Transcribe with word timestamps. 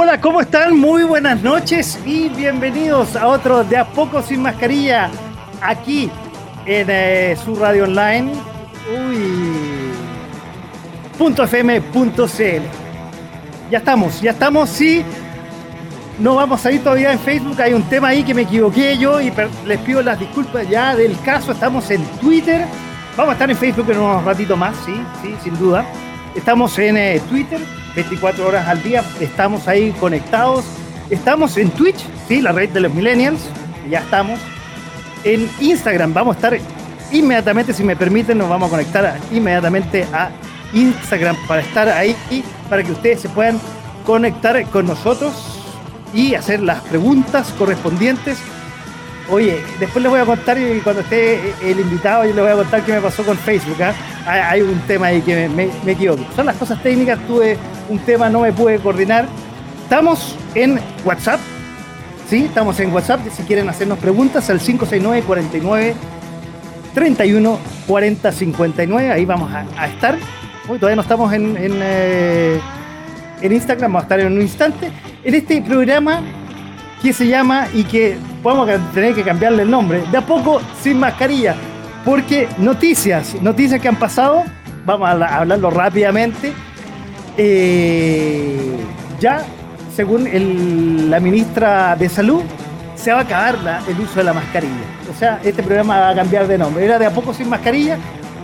Hola, 0.00 0.20
¿cómo 0.20 0.40
están? 0.40 0.78
Muy 0.78 1.02
buenas 1.02 1.42
noches 1.42 1.98
y 2.06 2.28
bienvenidos 2.28 3.16
a 3.16 3.26
otro 3.26 3.64
De 3.64 3.76
a 3.76 3.84
poco 3.84 4.22
sin 4.22 4.42
mascarilla 4.42 5.10
aquí 5.60 6.08
en 6.66 6.86
eh, 6.88 7.36
su 7.44 7.56
radio 7.56 7.82
online. 7.82 8.30
Uy. 8.96 9.90
.fm.cl. 11.18 12.62
Ya 13.72 13.78
estamos, 13.78 14.20
ya 14.20 14.30
estamos, 14.30 14.68
sí. 14.70 15.04
No 16.20 16.36
vamos 16.36 16.64
a 16.64 16.70
ir 16.70 16.80
todavía 16.80 17.10
en 17.10 17.18
Facebook, 17.18 17.60
hay 17.60 17.72
un 17.72 17.82
tema 17.82 18.06
ahí 18.06 18.22
que 18.22 18.34
me 18.34 18.42
equivoqué 18.42 18.96
yo 18.96 19.20
y 19.20 19.32
les 19.66 19.80
pido 19.80 20.00
las 20.00 20.20
disculpas 20.20 20.68
ya 20.68 20.94
del 20.94 21.18
caso. 21.22 21.50
Estamos 21.50 21.90
en 21.90 22.04
Twitter, 22.20 22.64
vamos 23.16 23.30
a 23.30 23.32
estar 23.32 23.50
en 23.50 23.56
Facebook 23.56 23.90
en 23.90 23.98
unos 23.98 24.24
ratitos 24.24 24.56
más, 24.56 24.76
sí, 24.86 24.94
sí, 25.20 25.34
sin 25.42 25.58
duda. 25.58 25.84
Estamos 26.36 26.78
en 26.78 26.96
eh, 26.96 27.20
Twitter, 27.28 27.58
24 27.98 28.46
horas 28.46 28.68
al 28.68 28.80
día, 28.80 29.02
estamos 29.18 29.66
ahí 29.66 29.90
conectados. 29.98 30.64
Estamos 31.10 31.56
en 31.56 31.68
Twitch, 31.70 31.98
sí, 32.28 32.40
la 32.40 32.52
red 32.52 32.68
de 32.68 32.78
los 32.78 32.94
millennials, 32.94 33.40
ya 33.90 33.98
estamos. 33.98 34.38
En 35.24 35.50
Instagram 35.58 36.14
vamos 36.14 36.36
a 36.36 36.38
estar 36.38 36.58
inmediatamente, 37.10 37.72
si 37.72 37.82
me 37.82 37.96
permiten, 37.96 38.38
nos 38.38 38.48
vamos 38.48 38.68
a 38.68 38.70
conectar 38.70 39.18
inmediatamente 39.32 40.06
a 40.12 40.30
Instagram 40.72 41.34
para 41.48 41.62
estar 41.62 41.88
ahí 41.88 42.14
y 42.30 42.44
para 42.70 42.84
que 42.84 42.92
ustedes 42.92 43.20
se 43.20 43.28
puedan 43.30 43.58
conectar 44.06 44.64
con 44.66 44.86
nosotros 44.86 45.34
y 46.14 46.36
hacer 46.36 46.60
las 46.60 46.80
preguntas 46.82 47.52
correspondientes. 47.58 48.38
Oye, 49.30 49.60
después 49.78 50.02
les 50.02 50.10
voy 50.10 50.20
a 50.20 50.24
contar 50.24 50.58
y 50.58 50.80
cuando 50.80 51.02
esté 51.02 51.52
el 51.62 51.80
invitado 51.80 52.24
yo 52.24 52.34
les 52.34 52.42
voy 52.42 52.52
a 52.52 52.56
contar 52.56 52.82
qué 52.82 52.92
me 52.92 53.00
pasó 53.00 53.22
con 53.24 53.36
Facebook. 53.36 53.76
¿ah? 53.82 53.94
Hay 54.26 54.62
un 54.62 54.80
tema 54.80 55.08
ahí 55.08 55.20
que 55.20 55.48
me, 55.48 55.68
me 55.84 55.92
equivoco. 55.92 56.24
Son 56.34 56.46
las 56.46 56.56
cosas 56.56 56.82
técnicas, 56.82 57.18
tuve 57.26 57.58
un 57.88 57.98
tema, 57.98 58.30
no 58.30 58.40
me 58.40 58.52
pude 58.52 58.78
coordinar. 58.78 59.26
Estamos 59.82 60.36
en 60.54 60.78
WhatsApp, 61.04 61.40
¿sí? 62.28 62.44
Estamos 62.44 62.78
en 62.80 62.92
WhatsApp, 62.92 63.20
si 63.30 63.42
quieren 63.44 63.68
hacernos 63.68 63.98
preguntas, 63.98 64.48
al 64.50 64.60
569 64.60 65.22
49 65.26 65.94
31 66.94 67.58
40 67.86 68.32
59, 68.32 69.10
ahí 69.10 69.24
vamos 69.24 69.50
a, 69.52 69.86
estar. 69.86 70.18
Todavía 70.66 70.96
no 70.96 71.02
estamos 71.02 71.32
en, 71.32 71.56
eh, 71.58 72.60
en, 73.40 73.52
Instagram, 73.52 73.92
vamos 73.92 74.02
a 74.02 74.04
estar 74.04 74.20
en 74.20 74.32
un 74.32 74.42
instante. 74.42 74.90
En 75.24 75.34
este 75.34 75.62
programa 75.62 76.20
que 77.02 77.12
se 77.12 77.26
llama 77.26 77.68
y 77.72 77.84
que 77.84 78.16
podemos 78.42 78.68
tener 78.92 79.14
que 79.14 79.22
cambiarle 79.22 79.62
el 79.62 79.70
nombre, 79.70 80.02
de 80.10 80.18
a 80.18 80.26
poco 80.26 80.60
sin 80.82 80.98
mascarilla, 80.98 81.54
porque 82.04 82.48
noticias, 82.58 83.36
noticias 83.40 83.80
que 83.80 83.88
han 83.88 83.96
pasado, 83.96 84.44
vamos 84.84 85.08
a 85.08 85.38
hablarlo 85.38 85.70
rápidamente 85.70 86.52
eh, 87.40 88.76
ya, 89.20 89.44
según 89.94 91.08
la 91.08 91.20
ministra 91.20 91.94
de 91.94 92.08
Salud, 92.08 92.42
se 92.96 93.12
va 93.12 93.20
a 93.20 93.22
acabar 93.22 93.84
el 93.88 94.00
uso 94.00 94.16
de 94.16 94.24
la 94.24 94.32
mascarilla. 94.32 94.74
O 95.08 95.16
sea, 95.16 95.40
este 95.44 95.62
programa 95.62 96.00
va 96.00 96.10
a 96.10 96.14
cambiar 96.16 96.48
de 96.48 96.58
nombre. 96.58 96.84
Era 96.84 96.98
de 96.98 97.06
a 97.06 97.10
poco 97.10 97.32
sin 97.32 97.48
mascarilla, 97.48 97.96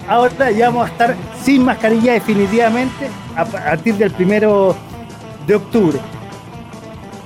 ahora 0.08 0.52
ya 0.52 0.68
vamos 0.68 0.88
a 0.88 0.92
estar 0.92 1.16
sin 1.42 1.64
mascarilla 1.64 2.12
definitivamente 2.12 3.08
a 3.36 3.44
partir 3.44 3.96
del 3.96 4.12
primero 4.12 4.76
de 5.44 5.56
octubre. 5.56 5.98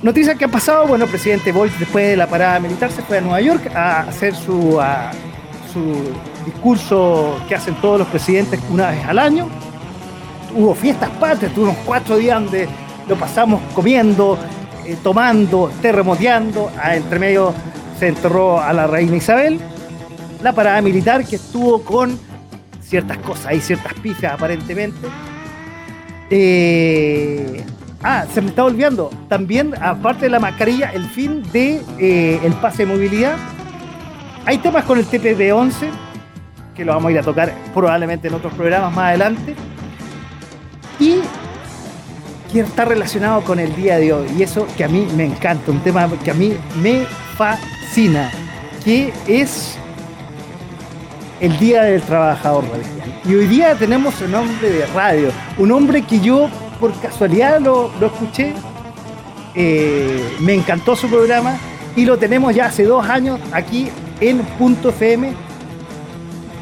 Noticias 0.01 0.37
que 0.37 0.45
ha 0.45 0.49
pasado, 0.49 0.87
bueno, 0.87 1.05
el 1.05 1.11
presidente 1.11 1.51
Bolt 1.51 1.73
después 1.77 2.07
de 2.07 2.15
la 2.15 2.27
parada 2.27 2.59
militar 2.59 2.91
se 2.91 3.01
fue 3.01 3.17
a 3.17 3.21
Nueva 3.21 3.41
York 3.41 3.69
a 3.75 4.01
hacer 4.01 4.33
su, 4.33 4.79
su 5.73 6.13
discurso 6.45 7.37
que 7.47 7.55
hacen 7.55 7.75
todos 7.75 7.99
los 7.99 8.07
presidentes 8.07 8.59
una 8.69 8.91
vez 8.91 9.05
al 9.05 9.19
año 9.19 9.49
hubo 10.55 10.75
fiestas 10.75 11.09
patrias, 11.11 11.53
tuvimos 11.53 11.77
cuatro 11.85 12.17
días 12.17 12.41
donde 12.41 12.67
lo 13.07 13.15
pasamos 13.15 13.61
comiendo, 13.73 14.37
eh, 14.85 14.97
tomando, 15.01 15.71
terremoteando. 15.81 16.71
A, 16.81 16.95
entre 16.95 17.19
medio 17.19 17.53
se 17.97 18.07
enterró 18.07 18.59
a 18.59 18.71
la 18.73 18.87
reina 18.87 19.17
Isabel. 19.17 19.59
La 20.41 20.53
parada 20.53 20.81
militar 20.81 21.25
que 21.25 21.35
estuvo 21.35 21.83
con 21.83 22.17
ciertas 22.81 23.17
cosas, 23.17 23.47
hay 23.47 23.61
ciertas 23.61 23.93
pifias 23.95 24.33
aparentemente. 24.33 25.07
Eh, 26.29 27.63
ah, 28.03 28.25
se 28.33 28.41
me 28.41 28.49
está 28.49 28.63
olvidando. 28.63 29.09
También, 29.27 29.73
aparte 29.81 30.25
de 30.25 30.29
la 30.31 30.39
mascarilla, 30.39 30.91
el 30.91 31.05
fin 31.05 31.43
de 31.51 31.81
eh, 31.97 32.39
el 32.43 32.53
pase 32.53 32.85
de 32.85 32.93
movilidad. 32.93 33.37
Hay 34.45 34.57
temas 34.57 34.85
con 34.85 34.97
el 34.97 35.05
TPP-11 35.05 35.89
que 36.75 36.85
lo 36.85 36.93
vamos 36.93 37.09
a 37.09 37.11
ir 37.11 37.19
a 37.19 37.23
tocar 37.23 37.53
probablemente 37.73 38.29
en 38.29 38.35
otros 38.35 38.53
programas 38.53 38.93
más 38.93 39.09
adelante 39.09 39.53
y 40.97 41.19
que 42.51 42.61
está 42.61 42.85
relacionado 42.85 43.41
con 43.41 43.59
el 43.59 43.75
día 43.75 43.97
de 43.97 44.13
hoy. 44.13 44.27
Y 44.37 44.43
eso 44.43 44.65
que 44.77 44.85
a 44.85 44.87
mí 44.87 45.05
me 45.15 45.25
encanta, 45.25 45.71
un 45.71 45.81
tema 45.81 46.09
que 46.23 46.31
a 46.31 46.33
mí 46.33 46.53
me 46.81 47.05
fascina, 47.35 48.31
que 48.83 49.13
es 49.27 49.77
el 51.41 51.57
Día 51.59 51.83
del 51.83 52.01
Trabajador 52.01 52.63
Radial. 52.63 53.21
Y 53.25 53.35
hoy 53.35 53.47
día 53.47 53.75
tenemos 53.75 54.21
un 54.21 54.33
hombre 54.35 54.69
de 54.69 54.85
radio, 54.87 55.31
un 55.57 55.71
hombre 55.71 56.01
que 56.01 56.19
yo 56.19 56.49
por 56.79 56.93
casualidad 56.99 57.59
lo, 57.59 57.91
escuché, 58.01 58.53
eh, 59.55 60.37
me 60.39 60.53
encantó 60.53 60.95
su 60.95 61.09
programa 61.09 61.57
y 61.95 62.05
lo 62.05 62.17
tenemos 62.17 62.55
ya 62.55 62.67
hace 62.67 62.83
dos 62.83 63.05
años 63.07 63.39
aquí 63.51 63.89
en 64.21 64.39
Punto 64.57 64.89
FM, 64.89 65.33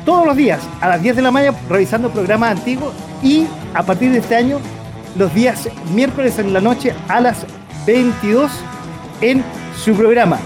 todos 0.05 0.25
los 0.25 0.35
días 0.35 0.67
a 0.81 0.89
las 0.89 1.01
10 1.01 1.17
de 1.17 1.21
la 1.21 1.31
mañana 1.31 1.57
revisando 1.69 2.09
programas 2.09 2.57
antiguos 2.57 2.93
y 3.21 3.45
a 3.73 3.83
partir 3.83 4.11
de 4.11 4.19
este 4.19 4.35
año 4.35 4.59
los 5.17 5.33
días 5.33 5.69
miércoles 5.93 6.39
en 6.39 6.53
la 6.53 6.61
noche 6.61 6.93
a 7.07 7.19
las 7.19 7.45
22 7.85 8.51
en 9.21 9.43
su 9.75 9.93
programa. 9.95 10.39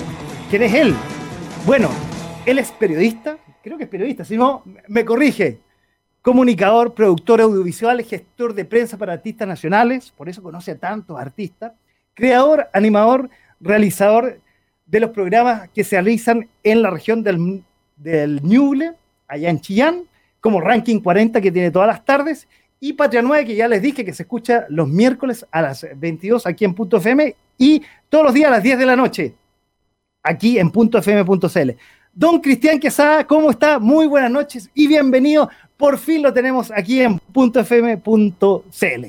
¿Quién 0.50 0.64
es 0.64 0.74
él? 0.74 0.96
Bueno, 1.66 1.90
él 2.46 2.60
es 2.60 2.72
periodista, 2.72 3.38
creo 3.64 3.78
que 3.78 3.84
es 3.84 3.90
periodista, 3.90 4.26
si 4.26 4.36
no, 4.36 4.64
me 4.88 5.06
corrige. 5.06 5.60
Comunicador, 6.22 6.94
productor 6.94 7.42
audiovisual, 7.42 8.04
gestor 8.04 8.54
de 8.54 8.66
prensa 8.66 8.98
para 8.98 9.14
artistas 9.14 9.48
nacionales, 9.48 10.12
por 10.12 10.30
eso 10.30 10.44
conoce 10.44 10.72
a 10.72 10.78
tantos 10.78 11.20
artistas. 11.20 11.74
Creador, 12.14 12.70
animador, 12.74 13.30
realizador 13.60 14.40
de 14.86 15.00
los 15.00 15.10
programas 15.12 15.70
que 15.70 15.84
se 15.84 15.96
realizan 15.96 16.48
en 16.64 16.82
la 16.82 16.92
región 16.92 17.24
del, 17.24 17.64
del 17.96 18.42
Ñuble, 18.44 18.94
allá 19.28 19.50
en 19.50 19.62
Chillán, 19.62 20.04
como 20.40 20.62
Ranking 20.62 21.00
40 21.00 21.42
que 21.42 21.52
tiene 21.52 21.72
todas 21.72 21.88
las 21.88 22.06
tardes, 22.06 22.48
y 22.80 22.94
Patria 22.94 23.22
9, 23.22 23.46
que 23.46 23.56
ya 23.56 23.68
les 23.68 23.82
dije 23.82 24.04
que 24.04 24.14
se 24.14 24.24
escucha 24.24 24.66
los 24.70 24.88
miércoles 24.88 25.46
a 25.52 25.62
las 25.62 25.86
22 25.96 26.46
aquí 26.48 26.66
en 26.66 26.74
Punto 26.74 26.98
FM 26.98 27.36
y 27.58 27.82
todos 28.10 28.26
los 28.26 28.34
días 28.34 28.48
a 28.48 28.52
las 28.52 28.64
10 28.64 28.80
de 28.80 28.86
la 28.86 28.96
noche 28.96 29.36
aquí 30.24 30.58
en 30.58 30.72
.fm.cl. 30.72 31.72
Don 32.14 32.42
Cristian 32.42 32.78
Quesada, 32.78 33.26
¿cómo 33.26 33.52
está? 33.52 33.80
Muy 33.80 34.06
buenas 34.06 34.30
noches 34.30 34.70
y 34.76 34.86
bienvenido. 34.88 35.50
Por 35.78 35.98
fin 35.98 36.22
lo 36.22 36.34
tenemos 36.34 36.70
aquí 36.70 37.02
en 37.02 37.22
.fm.cl. 37.34 39.06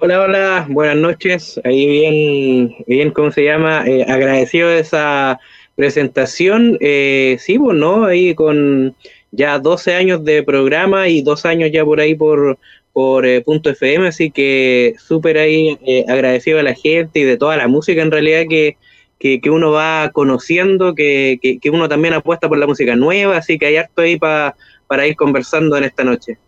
Hola, 0.00 0.22
hola, 0.22 0.66
buenas 0.70 0.96
noches. 0.96 1.60
Ahí 1.62 1.86
bien, 1.86 2.74
bien, 2.86 3.10
¿cómo 3.10 3.30
se 3.30 3.44
llama? 3.44 3.86
Eh, 3.86 4.02
agradecido 4.08 4.70
de 4.70 4.78
esa 4.78 5.38
presentación. 5.74 6.78
Eh, 6.80 7.36
sí, 7.38 7.58
bueno, 7.58 7.96
pues, 7.98 8.10
ahí 8.10 8.34
con 8.34 8.96
ya 9.30 9.58
12 9.58 9.94
años 9.94 10.24
de 10.24 10.42
programa 10.42 11.08
y 11.08 11.20
dos 11.20 11.44
años 11.44 11.70
ya 11.70 11.84
por 11.84 12.00
ahí 12.00 12.14
por, 12.14 12.58
por 12.94 13.26
eh, 13.26 13.42
Punto 13.42 13.68
FM, 13.68 14.08
así 14.08 14.30
que 14.30 14.94
súper 14.98 15.36
ahí 15.36 15.78
eh, 15.86 16.06
agradecido 16.08 16.60
a 16.60 16.62
la 16.62 16.74
gente 16.74 17.20
y 17.20 17.24
de 17.24 17.36
toda 17.36 17.58
la 17.58 17.68
música 17.68 18.00
en 18.00 18.10
realidad 18.10 18.44
que, 18.48 18.78
que, 19.18 19.40
uno 19.50 19.72
va 19.72 20.10
conociendo, 20.12 20.94
que, 20.94 21.38
que, 21.40 21.70
uno 21.70 21.88
también 21.88 22.14
apuesta 22.14 22.48
por 22.48 22.58
la 22.58 22.66
música 22.66 22.96
nueva, 22.96 23.38
así 23.38 23.58
que 23.58 23.66
hay 23.66 23.76
harto 23.76 24.02
ahí 24.02 24.18
para 24.18 25.06
ir 25.06 25.16
conversando 25.16 25.76
en 25.76 25.84
esta 25.84 26.04
noche. 26.04 26.38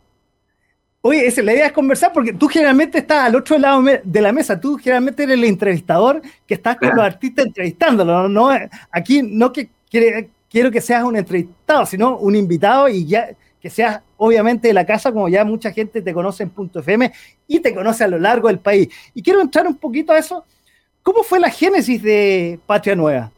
Oye, 1.01 1.27
esa, 1.27 1.43
la 1.43 1.55
idea 1.55 1.67
es 1.67 1.73
conversar 1.73 2.13
porque 2.13 2.33
tú 2.33 2.49
generalmente 2.49 2.99
estás 2.99 3.27
al 3.27 3.37
otro 3.37 3.57
lado 3.57 3.83
de 4.03 4.21
la 4.21 4.33
mesa, 4.33 4.59
tú 4.61 4.77
generalmente 4.77 5.23
eres 5.23 5.39
el 5.39 5.45
entrevistador 5.45 6.21
que 6.47 6.55
estás 6.55 6.77
con 6.77 6.89
los 6.89 7.05
artistas 7.05 7.47
entrevistándolo, 7.47 8.29
¿no? 8.29 8.51
Aquí 8.91 9.23
no 9.23 9.53
que 9.53 9.71
quiere, 9.89 10.29
quiero 10.51 10.71
que 10.71 10.81
seas 10.81 11.05
un 11.05 11.17
entrevistado, 11.17 11.87
sino 11.87 12.19
un 12.19 12.35
invitado 12.35 12.89
y 12.89 13.07
ya 13.07 13.31
que 13.61 13.71
seas 13.71 14.01
obviamente 14.17 14.69
de 14.69 14.75
la 14.75 14.85
casa, 14.85 15.13
como 15.13 15.29
ya 15.29 15.45
mucha 15.45 15.73
gente 15.73 16.03
te 16.03 16.13
conoce 16.13 16.43
en 16.43 16.51
Punto 16.51 16.81
FM 16.81 17.13
y 17.47 17.61
te 17.61 17.75
conoce 17.75 18.05
a 18.05 18.09
lo 18.09 18.19
largo 18.19 18.49
del 18.49 18.59
país. 18.59 18.89
Y 19.15 19.23
quiero 19.23 19.41
entrar 19.41 19.67
un 19.67 19.77
poquito 19.77 20.13
a 20.13 20.19
eso. 20.19 20.45
¿Cómo 21.09 21.23
fue 21.23 21.41
la 21.41 21.51
génesis 21.51 22.03
de 22.03 22.59
Patria 22.67 22.95
Nueva? 22.95 23.33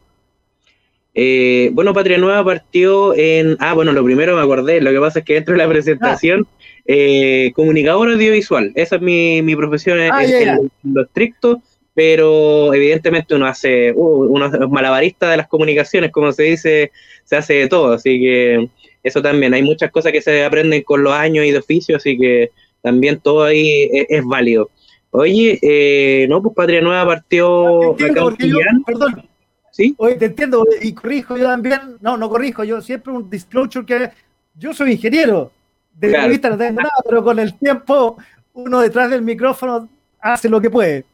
Eh, 1.13 1.69
bueno, 1.71 1.93
Patria 1.93 2.17
Nueva 2.17 2.43
partió 2.43 3.15
en. 3.15 3.55
Ah, 3.61 3.73
bueno, 3.73 3.93
lo 3.93 4.03
primero 4.03 4.35
me 4.35 4.41
acordé. 4.41 4.81
Lo 4.81 4.91
que 4.91 4.99
pasa 4.99 5.19
es 5.19 5.25
que 5.25 5.35
dentro 5.35 5.53
de 5.53 5.59
la 5.59 5.69
presentación, 5.69 6.45
eh, 6.85 7.53
comunicador 7.55 8.11
audiovisual. 8.11 8.73
Esa 8.75 8.97
es 8.97 9.01
mi, 9.01 9.41
mi 9.41 9.55
profesión 9.55 9.99
ah, 10.01 10.21
en, 10.21 10.69
lo 10.83 11.03
estricto, 11.03 11.61
pero 11.93 12.73
evidentemente 12.73 13.35
uno 13.35 13.45
hace. 13.45 13.93
Uh, 13.95 14.25
uno 14.25 14.47
es 14.47 14.69
malabarista 14.69 15.31
de 15.31 15.37
las 15.37 15.47
comunicaciones, 15.47 16.11
como 16.11 16.33
se 16.33 16.43
dice, 16.43 16.91
se 17.23 17.37
hace 17.37 17.53
de 17.53 17.67
todo. 17.69 17.93
Así 17.93 18.19
que 18.19 18.67
eso 19.01 19.21
también. 19.21 19.53
Hay 19.53 19.63
muchas 19.63 19.91
cosas 19.91 20.11
que 20.11 20.21
se 20.21 20.43
aprenden 20.43 20.81
con 20.81 21.03
los 21.03 21.13
años 21.13 21.45
y 21.45 21.51
de 21.51 21.59
oficio, 21.59 21.95
así 21.95 22.17
que 22.17 22.51
también 22.81 23.21
todo 23.21 23.45
ahí 23.45 23.87
es, 24.09 24.25
válido. 24.25 24.69
Oye, 25.11 25.59
eh, 25.61 26.25
no, 26.29 26.41
pues 26.41 26.55
Patria 26.55 26.81
Nueva 26.81 27.05
partió. 27.05 27.95
perdón, 27.97 29.27
¿Sí? 29.71 29.93
Oye, 29.97 30.15
te 30.15 30.25
entiendo, 30.25 30.65
y 30.81 30.93
corrijo 30.93 31.37
yo 31.37 31.45
también, 31.45 31.97
no, 32.01 32.17
no 32.17 32.29
corrijo, 32.29 32.63
yo 32.63 32.81
siempre 32.81 33.13
un 33.13 33.29
disclosure 33.29 33.85
que 33.85 34.09
yo 34.55 34.73
soy 34.73 34.93
ingeniero, 34.93 35.51
de 35.93 36.09
la 36.09 36.27
vista 36.27 36.49
no 36.49 36.57
tengo 36.57 36.81
nada, 36.81 36.91
pero 37.07 37.23
con 37.23 37.39
el 37.39 37.57
tiempo 37.57 38.17
uno 38.53 38.81
detrás 38.81 39.09
del 39.09 39.21
micrófono 39.21 39.87
hace 40.19 40.49
lo 40.49 40.59
que 40.59 40.69
puede. 40.69 41.05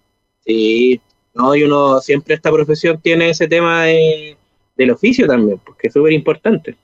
Sí, 0.46 1.00
no, 1.34 1.56
y 1.56 1.64
uno 1.64 2.00
siempre 2.00 2.36
esta 2.36 2.52
profesión 2.52 3.00
tiene 3.00 3.30
ese 3.30 3.48
tema 3.48 3.86
del 3.86 4.92
oficio 4.92 5.28
también, 5.28 5.60
porque 5.64 5.88
es 5.88 5.94
súper 5.94 6.14
importante. 6.14 6.76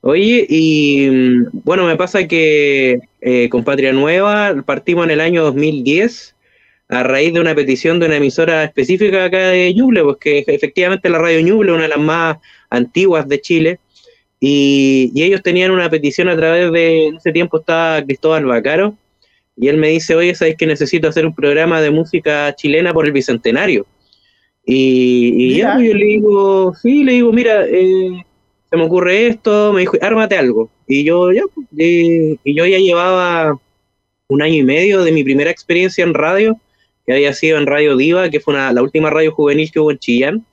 Oye, 0.00 0.46
y 0.48 1.08
mm, 1.10 1.60
bueno, 1.64 1.84
me 1.84 1.96
pasa 1.96 2.26
que 2.26 3.00
eh, 3.20 3.48
con 3.48 3.64
Patria 3.64 3.92
Nueva 3.92 4.62
partimos 4.64 5.04
en 5.04 5.10
el 5.12 5.20
año 5.20 5.42
2010 5.42 6.34
a 6.88 7.02
raíz 7.02 7.34
de 7.34 7.40
una 7.40 7.54
petición 7.54 8.00
de 8.00 8.06
una 8.06 8.16
emisora 8.16 8.64
específica 8.64 9.24
acá 9.24 9.48
de 9.48 9.74
Ñuble, 9.74 10.02
porque 10.02 10.42
pues 10.44 10.56
efectivamente 10.56 11.10
la 11.10 11.18
radio 11.18 11.40
Ñuble 11.40 11.72
una 11.72 11.82
de 11.82 11.88
las 11.88 11.98
más 11.98 12.38
antiguas 12.70 13.28
de 13.28 13.40
Chile, 13.40 13.78
y, 14.40 15.12
ellos 15.16 15.42
tenían 15.42 15.72
una 15.72 15.90
petición 15.90 16.28
a 16.28 16.36
través 16.36 16.72
de, 16.72 17.08
en 17.08 17.16
ese 17.16 17.32
tiempo 17.32 17.58
estaba 17.58 18.02
Cristóbal 18.02 18.46
Bacaro, 18.46 18.94
y 19.56 19.68
él 19.68 19.76
me 19.76 19.88
dice, 19.88 20.14
oye, 20.14 20.34
¿sabes 20.34 20.56
que 20.56 20.66
necesito 20.66 21.08
hacer 21.08 21.26
un 21.26 21.34
programa 21.34 21.80
de 21.80 21.90
música 21.90 22.54
chilena 22.54 22.94
por 22.94 23.06
el 23.06 23.12
Bicentenario? 23.12 23.86
Y, 24.64 25.60
pues, 25.60 25.88
yo 25.88 25.94
le 25.94 26.04
digo, 26.04 26.74
sí, 26.80 27.02
le 27.02 27.12
digo, 27.12 27.32
mira, 27.32 27.66
eh, 27.66 28.22
se 28.70 28.76
me 28.76 28.84
ocurre 28.84 29.26
esto, 29.26 29.72
me 29.72 29.80
dijo, 29.80 29.96
ármate 30.00 30.36
algo. 30.36 30.70
Y 30.86 31.04
yo 31.04 31.32
ya, 31.32 31.42
pues, 31.52 31.66
y 31.72 32.54
yo 32.54 32.66
ya 32.66 32.78
llevaba 32.78 33.58
un 34.28 34.42
año 34.42 34.54
y 34.54 34.62
medio 34.62 35.02
de 35.02 35.10
mi 35.10 35.24
primera 35.24 35.50
experiencia 35.50 36.04
en 36.04 36.14
radio, 36.14 36.60
que 37.08 37.14
había 37.14 37.32
sido 37.32 37.56
en 37.56 37.64
Radio 37.64 37.96
Diva, 37.96 38.28
que 38.28 38.38
fue 38.38 38.52
la 38.52 38.82
última 38.82 39.08
radio 39.08 39.32
juvenil 39.32 39.72
que 39.72 39.80
hubo 39.80 39.90
en 39.90 39.98
Chillán, 39.98 40.44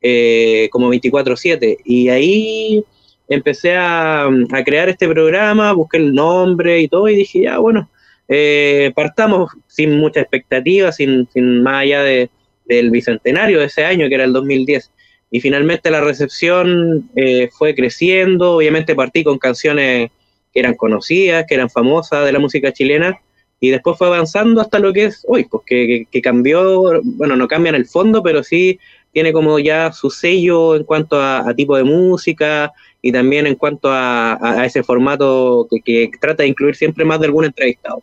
eh, 0.00 0.68
como 0.70 0.94
24-7. 0.94 1.78
Y 1.84 2.08
ahí 2.08 2.84
empecé 3.26 3.74
a, 3.76 4.30
crear 4.64 4.88
este 4.88 5.08
programa, 5.08 5.72
busqué 5.72 5.96
el 5.96 6.14
nombre 6.14 6.80
y 6.80 6.86
todo, 6.86 7.08
y 7.08 7.16
dije, 7.16 7.40
ya, 7.40 7.58
bueno, 7.58 7.90
eh, 8.28 8.92
partamos 8.94 9.50
sin 9.66 9.98
mucha 9.98 10.20
expectativa, 10.20 10.92
sin, 10.92 11.28
sin 11.32 11.64
más 11.64 11.82
allá 11.82 12.04
de, 12.04 12.30
del 12.66 12.90
bicentenario 12.90 13.58
de 13.58 13.64
ese 13.64 13.84
año, 13.84 14.08
que 14.08 14.14
era 14.14 14.24
el 14.24 14.32
2010. 14.32 14.92
Y 15.32 15.40
finalmente 15.40 15.90
la 15.90 16.00
recepción 16.00 17.10
eh, 17.16 17.48
fue 17.58 17.74
creciendo, 17.74 18.52
obviamente 18.52 18.94
partí 18.94 19.24
con 19.24 19.36
canciones 19.36 20.12
que 20.54 20.60
eran 20.60 20.74
conocidas, 20.74 21.44
que 21.48 21.56
eran 21.56 21.68
famosas 21.68 22.24
de 22.24 22.30
la 22.30 22.38
música 22.38 22.72
chilena, 22.72 23.20
y 23.60 23.70
después 23.70 23.98
fue 23.98 24.06
avanzando 24.06 24.60
hasta 24.60 24.78
lo 24.78 24.92
que 24.92 25.06
es 25.06 25.24
hoy, 25.28 25.44
pues 25.44 25.64
que, 25.66 26.22
cambió, 26.22 27.00
bueno, 27.02 27.36
no 27.36 27.48
cambia 27.48 27.70
en 27.70 27.76
el 27.76 27.86
fondo, 27.86 28.22
pero 28.22 28.42
sí 28.42 28.78
tiene 29.12 29.32
como 29.32 29.58
ya 29.58 29.92
su 29.92 30.10
sello 30.10 30.76
en 30.76 30.84
cuanto 30.84 31.20
a, 31.20 31.52
tipo 31.54 31.76
de 31.76 31.82
música 31.82 32.72
y 33.02 33.10
también 33.10 33.46
en 33.46 33.56
cuanto 33.56 33.88
a, 33.90 34.64
ese 34.64 34.82
formato 34.82 35.66
que, 35.84 36.10
trata 36.20 36.44
de 36.44 36.50
incluir 36.50 36.76
siempre 36.76 37.04
más 37.04 37.18
de 37.18 37.26
algún 37.26 37.46
entrevistado. 37.46 38.02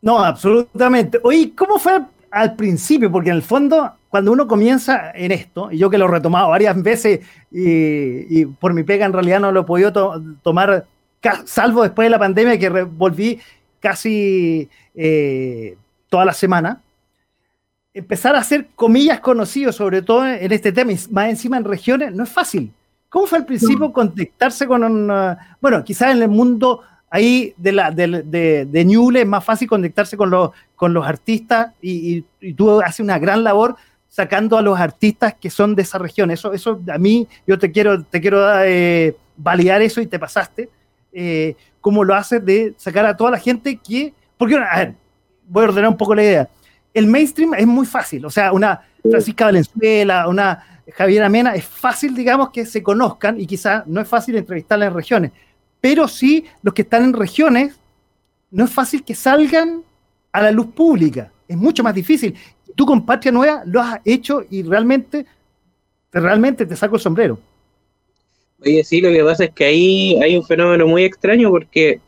No, 0.00 0.18
absolutamente. 0.18 1.20
Oye, 1.22 1.52
¿cómo 1.56 1.78
fue 1.78 2.00
al 2.32 2.56
principio? 2.56 3.12
Porque 3.12 3.30
en 3.30 3.36
el 3.36 3.42
fondo, 3.42 3.92
cuando 4.08 4.32
uno 4.32 4.48
comienza 4.48 5.12
en 5.14 5.30
esto, 5.30 5.70
y 5.70 5.78
yo 5.78 5.88
que 5.88 5.98
lo 5.98 6.06
he 6.06 6.10
retomado 6.10 6.48
varias 6.48 6.82
veces 6.82 7.20
y, 7.52 8.44
por 8.46 8.74
mi 8.74 8.82
pega 8.82 9.06
en 9.06 9.12
realidad 9.12 9.38
no 9.38 9.52
lo 9.52 9.60
he 9.60 9.64
podido 9.64 9.92
tomar, 10.42 10.86
salvo 11.44 11.84
después 11.84 12.06
de 12.06 12.10
la 12.10 12.18
pandemia 12.18 12.58
que 12.58 12.68
volví 12.82 13.38
casi 13.82 14.68
eh, 14.94 15.76
toda 16.08 16.24
la 16.24 16.32
semana, 16.32 16.80
empezar 17.92 18.34
a 18.36 18.38
hacer 18.38 18.68
comillas 18.74 19.20
conocidos, 19.20 19.76
sobre 19.76 20.00
todo 20.00 20.26
en 20.26 20.52
este 20.52 20.72
tema, 20.72 20.92
y 20.92 20.98
más 21.10 21.28
encima 21.28 21.58
en 21.58 21.64
regiones, 21.64 22.14
no 22.14 22.24
es 22.24 22.30
fácil. 22.30 22.72
¿Cómo 23.08 23.26
fue 23.26 23.38
al 23.38 23.44
principio 23.44 23.92
contactarse 23.92 24.66
con 24.66 24.82
un, 24.84 25.10
uh, 25.10 25.36
bueno, 25.60 25.84
quizás 25.84 26.14
en 26.14 26.22
el 26.22 26.28
mundo 26.28 26.80
ahí 27.10 27.52
de, 27.58 27.72
la, 27.72 27.90
de, 27.90 28.64
de, 28.64 28.84
Ñuble 28.86 29.20
es 29.20 29.26
más 29.26 29.44
fácil 29.44 29.68
conectarse 29.68 30.16
con 30.16 30.30
los, 30.30 30.50
con 30.74 30.94
los 30.94 31.06
artistas 31.06 31.72
y, 31.82 32.24
tú 32.56 32.80
haces 32.80 33.00
una 33.00 33.18
gran 33.18 33.44
labor 33.44 33.76
sacando 34.08 34.56
a 34.56 34.62
los 34.62 34.80
artistas 34.80 35.34
que 35.34 35.50
son 35.50 35.74
de 35.74 35.82
esa 35.82 35.98
región. 35.98 36.30
Eso, 36.30 36.54
eso 36.54 36.80
a 36.90 36.96
mí, 36.96 37.28
yo 37.46 37.58
te 37.58 37.70
quiero, 37.70 38.02
te 38.02 38.20
quiero 38.20 38.62
eh, 38.64 39.14
validar 39.36 39.82
eso 39.82 40.00
y 40.00 40.06
te 40.06 40.18
pasaste. 40.18 40.70
Eh, 41.12 41.56
cómo 41.80 42.04
lo 42.04 42.14
hace 42.14 42.40
de 42.40 42.74
sacar 42.76 43.04
a 43.04 43.16
toda 43.16 43.32
la 43.32 43.38
gente 43.38 43.76
que. 43.76 44.14
Porque, 44.36 44.56
a 44.56 44.78
ver, 44.78 44.94
voy 45.46 45.64
a 45.64 45.68
ordenar 45.68 45.90
un 45.90 45.96
poco 45.96 46.14
la 46.14 46.22
idea. 46.22 46.48
El 46.94 47.06
mainstream 47.06 47.54
es 47.54 47.66
muy 47.66 47.86
fácil, 47.86 48.24
o 48.26 48.30
sea, 48.30 48.52
una 48.52 48.82
Francisca 49.02 49.46
Valenzuela, 49.46 50.28
una 50.28 50.82
Javiera 50.94 51.28
Mena, 51.28 51.54
es 51.54 51.64
fácil, 51.64 52.14
digamos, 52.14 52.50
que 52.50 52.66
se 52.66 52.82
conozcan 52.82 53.40
y 53.40 53.46
quizás 53.46 53.86
no 53.86 54.00
es 54.00 54.08
fácil 54.08 54.36
entrevistarla 54.36 54.86
en 54.86 54.94
regiones, 54.94 55.32
pero 55.80 56.06
sí 56.06 56.44
los 56.62 56.74
que 56.74 56.82
están 56.82 57.04
en 57.04 57.12
regiones, 57.12 57.78
no 58.50 58.64
es 58.64 58.70
fácil 58.70 59.02
que 59.04 59.14
salgan 59.14 59.82
a 60.32 60.42
la 60.42 60.50
luz 60.50 60.66
pública, 60.66 61.32
es 61.48 61.56
mucho 61.56 61.82
más 61.82 61.94
difícil. 61.94 62.34
Tú 62.74 62.84
con 62.86 63.04
Patria 63.04 63.32
Nueva 63.32 63.62
lo 63.64 63.80
has 63.80 64.00
hecho 64.04 64.44
y 64.50 64.62
realmente, 64.62 65.26
realmente 66.12 66.66
te 66.66 66.76
saco 66.76 66.96
el 66.96 67.00
sombrero. 67.00 67.38
Oye, 68.64 68.84
sí, 68.84 69.00
lo 69.00 69.10
que 69.10 69.24
pasa 69.24 69.44
es 69.44 69.50
que 69.50 69.64
ahí 69.64 70.18
hay 70.22 70.36
un 70.36 70.44
fenómeno 70.44 70.86
muy 70.86 71.04
extraño 71.04 71.50
porque 71.50 72.00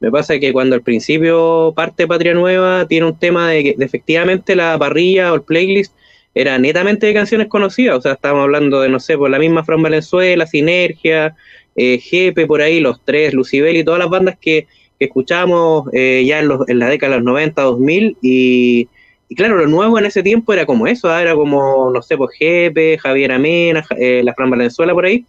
me 0.00 0.10
pasa 0.10 0.38
que 0.38 0.52
cuando 0.52 0.74
al 0.74 0.82
principio 0.82 1.72
parte 1.74 2.06
Patria 2.06 2.34
Nueva 2.34 2.86
tiene 2.86 3.06
un 3.06 3.18
tema 3.18 3.50
de 3.50 3.62
que 3.62 3.76
efectivamente 3.78 4.54
la 4.54 4.78
parrilla 4.78 5.32
o 5.32 5.36
el 5.36 5.42
playlist 5.42 5.94
era 6.34 6.58
netamente 6.58 7.06
de 7.06 7.14
canciones 7.14 7.48
conocidas, 7.48 7.98
o 7.98 8.00
sea, 8.00 8.12
estábamos 8.12 8.44
hablando 8.44 8.80
de, 8.80 8.88
no 8.88 9.00
sé, 9.00 9.16
por 9.16 9.30
la 9.30 9.38
misma 9.38 9.64
Fran 9.64 9.82
Valenzuela, 9.82 10.46
Sinergia, 10.46 11.34
eh, 11.76 11.98
Jepe, 11.98 12.46
por 12.46 12.62
ahí, 12.62 12.80
Los 12.80 13.00
Tres, 13.04 13.32
Lucibel 13.32 13.76
y 13.76 13.84
todas 13.84 14.00
las 14.00 14.08
bandas 14.08 14.36
que, 14.40 14.66
que 14.98 15.04
escuchábamos 15.06 15.88
eh, 15.92 16.24
ya 16.26 16.40
en, 16.40 16.48
los, 16.48 16.68
en 16.68 16.78
la 16.78 16.88
década 16.88 17.12
de 17.12 17.18
los 17.18 17.26
90, 17.26 17.62
2000 17.62 18.16
y, 18.22 18.88
y 19.28 19.34
claro, 19.34 19.56
lo 19.56 19.66
nuevo 19.66 19.98
en 19.98 20.06
ese 20.06 20.22
tiempo 20.22 20.52
era 20.52 20.66
como 20.66 20.86
eso, 20.86 21.08
¿ah? 21.10 21.22
era 21.22 21.34
como, 21.34 21.90
no 21.90 22.02
sé, 22.02 22.16
pues 22.16 22.36
Jepe, 22.36 22.98
Javier 22.98 23.32
Amena, 23.32 23.84
eh, 23.98 24.22
la 24.24 24.34
Fran 24.34 24.50
Valenzuela 24.50 24.94
por 24.94 25.04
ahí, 25.04 25.24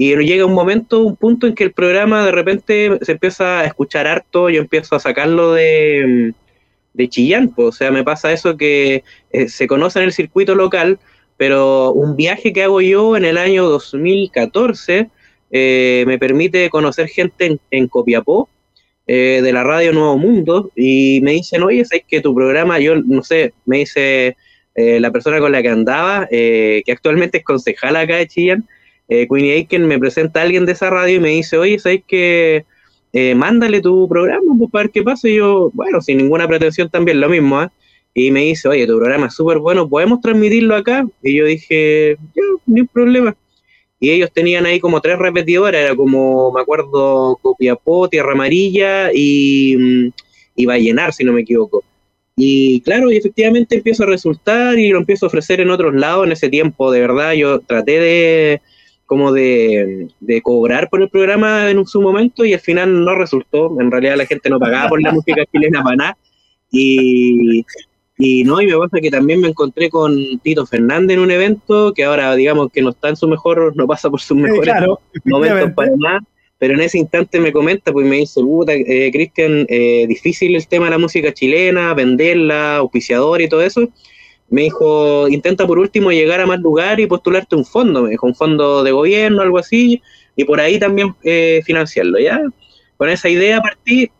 y 0.00 0.14
llega 0.16 0.46
un 0.46 0.54
momento, 0.54 1.00
un 1.00 1.16
punto 1.16 1.48
en 1.48 1.56
que 1.56 1.64
el 1.64 1.72
programa 1.72 2.24
de 2.24 2.30
repente 2.30 2.98
se 3.02 3.12
empieza 3.12 3.58
a 3.60 3.64
escuchar 3.64 4.06
harto, 4.06 4.48
yo 4.48 4.60
empiezo 4.60 4.94
a 4.94 5.00
sacarlo 5.00 5.54
de, 5.54 6.32
de 6.94 7.08
Chillán, 7.08 7.52
o 7.56 7.72
sea, 7.72 7.90
me 7.90 8.04
pasa 8.04 8.32
eso 8.32 8.56
que 8.56 9.02
eh, 9.32 9.48
se 9.48 9.66
conoce 9.66 9.98
en 9.98 10.04
el 10.04 10.12
circuito 10.12 10.54
local, 10.54 11.00
pero 11.36 11.92
un 11.92 12.14
viaje 12.14 12.52
que 12.52 12.62
hago 12.62 12.80
yo 12.80 13.16
en 13.16 13.24
el 13.24 13.36
año 13.36 13.64
2014 13.68 15.10
eh, 15.50 16.04
me 16.06 16.16
permite 16.16 16.70
conocer 16.70 17.08
gente 17.08 17.58
en, 17.72 17.88
Copiapó, 17.88 18.48
eh, 19.08 19.40
de 19.42 19.52
la 19.52 19.64
radio 19.64 19.92
Nuevo 19.92 20.16
Mundo, 20.16 20.70
y 20.76 21.18
me 21.24 21.32
dicen, 21.32 21.64
oye, 21.64 21.84
¿sabes 21.84 22.04
que 22.06 22.20
tu 22.20 22.32
programa, 22.36 22.78
yo 22.78 22.94
no 22.94 23.24
sé, 23.24 23.52
me 23.66 23.78
dice 23.78 24.36
la 24.76 25.10
persona 25.10 25.40
con 25.40 25.50
la 25.50 25.60
que 25.60 25.70
andaba, 25.70 26.28
que 26.30 26.84
actualmente 26.86 27.38
es 27.38 27.44
concejala 27.44 28.02
acá 28.02 28.14
de 28.14 28.28
Chillán, 28.28 28.64
eh, 29.08 29.26
Queenie 29.28 29.54
Aiken 29.54 29.86
me 29.86 29.98
presenta 29.98 30.40
a 30.40 30.42
alguien 30.44 30.66
de 30.66 30.72
esa 30.72 30.90
radio 30.90 31.16
y 31.16 31.20
me 31.20 31.30
dice, 31.30 31.56
oye, 31.56 31.78
¿sabes 31.78 32.02
que 32.06 32.64
eh, 33.12 33.34
mándale 33.34 33.80
tu 33.80 34.08
programa 34.08 34.54
pues, 34.58 34.70
para 34.70 34.84
ver 34.84 34.92
qué 34.92 35.02
pasa? 35.02 35.28
Y 35.28 35.36
yo, 35.36 35.70
bueno, 35.72 36.00
sin 36.00 36.18
ninguna 36.18 36.46
pretensión 36.46 36.90
también, 36.90 37.20
lo 37.20 37.28
mismo, 37.28 37.58
¿ah? 37.58 37.72
Y 38.14 38.30
me 38.30 38.40
dice, 38.40 38.68
oye, 38.68 38.86
tu 38.86 38.96
programa 38.96 39.26
es 39.26 39.34
súper 39.34 39.58
bueno, 39.58 39.88
¿podemos 39.88 40.20
transmitirlo 40.20 40.74
acá? 40.74 41.06
Y 41.22 41.36
yo 41.36 41.46
dije, 41.46 42.16
ya, 42.34 42.42
no 42.66 42.76
hay 42.76 42.84
problema. 42.84 43.36
Y 44.00 44.10
ellos 44.10 44.30
tenían 44.32 44.66
ahí 44.66 44.78
como 44.80 45.00
tres 45.00 45.18
repetidoras, 45.18 45.80
era 45.80 45.96
como, 45.96 46.52
me 46.52 46.60
acuerdo, 46.60 47.38
Copiapó, 47.42 48.08
Tierra 48.08 48.32
Amarilla 48.32 49.10
y, 49.12 49.76
mm, 49.76 50.10
y 50.56 50.66
Vallenar, 50.66 51.12
si 51.12 51.24
no 51.24 51.32
me 51.32 51.40
equivoco. 51.40 51.82
Y 52.36 52.80
claro, 52.82 53.10
y 53.10 53.16
efectivamente 53.16 53.76
empiezo 53.76 54.04
a 54.04 54.06
resultar 54.06 54.78
y 54.78 54.90
lo 54.90 54.98
empiezo 54.98 55.26
a 55.26 55.28
ofrecer 55.28 55.60
en 55.60 55.70
otros 55.70 55.94
lados. 55.94 56.26
En 56.26 56.32
ese 56.32 56.48
tiempo, 56.48 56.92
de 56.92 57.00
verdad, 57.00 57.32
yo 57.32 57.60
traté 57.60 57.98
de, 57.98 58.62
como 59.08 59.32
de, 59.32 60.08
cobrar 60.42 60.90
por 60.90 61.00
el 61.00 61.08
programa 61.08 61.70
en 61.70 61.84
su 61.86 62.02
momento 62.02 62.44
y 62.44 62.52
al 62.52 62.60
final 62.60 63.04
no 63.04 63.14
resultó. 63.14 63.74
En 63.80 63.90
realidad 63.90 64.18
la 64.18 64.26
gente 64.26 64.50
no 64.50 64.60
pagaba 64.60 64.90
por 64.90 65.02
la 65.02 65.12
música 65.12 65.42
chilena 65.52 65.82
para 65.82 65.96
nada. 65.96 66.18
Y, 66.70 67.64
Y 68.18 68.44
no, 68.44 68.60
y 68.60 68.66
me 68.66 68.76
pasa 68.76 69.00
que 69.00 69.10
también 69.10 69.40
me 69.40 69.48
encontré 69.48 69.88
con 69.88 70.38
Tito 70.40 70.66
Fernández 70.66 71.16
en 71.16 71.22
un 71.22 71.30
evento 71.30 71.94
que 71.94 72.04
ahora, 72.04 72.36
digamos, 72.36 72.70
que 72.70 72.82
no 72.82 72.90
está 72.90 73.08
en 73.08 73.16
su 73.16 73.26
mejor, 73.28 73.74
no 73.76 73.86
pasa 73.86 74.10
por 74.10 74.20
sus 74.20 74.36
mejores 74.36 74.74
momentos 75.24 75.72
para 75.74 75.92
nada. 75.96 76.20
Pero 76.58 76.74
en 76.74 76.80
ese 76.80 76.98
instante 76.98 77.40
me 77.40 77.52
comenta, 77.52 77.92
pues 77.92 78.06
me 78.06 78.16
dice, 78.16 78.42
puta, 78.42 78.74
eh, 78.74 79.10
Cristian, 79.10 79.64
eh, 79.70 80.04
difícil 80.06 80.54
el 80.54 80.68
tema 80.68 80.86
de 80.86 80.90
la 80.90 80.98
música 80.98 81.32
chilena, 81.32 81.94
venderla, 81.94 82.76
auspiciador 82.76 83.40
y 83.40 83.48
todo 83.48 83.62
eso. 83.62 83.88
Me 84.50 84.62
dijo, 84.62 85.28
intenta 85.28 85.66
por 85.66 85.78
último 85.78 86.10
llegar 86.10 86.40
a 86.40 86.46
más 86.46 86.60
lugares 86.60 87.04
y 87.04 87.08
postularte 87.08 87.54
un 87.54 87.64
fondo, 87.64 88.02
me 88.02 88.10
dijo, 88.10 88.26
un 88.26 88.34
fondo 88.34 88.82
de 88.82 88.92
gobierno, 88.92 89.42
algo 89.42 89.58
así, 89.58 90.02
y 90.36 90.44
por 90.44 90.60
ahí 90.60 90.78
también 90.78 91.14
eh, 91.22 91.60
financiarlo, 91.64 92.18
¿ya? 92.18 92.40
Con 92.96 93.10
esa 93.10 93.28
idea 93.28 93.60
partí 93.60 94.10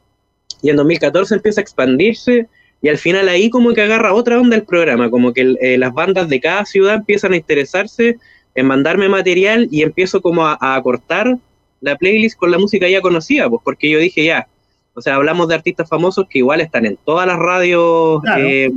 y 0.63 0.71
en 0.71 0.77
2014 0.77 1.35
empieza 1.35 1.61
a 1.61 1.63
expandirse 1.63 2.47
y 2.83 2.89
al 2.89 2.99
final 2.99 3.29
ahí 3.29 3.51
como 3.51 3.73
que 3.73 3.83
agarra 3.83 4.13
otra 4.13 4.41
onda 4.41 4.57
el 4.57 4.65
programa, 4.65 5.11
como 5.11 5.33
que 5.33 5.55
eh, 5.61 5.79
las 5.79 5.93
bandas 5.95 6.29
de 6.29 6.41
cada 6.41 6.65
ciudad 6.65 6.97
empiezan 6.97 7.33
a 7.33 7.37
interesarse 7.37 8.19
en 8.55 8.67
mandarme 8.67 9.09
material 9.09 9.69
y 9.71 9.83
empiezo 9.83 10.21
como 10.21 10.47
a, 10.47 10.59
a, 10.61 10.81
cortar 10.83 11.39
la 11.81 11.97
playlist 11.97 12.39
con 12.39 12.51
la 12.51 12.59
música 12.59 12.89
ya 12.89 13.01
conocida, 13.01 13.49
pues 13.49 13.63
porque 13.65 13.89
yo 13.89 13.99
dije 13.99 14.25
ya, 14.25 14.49
o 14.95 15.01
sea, 15.01 15.15
hablamos 15.15 15.47
de 15.49 15.55
artistas 15.55 15.89
famosos 15.89 16.27
que 16.29 16.41
igual 16.41 16.61
están 16.61 16.85
en 16.85 16.99
todas 17.05 17.25
las 17.27 17.39
radios 17.39 18.21
eh, 18.37 18.69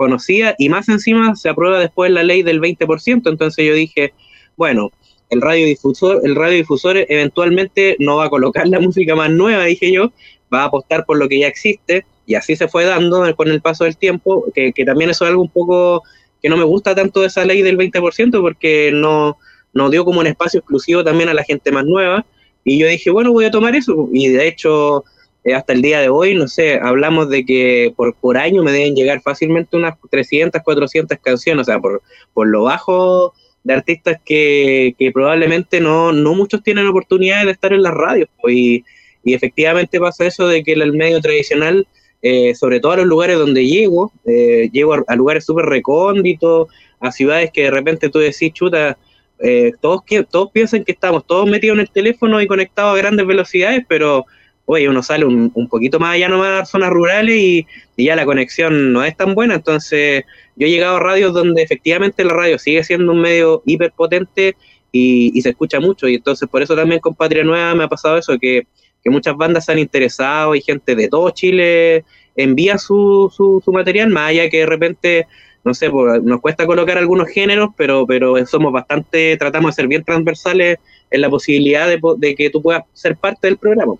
conocidas 0.00 0.54
y 0.56 0.70
más 0.70 0.88
encima 0.88 1.36
se 1.36 1.50
aprueba 1.50 1.78
después 1.78 2.10
la 2.10 2.22
ley 2.22 2.42
del 2.42 2.58
20%, 2.58 3.28
entonces 3.28 3.66
yo 3.66 3.74
dije, 3.74 4.14
bueno, 4.56 4.90
el 5.28 5.42
radiodifusor, 5.42 6.22
el 6.24 6.36
radiodifusor 6.36 7.04
eventualmente 7.06 7.96
no 7.98 8.16
va 8.16 8.24
a 8.24 8.30
colocar 8.30 8.66
la 8.66 8.80
música 8.80 9.14
más 9.14 9.28
nueva, 9.30 9.66
dije 9.66 9.92
yo, 9.92 10.10
va 10.50 10.62
a 10.62 10.64
apostar 10.64 11.04
por 11.04 11.18
lo 11.18 11.28
que 11.28 11.40
ya 11.40 11.48
existe, 11.48 12.06
y 12.24 12.34
así 12.34 12.56
se 12.56 12.66
fue 12.66 12.86
dando 12.86 13.36
con 13.36 13.48
el 13.48 13.60
paso 13.60 13.84
del 13.84 13.98
tiempo, 13.98 14.46
que, 14.54 14.72
también 14.86 15.10
eso 15.10 15.26
es 15.26 15.28
algo 15.32 15.42
un 15.42 15.50
poco 15.50 16.02
que 16.40 16.48
no 16.48 16.56
me 16.56 16.64
gusta 16.64 16.94
tanto 16.94 17.20
de 17.20 17.26
esa 17.26 17.44
ley 17.44 17.60
del 17.60 17.76
20%, 17.76 18.40
porque 18.40 18.92
no, 18.94 19.36
no 19.74 19.90
dio 19.90 20.06
como 20.06 20.20
un 20.20 20.28
espacio 20.28 20.60
exclusivo 20.60 21.04
también 21.04 21.28
a 21.28 21.34
la 21.34 21.44
gente 21.44 21.70
más 21.72 21.84
nueva, 21.84 22.24
y 22.64 22.78
yo 22.78 22.86
dije, 22.86 23.10
bueno, 23.10 23.32
voy 23.32 23.44
a 23.44 23.50
tomar 23.50 23.76
eso, 23.76 24.08
y 24.14 24.28
de 24.28 24.48
hecho, 24.48 25.04
eh, 25.44 25.54
hasta 25.54 25.72
el 25.72 25.82
día 25.82 26.00
de 26.00 26.08
hoy, 26.08 26.34
no 26.34 26.48
sé, 26.48 26.78
hablamos 26.80 27.28
de 27.28 27.44
que 27.44 27.92
por, 27.96 28.14
por 28.14 28.36
año 28.36 28.62
me 28.62 28.72
deben 28.72 28.94
llegar 28.94 29.22
fácilmente 29.22 29.76
unas 29.76 29.94
300, 30.10 30.62
400 30.62 31.18
canciones, 31.18 31.62
o 31.62 31.64
sea, 31.64 31.80
por, 31.80 32.02
por 32.34 32.48
lo 32.48 32.64
bajo 32.64 33.32
de 33.64 33.74
artistas 33.74 34.18
que, 34.24 34.94
que 34.98 35.12
probablemente 35.12 35.80
no, 35.80 36.12
no 36.12 36.34
muchos 36.34 36.62
tienen 36.62 36.86
oportunidades 36.86 37.46
de 37.46 37.52
estar 37.52 37.72
en 37.72 37.82
las 37.82 37.94
radios, 37.94 38.28
pues, 38.40 38.54
y, 38.54 38.84
y 39.24 39.34
efectivamente 39.34 40.00
pasa 40.00 40.26
eso 40.26 40.46
de 40.48 40.62
que 40.62 40.72
el 40.72 40.92
medio 40.92 41.20
tradicional, 41.20 41.86
eh, 42.22 42.54
sobre 42.54 42.80
todo 42.80 42.92
a 42.92 42.96
los 42.96 43.06
lugares 43.06 43.38
donde 43.38 43.66
llego, 43.66 44.12
eh, 44.26 44.68
llego 44.72 44.94
a, 45.06 45.16
lugares 45.16 45.44
súper 45.44 45.66
recónditos, 45.66 46.68
a 47.00 47.12
ciudades 47.12 47.50
que 47.50 47.64
de 47.64 47.70
repente 47.70 48.08
tú 48.08 48.18
decís, 48.18 48.52
chuta, 48.52 48.98
eh, 49.38 49.72
todos, 49.80 50.02
todos 50.30 50.50
piensan 50.52 50.84
que 50.84 50.92
estamos 50.92 51.26
todos 51.26 51.48
metidos 51.48 51.76
en 51.76 51.80
el 51.80 51.90
teléfono 51.90 52.40
y 52.40 52.46
conectados 52.46 52.94
a 52.94 52.98
grandes 52.98 53.26
velocidades, 53.26 53.84
pero 53.88 54.26
oye, 54.72 54.88
uno 54.88 55.02
sale 55.02 55.24
un, 55.24 55.50
un 55.54 55.68
poquito 55.68 55.98
más 55.98 56.14
allá 56.14 56.28
nomás 56.28 56.62
a 56.62 56.64
zonas 56.64 56.90
rurales 56.90 57.36
y, 57.36 57.66
ya 57.96 58.16
la 58.16 58.24
conexión 58.24 58.94
no 58.94 59.04
es 59.04 59.16
tan 59.16 59.34
buena. 59.34 59.56
Entonces, 59.56 60.24
yo 60.56 60.66
he 60.66 60.70
llegado 60.70 60.96
a 60.96 61.00
radios 61.00 61.34
donde 61.34 61.62
efectivamente 61.62 62.24
la 62.24 62.32
radio 62.32 62.58
sigue 62.58 62.82
siendo 62.82 63.12
un 63.12 63.20
medio 63.20 63.62
hiperpotente 63.66 64.56
y, 64.90 65.38
y 65.38 65.42
se 65.42 65.50
escucha 65.50 65.80
mucho. 65.80 66.08
Y 66.08 66.14
entonces, 66.14 66.48
por 66.48 66.62
eso 66.62 66.74
también 66.74 67.00
con 67.00 67.14
Patria 67.14 67.44
Nueva 67.44 67.74
me 67.74 67.84
ha 67.84 67.88
pasado 67.88 68.16
eso, 68.16 68.38
que 68.38 68.66
que 69.02 69.10
muchas 69.10 69.36
bandas 69.36 69.64
se 69.64 69.72
han 69.72 69.78
interesado 69.78 70.54
y 70.54 70.60
gente 70.60 70.94
de 70.94 71.08
todo 71.08 71.30
Chile 71.30 72.04
envía 72.36 72.78
su, 72.78 73.32
su, 73.34 73.60
su 73.64 73.72
material, 73.72 74.10
más 74.10 74.30
allá 74.30 74.48
que 74.48 74.58
de 74.58 74.66
repente, 74.66 75.26
no 75.64 75.74
sé, 75.74 75.90
pues, 75.90 76.22
nos 76.22 76.40
cuesta 76.40 76.66
colocar 76.66 76.98
algunos 76.98 77.28
géneros, 77.28 77.70
pero, 77.76 78.06
pero 78.06 78.44
somos 78.46 78.72
bastante, 78.72 79.36
tratamos 79.36 79.72
de 79.72 79.76
ser 79.76 79.88
bien 79.88 80.04
transversales 80.04 80.78
en 81.10 81.20
la 81.20 81.30
posibilidad 81.30 81.88
de, 81.88 82.00
de 82.18 82.34
que 82.34 82.50
tú 82.50 82.62
puedas 82.62 82.84
ser 82.92 83.16
parte 83.16 83.46
del 83.46 83.56
programa. 83.56 83.94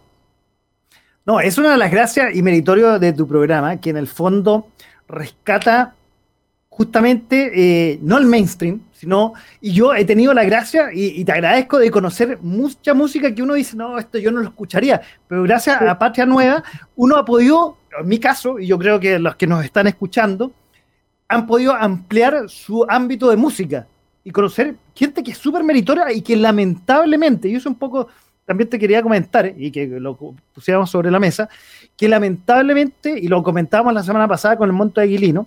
No, 1.30 1.38
es 1.38 1.58
una 1.58 1.70
de 1.70 1.78
las 1.78 1.92
gracias 1.92 2.34
y 2.34 2.42
meritorio 2.42 2.98
de 2.98 3.12
tu 3.12 3.24
programa, 3.28 3.80
que 3.80 3.90
en 3.90 3.96
el 3.96 4.08
fondo 4.08 4.66
rescata 5.06 5.94
justamente 6.68 7.52
eh, 7.54 8.00
no 8.02 8.18
el 8.18 8.26
mainstream, 8.26 8.80
sino, 8.90 9.34
y 9.60 9.70
yo 9.70 9.94
he 9.94 10.04
tenido 10.04 10.34
la 10.34 10.42
gracia, 10.42 10.92
y, 10.92 11.20
y, 11.20 11.24
te 11.24 11.30
agradezco 11.30 11.78
de 11.78 11.88
conocer 11.88 12.40
mucha 12.42 12.94
música 12.94 13.32
que 13.32 13.44
uno 13.44 13.54
dice, 13.54 13.76
no, 13.76 13.96
esto 13.96 14.18
yo 14.18 14.32
no 14.32 14.40
lo 14.40 14.48
escucharía, 14.48 15.02
pero 15.28 15.44
gracias 15.44 15.80
a 15.80 15.96
Patria 15.96 16.26
Nueva, 16.26 16.64
uno 16.96 17.14
ha 17.14 17.24
podido, 17.24 17.76
en 18.00 18.08
mi 18.08 18.18
caso, 18.18 18.58
y 18.58 18.66
yo 18.66 18.76
creo 18.76 18.98
que 18.98 19.20
los 19.20 19.36
que 19.36 19.46
nos 19.46 19.64
están 19.64 19.86
escuchando, 19.86 20.50
han 21.28 21.46
podido 21.46 21.74
ampliar 21.74 22.48
su 22.48 22.84
ámbito 22.88 23.30
de 23.30 23.36
música 23.36 23.86
y 24.24 24.32
conocer 24.32 24.74
gente 24.96 25.22
que 25.22 25.30
es 25.30 25.38
súper 25.38 25.62
meritoria 25.62 26.10
y 26.12 26.22
que 26.22 26.34
lamentablemente, 26.34 27.46
y 27.46 27.54
eso 27.54 27.68
un 27.68 27.76
poco 27.76 28.08
también 28.50 28.68
te 28.68 28.80
quería 28.80 29.00
comentar, 29.00 29.54
y 29.56 29.70
que 29.70 29.86
lo 29.86 30.16
pusiéramos 30.52 30.90
sobre 30.90 31.08
la 31.08 31.20
mesa, 31.20 31.48
que 31.96 32.08
lamentablemente, 32.08 33.16
y 33.16 33.28
lo 33.28 33.44
comentábamos 33.44 33.94
la 33.94 34.02
semana 34.02 34.26
pasada 34.26 34.56
con 34.56 34.68
el 34.68 34.72
Monto 34.72 35.00
de 35.00 35.04
Aguilino, 35.06 35.46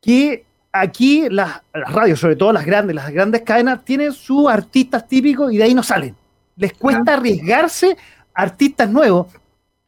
que 0.00 0.44
aquí 0.70 1.28
las, 1.28 1.62
las, 1.74 1.92
radios, 1.92 2.20
sobre 2.20 2.36
todo 2.36 2.52
las 2.52 2.64
grandes, 2.64 2.94
las 2.94 3.10
grandes 3.10 3.42
cadenas, 3.42 3.84
tienen 3.84 4.12
sus 4.12 4.48
artistas 4.48 5.08
típicos 5.08 5.52
y 5.52 5.56
de 5.56 5.64
ahí 5.64 5.74
no 5.74 5.82
salen. 5.82 6.14
Les 6.54 6.74
cuesta 6.74 7.14
arriesgarse 7.14 7.96
a 8.32 8.42
artistas 8.42 8.88
nuevos. 8.88 9.26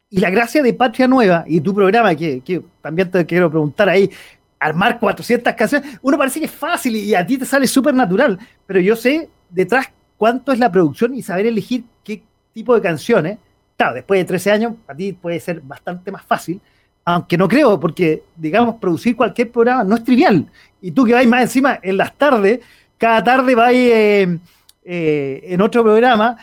Y 0.09 0.19
la 0.19 0.29
gracia 0.29 0.61
de 0.61 0.73
Patria 0.73 1.07
Nueva 1.07 1.45
y 1.47 1.61
tu 1.61 1.73
programa, 1.73 2.13
que, 2.15 2.41
que 2.41 2.61
también 2.81 3.09
te 3.09 3.25
quiero 3.25 3.49
preguntar 3.49 3.87
ahí, 3.87 4.11
armar 4.59 4.99
400 4.99 5.53
canciones, 5.53 5.97
uno 6.01 6.17
parece 6.17 6.41
que 6.41 6.47
es 6.47 6.51
fácil 6.51 6.97
y 6.97 7.15
a 7.15 7.25
ti 7.25 7.37
te 7.37 7.45
sale 7.45 7.65
súper 7.65 7.93
natural, 7.93 8.37
pero 8.67 8.81
yo 8.81 8.97
sé 8.97 9.29
detrás 9.49 9.87
cuánto 10.19 10.51
es 10.51 10.59
la 10.59 10.69
producción 10.69 11.15
y 11.15 11.23
saber 11.23 11.45
elegir 11.45 11.85
qué 12.03 12.21
tipo 12.53 12.75
de 12.75 12.81
canciones. 12.81 13.37
Claro, 13.77 13.95
después 13.95 14.19
de 14.19 14.25
13 14.25 14.51
años, 14.51 14.73
a 14.85 14.93
ti 14.93 15.13
puede 15.13 15.39
ser 15.39 15.61
bastante 15.61 16.11
más 16.11 16.23
fácil, 16.25 16.59
aunque 17.05 17.37
no 17.37 17.47
creo, 17.47 17.79
porque, 17.79 18.23
digamos, 18.35 18.75
producir 18.75 19.15
cualquier 19.15 19.49
programa 19.49 19.85
no 19.85 19.95
es 19.95 20.03
trivial. 20.03 20.45
Y 20.81 20.91
tú 20.91 21.05
que 21.05 21.13
vais 21.13 21.27
más 21.27 21.43
encima 21.43 21.79
en 21.81 21.95
las 21.95 22.13
tardes, 22.17 22.59
cada 22.97 23.23
tarde 23.23 23.55
vais 23.55 23.77
eh, 23.77 24.37
eh, 24.83 25.41
en 25.45 25.61
otro 25.61 25.83
programa, 25.83 26.35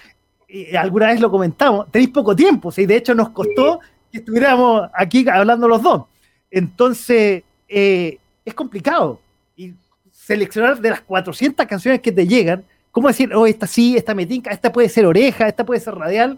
y 0.49 0.75
alguna 0.75 1.09
vez 1.09 1.21
lo 1.21 1.31
comentamos, 1.31 1.93
tenéis 1.93 2.11
poco 2.11 2.35
tiempo, 2.35 2.73
¿sí? 2.73 2.87
de 2.87 2.97
hecho 2.97 3.15
nos 3.15 3.29
costó 3.29 3.81
que 4.11 4.19
estuviéramos 4.19 4.89
aquí 4.95 5.27
hablando 5.29 5.69
los 5.69 5.83
dos. 5.83 6.05
Entonces, 6.51 7.43
eh, 7.69 8.19
es 8.43 8.55
complicado. 8.55 9.21
Y 9.55 9.75
seleccionar 10.11 10.81
de 10.81 10.91
las 10.91 11.03
400 11.03 11.67
canciones 11.67 12.01
que 12.01 12.13
te 12.13 12.27
llegan, 12.27 12.65
¿cómo 12.97 13.09
decir, 13.09 13.35
oh, 13.35 13.47
esta 13.47 13.67
sí, 13.67 13.95
esta 13.95 14.15
metinca, 14.15 14.51
esta 14.53 14.73
puede 14.73 14.89
ser 14.89 15.05
oreja, 15.05 15.47
esta 15.47 15.67
puede 15.67 15.81
ser 15.81 15.95
radial? 15.97 16.35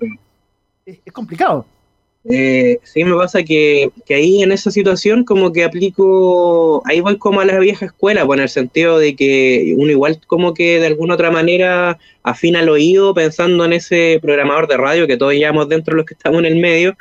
es, 0.84 0.98
es 1.04 1.12
complicado. 1.12 1.64
Eh, 2.24 2.80
sí, 2.82 3.04
me 3.04 3.14
pasa 3.14 3.44
que, 3.44 3.92
que, 4.04 4.14
ahí 4.16 4.42
en 4.42 4.50
esa 4.50 4.72
situación 4.72 5.22
como 5.22 5.52
que 5.52 5.62
aplico, 5.62 6.82
ahí 6.84 7.00
voy 7.00 7.16
como 7.16 7.40
a 7.40 7.44
la 7.44 7.60
vieja 7.60 7.86
escuela, 7.86 8.26
pues 8.26 8.38
en 8.38 8.42
el 8.42 8.48
sentido 8.48 8.98
de 8.98 9.14
que 9.14 9.72
uno 9.78 9.92
igual 9.92 10.20
como 10.26 10.52
que 10.52 10.80
de 10.80 10.88
alguna 10.88 11.14
otra 11.14 11.30
manera 11.30 11.96
afina 12.24 12.58
el 12.58 12.70
oído 12.70 13.14
pensando 13.14 13.64
en 13.64 13.74
ese 13.74 14.18
programador 14.20 14.66
de 14.66 14.78
radio 14.78 15.06
que 15.06 15.16
todos 15.16 15.34
llevamos 15.34 15.68
dentro 15.68 15.94
los 15.94 16.06
que 16.06 16.14
estamos 16.14 16.40
en 16.40 16.46
el 16.46 16.56
medio. 16.56 16.96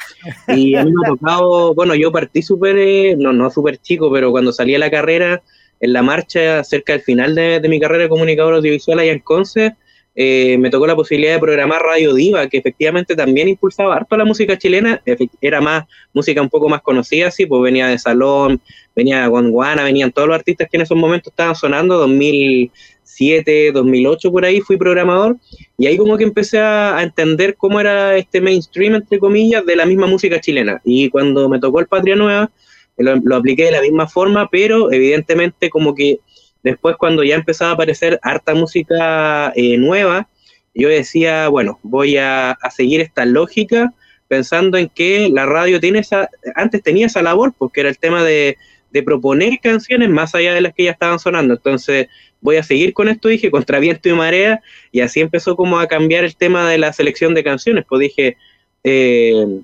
Y 0.50 0.76
a 0.76 0.86
mí 0.86 0.92
me 0.92 1.08
ha 1.08 1.10
tocado, 1.10 1.74
bueno, 1.74 1.96
yo 1.96 2.12
partí 2.12 2.44
súper, 2.44 2.78
eh, 2.78 3.16
no, 3.18 3.34
no 3.34 3.50
súper 3.50 3.80
chico, 3.80 4.12
pero 4.12 4.30
cuando 4.30 4.54
salí 4.54 4.76
a 4.76 4.80
la 4.80 4.92
carrera, 4.92 5.42
en 5.80 5.94
la 5.94 6.02
marcha 6.02 6.64
cerca 6.64 6.94
del 6.94 7.02
final 7.02 7.36
de, 7.36 7.60
de 7.60 7.70
mi 7.70 7.80
carrera 7.80 8.04
de 8.04 8.10
comunicador 8.10 8.56
audiovisual 8.56 9.00
allá 9.00 9.12
en 9.12 9.20
Conce, 9.20 9.76
eh, 10.20 10.58
me 10.58 10.72
tocó 10.72 10.88
la 10.88 10.96
posibilidad 10.96 11.36
de 11.36 11.40
programar 11.40 11.80
Radio 11.84 12.12
Diva, 12.16 12.48
que 12.48 12.58
efectivamente 12.58 13.16
también 13.16 13.50
impulsaba 13.50 13.96
harto 13.96 14.18
la 14.18 14.26
música 14.26 14.58
chilena, 14.58 15.00
era 15.42 15.62
más 15.62 15.86
música 16.12 16.42
un 16.42 16.50
poco 16.50 16.68
más 16.68 16.82
conocida, 16.82 17.30
sí, 17.30 17.46
pues 17.46 17.62
venía 17.62 17.86
de 17.86 18.00
Salón, 18.00 18.60
venía 18.96 19.28
Guanguana, 19.28 19.84
venían 19.84 20.12
todos 20.12 20.28
los 20.28 20.36
artistas 20.36 20.70
que 20.72 20.78
en 20.78 20.82
esos 20.82 20.98
momentos 20.98 21.32
estaban 21.32 21.56
sonando, 21.56 22.00
2007, 22.00 23.72
2008 23.72 24.32
por 24.32 24.44
ahí 24.44 24.60
fui 24.60 24.76
programador, 24.76 25.38
y 25.78 25.86
ahí 25.86 25.98
como 25.98 26.18
que 26.18 26.24
empecé 26.24 26.58
a, 26.58 26.98
a 26.98 27.04
entender 27.04 27.56
cómo 27.56 27.80
era 27.80 28.18
este 28.18 28.42
mainstream, 28.42 28.96
entre 28.96 29.20
comillas, 29.20 29.64
de 29.68 29.76
la 29.76 29.86
misma 29.86 30.08
música 30.08 30.42
chilena, 30.42 30.82
y 30.84 31.12
cuando 31.12 31.48
me 31.48 31.60
tocó 31.60 31.80
el 31.80 31.86
Patria 31.86 32.16
Nueva, 32.16 32.50
lo, 32.98 33.36
apliqué 33.36 33.66
de 33.66 33.72
la 33.72 33.82
misma 33.82 34.08
forma, 34.08 34.50
pero 34.50 34.92
evidentemente 34.92 35.70
como 35.70 35.94
que 35.96 36.20
Después, 36.68 36.98
cuando 36.98 37.24
ya 37.24 37.36
empezaba 37.36 37.72
a 37.72 37.74
aparecer 37.76 38.20
harta 38.24 38.54
música 38.54 39.54
eh, 39.56 39.78
nueva, 39.78 40.28
yo 40.74 40.90
decía, 40.90 41.48
bueno, 41.48 41.80
voy 41.82 42.18
a, 42.18 42.58
seguir 42.76 43.00
esta 43.00 43.26
lógica 43.26 43.94
pensando 44.28 44.78
en 44.78 44.90
que 44.90 45.30
la 45.30 45.46
radio 45.46 45.80
tiene 45.80 46.00
esa, 46.00 46.30
antes 46.56 46.84
tenía 46.84 47.06
esa 47.06 47.22
labor, 47.22 47.54
porque 47.58 47.80
era 47.80 47.90
el 47.90 47.98
tema 47.98 48.22
de, 48.22 48.58
de 48.92 49.04
proponer 49.04 49.58
canciones 49.62 50.10
más 50.10 50.36
allá 50.36 50.54
de 50.54 50.60
las 50.60 50.74
que 50.74 50.84
ya 50.84 50.92
estaban 50.92 51.20
sonando. 51.20 51.54
Entonces, 51.54 52.08
voy 52.42 52.58
a 52.58 52.64
seguir 52.64 52.94
con 52.94 53.08
esto, 53.08 53.30
dije, 53.30 53.50
contra 53.50 53.80
viento 53.80 54.10
y 54.10 54.14
marea, 54.14 54.62
y 54.92 55.00
así 55.00 55.22
empezó 55.22 55.56
como 55.56 55.80
a 55.80 55.88
cambiar 55.88 56.26
el 56.26 56.36
tema 56.36 56.70
de 56.70 56.78
la 56.80 56.92
selección 56.92 57.34
de 57.34 57.46
canciones. 57.46 57.86
Pues 57.88 58.02
dije, 58.02 58.36
eh, 58.84 59.62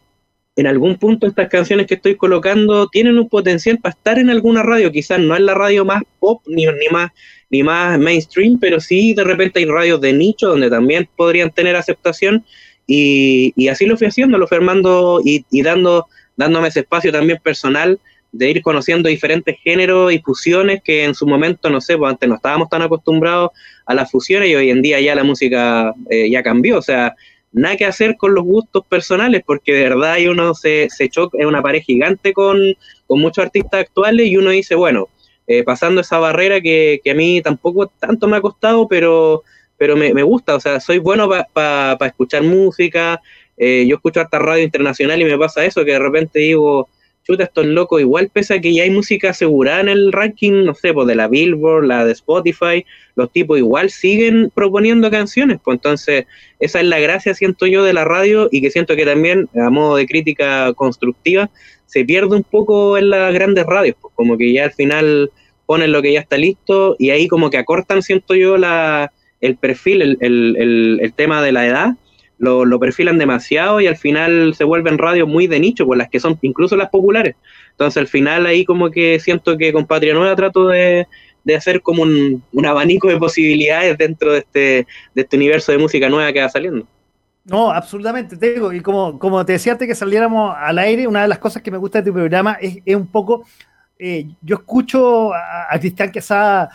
en 0.56 0.68
algún 0.68 0.98
punto 0.98 1.26
estas 1.26 1.50
canciones 1.50 1.88
que 1.88 1.96
estoy 1.96 2.16
colocando 2.16 2.88
tienen 2.88 3.18
un 3.18 3.28
potencial 3.28 3.80
para 3.80 3.94
estar 3.94 4.20
en 4.20 4.30
alguna 4.30 4.62
radio, 4.62 4.92
quizás 4.92 5.20
no 5.20 5.36
es 5.36 5.42
la 5.42 5.54
radio 5.56 5.84
más 5.84 6.04
pop 6.20 6.42
ni, 6.46 6.66
ni 6.66 6.90
más 6.92 7.12
ni 7.50 7.62
más 7.62 8.00
mainstream, 8.00 8.58
pero 8.60 8.80
sí 8.80 9.14
de 9.14 9.24
repente 9.24 9.60
hay 9.60 9.66
radios 9.66 10.02
de 10.02 10.14
nicho 10.14 10.48
donde 10.48 10.70
también 10.70 11.08
podrían 11.16 11.52
tener 11.52 11.76
aceptación 11.76 12.44
y, 12.88 13.54
y 13.56 13.68
así 13.68 13.86
lo 13.86 13.96
fui 13.96 14.08
haciendo, 14.08 14.38
lo 14.38 14.48
fui 14.48 14.58
armando 14.58 15.22
y, 15.24 15.46
y, 15.52 15.62
dando, 15.62 16.08
dándome 16.36 16.70
ese 16.70 16.82
espacio 16.82 17.12
también 17.12 17.40
personal 17.44 18.00
de 18.32 18.50
ir 18.50 18.62
conociendo 18.64 19.08
diferentes 19.08 19.58
géneros 19.64 20.12
y 20.12 20.20
fusiones 20.20 20.82
que 20.84 21.04
en 21.04 21.14
su 21.14 21.28
momento, 21.28 21.70
no 21.70 21.80
sé, 21.80 21.96
pues 21.96 22.12
antes 22.12 22.28
no 22.28 22.36
estábamos 22.36 22.70
tan 22.70 22.82
acostumbrados 22.82 23.52
a 23.86 23.94
las 23.94 24.10
fusiones 24.10 24.50
y 24.50 24.56
hoy 24.56 24.72
en 24.72 24.82
día 24.82 25.00
ya 25.00 25.14
la 25.14 25.24
música 25.24 25.94
eh, 26.10 26.30
ya 26.32 26.42
cambió, 26.42 26.80
o 26.80 26.82
sea, 26.82 27.16
nada 27.54 27.78
que 27.78 27.86
hacer 27.86 28.18
con 28.18 28.34
los 28.34 28.44
gustos 28.44 28.84
personales, 28.88 29.44
porque 29.46 29.74
de 29.74 29.84
verdad 29.84 30.14
hay 30.14 30.28
uno 30.28 30.54
se, 30.54 30.90
se 30.90 31.08
choca, 31.10 31.38
es 31.40 31.46
una 31.46 31.62
pared 31.62 31.82
gigante 31.82 32.34
con, 32.34 32.60
con 33.08 33.20
muchos 33.20 33.46
artistas 33.46 33.82
actuales 33.82 34.28
y 34.28 34.38
uno 34.38 34.50
dice, 34.50 34.76
bueno, 34.76 35.08
eh, 35.48 35.64
pasando 35.64 36.02
esa 36.02 36.20
barrera 36.20 36.62
que, 36.62 37.00
que, 37.04 37.12
a 37.12 37.16
mí 37.16 37.42
tampoco 37.42 37.88
tanto 37.88 38.28
me 38.28 38.38
ha 38.38 38.42
costado, 38.42 38.88
pero, 38.88 39.44
pero 39.78 39.96
me, 39.96 40.14
me 40.14 40.24
gusta, 40.24 40.56
o 40.56 40.60
sea, 40.60 40.80
soy 40.80 40.98
bueno 40.98 41.30
para 41.30 41.46
pa, 41.46 41.98
pa 42.00 42.08
escuchar 42.08 42.44
música, 42.44 43.22
eh, 43.58 43.86
yo 43.88 43.98
escucho 43.98 44.22
hasta 44.22 44.40
radio 44.40 44.64
internacional 44.64 45.22
y 45.22 45.26
me 45.26 45.38
pasa 45.38 45.64
eso, 45.64 45.86
que 45.86 45.92
de 45.92 46.00
repente 46.00 46.40
digo, 46.40 46.90
chuta, 47.24 47.46
estos 47.46 47.66
locos, 47.66 48.02
igual 48.02 48.30
pese 48.32 48.56
a 48.56 48.62
que 48.62 48.74
ya 48.74 48.84
hay 48.84 48.90
música 48.90 49.30
asegurada 49.30 49.82
en 49.82 49.90
el 49.90 50.12
ranking, 50.12 50.66
no 50.66 50.74
sé, 50.74 50.94
pues 50.94 51.08
de 51.08 51.16
la 51.16 51.28
Billboard, 51.28 51.86
la 51.86 52.06
de 52.06 52.12
Spotify, 52.12 52.86
los 53.16 53.32
tipos 53.32 53.58
igual 53.58 53.90
siguen 53.90 54.52
proponiendo 54.54 55.10
canciones, 55.10 55.60
pues 55.64 55.76
entonces 55.76 56.26
esa 56.60 56.82
es 56.82 56.86
la 56.86 57.00
gracia, 57.00 57.34
siento 57.34 57.66
yo, 57.66 57.84
de 57.84 57.94
la 57.94 58.04
radio 58.04 58.50
y 58.52 58.62
que 58.62 58.72
siento 58.72 58.96
que 58.96 59.06
también, 59.06 59.48
a 59.56 59.70
modo 59.70 59.96
de 59.96 60.06
crítica 60.06 60.74
constructiva, 60.74 61.50
se 61.86 62.04
pierde 62.04 62.36
un 62.36 62.44
poco 62.44 62.98
en 62.98 63.10
las 63.10 63.34
grandes 63.34 63.66
radios, 63.66 63.96
pues 64.02 64.14
como 64.16 64.38
que 64.38 64.52
ya 64.52 64.66
al 64.66 64.74
final 64.74 65.32
ponen 65.66 65.92
lo 65.92 66.02
que 66.02 66.12
ya 66.12 66.20
está 66.20 66.38
listo 66.38 66.96
y 67.00 67.12
ahí 67.12 67.28
como 67.28 67.50
que 67.50 67.58
acortan, 67.58 68.02
siento 68.02 68.36
yo, 68.36 68.58
la, 68.58 69.14
el 69.40 69.56
perfil, 69.56 70.02
el, 70.02 70.18
el, 70.20 70.56
el, 70.58 71.00
el 71.02 71.14
tema 71.14 71.42
de 71.42 71.52
la 71.54 71.68
edad 71.68 71.94
lo, 72.38 72.66
lo, 72.66 72.80
perfilan 72.80 73.18
demasiado 73.18 73.80
y 73.80 73.88
al 73.88 73.98
final 73.98 74.54
se 74.56 74.64
vuelven 74.64 74.98
radios 74.98 75.28
muy 75.28 75.48
de 75.48 75.60
nicho, 75.60 75.86
por 75.86 75.98
las 75.98 76.10
que 76.10 76.20
son 76.20 76.38
incluso 76.42 76.76
las 76.76 76.90
populares. 76.90 77.36
Entonces 77.72 77.98
al 77.98 78.08
final 78.08 78.46
ahí 78.46 78.66
como 78.66 78.92
que 78.92 79.20
siento 79.20 79.58
que 79.58 79.72
con 79.72 79.86
Patria 79.86 80.14
Nueva 80.14 80.36
trato 80.36 80.68
de, 80.68 81.08
de 81.44 81.56
hacer 81.56 81.82
como 81.82 82.04
un, 82.04 82.44
un, 82.52 82.66
abanico 82.66 83.08
de 83.08 83.18
posibilidades 83.18 83.98
dentro 83.98 84.34
de 84.34 84.40
este, 84.40 84.88
de 85.14 85.22
este 85.22 85.38
universo 85.38 85.72
de 85.72 85.78
música 85.78 86.10
nueva 86.10 86.32
que 86.32 86.42
va 86.42 86.50
saliendo. 86.50 86.88
No, 87.46 87.72
absolutamente, 87.72 88.38
te 88.38 88.56
y 88.74 88.80
como, 88.80 89.20
como 89.20 89.46
te 89.46 89.54
decía 89.54 89.74
antes 89.74 89.88
que 89.88 89.96
saliéramos 89.96 90.56
al 90.58 90.80
aire, 90.80 91.08
una 91.08 91.24
de 91.24 91.28
las 91.28 91.40
cosas 91.40 91.62
que 91.62 91.72
me 91.72 91.78
gusta 91.78 92.00
de 92.00 92.10
tu 92.10 92.14
programa 92.14 92.58
es, 92.62 92.78
es 92.86 92.96
un 92.96 93.08
poco, 93.08 93.44
eh, 94.00 94.28
yo 94.42 94.56
escucho 94.56 95.34
a, 95.34 95.68
a 95.70 95.80
Cristian 95.80 96.10
Quesada 96.10 96.70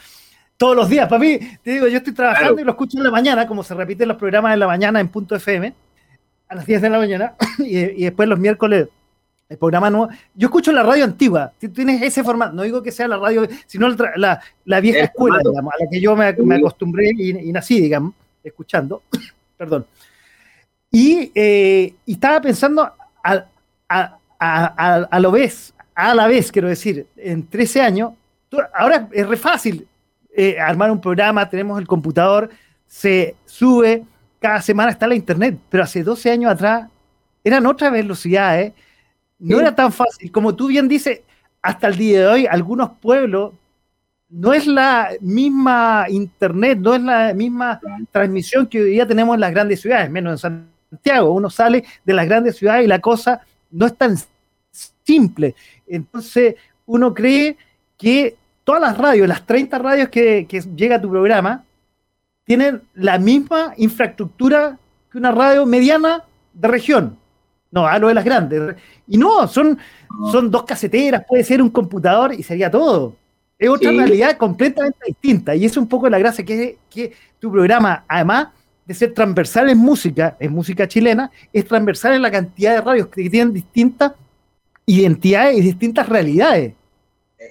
todos 0.59 0.77
los 0.77 0.89
días. 0.91 1.09
Para 1.09 1.21
mí, 1.21 1.39
te 1.63 1.71
digo, 1.71 1.89
yo 1.89 1.99
estoy 1.99 2.13
trabajando 2.13 2.49
claro. 2.49 2.61
y 2.61 2.65
lo 2.65 2.73
escucho 2.73 2.99
en 2.99 3.05
la 3.05 3.11
mañana, 3.11 3.47
como 3.47 3.63
se 3.63 3.75
repiten 3.75 4.09
los 4.09 4.19
programas 4.19 4.53
en 4.53 4.61
la 4.61 4.67
mañana 4.67 5.01
en 5.01 5.09
punto 5.09 5.35
FM, 5.37 5.73
a 6.49 6.55
las 6.55 6.67
10 6.67 6.83
de 6.83 6.91
la 6.91 6.99
mañana, 6.99 7.35
y, 7.61 7.79
y, 7.79 8.05
después 8.05 8.29
los 8.29 8.39
miércoles 8.39 8.89
el 9.49 9.57
programa 9.57 9.89
nuevo. 9.89 10.09
Yo 10.35 10.49
escucho 10.49 10.73
la 10.73 10.83
radio 10.83 11.05
antigua, 11.05 11.53
tienes 11.59 12.03
ese 12.03 12.23
formato, 12.23 12.53
no 12.53 12.63
digo 12.63 12.83
que 12.83 12.93
sea 12.93 13.09
la 13.09 13.17
radio, 13.17 13.49
sino 13.67 13.89
la, 14.17 14.43
la, 14.65 14.81
vieja 14.81 14.99
el 14.99 15.05
escuela, 15.07 15.39
digamos, 15.39 15.73
a 15.73 15.85
la 15.85 15.91
que 15.91 16.01
yo 16.01 16.15
me, 16.15 16.33
me 16.35 16.57
acostumbré 16.57 17.13
y, 17.17 17.31
y, 17.31 17.53
nací, 17.53 17.81
digamos, 17.81 18.13
escuchando. 18.45 19.03
Perdón. 19.57 19.87
Y, 20.91 21.33
eh, 21.35 21.95
y, 22.05 22.13
estaba 22.13 22.41
pensando 22.41 22.83
a, 22.83 23.45
a, 23.89 24.19
a, 24.39 24.97
a, 25.11 25.21
lo 25.21 25.31
vez, 25.31 25.73
a 25.95 26.15
la 26.15 26.27
vez, 26.27 26.53
quiero 26.53 26.69
decir, 26.69 27.07
en 27.17 27.47
13 27.47 27.81
años, 27.81 28.13
ahora 28.75 29.09
es 29.13 29.27
re 29.27 29.37
fácil 29.37 29.88
eh, 30.41 30.61
armar 30.61 30.89
un 30.93 31.01
programa, 31.01 31.51
tenemos 31.51 31.81
el 31.81 31.89
computador, 31.89 32.49
se 32.87 33.35
sube, 33.45 34.05
cada 34.39 34.63
semana 34.63 34.93
está 34.93 35.09
la 35.09 35.17
internet, 35.17 35.59
pero 35.69 35.83
hace 35.83 36.05
12 36.05 36.31
años 36.31 36.53
atrás 36.53 36.89
eran 37.43 37.67
otras 37.67 37.91
velocidades, 37.91 38.73
no 39.41 39.57
sí. 39.57 39.63
era 39.63 39.75
tan 39.75 39.91
fácil. 39.91 40.31
Como 40.31 40.55
tú 40.55 40.69
bien 40.69 40.87
dices, 40.87 41.23
hasta 41.61 41.89
el 41.89 41.97
día 41.97 42.21
de 42.21 42.27
hoy, 42.29 42.47
algunos 42.47 42.91
pueblos 43.01 43.55
no 44.29 44.53
es 44.53 44.69
la 44.69 45.09
misma 45.21 46.07
internet, 46.09 46.79
no 46.79 46.95
es 46.95 47.03
la 47.03 47.35
misma 47.35 47.81
transmisión 48.13 48.69
que 48.69 48.81
hoy 48.81 48.91
día 48.91 49.09
tenemos 49.09 49.35
en 49.35 49.41
las 49.41 49.51
grandes 49.51 49.81
ciudades, 49.81 50.09
menos 50.09 50.45
en 50.45 50.69
Santiago. 50.89 51.33
Uno 51.33 51.51
sale 51.51 51.83
de 52.05 52.15
las 52.15 52.29
grandes 52.29 52.57
ciudades 52.57 52.85
y 52.85 52.89
la 52.89 53.01
cosa 53.01 53.41
no 53.73 53.87
es 53.87 53.97
tan 53.97 54.15
simple. 55.03 55.57
Entonces, 55.89 56.55
uno 56.87 57.13
cree 57.13 57.57
que 57.97 58.37
todas 58.69 58.83
las 58.83 58.99
radios, 58.99 59.27
las 59.27 59.47
30 59.47 59.79
radios 59.79 60.09
que, 60.11 60.45
que, 60.47 60.61
llega 60.61 60.97
a 60.97 61.01
tu 61.01 61.09
programa, 61.09 61.65
tienen 62.45 62.83
la 62.93 63.19
misma 63.19 63.73
infraestructura 63.79 64.79
que 65.11 65.17
una 65.17 65.33
radio 65.33 65.65
mediana 65.65 66.25
de 66.53 66.69
región. 66.69 67.17
No, 67.71 67.87
hablo 67.87 68.09
de 68.09 68.15
las 68.15 68.27
grandes. 68.27 68.77
Y 69.07 69.17
no, 69.17 69.49
son, 69.49 69.79
son 70.31 70.51
dos 70.51 70.65
caseteras, 70.65 71.25
puede 71.27 71.45
ser 71.45 71.63
un 71.63 71.71
computador 71.71 72.35
y 72.35 72.43
sería 72.43 72.71
todo. 72.71 73.17
Es 73.59 73.71
otra 73.71 73.91
sí. 73.91 73.97
realidad 73.97 74.37
completamente 74.37 74.99
distinta. 75.07 75.55
Y 75.55 75.65
es 75.65 75.75
un 75.79 75.89
poco 75.89 76.11
la 76.11 76.19
gracia 76.19 76.45
que, 76.45 76.77
que 76.91 77.15
tu 77.39 77.51
programa, 77.51 78.05
además 78.07 78.49
de 78.85 78.93
ser 78.93 79.15
transversal 79.15 79.71
en 79.71 79.79
música, 79.79 80.37
en 80.39 80.53
música 80.53 80.87
chilena, 80.87 81.31
es 81.55 81.65
transversal 81.65 82.13
en 82.13 82.21
la 82.21 82.31
cantidad 82.31 82.75
de 82.75 82.83
radios 82.83 83.09
que 83.09 83.31
tienen 83.31 83.55
distintas 83.55 84.13
identidades 84.85 85.57
y 85.57 85.63
distintas 85.63 86.07
realidades 86.07 86.75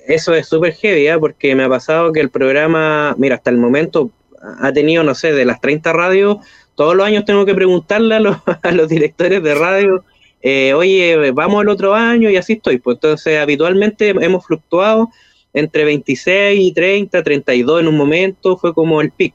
eso 0.08 0.34
es 0.34 0.48
súper 0.48 0.74
heavy, 0.74 1.08
¿eh? 1.08 1.18
porque 1.20 1.56
me 1.56 1.64
ha 1.64 1.70
pasado 1.70 2.12
que 2.12 2.20
el 2.20 2.30
programa, 2.30 3.16
mira, 3.18 3.36
hasta 3.36 3.50
el 3.50 3.58
momento 3.58 4.12
ha 4.60 4.72
tenido, 4.72 5.04
no 5.04 5.16
sé, 5.16 5.34
de 5.34 5.46
las 5.46 5.60
30 5.62 5.94
radios, 5.94 6.38
todos 6.76 6.96
los 6.96 7.06
años 7.06 7.26
tengo 7.26 7.46
que 7.46 7.56
preguntarle 7.56 8.16
a 8.16 8.20
los, 8.20 8.38
directores 8.88 9.42
de 9.42 9.56
radio, 9.56 10.04
eh, 10.42 10.74
oye, 10.74 11.32
vamos 11.32 11.64
el 11.64 11.70
otro 11.70 11.96
año 11.96 12.30
y 12.30 12.38
así 12.38 12.54
estoy. 12.54 12.78
Pues 12.78 12.98
entonces, 12.98 13.40
habitualmente 13.40 14.10
hemos 14.10 14.46
fluctuado 14.46 15.10
entre 15.54 15.84
26 15.86 16.60
y 16.62 16.72
30, 16.72 17.24
32 17.24 17.82
en 17.82 17.88
un 17.88 17.98
momento, 17.98 18.58
fue 18.58 18.74
como 18.74 19.02
el 19.02 19.12
pic. 19.12 19.34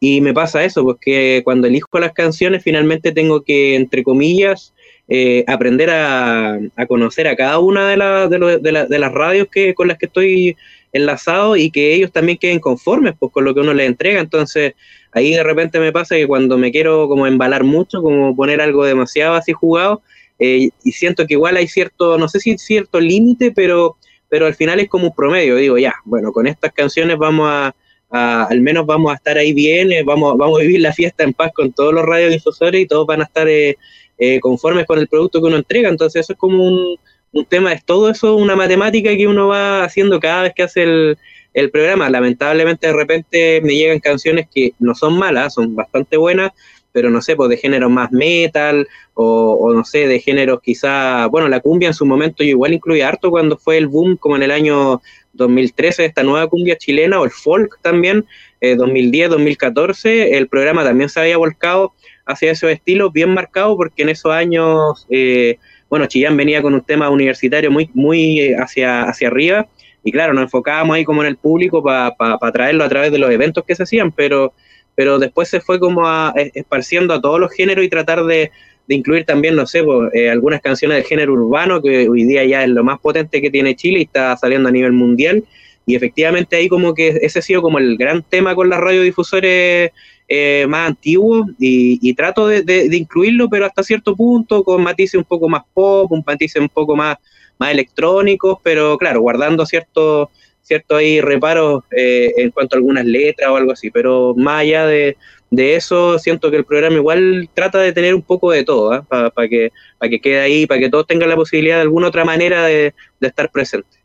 Y 0.00 0.20
me 0.20 0.32
pasa 0.32 0.64
eso, 0.64 0.82
porque 0.84 1.42
cuando 1.44 1.66
elijo 1.66 1.98
las 1.98 2.12
canciones, 2.12 2.62
finalmente 2.62 3.12
tengo 3.12 3.42
que, 3.42 3.74
entre 3.74 4.02
comillas, 4.02 4.72
eh, 5.08 5.44
aprender 5.46 5.88
a, 5.90 6.58
a, 6.76 6.86
conocer 6.86 7.28
a 7.28 7.36
cada 7.36 7.58
una 7.58 7.88
de, 7.88 7.96
la, 7.96 8.28
de, 8.28 8.38
lo, 8.38 8.58
de, 8.58 8.86
de, 8.88 8.98
las 8.98 9.12
radios 9.12 9.48
que, 9.50 9.74
con 9.74 9.88
las 9.88 9.96
que 9.96 10.06
estoy 10.06 10.56
enlazado 10.92 11.56
y 11.56 11.70
que 11.70 11.94
ellos 11.94 12.12
también 12.12 12.38
queden 12.38 12.60
conformes 12.60 13.14
pues, 13.18 13.32
con 13.32 13.44
lo 13.44 13.54
que 13.54 13.60
uno 13.60 13.74
les 13.74 13.86
entrega. 13.86 14.20
Entonces, 14.20 14.74
ahí 15.12 15.32
de 15.32 15.42
repente 15.42 15.80
me 15.80 15.92
pasa 15.92 16.16
que 16.16 16.26
cuando 16.26 16.58
me 16.58 16.70
quiero 16.70 17.08
como 17.08 17.26
embalar 17.26 17.64
mucho, 17.64 18.02
como 18.02 18.36
poner 18.36 18.60
algo 18.60 18.84
demasiado 18.84 19.34
así 19.34 19.52
jugado, 19.52 20.02
eh, 20.38 20.68
y 20.84 20.92
siento 20.92 21.26
que 21.26 21.34
igual 21.34 21.56
hay 21.56 21.68
cierto, 21.68 22.18
no 22.18 22.28
sé 22.28 22.40
si 22.40 22.58
cierto 22.58 23.00
límite, 23.00 23.50
pero, 23.50 23.96
pero 24.28 24.46
al 24.46 24.54
final 24.54 24.78
es 24.78 24.88
como 24.88 25.08
un 25.08 25.14
promedio. 25.14 25.56
Digo, 25.56 25.78
ya, 25.78 25.94
bueno, 26.04 26.32
con 26.32 26.46
estas 26.46 26.72
canciones 26.72 27.18
vamos 27.18 27.48
a, 27.50 27.74
al 28.10 28.60
menos 28.60 28.86
vamos 28.86 29.12
a 29.12 29.16
estar 29.16 29.36
ahí 29.36 29.52
bien, 29.52 29.92
eh, 29.92 30.02
vamos, 30.02 30.36
vamos 30.38 30.58
a 30.58 30.62
vivir 30.62 30.80
la 30.80 30.92
fiesta 30.92 31.24
en 31.24 31.34
paz 31.34 31.52
con 31.54 31.72
todos 31.72 31.92
los 31.92 32.04
radiodifusores 32.04 32.80
y 32.80 32.86
todos 32.86 33.06
van 33.06 33.20
a 33.20 33.24
estar 33.24 33.48
eh, 33.48 33.76
eh, 34.18 34.40
conformes 34.40 34.86
con 34.86 34.98
el 34.98 35.08
producto 35.08 35.40
que 35.40 35.48
uno 35.48 35.56
entrega. 35.56 35.88
Entonces 35.88 36.20
eso 36.20 36.32
es 36.32 36.38
como 36.38 36.64
un, 36.64 36.96
un, 37.32 37.44
tema, 37.44 37.72
es 37.72 37.84
todo 37.84 38.10
eso 38.10 38.36
una 38.36 38.56
matemática 38.56 39.14
que 39.16 39.26
uno 39.26 39.48
va 39.48 39.84
haciendo 39.84 40.20
cada 40.20 40.44
vez 40.44 40.54
que 40.54 40.62
hace 40.62 40.82
el, 40.82 41.18
el, 41.52 41.70
programa. 41.70 42.08
Lamentablemente 42.08 42.86
de 42.86 42.92
repente 42.94 43.60
me 43.62 43.74
llegan 43.74 44.00
canciones 44.00 44.48
que 44.52 44.72
no 44.78 44.94
son 44.94 45.18
malas, 45.18 45.54
son 45.54 45.76
bastante 45.76 46.16
buenas, 46.16 46.52
pero 46.92 47.10
no 47.10 47.20
sé, 47.20 47.36
pues 47.36 47.50
de 47.50 47.58
género 47.58 47.90
más 47.90 48.10
metal 48.10 48.88
o, 49.12 49.52
o, 49.60 49.74
no 49.74 49.84
sé, 49.84 50.08
de 50.08 50.20
géneros 50.20 50.62
quizá, 50.62 51.26
bueno, 51.26 51.48
la 51.48 51.60
cumbia 51.60 51.88
en 51.88 51.94
su 51.94 52.06
momento 52.06 52.42
yo 52.42 52.50
igual 52.50 52.72
incluía 52.72 53.08
harto 53.08 53.30
cuando 53.30 53.58
fue 53.58 53.76
el 53.76 53.86
boom 53.86 54.16
como 54.16 54.36
en 54.36 54.44
el 54.44 54.50
año 54.50 55.02
2013 55.38 56.04
esta 56.04 56.22
nueva 56.22 56.46
cumbia 56.48 56.76
chilena 56.76 57.18
o 57.18 57.24
el 57.24 57.30
folk 57.30 57.78
también, 57.80 58.26
eh, 58.60 58.76
2010, 58.76 59.30
2014, 59.30 60.36
el 60.36 60.48
programa 60.48 60.84
también 60.84 61.08
se 61.08 61.20
había 61.20 61.38
volcado 61.38 61.94
hacia 62.26 62.50
esos 62.50 62.70
estilos 62.70 63.12
bien 63.12 63.32
marcados 63.32 63.76
porque 63.76 64.02
en 64.02 64.10
esos 64.10 64.30
años, 64.30 65.06
eh, 65.08 65.56
bueno, 65.88 66.04
Chillán 66.06 66.36
venía 66.36 66.60
con 66.60 66.74
un 66.74 66.82
tema 66.82 67.08
universitario 67.08 67.70
muy, 67.70 67.88
muy 67.94 68.40
eh, 68.40 68.56
hacia, 68.56 69.04
hacia 69.04 69.28
arriba 69.28 69.66
y 70.04 70.12
claro, 70.12 70.34
nos 70.34 70.42
enfocábamos 70.42 70.96
ahí 70.96 71.04
como 71.04 71.22
en 71.22 71.28
el 71.28 71.36
público 71.36 71.82
para 71.82 72.14
pa, 72.14 72.38
pa 72.38 72.52
traerlo 72.52 72.84
a 72.84 72.88
través 72.88 73.10
de 73.10 73.18
los 73.18 73.30
eventos 73.30 73.64
que 73.64 73.74
se 73.74 73.84
hacían, 73.84 74.12
pero, 74.12 74.52
pero 74.94 75.18
después 75.18 75.48
se 75.48 75.60
fue 75.60 75.80
como 75.80 76.06
a, 76.06 76.34
esparciendo 76.54 77.14
a 77.14 77.20
todos 77.20 77.40
los 77.40 77.52
géneros 77.52 77.84
y 77.84 77.88
tratar 77.88 78.24
de, 78.24 78.50
de 78.88 78.94
incluir 78.94 79.24
también, 79.26 79.54
no 79.54 79.66
sé, 79.66 79.84
pues, 79.84 80.10
eh, 80.14 80.30
algunas 80.30 80.62
canciones 80.62 80.96
del 80.96 81.04
género 81.04 81.34
urbano, 81.34 81.82
que 81.82 82.08
hoy 82.08 82.24
día 82.24 82.44
ya 82.44 82.64
es 82.64 82.70
lo 82.70 82.82
más 82.82 82.98
potente 82.98 83.42
que 83.42 83.50
tiene 83.50 83.76
Chile 83.76 84.00
y 84.00 84.02
está 84.02 84.34
saliendo 84.36 84.70
a 84.70 84.72
nivel 84.72 84.92
mundial. 84.92 85.44
Y 85.84 85.94
efectivamente 85.94 86.56
ahí 86.56 86.68
como 86.68 86.94
que 86.94 87.08
ese 87.22 87.38
ha 87.38 87.42
sido 87.42 87.62
como 87.62 87.78
el 87.78 87.96
gran 87.98 88.22
tema 88.22 88.54
con 88.54 88.68
las 88.68 88.80
radiodifusores 88.80 89.90
eh, 90.26 90.66
más 90.68 90.88
antiguos 90.88 91.48
y, 91.58 92.12
trato 92.14 92.46
de, 92.46 92.88
incluirlo, 92.92 93.48
pero 93.48 93.66
hasta 93.66 93.82
cierto 93.82 94.16
punto, 94.16 94.64
con 94.64 94.82
matices 94.82 95.18
un 95.18 95.24
poco 95.24 95.48
más 95.48 95.62
pop, 95.72 96.10
un 96.10 96.22
matices 96.26 96.60
un 96.60 96.68
poco 96.68 96.96
más, 96.96 97.16
más 97.58 97.70
electrónicos, 97.70 98.58
pero 98.62 98.96
claro, 98.96 99.20
guardando 99.20 99.66
ciertos 99.66 100.28
cierto 100.68 100.96
ahí 100.96 101.20
reparos 101.20 101.82
eh, 101.90 102.32
en 102.36 102.50
cuanto 102.50 102.76
a 102.76 102.78
algunas 102.78 103.04
letras 103.04 103.50
o 103.50 103.56
algo 103.56 103.72
así, 103.72 103.90
pero 103.90 104.34
más 104.36 104.60
allá 104.60 104.86
de, 104.86 105.16
eso, 105.50 106.18
siento 106.18 106.50
que 106.50 106.58
el 106.58 106.64
programa 106.64 106.96
igual 106.96 107.48
trata 107.54 107.78
de 107.78 107.92
tener 107.92 108.14
un 108.14 108.22
poco 108.22 108.52
de 108.52 108.64
todo, 108.64 108.92
¿ah? 108.92 109.02
para 109.02 109.48
que, 109.48 109.72
que 110.02 110.20
quede 110.20 110.40
ahí, 110.40 110.66
para 110.66 110.78
que 110.78 110.90
todos 110.90 111.06
tengan 111.06 111.30
la 111.30 111.36
posibilidad 111.36 111.76
de 111.76 111.82
alguna 111.82 112.08
otra 112.08 112.24
manera 112.24 112.66
de, 112.66 112.94
estar 113.20 113.50
presentes. 113.50 113.98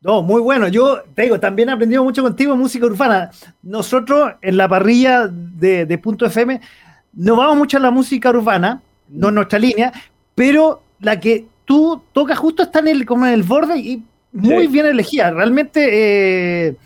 No, 0.00 0.22
muy 0.22 0.40
bueno. 0.40 0.68
Yo 0.68 1.02
te 1.14 1.22
digo, 1.22 1.38
también 1.38 1.68
he 1.68 1.72
aprendido 1.72 2.02
mucho 2.02 2.22
contigo 2.22 2.56
música 2.56 2.84
urbana. 2.84 3.30
Nosotros 3.62 4.32
en 4.42 4.56
la 4.56 4.68
parrilla 4.68 5.28
de, 5.28 5.86
de 5.86 5.98
Punto 5.98 6.26
FM 6.26 6.60
no 7.12 7.36
vamos 7.36 7.56
mucho 7.56 7.76
a 7.76 7.80
la 7.80 7.90
música 7.90 8.30
urbana, 8.30 8.82
no 9.08 9.28
en 9.28 9.34
nuestra 9.36 9.58
línea, 9.58 9.92
pero 10.34 10.82
la 11.00 11.20
que 11.20 11.46
tú 11.64 12.02
tocas 12.12 12.38
justo 12.38 12.62
está 12.62 12.80
en 12.80 12.88
el, 12.88 13.06
como 13.06 13.26
en 13.26 13.32
el 13.32 13.42
borde 13.42 13.78
y 13.78 14.02
muy 14.34 14.66
bien 14.66 14.86
elegida. 14.86 15.30
Realmente 15.30 16.68
eh, 16.68 16.76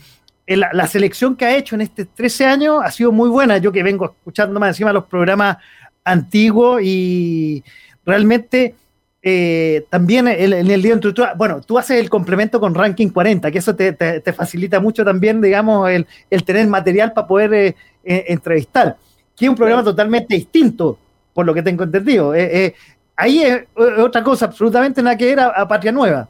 la, 0.47 0.87
selección 0.87 1.35
que 1.35 1.47
ha 1.47 1.57
hecho 1.57 1.75
en 1.75 1.81
este 1.81 2.05
13 2.05 2.45
años 2.45 2.81
ha 2.85 2.91
sido 2.91 3.11
muy 3.11 3.29
buena. 3.29 3.59
Yo 3.59 3.73
que 3.73 3.83
vengo 3.83 4.05
escuchando 4.05 4.61
más 4.61 4.69
encima 4.69 4.93
los 4.93 5.07
programas 5.07 5.57
antiguos 6.05 6.83
y 6.83 7.65
realmente 8.05 8.75
eh, 9.23 9.85
también 9.91 10.29
en 10.29 10.53
el 10.53 10.83
día 10.83 10.95
de 10.95 11.13
bueno, 11.37 11.61
tú 11.63 11.79
haces 11.79 11.99
el 11.99 12.09
complemento 12.09 12.61
con 12.61 12.75
Ranking 12.75 13.09
40, 13.09 13.51
que 13.51 13.59
eso 13.59 13.75
te, 13.75 14.33
facilita 14.35 14.79
mucho 14.79 15.05
también, 15.05 15.41
digamos, 15.41 15.91
el, 15.91 16.07
tener 16.45 16.67
material 16.67 17.13
para 17.13 17.27
poder 17.27 17.53
eh, 17.55 17.75
entrevistar, 18.05 18.97
que 19.37 19.47
es 19.47 19.49
un 19.49 19.57
programa 19.57 19.83
totalmente 19.83 20.35
distinto, 20.35 20.99
por 21.35 21.45
lo 21.45 21.53
que 21.53 21.63
tengo 21.63 21.85
entendido. 21.85 22.33
ahí 23.17 23.43
es 23.43 23.65
otra 23.99 24.23
cosa, 24.23 24.47
absolutamente 24.47 25.03
nada 25.03 25.17
que 25.17 25.31
era 25.31 25.49
a 25.49 25.67
Patria 25.67 25.93
Nueva. 25.93 26.29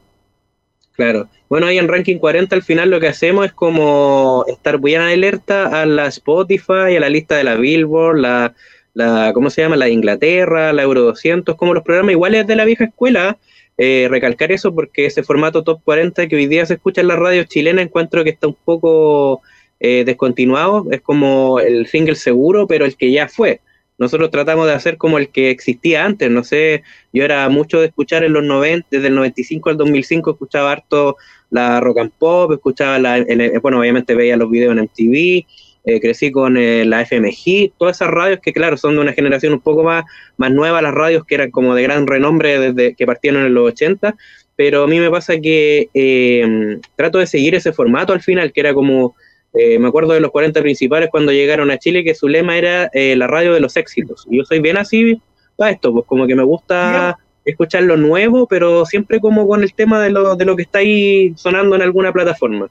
Claro. 0.99 1.29
Bueno, 1.47 1.65
ahí 1.65 1.77
en 1.77 1.87
Ranking 1.87 2.17
40 2.17 2.53
al 2.53 2.61
final 2.61 2.89
lo 2.89 2.99
que 2.99 3.07
hacemos 3.07 3.45
es 3.45 3.53
como 3.53 4.43
estar 4.49 4.81
bien 4.81 4.99
alerta 4.99 5.81
a 5.81 5.85
la 5.85 6.07
Spotify, 6.07 6.97
a 6.97 6.99
la 6.99 7.07
lista 7.07 7.37
de 7.37 7.45
la 7.45 7.55
Billboard, 7.55 8.17
la, 8.17 8.53
la 8.93 9.31
¿cómo 9.33 9.49
se 9.49 9.61
llama? 9.61 9.77
La 9.77 9.85
de 9.85 9.93
Inglaterra, 9.93 10.73
la 10.73 10.83
Euro 10.83 11.03
200, 11.03 11.55
como 11.55 11.73
los 11.73 11.85
programas 11.85 12.11
iguales 12.11 12.45
de 12.47 12.55
la 12.57 12.65
vieja 12.65 12.83
escuela. 12.83 13.37
Eh, 13.77 14.07
recalcar 14.09 14.51
eso 14.51 14.75
porque 14.75 15.05
ese 15.05 15.23
formato 15.23 15.63
top 15.63 15.79
40 15.85 16.27
que 16.27 16.35
hoy 16.35 16.47
día 16.47 16.65
se 16.65 16.73
escucha 16.73 16.99
en 16.99 17.07
la 17.07 17.15
radio 17.15 17.45
chilena 17.45 17.81
encuentro 17.81 18.25
que 18.25 18.31
está 18.31 18.47
un 18.47 18.57
poco 18.65 19.41
eh, 19.79 20.03
descontinuado. 20.05 20.85
Es 20.91 20.99
como 20.99 21.61
el 21.61 21.87
single 21.87 22.15
seguro, 22.15 22.67
pero 22.67 22.83
el 22.83 22.97
que 22.97 23.09
ya 23.09 23.29
fue 23.29 23.61
nosotros 23.99 24.31
tratamos 24.31 24.65
de 24.65 24.73
hacer 24.73 24.97
como 24.97 25.17
el 25.17 25.29
que 25.29 25.51
existía 25.51 26.05
antes, 26.05 26.31
no 26.31 26.43
sé, 26.43 26.83
yo 27.13 27.23
era 27.23 27.47
mucho 27.49 27.79
de 27.79 27.87
escuchar 27.87 28.23
en 28.23 28.33
los 28.33 28.43
90, 28.43 28.87
desde 28.89 29.07
el 29.07 29.15
95 29.15 29.69
al 29.69 29.77
2005 29.77 30.31
escuchaba 30.31 30.71
harto 30.71 31.17
la 31.49 31.81
rock 31.81 31.99
and 31.99 32.11
pop, 32.17 32.51
escuchaba 32.53 32.97
la, 32.97 33.23
bueno, 33.61 33.79
obviamente 33.79 34.15
veía 34.15 34.37
los 34.37 34.49
videos 34.49 34.71
en 34.71 34.83
MTV, 34.83 35.45
eh, 35.85 35.99
crecí 36.01 36.31
con 36.31 36.57
eh, 36.57 36.85
la 36.85 37.01
FMG, 37.01 37.73
todas 37.77 37.97
esas 37.97 38.09
radios 38.09 38.39
que 38.41 38.53
claro, 38.53 38.77
son 38.77 38.95
de 38.95 39.01
una 39.01 39.13
generación 39.13 39.53
un 39.53 39.61
poco 39.61 39.83
más, 39.83 40.05
más 40.37 40.51
nueva, 40.51 40.81
las 40.81 40.93
radios 40.93 41.25
que 41.25 41.35
eran 41.35 41.51
como 41.51 41.75
de 41.75 41.83
gran 41.83 42.07
renombre 42.07 42.59
desde 42.59 42.95
que 42.95 43.05
partieron 43.05 43.45
en 43.45 43.53
los 43.53 43.67
80, 43.67 44.15
pero 44.55 44.83
a 44.83 44.87
mí 44.87 44.99
me 44.99 45.09
pasa 45.09 45.39
que 45.39 45.89
eh, 45.93 46.79
trato 46.95 47.17
de 47.17 47.27
seguir 47.27 47.55
ese 47.55 47.73
formato 47.73 48.13
al 48.13 48.21
final, 48.21 48.51
que 48.53 48.59
era 48.59 48.73
como 48.73 49.15
eh, 49.53 49.79
me 49.79 49.87
acuerdo 49.87 50.13
de 50.13 50.19
los 50.19 50.31
40 50.31 50.61
principales 50.61 51.09
cuando 51.09 51.31
llegaron 51.31 51.71
a 51.71 51.77
Chile 51.77 52.03
que 52.03 52.15
su 52.15 52.27
lema 52.27 52.57
era 52.57 52.89
eh, 52.93 53.15
la 53.15 53.27
radio 53.27 53.53
de 53.53 53.59
los 53.59 53.75
éxitos. 53.77 54.25
Y 54.29 54.37
yo 54.37 54.45
soy 54.45 54.59
bien 54.59 54.77
así 54.77 55.21
para 55.55 55.71
esto, 55.71 55.91
pues 55.91 56.05
como 56.05 56.27
que 56.27 56.35
me 56.35 56.43
gusta 56.43 57.17
escuchar 57.43 57.83
lo 57.83 57.97
nuevo, 57.97 58.47
pero 58.47 58.85
siempre 58.85 59.19
como 59.19 59.47
con 59.47 59.63
el 59.63 59.73
tema 59.73 60.01
de 60.01 60.11
lo, 60.11 60.35
de 60.35 60.45
lo 60.45 60.55
que 60.55 60.63
está 60.63 60.79
ahí 60.79 61.33
sonando 61.35 61.75
en 61.75 61.81
alguna 61.81 62.13
plataforma. 62.13 62.69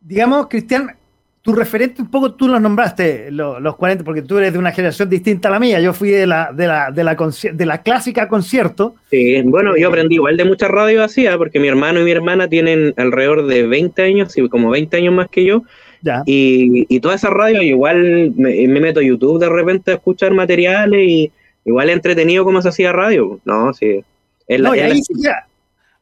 Digamos, 0.00 0.48
Cristian, 0.48 0.96
tu 1.44 1.52
referente 1.52 2.00
un 2.00 2.10
poco 2.10 2.32
tú 2.32 2.48
los 2.48 2.58
nombraste, 2.58 3.30
los, 3.30 3.76
40, 3.76 4.02
porque 4.02 4.22
tú 4.22 4.38
eres 4.38 4.54
de 4.54 4.58
una 4.58 4.72
generación 4.72 5.10
distinta 5.10 5.48
a 5.48 5.50
la 5.50 5.60
mía. 5.60 5.78
Yo 5.78 5.92
fui 5.92 6.08
de 6.08 6.26
la, 6.26 6.50
de 6.50 6.66
la, 6.66 6.90
de 6.90 7.04
la, 7.04 7.14
de 7.52 7.66
la 7.66 7.82
clásica 7.82 8.28
concierto. 8.28 8.94
Sí, 9.10 9.42
bueno, 9.42 9.76
yo 9.76 9.88
aprendí 9.88 10.14
igual 10.14 10.38
de 10.38 10.46
muchas 10.46 10.70
radios 10.70 11.02
así, 11.04 11.26
¿ah? 11.26 11.36
porque 11.36 11.60
mi 11.60 11.68
hermano 11.68 12.00
y 12.00 12.04
mi 12.04 12.12
hermana 12.12 12.48
tienen 12.48 12.94
alrededor 12.96 13.46
de 13.46 13.66
20 13.66 14.02
años, 14.02 14.32
sí, 14.32 14.48
como 14.48 14.70
20 14.70 14.96
años 14.96 15.12
más 15.12 15.28
que 15.28 15.44
yo. 15.44 15.64
Ya. 16.00 16.22
Y, 16.24 16.86
y 16.88 17.00
todas 17.00 17.20
esas 17.20 17.34
radios, 17.34 17.62
igual 17.62 18.32
me, 18.34 18.66
meto 18.66 19.00
a 19.00 19.02
YouTube 19.02 19.38
de 19.38 19.50
repente 19.50 19.90
a 19.90 19.96
escuchar 19.96 20.32
materiales 20.32 21.06
y 21.06 21.30
igual 21.66 21.90
entretenido 21.90 22.44
como 22.44 22.62
se 22.62 22.70
hacía 22.70 22.90
radio. 22.92 23.38
No, 23.44 23.74
sí. 23.74 24.02
no, 24.48 24.74
y 24.74 24.80
ahí 24.80 25.02
sí 25.02 25.12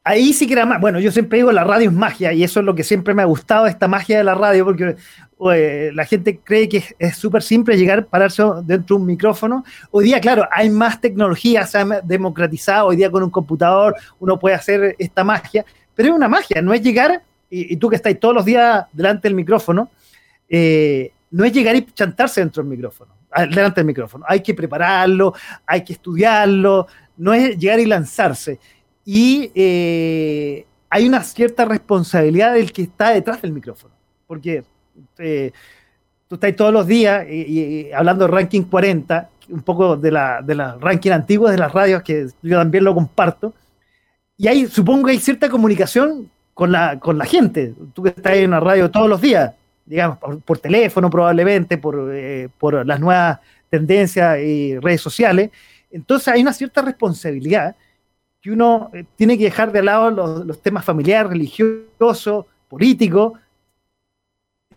ahí 0.03 0.33
sí 0.33 0.47
que 0.47 0.53
era 0.53 0.65
más. 0.65 0.79
Bueno, 0.79 0.99
yo 0.99 1.11
siempre 1.11 1.37
digo 1.37 1.51
la 1.51 1.63
radio 1.63 1.89
es 1.89 1.95
magia 1.95 2.33
y 2.33 2.43
eso 2.43 2.59
es 2.59 2.65
lo 2.65 2.75
que 2.75 2.83
siempre 2.83 3.13
me 3.13 3.21
ha 3.21 3.25
gustado, 3.25 3.67
esta 3.67 3.87
magia 3.87 4.17
de 4.17 4.23
la 4.23 4.35
radio, 4.35 4.65
porque 4.65 4.95
la 5.93 6.05
gente 6.05 6.39
cree 6.43 6.69
que 6.69 6.83
es 6.97 7.17
súper 7.17 7.43
simple 7.43 7.77
llegar, 7.77 8.05
pararse 8.05 8.43
dentro 8.63 8.95
de 8.95 9.01
un 9.01 9.07
micrófono. 9.07 9.63
Hoy 9.91 10.05
día, 10.05 10.21
claro, 10.21 10.47
hay 10.51 10.69
más 10.69 11.01
tecnología, 11.01 11.65
se 11.65 11.79
ha 11.79 11.85
democratizado. 12.01 12.87
Hoy 12.87 12.95
día 12.95 13.11
con 13.11 13.23
un 13.23 13.29
computador 13.29 13.95
uno 14.19 14.39
puede 14.39 14.55
hacer 14.55 14.95
esta 14.99 15.23
magia, 15.23 15.65
pero 15.95 16.09
es 16.09 16.15
una 16.15 16.27
magia, 16.27 16.61
no 16.61 16.73
es 16.73 16.81
llegar, 16.81 17.21
y, 17.49 17.75
tú 17.77 17.89
que 17.89 17.97
estáis 17.97 18.19
todos 18.19 18.33
los 18.33 18.45
días 18.45 18.85
delante 18.93 19.27
del 19.27 19.35
micrófono, 19.35 19.91
eh, 20.49 21.11
no 21.31 21.43
es 21.45 21.51
llegar 21.51 21.75
y 21.75 21.85
chantarse 21.85 22.41
dentro 22.41 22.63
del 22.63 22.69
micrófono, 22.69 23.13
delante 23.49 23.81
del 23.81 23.85
micrófono. 23.85 24.25
Hay 24.27 24.41
que 24.41 24.53
prepararlo, 24.53 25.33
hay 25.65 25.83
que 25.83 25.93
estudiarlo, 25.93 26.87
no 27.17 27.33
es 27.33 27.57
llegar 27.57 27.79
y 27.79 27.85
lanzarse. 27.85 28.59
Y 29.05 29.51
eh, 29.55 30.65
hay 30.89 31.07
una 31.07 31.23
cierta 31.23 31.65
responsabilidad 31.65 32.53
del 32.53 32.71
que 32.71 32.83
está 32.83 33.09
detrás 33.09 33.41
del 33.41 33.51
micrófono, 33.51 33.93
porque 34.27 34.63
eh, 35.17 35.51
tú 36.27 36.35
estás 36.35 36.55
todos 36.55 36.73
los 36.73 36.87
días 36.87 37.27
y, 37.29 37.91
hablando 37.91 38.25
de 38.25 38.31
ranking 38.31 38.63
40, 38.63 39.29
un 39.49 39.61
poco 39.61 39.97
de 39.97 40.11
la, 40.11 40.41
de 40.41 40.55
la 40.55 40.77
ranking 40.79 41.11
antiguo 41.11 41.49
de 41.49 41.57
las 41.57 41.71
radios, 41.71 42.01
que 42.03 42.27
yo 42.41 42.57
también 42.57 42.83
lo 42.83 42.93
comparto, 42.93 43.53
y 44.37 44.47
ahí 44.47 44.65
supongo 44.67 45.05
que 45.05 45.11
hay 45.11 45.19
cierta 45.19 45.49
comunicación 45.49 46.29
con 46.53 46.71
la, 46.71 46.99
con 46.99 47.17
la 47.17 47.25
gente. 47.25 47.73
Tú 47.93 48.03
que 48.03 48.09
estás 48.09 48.35
en 48.35 48.49
una 48.49 48.59
radio 48.59 48.89
todos 48.89 49.09
los 49.09 49.21
días, 49.21 49.53
digamos, 49.85 50.17
por, 50.45 50.59
teléfono 50.59 51.09
probablemente, 51.09 51.77
por, 51.77 52.09
eh, 52.13 52.49
por 52.57 52.85
las 52.85 52.99
nuevas 52.99 53.39
tendencias 53.69 54.39
y 54.39 54.77
redes 54.79 55.01
sociales. 55.01 55.51
Entonces 55.91 56.27
hay 56.27 56.41
una 56.41 56.53
cierta 56.53 56.81
responsabilidad 56.81 57.75
que 58.43 58.51
uno 58.51 58.91
eh, 58.93 59.05
tiene 59.15 59.37
que 59.37 59.45
dejar 59.45 59.71
de 59.71 59.81
lado 59.81 60.11
los, 60.11 60.61
temas 60.61 60.83
familiares, 60.83 61.31
religiosos, 61.31 62.45
políticos, 62.67 63.39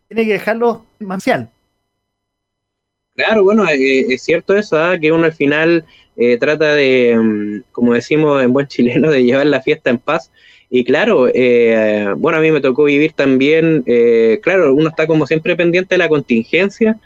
tiene 0.07 0.25
que 0.25 0.35
dejarlo 0.35 0.87
marcial. 1.01 1.51
Claro, 3.17 3.43
bueno, 3.43 3.69
eh, 3.69 4.07
es 4.09 4.23
cierto 4.23 4.57
eso, 4.57 4.79
¿ah? 4.79 4.97
que 5.01 5.11
uno 5.11 5.25
al 5.25 5.33
final 5.33 5.85
eh, 6.17 6.37
trata 6.39 6.75
de, 6.75 7.17
mm, 7.19 7.63
como 7.73 7.95
decimos 7.95 8.41
en 8.43 8.53
buen 8.53 8.69
chileno, 8.69 9.11
de 9.11 9.25
llevar 9.25 9.47
la 9.47 9.63
fiesta 9.63 9.91
en 9.91 9.99
paz. 9.99 10.31
Y 10.71 10.85
claro, 10.85 11.29
eh, 11.35 12.07
bueno, 12.17 12.39
a 12.39 12.41
mí 12.41 12.53
me 12.53 12.61
tocó 12.61 12.85
vivir 12.85 13.13
también, 13.15 13.85
claro, 14.43 14.75
uno 14.75 14.89
está 14.89 15.07
como 15.07 15.27
siempre 15.27 15.57
pendiente 15.57 15.95
de 15.95 15.99
la 15.99 16.09
contingencia. 16.09 16.99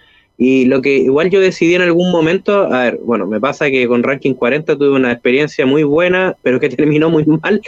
Y 0.42 0.64
lo 0.64 0.80
que 0.80 0.96
igual 0.96 1.28
yo 1.28 1.38
decidí 1.38 1.74
en 1.74 1.82
algún 1.82 2.10
momento, 2.10 2.62
a 2.72 2.84
ver, 2.84 3.00
bueno, 3.04 3.26
me 3.26 3.38
pasa 3.38 3.70
que 3.70 3.86
con 3.86 4.02
Ranking 4.02 4.32
40 4.32 4.74
tuve 4.78 4.88
una 4.88 5.12
experiencia 5.12 5.66
muy 5.66 5.82
buena, 5.82 6.34
pero 6.40 6.58
que 6.58 6.68
terminó 6.70 7.10
muy 7.10 7.26
mal 7.26 7.60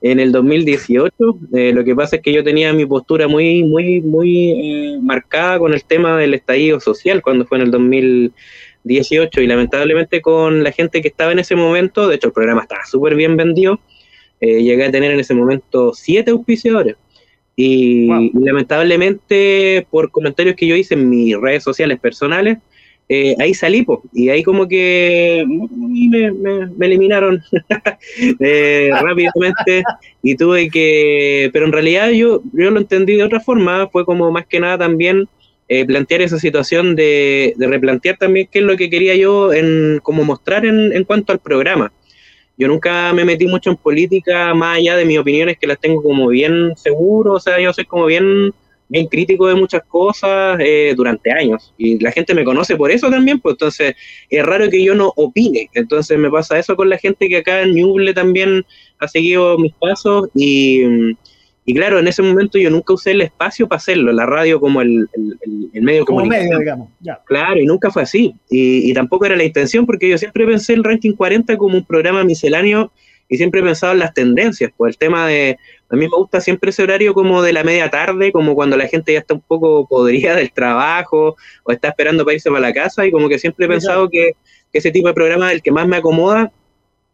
en 0.00 0.20
el 0.20 0.30
2018. 0.30 1.12
Eh, 1.54 1.72
lo 1.72 1.82
que 1.82 1.96
pasa 1.96 2.16
es 2.16 2.22
que 2.22 2.32
yo 2.32 2.44
tenía 2.44 2.72
mi 2.72 2.86
postura 2.86 3.26
muy, 3.26 3.64
muy, 3.64 4.00
muy 4.00 4.50
eh, 4.50 4.98
marcada 5.02 5.58
con 5.58 5.74
el 5.74 5.82
tema 5.82 6.16
del 6.18 6.34
estallido 6.34 6.78
social 6.78 7.20
cuando 7.20 7.46
fue 7.46 7.58
en 7.58 7.64
el 7.64 7.72
2018 7.72 9.40
y 9.40 9.46
lamentablemente 9.48 10.22
con 10.22 10.62
la 10.62 10.70
gente 10.70 11.02
que 11.02 11.08
estaba 11.08 11.32
en 11.32 11.40
ese 11.40 11.56
momento, 11.56 12.06
de 12.06 12.14
hecho 12.14 12.28
el 12.28 12.32
programa 12.32 12.62
estaba 12.62 12.84
súper 12.84 13.16
bien 13.16 13.36
vendido, 13.36 13.80
eh, 14.40 14.62
llegué 14.62 14.84
a 14.84 14.92
tener 14.92 15.10
en 15.10 15.18
ese 15.18 15.34
momento 15.34 15.92
siete 15.94 16.30
auspiciadores. 16.30 16.94
Y, 17.62 18.06
lamentablemente 18.32 19.86
por 19.90 20.10
comentarios 20.10 20.56
que 20.56 20.66
yo 20.66 20.74
hice 20.74 20.94
en 20.94 21.10
mis 21.10 21.38
redes 21.38 21.62
sociales 21.62 22.00
personales, 22.00 22.56
eh, 23.06 23.34
ahí 23.38 23.52
salí, 23.52 23.84
y 24.14 24.30
ahí 24.30 24.42
como 24.42 24.66
que 24.66 25.44
me, 25.46 26.30
me, 26.30 26.86
eliminaron 26.86 27.42
eh, 28.40 28.90
rápidamente 29.02 29.82
y 30.22 30.36
tuve 30.36 30.70
que, 30.70 31.50
pero 31.52 31.66
en 31.66 31.72
realidad 31.72 32.10
yo, 32.10 32.40
yo 32.54 32.70
lo 32.70 32.78
entendí 32.78 33.16
de 33.16 33.24
otra 33.24 33.40
forma, 33.40 33.88
fue 33.88 34.06
como 34.06 34.30
más 34.30 34.46
que 34.46 34.60
nada 34.60 34.78
también 34.78 35.28
eh, 35.68 35.84
plantear 35.84 36.22
esa 36.22 36.38
situación 36.38 36.96
de, 36.96 37.52
de, 37.58 37.66
replantear 37.66 38.16
también 38.16 38.48
qué 38.50 38.60
es 38.60 38.64
lo 38.64 38.76
que 38.76 38.88
quería 38.88 39.16
yo 39.16 39.52
en, 39.52 40.00
como 40.02 40.24
mostrar 40.24 40.64
en, 40.64 40.92
en 40.92 41.04
cuanto 41.04 41.32
al 41.32 41.40
programa. 41.40 41.92
Yo 42.60 42.68
nunca 42.68 43.10
me 43.14 43.24
metí 43.24 43.46
mucho 43.46 43.70
en 43.70 43.76
política, 43.76 44.52
más 44.52 44.76
allá 44.76 44.94
de 44.94 45.06
mis 45.06 45.18
opiniones 45.18 45.56
que 45.58 45.66
las 45.66 45.80
tengo 45.80 46.02
como 46.02 46.28
bien 46.28 46.76
seguro, 46.76 47.32
o 47.32 47.40
sea, 47.40 47.58
yo 47.58 47.72
soy 47.72 47.86
como 47.86 48.04
bien 48.04 48.52
bien 48.90 49.06
crítico 49.06 49.46
de 49.46 49.54
muchas 49.54 49.82
cosas 49.84 50.58
eh, 50.60 50.92
durante 50.94 51.32
años. 51.32 51.72
Y 51.78 51.98
la 52.00 52.12
gente 52.12 52.34
me 52.34 52.44
conoce 52.44 52.76
por 52.76 52.90
eso 52.90 53.08
también, 53.08 53.40
pues 53.40 53.54
entonces 53.54 53.94
es 54.28 54.44
raro 54.44 54.68
que 54.68 54.84
yo 54.84 54.94
no 54.94 55.12
opine. 55.16 55.70
Entonces 55.72 56.18
me 56.18 56.28
pasa 56.28 56.58
eso 56.58 56.76
con 56.76 56.90
la 56.90 56.98
gente 56.98 57.28
que 57.28 57.38
acá 57.38 57.62
en 57.62 57.74
Ñuble 57.74 58.12
también 58.12 58.66
ha 58.98 59.08
seguido 59.08 59.56
mis 59.56 59.72
pasos 59.74 60.28
y, 60.34 60.82
y 61.70 61.74
claro, 61.74 62.00
en 62.00 62.08
ese 62.08 62.20
momento 62.20 62.58
yo 62.58 62.68
nunca 62.68 62.94
usé 62.94 63.12
el 63.12 63.20
espacio 63.20 63.68
para 63.68 63.76
hacerlo, 63.76 64.10
la 64.10 64.26
radio 64.26 64.58
como 64.58 64.82
el, 64.82 65.08
el, 65.72 65.82
medio 65.82 66.04
como 66.04 66.24
medio, 66.24 66.58
digamos. 66.58 66.88
Claro, 67.26 67.60
y 67.60 67.64
nunca 67.64 67.92
fue 67.92 68.02
así. 68.02 68.34
Y, 68.50 68.90
y 68.90 68.92
tampoco 68.92 69.26
era 69.26 69.36
la 69.36 69.44
intención 69.44 69.86
porque 69.86 70.08
yo 70.08 70.18
siempre 70.18 70.44
pensé 70.44 70.72
el 70.72 70.82
Ranking 70.82 71.12
40 71.12 71.56
como 71.58 71.76
un 71.76 71.84
programa 71.84 72.24
misceláneo 72.24 72.90
y 73.28 73.36
siempre 73.36 73.60
he 73.60 73.62
pensado 73.62 73.92
en 73.92 74.00
las 74.00 74.12
tendencias, 74.12 74.72
pues 74.76 74.94
el 74.94 74.98
tema 74.98 75.28
de, 75.28 75.58
a 75.88 75.94
mí 75.94 76.00
me 76.00 76.16
gusta 76.16 76.40
siempre 76.40 76.70
ese 76.70 76.82
horario 76.82 77.14
como 77.14 77.40
de 77.40 77.52
la 77.52 77.62
media 77.62 77.88
tarde, 77.88 78.32
como 78.32 78.56
cuando 78.56 78.76
la 78.76 78.88
gente 78.88 79.12
ya 79.12 79.20
está 79.20 79.34
un 79.34 79.42
poco 79.42 79.86
podrida 79.86 80.34
del 80.34 80.50
trabajo 80.50 81.36
o 81.62 81.70
está 81.70 81.90
esperando 81.90 82.24
para 82.24 82.34
irse 82.34 82.50
para 82.50 82.62
la 82.62 82.72
casa 82.72 83.06
y 83.06 83.12
como 83.12 83.28
que 83.28 83.38
siempre 83.38 83.66
he 83.66 83.68
pensado 83.68 84.10
que, 84.10 84.32
ese 84.72 84.90
tipo 84.90 85.06
de 85.06 85.14
programa 85.14 85.48
es 85.48 85.54
el 85.54 85.62
que 85.62 85.70
más 85.70 85.86
me 85.86 85.98
acomoda 85.98 86.50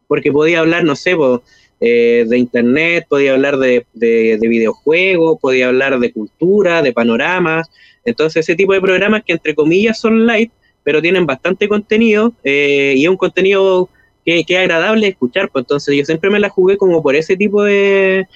porque 0.06 0.32
podía 0.32 0.60
hablar, 0.60 0.84
no 0.84 0.96
sé, 0.96 1.14
pues, 1.14 1.40
eh, 1.80 2.24
de 2.26 2.38
internet, 2.38 3.06
podía 3.08 3.32
hablar 3.32 3.58
de, 3.58 3.84
de, 3.92 4.38
videojuegos, 4.42 5.38
podía 5.40 5.68
hablar 5.68 5.98
de 5.98 6.10
cultura, 6.10 6.80
de 6.80 6.92
panoramas, 6.92 7.68
entonces 8.04 8.46
ese 8.46 8.56
tipo 8.56 8.72
de 8.72 8.80
programas 8.80 9.22
que 9.24 9.34
entre 9.34 9.54
comillas 9.54 9.98
son 9.98 10.26
light, 10.26 10.50
pero 10.84 11.02
tienen 11.02 11.26
bastante 11.26 11.68
contenido 11.68 12.32
eh, 12.44 12.94
y 12.96 13.04
es 13.04 13.10
un 13.10 13.16
contenido 13.16 13.90
que, 14.24 14.44
es 14.48 14.56
agradable 14.56 15.08
escuchar, 15.08 15.50
pues 15.50 15.64
entonces 15.64 15.94
yo 15.94 16.04
siempre 16.04 16.30
me 16.30 16.40
la 16.40 16.48
jugué 16.48 16.76
como 16.78 17.02
por 17.02 17.14
ese 17.14 17.36
tipo 17.36 17.62
de, 17.62 18.26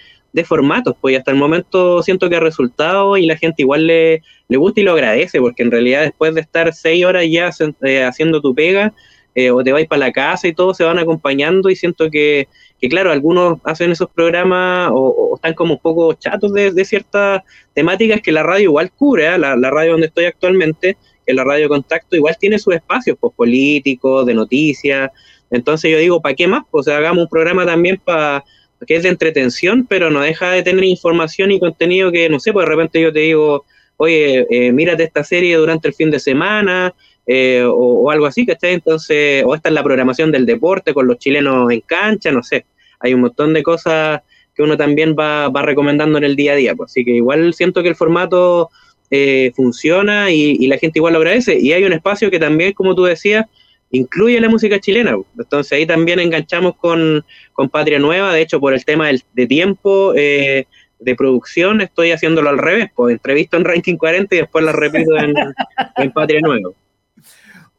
formatos, 0.45 0.95
pues 1.01 1.19
hasta 1.19 1.31
el 1.31 1.37
momento 1.37 2.03
siento 2.03 2.29
que 2.29 2.37
ha 2.37 2.41
resultado 2.41 3.17
y 3.17 3.27
la 3.27 3.37
gente 3.37 3.63
igual 3.63 3.87
le, 3.87 4.23
le 4.49 4.57
gusta 4.59 4.81
y 4.81 4.85
lo 4.85 4.93
agradece, 4.93 5.41
porque 5.41 5.63
en 5.63 5.71
realidad 5.71 6.03
después 6.03 6.35
de 6.35 6.43
estar 6.43 6.73
seis 6.75 7.05
horas 7.05 7.25
ya 7.29 7.51
eh, 7.83 8.05
haciendo 8.05 8.41
tu 8.41 8.55
pega, 8.55 8.93
eh, 9.35 9.51
o 9.51 9.63
te 9.63 9.73
vais 9.73 9.87
para 9.87 10.01
la 10.01 10.13
casa 10.13 10.49
y 10.49 10.53
todo, 10.53 10.75
se 10.75 10.85
van 10.85 10.99
acompañando 10.99 11.71
y 11.71 11.77
siento 11.77 12.11
que, 12.11 12.49
que 12.81 12.89
claro, 12.89 13.13
algunos 13.13 13.59
hacen 13.65 13.91
esos 13.91 14.09
programas 14.11 14.91
o, 14.93 15.35
están 15.37 15.55
como 15.55 15.75
un 15.75 15.81
poco 15.81 16.15
chatos 16.15 16.53
de, 16.53 16.85
ciertas 16.85 17.43
temáticas 17.75 18.21
que 18.21 18.33
la 18.33 18.43
radio 18.43 18.65
igual 18.65 18.91
cubre, 18.93 19.27
¿eh? 19.27 19.39
la, 19.39 19.57
la, 19.57 19.71
radio 19.71 19.93
donde 19.93 20.07
estoy 20.07 20.25
actualmente, 20.25 20.97
que 21.27 21.35
la 21.35 21.45
radio 21.45 21.69
Contacto, 21.69 22.17
igual 22.17 22.37
tiene 22.39 22.59
sus 22.59 22.75
espacios 22.75 23.17
pues, 23.21 23.35
políticos, 23.35 24.25
de 24.27 24.35
noticias, 24.35 25.11
entonces 25.51 25.91
yo 25.91 25.99
digo, 25.99 26.23
¿para 26.23 26.35
qué 26.35 26.47
más? 26.47 26.63
Pues 26.71 26.89
hagamos 26.89 27.25
un 27.25 27.29
programa 27.29 27.67
también 27.67 28.01
para 28.03 28.45
que 28.87 28.97
es 28.97 29.03
de 29.03 29.11
entretención, 29.11 29.87
pero 29.87 30.11
no 30.11 30.21
deja 30.21 30.51
de 30.53 30.63
tener 30.63 30.85
información 30.85 31.51
y 31.51 31.61
contenido 31.61 32.11
que, 32.11 32.29
no 32.29 32.41
sé, 32.41 32.53
pues 32.53 32.65
de 32.67 32.71
repente 32.71 33.01
yo 33.01 33.13
te 33.13 33.21
digo, 33.21 33.65
oye, 33.99 34.47
eh, 34.49 34.73
mírate 34.73 35.03
esta 35.03 35.23
serie 35.23 35.57
durante 35.57 35.89
el 35.89 35.95
fin 35.95 36.11
de 36.11 36.19
semana, 36.19 36.95
eh, 37.27 37.65
o, 37.67 38.11
algo 38.11 38.27
así, 38.27 38.45
esté 38.49 38.73
entonces, 38.73 39.45
o 39.47 39.55
esta 39.55 39.69
es 39.69 39.75
la 39.75 39.83
programación 39.83 40.33
del 40.33 40.47
deporte 40.47 40.95
con 40.95 41.07
los 41.07 41.19
chilenos 41.19 41.71
en 41.71 41.81
cancha, 41.81 42.33
no 42.33 42.43
sé, 42.43 42.67
hay 42.99 43.15
un 43.15 43.21
montón 43.21 43.53
de 43.53 43.63
cosas 43.63 44.21
que 44.55 44.63
uno 44.63 44.77
también 44.77 45.17
va, 45.19 45.49
va 45.49 45.63
recomendando 45.63 46.19
en 46.19 46.25
el 46.25 46.37
día 46.37 46.53
a 46.53 46.57
día, 46.57 46.75
pues. 46.75 46.91
Así 46.91 47.05
que 47.05 47.13
igual 47.13 47.55
siento 47.55 47.83
que 47.83 47.89
el 47.89 47.97
formato 47.97 48.71
eh, 49.11 49.53
funciona 49.57 50.31
y, 50.31 50.67
la 50.69 50.79
gente 50.79 50.99
igual 50.99 51.15
lo 51.15 51.19
agradece, 51.19 51.59
y 51.59 51.73
hay 51.73 51.85
un 51.85 51.93
espacio 51.93 52.31
que 52.31 52.39
también, 52.39 52.73
como 52.73 52.95
tú 52.95 53.05
decías, 53.05 53.47
incluye 53.91 54.41
la 54.41 54.49
música 54.49 54.79
chilena. 54.79 55.17
Entonces 55.39 55.73
ahí 55.73 55.87
también 55.87 56.21
enganchamos 56.21 56.77
con, 56.77 57.25
Patria 57.71 57.99
Nueva, 57.99 58.33
de 58.33 58.41
hecho 58.41 58.61
por 58.61 58.73
el 58.73 58.85
tema 58.85 59.11
de 59.35 59.47
tiempo 59.47 60.15
eh, 60.17 60.65
de 61.01 61.15
producción 61.15 61.81
estoy 61.81 62.13
haciéndolo 62.13 62.51
al 62.51 62.59
revés, 62.59 62.91
pues. 62.95 63.13
Entrevisto 63.13 63.57
en 63.57 63.65
Ranking 63.65 63.97
40 63.97 64.35
y 64.35 64.39
después 64.39 64.65
la 64.65 64.73
repito 64.73 65.13
en, 65.17 66.13
Patria 66.13 66.41
Nueva. 66.41 66.71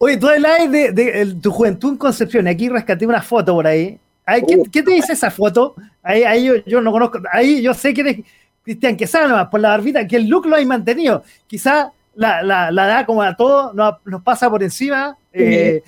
Oye, 0.04 0.18
tú 0.18 0.28
hablas 0.28 0.72
de, 0.72 1.36
tu 1.40 1.52
juventud 1.52 1.92
en 1.92 1.98
Concepción, 1.98 2.48
aquí 2.48 2.68
rescaté 2.70 3.06
una 3.06 3.22
foto 3.22 3.54
por 3.54 3.68
ahí. 3.68 4.00
¿qué, 4.72 4.82
te 4.82 4.92
dice 4.94 5.14
esa 5.14 5.30
foto? 5.30 5.76
Ahí, 6.02 6.24
ahí 6.24 6.64
yo, 6.66 6.82
no 6.82 6.92
conozco, 6.92 7.20
ahí 7.32 7.62
yo 7.62 7.72
sé 7.76 7.94
que 7.94 8.02
eres 8.02 8.18
Cristian 8.64 8.98
Quesada 8.98 9.48
por 9.48 9.60
la 9.60 9.70
barbita, 9.70 10.08
que 10.08 10.16
el 10.16 10.28
look 10.28 10.48
lo 10.48 10.56
hay 10.56 10.66
mantenido. 10.66 11.24
Quizá 11.46 11.92
la, 12.16 12.42
la, 12.42 12.72
la 12.72 12.88
da 12.88 13.06
como 13.06 13.22
a 13.22 13.36
todo, 13.36 13.74
nos, 13.74 14.24
pasa 14.24 14.50
por 14.50 14.64
encima. 14.64 15.16
Eh, 15.32 15.84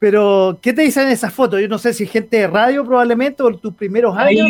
pero, 0.00 0.58
¿qué 0.60 0.72
te 0.72 0.82
dicen 0.82 1.06
en 1.06 1.12
esas 1.12 1.32
fotos? 1.32 1.60
Yo 1.60 1.68
no 1.68 1.78
sé 1.78 1.94
si 1.94 2.04
gente 2.04 2.36
de 2.36 2.48
radio 2.48 2.84
probablemente 2.84 3.44
o 3.44 3.56
tus 3.58 3.74
primeros 3.74 4.18
años. 4.18 4.48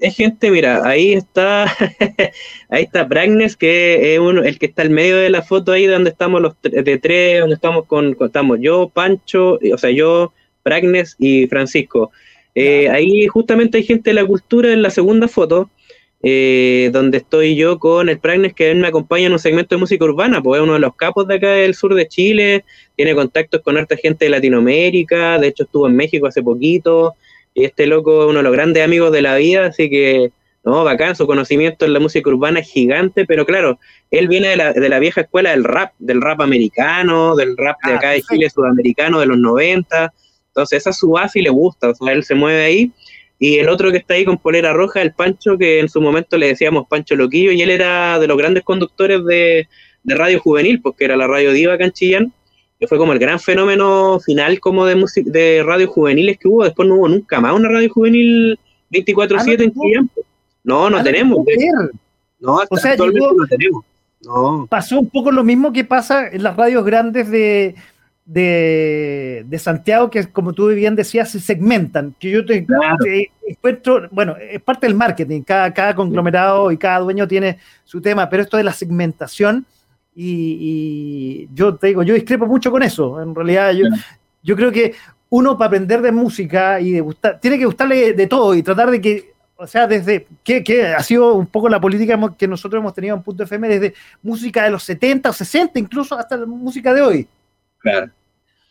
Es 0.00 0.16
gente, 0.16 0.50
mira, 0.50 0.88
ahí 0.88 1.12
está, 1.12 1.66
ahí 2.70 2.84
está 2.84 3.04
Bragnes, 3.04 3.54
que 3.54 4.14
es 4.14 4.18
uno, 4.18 4.42
el 4.42 4.58
que 4.58 4.66
está 4.66 4.80
al 4.80 4.88
medio 4.88 5.18
de 5.18 5.28
la 5.28 5.42
foto 5.42 5.72
ahí 5.72 5.84
donde 5.84 6.08
estamos 6.08 6.40
los 6.40 6.54
de 6.62 6.98
tres, 6.98 7.40
donde 7.40 7.54
estamos 7.56 7.84
con, 7.84 8.16
estamos 8.18 8.58
yo, 8.62 8.88
Pancho, 8.88 9.58
o 9.72 9.78
sea, 9.78 9.90
yo, 9.90 10.32
Bragnes 10.64 11.16
y 11.18 11.46
Francisco. 11.48 12.12
Eh, 12.54 12.88
ahí 12.88 13.26
justamente 13.26 13.76
hay 13.76 13.84
gente 13.84 14.10
de 14.10 14.14
la 14.14 14.24
cultura 14.24 14.72
en 14.72 14.80
la 14.80 14.88
segunda 14.88 15.28
foto, 15.28 15.70
eh, 16.22 16.88
donde 16.94 17.18
estoy 17.18 17.54
yo 17.54 17.78
con 17.78 18.08
el 18.08 18.18
Pragnes, 18.18 18.54
que 18.54 18.70
él 18.70 18.78
me 18.78 18.88
acompaña 18.88 19.26
en 19.26 19.32
un 19.32 19.38
segmento 19.38 19.74
de 19.74 19.80
música 19.80 20.04
urbana, 20.06 20.42
pues 20.42 20.60
es 20.60 20.64
uno 20.64 20.74
de 20.74 20.80
los 20.80 20.96
capos 20.96 21.28
de 21.28 21.34
acá 21.34 21.52
del 21.52 21.74
sur 21.74 21.94
de 21.94 22.08
Chile, 22.08 22.64
tiene 22.96 23.14
contactos 23.14 23.60
con 23.60 23.76
harta 23.76 23.96
gente 23.96 24.24
de 24.24 24.30
Latinoamérica, 24.30 25.38
de 25.38 25.48
hecho 25.48 25.64
estuvo 25.64 25.86
en 25.86 25.96
México 25.96 26.26
hace 26.26 26.42
poquito, 26.42 27.16
y 27.60 27.64
este 27.64 27.86
loco 27.86 28.22
es 28.22 28.28
uno 28.28 28.38
de 28.38 28.42
los 28.42 28.52
grandes 28.52 28.84
amigos 28.84 29.12
de 29.12 29.22
la 29.22 29.36
vida, 29.36 29.66
así 29.66 29.90
que, 29.90 30.32
no, 30.64 30.84
bacán, 30.84 31.16
su 31.16 31.26
conocimiento 31.26 31.84
en 31.84 31.92
la 31.92 32.00
música 32.00 32.28
urbana 32.30 32.60
es 32.60 32.68
gigante, 32.68 33.24
pero 33.26 33.46
claro, 33.46 33.78
él 34.10 34.28
viene 34.28 34.48
de 34.48 34.56
la, 34.56 34.72
de 34.72 34.88
la 34.88 34.98
vieja 34.98 35.22
escuela 35.22 35.50
del 35.50 35.64
rap, 35.64 35.92
del 35.98 36.20
rap 36.20 36.40
americano, 36.40 37.36
del 37.36 37.56
rap 37.56 37.76
de 37.84 37.92
ah, 37.92 37.96
acá 37.96 38.10
de 38.10 38.22
Chile, 38.22 38.50
sudamericano, 38.50 39.20
de 39.20 39.26
los 39.26 39.38
90, 39.38 40.12
entonces 40.48 40.78
esa 40.78 40.90
es 40.90 40.96
su 40.98 41.10
base 41.10 41.38
y 41.38 41.42
le 41.42 41.50
gusta, 41.50 41.90
o 41.90 41.94
sea, 41.94 42.12
él 42.12 42.24
se 42.24 42.34
mueve 42.34 42.64
ahí, 42.64 42.92
y 43.42 43.58
el 43.58 43.70
otro 43.70 43.90
que 43.90 43.96
está 43.96 44.14
ahí 44.14 44.26
con 44.26 44.36
polera 44.36 44.74
roja, 44.74 45.00
el 45.00 45.14
Pancho, 45.14 45.56
que 45.56 45.80
en 45.80 45.88
su 45.88 46.02
momento 46.02 46.36
le 46.36 46.48
decíamos 46.48 46.86
Pancho 46.88 47.16
Loquillo, 47.16 47.52
y 47.52 47.62
él 47.62 47.70
era 47.70 48.18
de 48.18 48.26
los 48.26 48.36
grandes 48.36 48.62
conductores 48.64 49.24
de, 49.24 49.66
Radio 50.02 50.40
Juvenil, 50.40 50.80
porque 50.80 51.04
era 51.04 51.16
la 51.16 51.26
Radio 51.26 51.52
Diva 51.52 51.76
Canchillán, 51.76 52.32
que 52.80 52.88
fue 52.88 52.96
como 52.96 53.12
el 53.12 53.18
gran 53.18 53.38
fenómeno 53.38 54.18
final 54.20 54.58
como 54.58 54.86
de, 54.86 55.06
de 55.26 55.62
radio 55.62 55.86
juveniles 55.86 56.38
que 56.38 56.48
hubo. 56.48 56.64
Después 56.64 56.88
no 56.88 56.94
hubo 56.96 57.08
nunca 57.08 57.38
más 57.38 57.54
una 57.54 57.68
radio 57.68 57.92
juvenil 57.92 58.58
24-7 58.90 59.36
ah, 59.38 59.62
en 59.62 59.72
Chillán. 59.74 60.10
No, 60.64 60.88
no 60.88 60.96
ah, 60.96 61.02
tenemos. 61.02 61.44
No, 62.40 62.58
o 62.68 62.76
sea, 62.78 62.96
no 62.96 63.46
tenemos. 63.46 63.84
Pasó 64.70 64.98
un 64.98 65.10
poco 65.10 65.30
lo 65.30 65.44
mismo 65.44 65.72
que 65.72 65.84
pasa 65.84 66.28
en 66.28 66.42
las 66.42 66.56
radios 66.56 66.82
grandes 66.82 67.30
de, 67.30 67.74
de, 68.24 69.58
Santiago 69.58 70.10
que, 70.10 70.28
como 70.28 70.54
tú 70.54 70.68
bien 70.68 70.96
decías, 70.96 71.30
se 71.30 71.40
segmentan. 71.40 72.14
Que 72.18 72.30
yo 72.30 72.46
te, 72.46 72.66
encuentro, 73.46 74.08
bueno, 74.10 74.36
es 74.38 74.62
parte 74.62 74.86
del 74.86 74.96
marketing, 74.96 75.42
cada, 75.42 75.72
cada 75.74 75.94
conglomerado 75.94 76.72
y 76.72 76.78
cada 76.78 77.00
dueño 77.00 77.28
tiene 77.28 77.58
su 77.84 78.00
tema, 78.00 78.30
pero 78.30 78.42
esto 78.42 78.56
de 78.56 78.64
la 78.64 78.72
segmentación, 78.72 79.66
y, 80.14 81.48
yo 81.54 81.76
te 81.76 81.88
digo, 81.88 82.02
yo 82.02 82.14
discrepo 82.14 82.46
mucho 82.46 82.70
con 82.70 82.82
eso. 82.82 83.20
En 83.20 83.34
realidad, 83.34 83.72
yo, 83.72 83.86
yo 84.42 84.56
creo 84.56 84.72
que 84.72 84.94
uno 85.28 85.56
para 85.56 85.68
aprender 85.68 86.02
de 86.02 86.12
música 86.12 86.80
y 86.80 86.92
de 86.92 87.00
gustar, 87.00 87.38
tiene 87.40 87.58
que 87.58 87.66
gustarle 87.66 88.12
de 88.12 88.26
todo 88.26 88.54
y 88.54 88.62
tratar 88.62 88.90
de 88.90 89.00
que, 89.00 89.32
o 89.56 89.66
sea, 89.66 89.86
desde 89.86 90.26
que, 90.42 90.64
que, 90.64 90.86
ha 90.88 91.02
sido 91.02 91.34
un 91.34 91.46
poco 91.46 91.68
la 91.68 91.80
política 91.80 92.18
que 92.36 92.48
nosotros 92.48 92.80
hemos 92.80 92.94
tenido 92.94 93.16
en 93.16 93.22
Punto 93.22 93.44
FM, 93.44 93.68
desde 93.68 93.94
música 94.22 94.64
de 94.64 94.70
los 94.70 94.82
70 94.82 95.30
o 95.30 95.32
60, 95.32 95.78
incluso 95.78 96.18
hasta 96.18 96.36
la 96.36 96.46
música 96.46 96.92
de 96.92 97.02
hoy. 97.02 97.28
Claro 97.78 98.10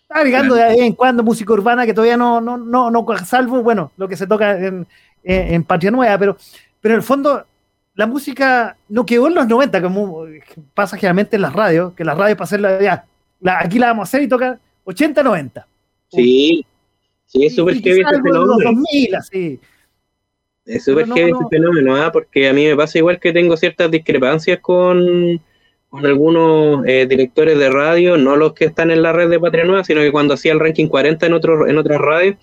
agregando 0.09 0.55
de 0.55 0.63
vez 0.63 0.79
en 0.79 0.93
cuando 0.93 1.23
música 1.23 1.53
urbana 1.53 1.85
que 1.85 1.93
todavía 1.93 2.17
no, 2.17 2.41
no, 2.41 2.57
no, 2.57 2.89
no 2.89 3.05
salvo, 3.25 3.61
bueno, 3.61 3.91
lo 3.95 4.07
que 4.07 4.17
se 4.17 4.25
toca 4.25 4.57
en, 4.57 4.87
en, 5.23 5.63
Patria 5.63 5.91
Nueva, 5.91 6.17
pero, 6.17 6.37
pero 6.81 6.95
en 6.95 6.99
el 6.99 7.03
fondo 7.03 7.45
la 7.99 8.07
música 8.07 8.77
no 8.87 9.05
quedó 9.05 9.27
en 9.27 9.35
los 9.35 9.45
90, 9.45 9.81
como 9.81 10.25
pasa 10.73 10.95
generalmente 10.95 11.35
en 11.35 11.41
las 11.41 11.51
radios, 11.51 11.91
que 11.95 12.05
las 12.05 12.17
radios 12.17 12.37
para 12.37 12.45
hacerla 12.45 12.81
ya, 12.81 13.03
la, 13.41 13.59
aquí 13.59 13.77
la 13.77 13.87
vamos 13.87 14.03
a 14.03 14.07
hacer 14.07 14.23
y 14.23 14.29
toca 14.29 14.57
80, 14.85 15.21
90. 15.21 15.67
Sí, 16.07 16.65
sí, 17.25 17.45
es 17.45 17.55
súper 17.55 17.75
heavy 17.81 17.99
este 17.99 18.21
fenómeno. 18.21 18.57
2000, 18.57 19.15
así. 19.15 19.59
Es 20.65 20.85
súper 20.85 21.07
heavy 21.07 21.31
este 21.31 21.45
fenómeno, 21.49 21.97
¿ah? 21.97 22.09
porque 22.09 22.47
a 22.47 22.53
mí 22.53 22.67
me 22.67 22.77
pasa 22.77 22.99
igual 22.99 23.19
que 23.19 23.33
tengo 23.33 23.57
ciertas 23.57 23.91
discrepancias 23.91 24.61
con 24.61 25.41
con 25.89 26.05
algunos 26.05 26.85
eh, 26.85 27.05
directores 27.09 27.57
de 27.57 27.69
radio, 27.69 28.15
no 28.15 28.35
los 28.35 28.53
que 28.53 28.65
están 28.65 28.91
en 28.91 29.01
la 29.01 29.11
red 29.11 29.27
de 29.27 29.39
Patria 29.39 29.65
Nueva, 29.65 29.83
sino 29.83 30.01
que 30.01 30.11
cuando 30.11 30.35
hacía 30.35 30.53
el 30.53 30.59
ranking 30.59 30.87
40 30.87 31.25
en, 31.25 31.33
otro, 31.33 31.67
en 31.67 31.77
otras 31.79 31.99
radios, 31.99 32.37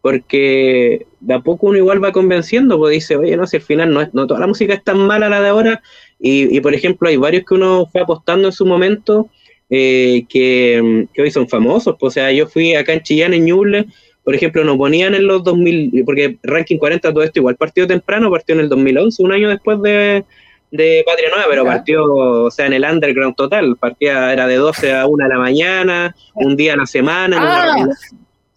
porque 0.00 1.06
de 1.20 1.34
a 1.34 1.40
poco 1.40 1.66
uno 1.66 1.78
igual 1.78 2.02
va 2.02 2.12
convenciendo, 2.12 2.78
pues 2.78 2.92
dice, 2.92 3.16
oye, 3.16 3.36
no, 3.36 3.46
si 3.46 3.56
al 3.56 3.62
final 3.62 3.92
no, 3.92 4.02
es, 4.02 4.14
no 4.14 4.26
toda 4.26 4.40
la 4.40 4.46
música 4.46 4.74
es 4.74 4.84
tan 4.84 4.98
mala 4.98 5.28
la 5.28 5.40
de 5.40 5.48
ahora, 5.48 5.82
y, 6.18 6.60
por 6.60 6.74
ejemplo 6.74 7.08
hay 7.08 7.16
varios 7.16 7.44
que 7.44 7.54
uno 7.54 7.86
fue 7.90 8.00
apostando 8.00 8.48
en 8.48 8.52
su 8.52 8.64
momento, 8.64 9.28
eh, 9.68 10.24
que, 10.28 11.06
hoy 11.18 11.30
son 11.30 11.48
famosos, 11.48 11.96
pues, 11.98 12.12
o 12.12 12.14
sea, 12.14 12.30
yo 12.32 12.46
fui 12.46 12.74
acá 12.74 12.92
en 12.92 13.02
Chillán, 13.02 13.34
en 13.34 13.46
Ñuble, 13.46 13.86
por 14.22 14.34
ejemplo, 14.34 14.64
nos 14.64 14.76
ponían 14.76 15.14
en 15.14 15.26
los 15.26 15.44
2000, 15.44 16.02
porque 16.04 16.36
ranking 16.42 16.78
40 16.78 17.12
todo 17.12 17.22
esto 17.22 17.38
igual 17.38 17.56
partido 17.56 17.86
temprano, 17.86 18.30
partió 18.30 18.54
en 18.54 18.62
el 18.62 18.68
2011, 18.68 19.22
un 19.22 19.32
año 19.32 19.48
después 19.48 19.80
de 19.82 20.24
de 20.70 21.02
Patria 21.06 21.30
Nueva, 21.30 21.46
pero 21.48 21.64
partió, 21.64 22.04
o 22.04 22.50
sea, 22.50 22.66
en 22.66 22.74
el 22.74 22.84
underground 22.84 23.36
total, 23.36 23.76
partía, 23.76 24.32
era 24.32 24.46
de 24.46 24.56
12 24.56 24.94
a 24.94 25.06
1 25.06 25.24
de 25.24 25.28
la 25.28 25.38
mañana, 25.38 26.16
un 26.34 26.56
día 26.56 26.74
a 26.74 26.76
la 26.76 26.86
semana. 26.86 27.36
Ah. 27.40 27.86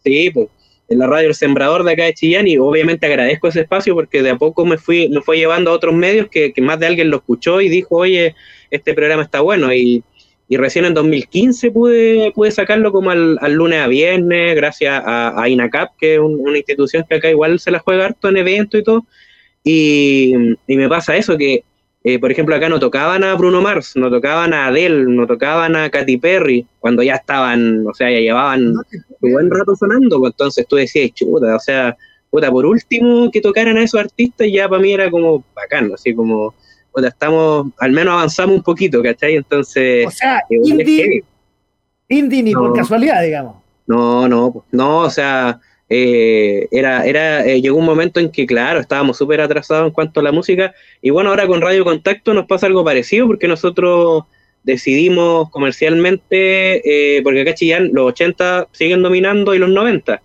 sí, 0.03 0.31
pues, 0.31 0.47
en 0.89 0.99
la 0.99 1.07
radio 1.07 1.27
El 1.27 1.35
Sembrador 1.35 1.83
de 1.83 1.91
acá 1.93 2.05
de 2.05 2.13
Chillán, 2.13 2.47
y 2.47 2.57
obviamente 2.57 3.05
agradezco 3.05 3.47
ese 3.47 3.61
espacio 3.61 3.93
porque 3.93 4.23
de 4.23 4.31
a 4.31 4.37
poco 4.37 4.65
me 4.65 4.77
fui, 4.77 5.09
me 5.09 5.21
fue 5.21 5.37
llevando 5.37 5.71
a 5.71 5.73
otros 5.73 5.93
medios 5.93 6.27
que, 6.29 6.51
que 6.53 6.61
más 6.61 6.79
de 6.79 6.87
alguien 6.87 7.09
lo 7.09 7.17
escuchó 7.17 7.61
y 7.61 7.69
dijo, 7.69 7.97
oye, 7.97 8.35
este 8.71 8.93
programa 8.93 9.23
está 9.23 9.41
bueno, 9.41 9.73
y 9.73 10.03
y 10.51 10.57
recién 10.57 10.83
en 10.85 10.95
2015 10.95 11.69
pude, 11.69 12.31
pude 12.33 12.49
sacarlo 12.49 12.91
como 12.91 13.11
al, 13.11 13.37
lunes 13.53 13.81
a 13.81 13.87
viernes, 13.87 14.55
gracias 14.55 14.99
a, 15.05 15.47
INACAP, 15.47 15.95
que 15.95 16.15
es 16.15 16.19
una 16.19 16.57
institución 16.57 17.05
que 17.07 17.15
acá 17.15 17.29
igual 17.29 17.59
se 17.59 17.69
la 17.69 17.77
juega 17.77 18.05
harto 18.05 18.29
en 18.29 18.37
eventos 18.37 18.81
y 18.81 18.83
todo. 18.83 19.05
Y, 19.63 20.33
me 20.67 20.89
pasa 20.89 21.15
eso, 21.15 21.37
que 21.37 21.63
eh, 22.03 22.19
por 22.19 22.31
ejemplo 22.31 22.55
acá 22.55 22.69
no 22.69 22.79
tocaban 22.79 23.23
a 23.23 23.35
Bruno 23.35 23.61
Mars, 23.61 23.93
no 23.95 24.09
tocaban 24.09 24.53
a 24.53 24.67
Adele, 24.67 25.05
no 25.05 25.27
tocaban 25.27 25.75
a 25.75 25.89
Katy 25.89 26.17
Perry, 26.17 26.65
cuando 26.79 27.03
ya 27.03 27.15
estaban, 27.15 27.85
o 27.87 27.93
sea, 27.93 28.09
ya 28.09 28.19
llevaban 28.19 28.73
un 29.21 29.31
buen 29.31 29.49
rato 29.49 29.75
sonando, 29.75 30.19
pues 30.19 30.31
entonces 30.33 30.65
tú 30.67 30.77
decías, 30.77 31.11
chuta, 31.13 31.55
o 31.55 31.59
sea, 31.59 31.97
puta, 32.29 32.49
por 32.49 32.65
último 32.65 33.29
que 33.31 33.41
tocaran 33.41 33.77
a 33.77 33.83
esos 33.83 33.99
artistas 33.99 34.47
ya 34.51 34.69
para 34.69 34.81
mí 34.81 34.93
era 34.93 35.11
como 35.11 35.43
bacán, 35.55 35.91
así 35.93 36.13
como 36.13 36.53
estamos, 37.07 37.67
al 37.77 37.91
menos 37.91 38.13
avanzamos 38.13 38.57
un 38.57 38.63
poquito, 38.63 39.01
¿cachai? 39.01 39.35
Entonces. 39.35 40.07
O 40.07 40.11
sea, 40.11 40.41
indie, 40.49 41.23
ni 42.43 42.53
por 42.53 42.73
casualidad, 42.73 43.21
digamos. 43.21 43.57
No, 43.85 44.27
no, 44.27 44.65
no, 44.71 44.99
o 44.99 45.09
sea, 45.09 45.59
eh, 45.91 46.67
era, 46.71 47.03
era, 47.05 47.45
eh, 47.45 47.61
llegó 47.61 47.77
un 47.77 47.85
momento 47.85 48.19
en 48.19 48.29
que, 48.29 48.45
claro, 48.45 48.79
estábamos 48.79 49.17
súper 49.17 49.41
atrasados 49.41 49.87
en 49.87 49.91
cuanto 49.91 50.19
a 50.19 50.23
la 50.23 50.31
música, 50.31 50.73
y 51.01 51.09
bueno, 51.09 51.31
ahora 51.31 51.47
con 51.47 51.61
Radio 51.61 51.83
Contacto 51.83 52.33
nos 52.33 52.45
pasa 52.45 52.67
algo 52.67 52.85
parecido, 52.85 53.25
porque 53.25 53.47
nosotros 53.47 54.23
decidimos 54.63 55.49
comercialmente, 55.49 57.17
eh, 57.17 57.23
porque 57.23 57.41
acá 57.41 57.55
Chillán 57.55 57.89
los 57.91 58.07
80 58.09 58.67
siguen 58.71 59.01
dominando 59.01 59.55
y 59.55 59.57
los 59.57 59.69
90. 59.69 60.21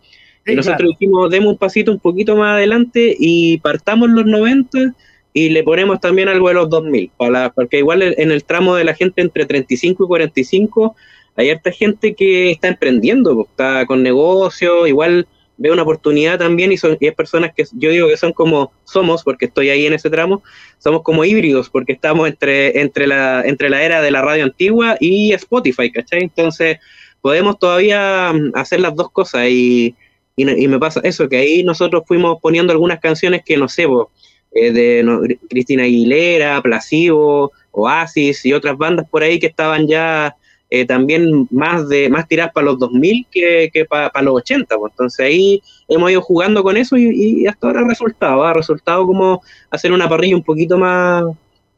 y 0.47 0.55
nosotros 0.55 0.91
dijimos, 0.91 1.31
demos 1.31 1.53
un 1.53 1.59
pasito 1.59 1.91
un 1.91 1.99
poquito 1.99 2.37
más 2.37 2.57
adelante 2.57 3.17
y 3.19 3.57
partamos 3.59 4.11
los 4.11 4.27
90 4.27 4.95
y 5.33 5.49
le 5.49 5.63
ponemos 5.63 5.99
también 6.01 6.29
algo 6.29 6.49
de 6.49 6.55
los 6.55 6.69
2000, 6.69 7.11
para, 7.17 7.51
porque 7.51 7.79
igual 7.79 8.03
en 8.03 8.31
el 8.31 8.45
tramo 8.45 8.75
de 8.77 8.85
la 8.85 8.95
gente 8.95 9.23
entre 9.23 9.47
35 9.47 10.05
y 10.05 10.07
45 10.07 10.95
hay 11.37 11.51
harta 11.51 11.73
gente 11.73 12.15
que 12.15 12.51
está 12.51 12.69
emprendiendo, 12.69 13.47
está 13.49 13.87
con 13.87 14.03
negocio, 14.03 14.87
igual 14.87 15.27
ve 15.57 15.71
una 15.71 15.83
oportunidad 15.83 16.39
también 16.39 16.73
y, 16.73 16.77
son, 16.77 16.97
y 17.01 17.07
es 17.07 17.15
personas 17.15 17.53
que 17.55 17.65
yo 17.73 17.91
digo 17.91 18.09
que 18.09 18.17
son 18.17 18.33
como 18.33 18.73
somos, 18.85 19.23
porque 19.23 19.47
estoy 19.47 19.71
ahí 19.71 19.87
en 19.87 19.95
ese 19.95 20.11
tramo, 20.11 20.43
somos 20.79 21.03
como 21.03 21.25
híbridos, 21.25 21.71
porque 21.71 21.93
estamos 21.93 22.29
entre, 22.29 22.81
entre, 22.81 23.07
la, 23.07 23.43
entre 23.45 23.71
la 23.71 23.83
era 23.83 24.03
de 24.03 24.11
la 24.11 24.23
radio 24.23 24.45
antigua 24.45 24.97
y 25.01 25.33
Spotify, 25.33 25.91
¿cachai? 25.91 26.23
Entonces 26.23 26.79
podemos 27.21 27.59
todavía 27.59 28.33
mm, 28.33 28.53
hacer 28.55 28.81
las 28.81 28.95
dos 28.95 29.11
cosas 29.11 29.49
y, 29.49 29.95
y, 30.37 30.65
y 30.65 30.69
me 30.69 30.79
pasa 30.79 31.01
eso, 31.05 31.29
que 31.29 31.37
ahí 31.37 31.63
nosotros 31.63 32.05
fuimos 32.07 32.39
poniendo 32.41 32.73
algunas 32.73 33.01
canciones 33.01 33.43
que 33.45 33.57
no 33.57 33.69
sé, 33.69 33.87
pues, 33.87 34.09
eh, 34.55 34.71
de 34.71 35.39
Cristina 35.51 35.83
Aguilera, 35.83 36.63
Placebo, 36.63 37.51
Oasis 37.73 38.47
y 38.47 38.53
otras 38.53 38.79
bandas 38.79 39.09
por 39.11 39.25
ahí 39.25 39.41
que 39.41 39.49
estaban 39.49 39.89
ya 39.89 40.37
eh, 40.81 40.87
también 40.87 41.47
más 41.53 41.89
de 41.89 42.09
más 42.11 42.27
tiradas 42.27 42.53
para 42.53 42.67
los 42.67 42.81
2000 42.81 43.27
que, 43.31 43.71
que 43.73 43.85
para 43.85 44.23
los 44.23 44.35
80. 44.35 44.77
Pues. 44.77 44.93
Entonces 44.93 45.25
ahí 45.25 45.63
hemos 45.87 46.11
ido 46.11 46.21
jugando 46.21 46.65
con 46.65 46.77
eso 46.77 46.97
y, 46.97 47.47
hasta 47.47 47.69
ahora 47.69 47.81
ha 47.83 47.89
resultado, 47.89 48.43
ha 48.43 48.53
resultado 48.53 49.07
como 49.07 49.41
hacer 49.71 49.93
una 49.93 50.09
parrilla 50.09 50.35
un 50.35 50.43
poquito 50.43 50.77
más, 50.77 51.25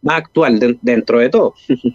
más 0.00 0.16
actual 0.16 0.78
dentro 0.80 1.18
de 1.18 1.28
todo. 1.28 1.54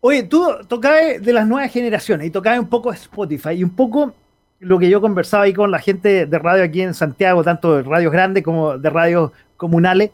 Oye, 0.00 0.24
tú 0.24 0.44
tocabas 0.66 1.22
de 1.22 1.32
las 1.32 1.46
nuevas 1.46 1.72
generaciones 1.72 2.26
y 2.26 2.30
tocabas 2.30 2.58
un 2.58 2.68
poco 2.68 2.92
Spotify 2.92 3.50
y 3.50 3.64
un 3.64 3.76
poco 3.76 4.14
lo 4.58 4.78
que 4.78 4.90
yo 4.90 5.00
conversaba 5.00 5.44
ahí 5.44 5.52
con 5.52 5.70
la 5.70 5.78
gente 5.78 6.26
de 6.26 6.38
radio 6.38 6.64
aquí 6.64 6.82
en 6.82 6.94
Santiago, 6.94 7.44
tanto 7.44 7.76
de 7.76 7.82
radios 7.82 8.12
grandes 8.12 8.42
como 8.42 8.76
de 8.76 8.90
radios 8.90 9.30
comunales, 9.56 10.10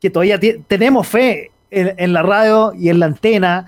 que 0.00 0.10
todavía 0.10 0.38
tenemos 0.66 1.06
fe 1.06 1.50
en, 1.70 2.12
la 2.12 2.22
radio 2.22 2.72
y 2.76 2.88
en 2.88 2.98
la 2.98 3.06
antena, 3.06 3.66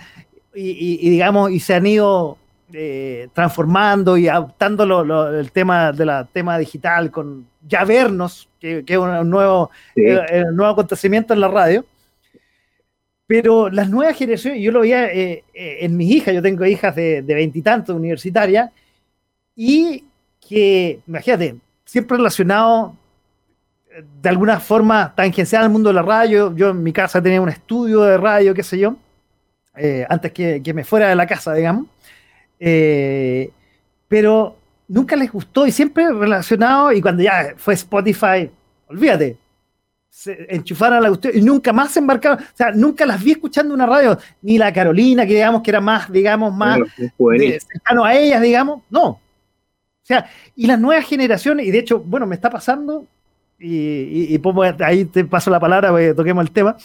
y, 0.54 1.10
digamos, 1.10 1.50
y 1.50 1.60
se 1.60 1.74
han 1.74 1.86
ido 1.86 2.38
eh, 2.72 3.28
transformando 3.32 4.16
y 4.16 4.28
adaptando 4.28 5.30
el 5.30 5.52
tema 5.52 5.92
de 5.92 6.06
la 6.06 6.24
tema 6.24 6.58
digital 6.58 7.10
con 7.10 7.46
ya 7.66 7.84
vernos, 7.84 8.48
que, 8.60 8.84
es 8.86 8.96
un 8.96 9.30
nuevo, 9.30 9.70
eh, 9.96 10.44
nuevo 10.52 10.72
acontecimiento 10.72 11.34
en 11.34 11.40
la 11.40 11.48
radio. 11.48 11.84
Pero 13.26 13.70
las 13.70 13.88
nuevas 13.88 14.16
generaciones, 14.16 14.60
yo 14.62 14.72
lo 14.72 14.80
veía 14.80 15.06
eh, 15.12 15.44
en 15.54 15.96
mis 15.96 16.10
hijas, 16.10 16.34
yo 16.34 16.42
tengo 16.42 16.66
hijas 16.66 16.94
de 16.94 17.22
veintitantos 17.22 17.96
universitarias, 17.96 18.70
y 19.54 20.04
que, 20.40 21.00
imagínate, 21.06 21.56
siempre 21.84 22.16
relacionado 22.16 22.96
eh, 23.90 24.04
de 24.20 24.28
alguna 24.28 24.60
forma 24.60 25.14
tangencial 25.14 25.64
al 25.64 25.70
mundo 25.70 25.90
de 25.90 25.94
la 25.94 26.02
radio. 26.02 26.54
Yo 26.56 26.70
en 26.70 26.82
mi 26.82 26.92
casa 26.92 27.22
tenía 27.22 27.40
un 27.40 27.48
estudio 27.48 28.02
de 28.02 28.16
radio, 28.16 28.54
qué 28.54 28.62
sé 28.62 28.78
yo, 28.78 28.96
eh, 29.76 30.06
antes 30.08 30.32
que, 30.32 30.72
me 30.74 30.84
fuera 30.84 31.08
de 31.08 31.16
la 31.16 31.26
casa, 31.26 31.54
digamos. 31.54 31.86
Eh, 32.60 33.50
pero 34.08 34.56
nunca 34.88 35.16
les 35.16 35.32
gustó 35.32 35.66
y 35.66 35.72
siempre 35.72 36.12
relacionado, 36.12 36.92
y 36.92 37.00
cuando 37.00 37.22
ya 37.22 37.54
fue 37.56 37.74
Spotify, 37.74 38.50
olvídate, 38.88 39.38
se 40.10 40.54
enchufaron 40.54 40.98
a 40.98 41.00
la 41.00 41.08
cuestión 41.08 41.32
y 41.34 41.40
nunca 41.40 41.72
más 41.72 41.92
se 41.92 42.00
embarcaron, 42.00 42.38
o 42.38 42.56
sea, 42.56 42.70
nunca 42.72 43.06
las 43.06 43.22
vi 43.22 43.32
escuchando 43.32 43.72
una 43.72 43.86
radio, 43.86 44.18
ni 44.42 44.58
la 44.58 44.72
Carolina, 44.72 45.26
que 45.26 45.34
digamos 45.34 45.62
que 45.62 45.70
era 45.70 45.80
más, 45.80 46.12
digamos, 46.12 46.54
más 46.54 46.78
cercano 46.96 48.04
a 48.04 48.14
ellas, 48.14 48.42
digamos, 48.42 48.82
no, 48.90 49.08
o 49.08 49.20
sea, 50.02 50.28
y 50.54 50.66
las 50.66 50.78
nuevas 50.78 51.06
generaciones, 51.06 51.64
y 51.66 51.70
de 51.70 51.78
hecho, 51.78 52.00
bueno, 52.00 52.26
me 52.26 52.34
está 52.34 52.50
pasando, 52.50 53.06
y, 53.58 54.38
ahí 54.80 55.04
te 55.06 55.24
paso 55.24 55.50
la 55.50 55.60
palabra, 55.60 55.92
toquemos 56.14 56.44
el 56.44 56.50
tema. 56.50 56.76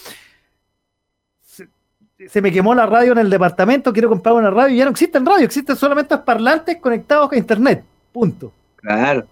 Se, 2.30 2.40
me 2.42 2.52
quemó 2.52 2.74
la 2.74 2.86
radio 2.86 3.12
en 3.12 3.18
el 3.18 3.30
departamento, 3.30 3.92
quiero 3.92 4.08
comprar 4.08 4.34
una 4.34 4.50
radio, 4.50 4.76
ya 4.76 4.84
no 4.84 4.90
existen 4.90 5.24
radio, 5.24 5.44
existen 5.44 5.76
solamente 5.76 6.16
parlantes 6.18 6.76
conectados 6.76 7.32
a 7.32 7.36
internet. 7.36 7.82
Punto. 8.12 8.52
Claro. 8.76 9.26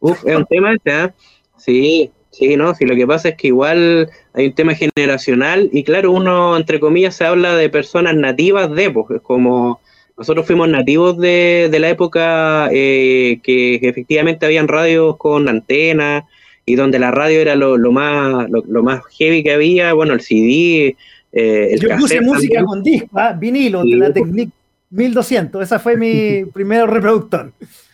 Uf, 0.00 0.26
es 0.26 0.36
un 0.36 0.46
tema 0.46 0.74
este, 0.74 1.04
¿eh? 1.04 1.10
Sí, 1.56 2.10
sí, 2.30 2.56
no, 2.56 2.74
sí, 2.74 2.84
lo 2.86 2.96
que 2.96 3.06
pasa 3.06 3.30
es 3.30 3.36
que 3.36 3.48
igual 3.48 4.10
hay 4.34 4.46
un 4.46 4.54
tema 4.54 4.74
generacional, 4.74 5.68
y 5.72 5.84
claro, 5.84 6.10
uno, 6.10 6.56
entre 6.56 6.80
comillas, 6.80 7.14
se 7.14 7.24
habla 7.24 7.54
de 7.54 7.68
personas 7.68 8.16
nativas 8.16 8.70
de, 8.74 8.90
pues, 8.90 9.20
como 9.22 9.80
nosotros 10.16 10.46
fuimos 10.46 10.68
nativos 10.68 11.18
de, 11.18 11.68
la 11.80 11.88
época 11.88 12.68
eh, 12.72 13.40
que, 13.42 13.76
efectivamente 13.76 14.46
habían 14.46 14.68
radios 14.68 15.16
con 15.16 15.48
antena 15.48 16.26
y 16.64 16.76
donde 16.76 16.98
la 16.98 17.10
radio 17.10 17.40
era 17.40 17.56
lo, 17.56 17.76
más 17.90 18.48
lo, 18.50 18.82
más 18.82 19.02
heavy 19.18 19.42
que 19.42 19.52
había, 19.52 19.92
bueno, 19.94 20.14
el 20.14 20.20
CD, 20.20 20.96
eh, 21.32 21.76
Yo 21.80 21.88
puse 21.96 22.20
música 22.20 22.62
con 22.64 22.82
disco, 22.82 23.08
¿ah? 23.18 23.32
vinilo, 23.32 23.82
de 23.84 23.96
la 23.96 24.12
Technic 24.12 24.50
1200, 24.90 25.62
esa 25.62 25.78
fue 25.78 25.96
mi 25.96 26.44
primer 26.52 26.88
reproductor. 26.88 27.52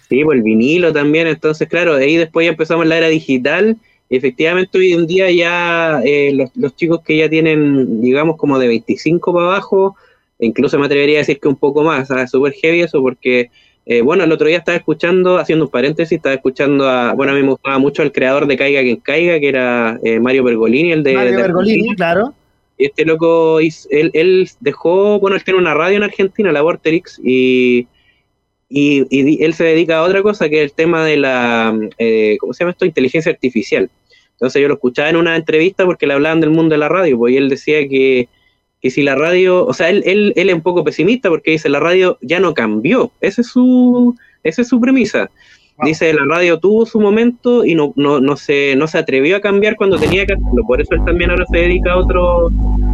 Sí, 0.09 0.25
pues 0.25 0.39
el 0.39 0.43
vinilo 0.43 0.93
también, 0.93 1.27
entonces 1.27 1.69
claro, 1.69 1.97
de 1.97 2.05
ahí 2.05 2.17
después 2.17 2.45
ya 2.45 2.51
empezamos 2.51 2.87
la 2.87 2.99
era 2.99 3.09
digital, 3.09 3.77
efectivamente 4.11 4.79
hoy 4.79 4.93
en 4.93 5.07
día 5.07 5.31
ya 5.31 6.01
eh, 6.05 6.33
los, 6.35 6.51
los, 6.57 6.75
chicos 6.77 7.03
que 7.03 7.17
ya 7.19 7.29
tienen, 7.29 8.01
digamos, 8.01 8.37
como 8.37 8.59
de 8.59 8.69
25 8.69 9.33
para 9.33 9.47
abajo, 9.47 9.97
incluso 10.39 10.79
me 10.79 10.87
atrevería 10.87 11.19
a 11.19 11.21
decir 11.21 11.39
que 11.41 11.49
un 11.49 11.57
poco 11.57 11.83
más, 11.83 12.11
es 12.11 12.31
súper 12.31 12.55
heavy 12.55 12.81
eso 12.81 13.03
porque, 13.03 13.51
eh, 13.87 14.01
bueno, 14.01 14.25
el 14.25 14.33
otro 14.33 14.49
día 14.49 14.59
estaba 14.59 14.77
escuchando, 14.77 15.39
haciendo 15.39 15.67
un 15.67 15.71
paréntesis, 15.71 16.17
estaba 16.17 16.35
escuchando 16.35 16.89
a, 16.89 17.13
bueno, 17.13 17.33
a 17.33 17.35
mí 17.37 17.43
me 17.43 17.51
gustaba 17.51 17.79
mucho 17.79 18.03
el 18.03 18.13
creador 18.13 18.47
de 18.47 18.57
Caiga 18.57 18.81
quien 18.81 18.97
caiga, 18.97 19.39
que 19.39 19.49
era 19.49 19.99
eh, 20.03 20.21
Mario 20.21 20.45
Pergolini, 20.45 20.93
el 20.93 21.03
de... 21.03 21.15
Mario 21.15 21.37
Pergolini, 21.37 21.95
claro. 21.95 22.35
Este 22.79 23.05
loco, 23.05 23.61
él, 23.61 23.73
él 23.91 24.49
dejó, 24.61 25.19
bueno, 25.19 25.37
él 25.37 25.45
tiene 25.45 25.59
una 25.59 25.75
radio 25.75 25.97
en 25.97 26.05
Argentina, 26.05 26.53
la 26.53 26.63
Vorterix, 26.63 27.21
y, 27.23 27.89
y, 28.69 29.45
él 29.45 29.55
se 29.55 29.65
dedica 29.65 29.99
a 29.99 30.03
otra 30.03 30.23
cosa, 30.23 30.49
que 30.49 30.63
es 30.63 30.71
el 30.71 30.73
tema 30.77 31.05
de 31.05 31.17
la, 31.17 31.79
eh, 31.99 32.37
¿cómo 32.41 32.53
se 32.53 32.61
llama 32.61 32.73
esto? 32.73 32.85
Inteligencia 32.85 33.33
artificial. 33.33 33.91
Entonces 34.33 34.63
yo 34.63 34.69
lo 34.69 34.75
escuchaba 34.75 35.11
en 35.11 35.17
una 35.17 35.35
entrevista 35.35 35.85
porque 35.85 36.07
le 36.07 36.15
hablaban 36.15 36.41
del 36.41 36.51
mundo 36.51 36.75
de 36.75 36.79
la 36.79 36.89
radio, 36.89 37.19
pues 37.19 37.35
y 37.35 37.37
él 37.37 37.49
decía 37.49 37.89
que 37.89 38.29
que 38.81 38.91
si 38.91 39.03
la 39.03 39.15
radio, 39.15 39.67
o 39.67 39.75
sea, 39.75 39.91
él, 39.91 40.03
él, 40.07 40.33
él 40.37 40.51
es 40.51 40.55
un 40.55 40.63
poco 40.63 40.85
pesimista 40.85 41.29
porque 41.29 41.53
dice 41.53 41.69
la 41.69 41.81
radio 41.81 42.19
ya 42.21 42.41
no 42.41 42.55
cambió, 42.55 43.13
esa 43.21 43.41
es 43.41 43.49
su, 43.49 44.17
esa 44.43 44.63
es 44.63 44.69
su 44.69 44.81
premisa. 44.81 45.31
Dice, 45.85 46.13
la 46.13 46.25
radio 46.25 46.59
tuvo 46.59 46.87
su 46.87 47.01
momento 47.01 47.65
y 47.65 47.75
no, 47.75 47.93
no, 47.95 48.21
no, 48.21 48.37
se, 48.37 48.75
no 48.77 48.89
se 48.89 48.99
atrevió 48.99 49.37
a 49.37 49.41
cambiar 49.41 49.77
cuando 49.77 49.97
tenía 49.97 50.27
que. 50.27 50.35
Por 50.67 50.81
eso 50.81 50.95
él 50.95 51.05
también 51.05 51.31
ahora 51.31 51.45
se 51.51 51.59
dedica 51.59 51.93
a, 51.93 51.99
otro, 51.99 52.49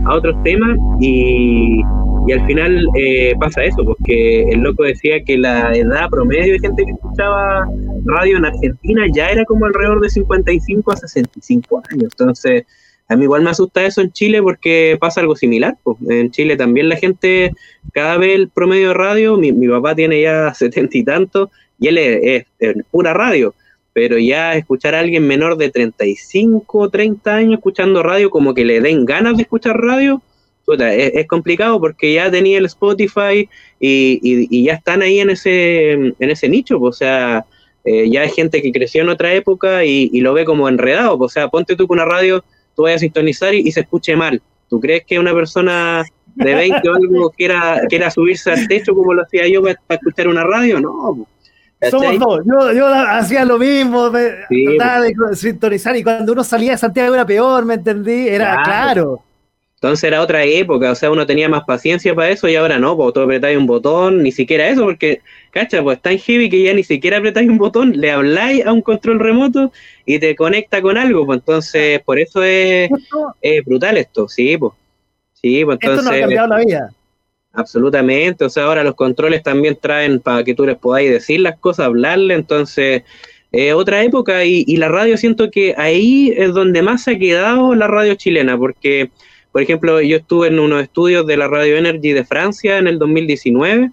a 0.04 0.14
otros 0.14 0.42
temas 0.42 0.76
y, 1.00 1.80
y 2.26 2.32
al 2.32 2.46
final 2.46 2.86
eh, 2.96 3.34
pasa 3.38 3.64
eso, 3.64 3.84
porque 3.84 4.42
el 4.44 4.60
loco 4.60 4.82
decía 4.82 5.22
que 5.24 5.38
la 5.38 5.74
edad 5.74 6.08
promedio 6.10 6.52
de 6.52 6.58
gente 6.58 6.84
que 6.84 6.92
escuchaba 6.92 7.66
radio 8.04 8.36
en 8.36 8.44
Argentina 8.44 9.06
ya 9.12 9.30
era 9.30 9.44
como 9.44 9.66
alrededor 9.66 10.00
de 10.00 10.10
55 10.10 10.92
a 10.92 10.96
65 10.96 11.82
años. 11.90 12.12
Entonces, 12.12 12.64
a 13.08 13.16
mí 13.16 13.24
igual 13.24 13.42
me 13.42 13.50
asusta 13.50 13.84
eso 13.84 14.00
en 14.00 14.12
Chile 14.12 14.42
porque 14.42 14.96
pasa 14.98 15.20
algo 15.20 15.36
similar. 15.36 15.76
Pues. 15.82 15.98
En 16.08 16.30
Chile 16.30 16.56
también 16.56 16.88
la 16.88 16.96
gente, 16.96 17.52
cada 17.92 18.16
vez 18.16 18.34
el 18.34 18.48
promedio 18.48 18.88
de 18.88 18.94
radio, 18.94 19.36
mi, 19.36 19.52
papá 19.68 19.94
tiene 19.94 20.22
ya 20.22 20.54
setenta 20.54 20.96
y 20.96 21.04
tanto, 21.04 21.50
y 21.78 21.88
él 21.88 21.98
es, 21.98 22.46
pura 22.90 23.12
radio, 23.14 23.54
pero 23.92 24.18
ya 24.18 24.54
escuchar 24.54 24.94
a 24.94 25.00
alguien 25.00 25.26
menor 25.26 25.56
de 25.56 25.70
35, 25.70 26.90
30 26.90 27.34
años 27.34 27.54
escuchando 27.54 28.02
radio, 28.02 28.30
como 28.30 28.54
que 28.54 28.64
le 28.64 28.80
den 28.80 29.04
ganas 29.04 29.36
de 29.36 29.42
escuchar 29.42 29.80
radio, 29.80 30.22
es, 30.66 31.26
complicado 31.26 31.78
porque 31.78 32.14
ya 32.14 32.30
tenía 32.30 32.58
el 32.58 32.66
Spotify 32.66 33.48
y, 33.78 34.64
ya 34.64 34.74
están 34.74 35.02
ahí 35.02 35.20
en 35.20 35.30
ese, 35.30 35.92
en 35.92 36.14
ese 36.18 36.48
nicho, 36.48 36.78
pues, 36.78 36.96
o 36.96 36.98
sea, 36.98 37.44
eh, 37.84 38.08
ya 38.10 38.22
hay 38.22 38.30
gente 38.30 38.62
que 38.62 38.72
creció 38.72 39.02
en 39.02 39.10
otra 39.10 39.34
época 39.34 39.84
y, 39.84 40.20
lo 40.20 40.32
ve 40.32 40.44
como 40.44 40.68
enredado, 40.68 41.18
pues, 41.18 41.32
o 41.32 41.34
sea, 41.34 41.48
ponte 41.48 41.76
tú 41.76 41.86
con 41.86 41.98
una 41.98 42.06
radio 42.06 42.44
tú 42.74 42.82
vayas 42.82 42.96
a 42.96 43.00
sintonizar 43.00 43.54
y, 43.54 43.70
se 43.72 43.80
escuche 43.80 44.16
mal. 44.16 44.40
¿Tú 44.68 44.80
crees 44.80 45.04
que 45.04 45.18
una 45.18 45.32
persona 45.32 46.04
de 46.34 46.54
20 46.54 46.88
o 46.88 46.94
algo 46.94 47.30
quiera, 47.30 47.80
quiera 47.88 48.10
subirse 48.10 48.50
al 48.50 48.66
techo 48.66 48.94
como 48.94 49.14
lo 49.14 49.22
hacía 49.22 49.46
yo 49.48 49.62
para, 49.62 49.78
escuchar 49.90 50.28
una 50.28 50.44
radio? 50.44 50.80
No. 50.80 51.26
Somos 51.90 52.18
dos. 52.18 52.40
Yo, 52.74 52.86
hacía 52.86 53.44
lo 53.44 53.58
mismo, 53.58 54.10
me, 54.10 54.30
trataba 54.76 55.02
de 55.02 55.14
sintonizar 55.34 55.96
y 55.96 56.02
cuando 56.02 56.32
uno 56.32 56.44
salía 56.44 56.72
de 56.72 56.78
Santiago 56.78 57.14
era 57.14 57.26
peor, 57.26 57.64
¿me 57.64 57.74
entendí? 57.74 58.28
Era 58.28 58.62
claro. 58.62 59.22
Entonces 59.84 60.04
era 60.04 60.22
otra 60.22 60.42
época, 60.44 60.92
o 60.92 60.94
sea, 60.94 61.10
uno 61.10 61.26
tenía 61.26 61.46
más 61.46 61.64
paciencia 61.64 62.14
para 62.14 62.30
eso 62.30 62.48
y 62.48 62.56
ahora 62.56 62.78
no, 62.78 62.96
pues 62.96 63.12
tú 63.12 63.20
apretáis 63.20 63.58
un 63.58 63.66
botón, 63.66 64.22
ni 64.22 64.32
siquiera 64.32 64.66
eso, 64.66 64.84
porque, 64.84 65.20
cacha, 65.50 65.82
pues 65.82 65.98
en 66.04 66.18
heavy 66.18 66.48
que 66.48 66.62
ya 66.62 66.72
ni 66.72 66.82
siquiera 66.82 67.18
apretáis 67.18 67.50
un 67.50 67.58
botón, 67.58 67.92
le 67.94 68.10
habláis 68.10 68.64
a 68.64 68.72
un 68.72 68.80
control 68.80 69.20
remoto 69.20 69.72
y 70.06 70.18
te 70.18 70.34
conecta 70.36 70.80
con 70.80 70.96
algo, 70.96 71.26
pues 71.26 71.40
entonces 71.40 72.00
por 72.00 72.18
eso 72.18 72.42
es, 72.42 72.88
brutal 73.66 73.98
esto, 73.98 74.26
sí, 74.26 74.56
pues. 74.56 74.72
Sí, 75.34 75.62
pues 75.66 75.78
entonces. 75.82 75.98
Esto 75.98 76.10
nos 76.10 76.18
ha 76.18 76.20
cambiado 76.20 76.48
la 76.48 76.58
vida. 76.64 76.90
Absolutamente, 77.54 78.44
o 78.44 78.50
sea, 78.50 78.64
ahora 78.64 78.82
los 78.82 78.94
controles 78.94 79.42
también 79.42 79.78
traen 79.80 80.20
para 80.20 80.42
que 80.42 80.54
tú 80.54 80.66
les 80.66 80.76
podáis 80.76 81.10
decir 81.10 81.40
las 81.40 81.58
cosas, 81.58 81.86
hablarle, 81.86 82.34
entonces 82.34 83.02
es 83.52 83.72
otra 83.72 84.02
época 84.02 84.44
y, 84.44 84.64
y 84.66 84.76
la 84.76 84.88
radio 84.88 85.16
siento 85.16 85.50
que 85.50 85.74
ahí 85.78 86.34
es 86.36 86.52
donde 86.52 86.82
más 86.82 87.04
se 87.04 87.12
ha 87.12 87.18
quedado 87.18 87.74
la 87.76 87.86
radio 87.86 88.16
chilena, 88.16 88.58
porque 88.58 89.10
por 89.54 89.62
ejemplo, 89.62 90.00
yo 90.00 90.16
estuve 90.16 90.48
en 90.48 90.58
unos 90.58 90.82
estudios 90.82 91.28
de 91.28 91.36
la 91.36 91.46
Radio 91.46 91.76
Energy 91.76 92.10
de 92.10 92.24
Francia 92.24 92.76
en 92.76 92.88
el 92.88 92.98
2019 92.98 93.92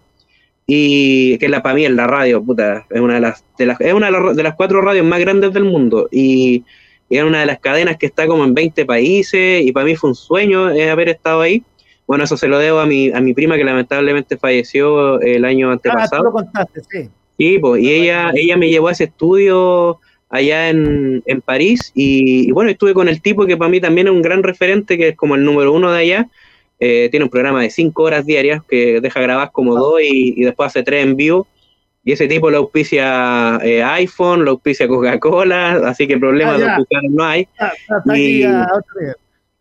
y 0.66 1.38
que 1.38 1.50
la, 1.50 1.62
para 1.62 1.76
mí 1.76 1.86
es 1.86 1.92
la 1.92 2.08
radio, 2.08 2.44
puta, 2.44 2.88
es 2.90 3.00
una 3.00 3.14
de 3.14 3.20
las, 3.20 3.46
es 3.60 3.94
una 3.94 4.10
de 4.10 4.42
las, 4.42 4.56
cuatro 4.56 4.82
radios 4.82 5.06
más 5.06 5.20
grandes 5.20 5.54
del 5.54 5.66
mundo 5.66 6.10
y, 6.12 6.64
es 7.12 7.24
una 7.24 7.42
de 7.42 7.46
las 7.46 7.60
cadenas 7.60 7.98
que 7.98 8.08
está 8.08 8.26
como 8.26 8.44
en 8.44 8.56
20 8.56 8.86
países 8.86 9.64
y 9.64 9.72
para 9.72 9.86
mí 9.86 9.96
fue 9.96 10.10
un 10.10 10.16
sueño 10.16 10.72
eh, 10.72 10.90
haber 10.90 11.10
estado 11.10 11.42
ahí. 11.42 11.62
Bueno, 12.12 12.26
eso 12.26 12.36
se 12.36 12.50
lo 12.50 12.60
debo 12.60 12.80
a 12.80 12.86
mi, 12.86 13.10
a 13.10 13.22
mi 13.22 13.34
prima 13.34 13.56
que 13.56 13.64
lamentablemente 13.64 14.36
falleció 14.36 15.22
el 15.22 15.46
año 15.46 15.70
ah, 15.70 15.72
antepasado. 15.72 16.24
Ah, 16.24 16.26
lo 16.26 16.34
contaste, 16.34 16.82
sí. 16.82 17.10
Sí, 17.38 17.58
pues, 17.58 17.82
y 17.82 17.90
ella, 17.90 18.34
ella 18.36 18.58
me 18.58 18.68
llevó 18.68 18.90
a 18.90 18.92
ese 18.92 19.06
estudio 19.06 19.98
allá 20.28 20.68
en, 20.68 21.24
en 21.26 21.40
París 21.40 21.94
y, 21.96 22.52
bueno, 22.52 22.70
estuve 22.70 22.94
con 22.94 23.08
el 23.08 23.22
tipo 23.22 23.46
que 23.46 23.56
para 23.56 23.72
mí 23.72 23.80
también 23.80 24.08
es 24.08 24.14
un 24.14 24.22
gran 24.22 24.44
referente, 24.44 24.98
que 24.98 25.08
es 25.08 25.16
como 25.16 25.36
el 25.36 25.46
número 25.46 25.72
uno 25.72 25.90
de 25.90 26.00
allá. 26.00 26.28
Eh, 26.82 27.08
tiene 27.12 27.24
un 27.24 27.30
programa 27.30 27.62
de 27.62 27.70
cinco 27.70 28.04
horas 28.04 28.26
diarias 28.26 28.62
que 28.68 29.00
deja 29.00 29.22
grabar 29.22 29.52
como 29.54 29.74
dos 29.76 30.02
y, 30.04 30.44
después 30.44 30.68
hace 30.68 30.84
tres 30.84 31.06
en 31.06 31.16
vivo. 31.16 31.48
Y 32.04 32.12
ese 32.12 32.28
tipo 32.28 32.52
lo 32.52 32.58
auspicia 32.58 33.58
eh, 33.64 33.84
iPhone, 33.84 34.44
lo 34.44 34.52
auspicia 34.52 34.86
Coca-Cola, 34.86 35.88
así 35.88 36.10
que 36.10 36.18
problemas 36.18 36.62
ah, 36.62 36.78
de 36.78 37.08
no 37.08 37.24
hay. 37.24 37.48
Ah, 37.58 37.72
y, 38.18 38.44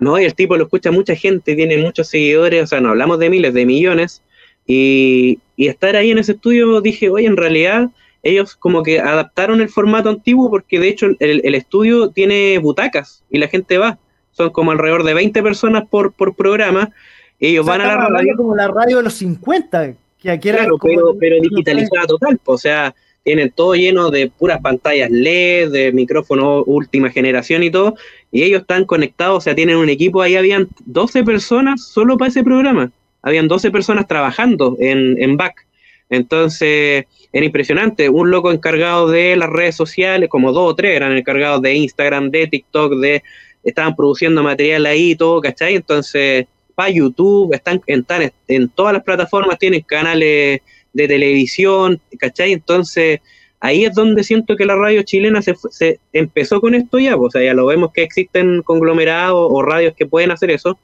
no, 0.01 0.18
y 0.18 0.24
el 0.24 0.34
tipo 0.34 0.57
lo 0.57 0.64
escucha 0.64 0.90
mucha 0.90 1.14
gente, 1.14 1.55
tiene 1.55 1.76
muchos 1.78 2.09
seguidores, 2.09 2.64
o 2.64 2.66
sea, 2.66 2.80
no 2.80 2.90
hablamos 2.90 3.18
de 3.18 3.30
miles, 3.30 3.55
de 3.55 3.66
millones. 3.66 4.22
Y, 4.66 5.38
y 5.57 5.68
estar 5.68 5.96
ahí 5.96 6.11
en 6.11 6.18
ese 6.18 6.32
estudio 6.32 6.80
dije, 6.80 7.11
oye, 7.11 7.26
en 7.26 7.36
realidad 7.36 7.90
ellos 8.22 8.57
como 8.57 8.82
que 8.82 9.01
adaptaron 9.01 9.61
el 9.61 9.68
formato 9.68 10.09
antiguo 10.09 10.51
porque 10.51 10.78
de 10.78 10.88
hecho 10.88 11.07
el, 11.18 11.55
estudio 11.55 12.11
tiene 12.11 12.59
butacas 12.59 13.24
y 13.30 13.38
la 13.38 13.48
gente 13.48 13.78
va. 13.78 13.98
Son 14.32 14.51
como 14.51 14.70
alrededor 14.70 15.05
de 15.05 15.14
20 15.14 15.42
personas 15.42 15.88
por, 15.88 16.12
por 16.12 16.34
programa. 16.34 16.90
Ellos 17.38 17.66
van 17.66 17.80
a 17.80 17.86
la 17.86 18.09
radio. 18.09 18.36
como 18.36 18.55
la 18.55 18.68
radio 18.68 18.98
de 18.98 19.03
los 19.05 19.14
50, 19.14 19.94
que 20.18 20.30
aquí 20.30 20.48
era 20.51 20.66
pero, 20.82 21.16
pero 21.18 21.36
digitalizada 21.40 22.07
total. 22.07 22.38
O 22.44 22.59
sea, 22.59 22.94
tienen 23.31 23.53
todo 23.53 23.76
lleno 23.76 24.11
de 24.11 24.28
puras 24.28 24.61
pantallas 24.61 25.09
LED, 25.09 25.70
de 25.70 25.93
micrófonos 25.93 26.64
última 26.66 27.11
generación 27.11 27.62
y 27.62 27.70
todo. 27.70 27.95
Y 28.33 28.43
ellos 28.43 28.62
están 28.62 28.85
conectados, 28.87 29.39
o 29.39 29.41
sea, 29.41 29.55
tienen 29.55 29.76
un 29.76 29.89
equipo. 29.89 30.20
Ahí 30.20 30.35
habían 30.35 30.66
12 30.85 31.22
personas 31.22 31.85
solo 31.85 32.18
para 32.18 32.31
ese 32.31 32.43
programa. 32.43 32.91
Habían 33.22 33.47
12 33.47 33.70
personas 33.70 34.09
trabajando 34.09 34.76
en, 34.81 35.22
en 35.22 35.37
back. 35.37 35.64
Entonces, 36.09 37.05
era 37.33 37.47
impresionante. 37.47 38.09
Un 38.09 38.33
loco 38.33 38.51
encargado 38.51 39.09
de 39.09 39.37
las 39.37 39.49
redes 39.49 39.76
sociales, 39.76 40.28
como 40.28 40.51
dos 40.51 40.72
o 40.72 40.74
tres 40.74 40.97
eran 40.97 41.16
encargados 41.16 41.62
de 41.62 41.72
Instagram, 41.76 42.33
de 42.33 42.49
TikTok, 42.49 42.95
de 42.95 43.22
estaban 43.62 43.95
produciendo 43.95 44.43
material 44.43 44.87
ahí 44.87 45.12
y 45.12 45.14
todo, 45.14 45.41
¿cachai? 45.41 45.76
Entonces, 45.76 46.47
para 46.74 46.91
YouTube, 46.91 47.55
están 47.55 47.81
en, 47.87 48.05
en 48.49 48.68
todas 48.70 48.93
las 48.93 49.05
plataformas, 49.05 49.57
tienen 49.57 49.83
canales 49.83 50.62
de 50.93 51.09
televisión, 51.09 52.01
¿cachai? 52.18 52.53
Entonces, 52.53 53.20
ahí 53.61 53.84
es 53.84 53.95
donde 53.95 54.24
siento 54.24 54.57
que 54.57 54.66
la 54.66 54.76
radio 54.76 55.03
chilena 55.03 55.43
se, 55.43 55.55
se 55.70 56.01
empezó 56.12 56.61
con 56.61 56.74
esto 56.74 56.99
ya, 56.99 57.16
pues, 57.16 57.28
o 57.28 57.30
sea, 57.38 57.45
ya 57.45 57.55
lo 57.55 57.66
vemos 57.66 57.93
que 57.93 58.03
existen 58.03 58.62
conglomerados 58.62 59.49
o 59.51 59.62
radios 59.62 59.95
que 59.95 60.07
pueden 60.07 60.30
hacer 60.30 60.51
eso, 60.51 60.78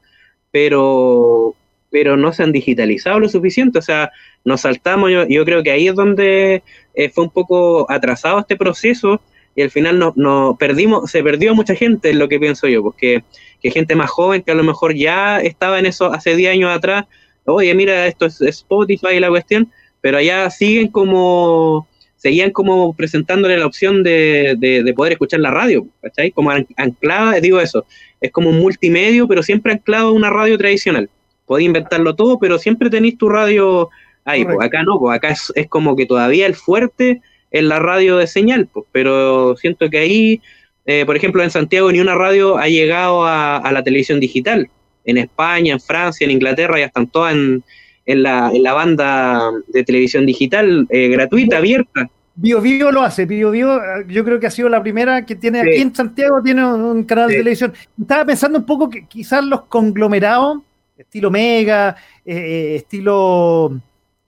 pero 0.50 1.54
pero 1.90 2.16
no 2.16 2.32
se 2.32 2.42
han 2.42 2.52
digitalizado 2.52 3.20
lo 3.20 3.28
suficiente, 3.28 3.78
o 3.78 3.82
sea, 3.82 4.10
nos 4.44 4.62
saltamos, 4.62 5.10
yo, 5.10 5.26
yo 5.28 5.44
creo 5.44 5.62
que 5.62 5.70
ahí 5.70 5.88
es 5.88 5.94
donde 5.94 6.62
eh, 6.94 7.08
fue 7.10 7.24
un 7.24 7.30
poco 7.30 7.90
atrasado 7.90 8.40
este 8.40 8.56
proceso 8.56 9.20
y 9.54 9.62
al 9.62 9.70
final 9.70 9.98
no, 9.98 10.12
no, 10.16 10.56
perdimos, 10.58 11.10
se 11.10 11.22
perdió 11.22 11.54
mucha 11.54 11.74
gente, 11.74 12.10
es 12.10 12.16
lo 12.16 12.28
que 12.28 12.38
pienso 12.38 12.68
yo, 12.68 12.82
porque 12.82 13.24
que 13.62 13.70
gente 13.70 13.94
más 13.96 14.10
joven 14.10 14.42
que 14.42 14.52
a 14.52 14.54
lo 14.54 14.62
mejor 14.62 14.94
ya 14.94 15.40
estaba 15.40 15.78
en 15.78 15.86
eso 15.86 16.12
hace 16.12 16.36
10 16.36 16.52
años 16.52 16.76
atrás, 16.76 17.06
oye, 17.46 17.74
mira, 17.74 18.06
esto 18.06 18.26
es 18.26 18.42
Spotify 18.42 19.14
y 19.16 19.20
la 19.20 19.30
cuestión, 19.30 19.72
pero 20.06 20.18
allá 20.18 20.48
siguen 20.50 20.86
como, 20.86 21.88
seguían 22.16 22.52
como 22.52 22.94
presentándole 22.94 23.58
la 23.58 23.66
opción 23.66 24.04
de, 24.04 24.54
de, 24.56 24.94
poder 24.94 25.14
escuchar 25.14 25.40
la 25.40 25.50
radio, 25.50 25.84
¿cachai? 26.00 26.30
Como 26.30 26.52
anclada, 26.76 27.40
digo 27.40 27.60
eso, 27.60 27.84
es 28.20 28.30
como 28.30 28.50
un 28.50 28.60
multimedio, 28.60 29.26
pero 29.26 29.42
siempre 29.42 29.72
anclado 29.72 30.10
a 30.10 30.12
una 30.12 30.30
radio 30.30 30.56
tradicional 30.56 31.10
podéis 31.44 31.66
inventarlo 31.66 32.14
todo, 32.14 32.38
pero 32.38 32.56
siempre 32.60 32.88
tenéis 32.88 33.18
tu 33.18 33.28
radio 33.28 33.90
ahí. 34.24 34.44
Pues 34.44 34.58
acá 34.60 34.84
no, 34.84 34.96
pues 35.00 35.16
acá 35.16 35.30
es, 35.30 35.52
es, 35.56 35.66
como 35.66 35.96
que 35.96 36.06
todavía 36.06 36.46
el 36.46 36.54
fuerte 36.54 37.20
es 37.50 37.64
la 37.64 37.80
radio 37.80 38.18
de 38.18 38.28
señal, 38.28 38.68
pues, 38.72 38.86
pero 38.92 39.56
siento 39.56 39.90
que 39.90 39.98
ahí, 39.98 40.40
eh, 40.84 41.04
por 41.04 41.16
ejemplo, 41.16 41.42
en 41.42 41.50
Santiago 41.50 41.90
ni 41.90 41.98
una 41.98 42.14
radio 42.14 42.58
ha 42.58 42.68
llegado 42.68 43.26
a, 43.26 43.68
la 43.72 43.82
televisión 43.82 44.20
digital. 44.20 44.70
En 45.04 45.18
España, 45.18 45.72
en 45.72 45.80
Francia, 45.80 46.24
en 46.24 46.30
Inglaterra 46.30 46.78
ya 46.78 46.86
están 46.86 47.08
todas 47.08 47.34
en, 47.34 47.64
en, 48.06 48.22
la, 48.22 48.50
en 48.52 48.62
la 48.62 48.72
banda 48.72 49.50
de 49.68 49.84
televisión 49.84 50.24
digital 50.24 50.86
eh, 50.90 51.08
gratuita, 51.08 51.58
abierta. 51.58 52.08
Bio 52.34 52.60
Bio 52.60 52.92
lo 52.92 53.02
hace, 53.02 53.24
Bio 53.24 53.50
Bio 53.50 53.80
yo 54.08 54.24
creo 54.24 54.38
que 54.38 54.46
ha 54.46 54.50
sido 54.50 54.68
la 54.68 54.82
primera 54.82 55.24
que 55.24 55.36
tiene 55.36 55.60
aquí 55.60 55.80
en 55.80 55.94
Santiago, 55.94 56.42
tiene 56.42 56.64
un 56.64 57.04
canal 57.04 57.28
de 57.28 57.38
televisión. 57.38 57.72
Estaba 58.00 58.24
pensando 58.26 58.58
un 58.58 58.66
poco 58.66 58.90
que 58.90 59.06
quizás 59.06 59.44
los 59.44 59.62
conglomerados 59.62 60.58
estilo 60.96 61.30
Mega, 61.30 61.96
eh, 62.24 62.36
eh, 62.36 62.76
estilo. 62.76 63.80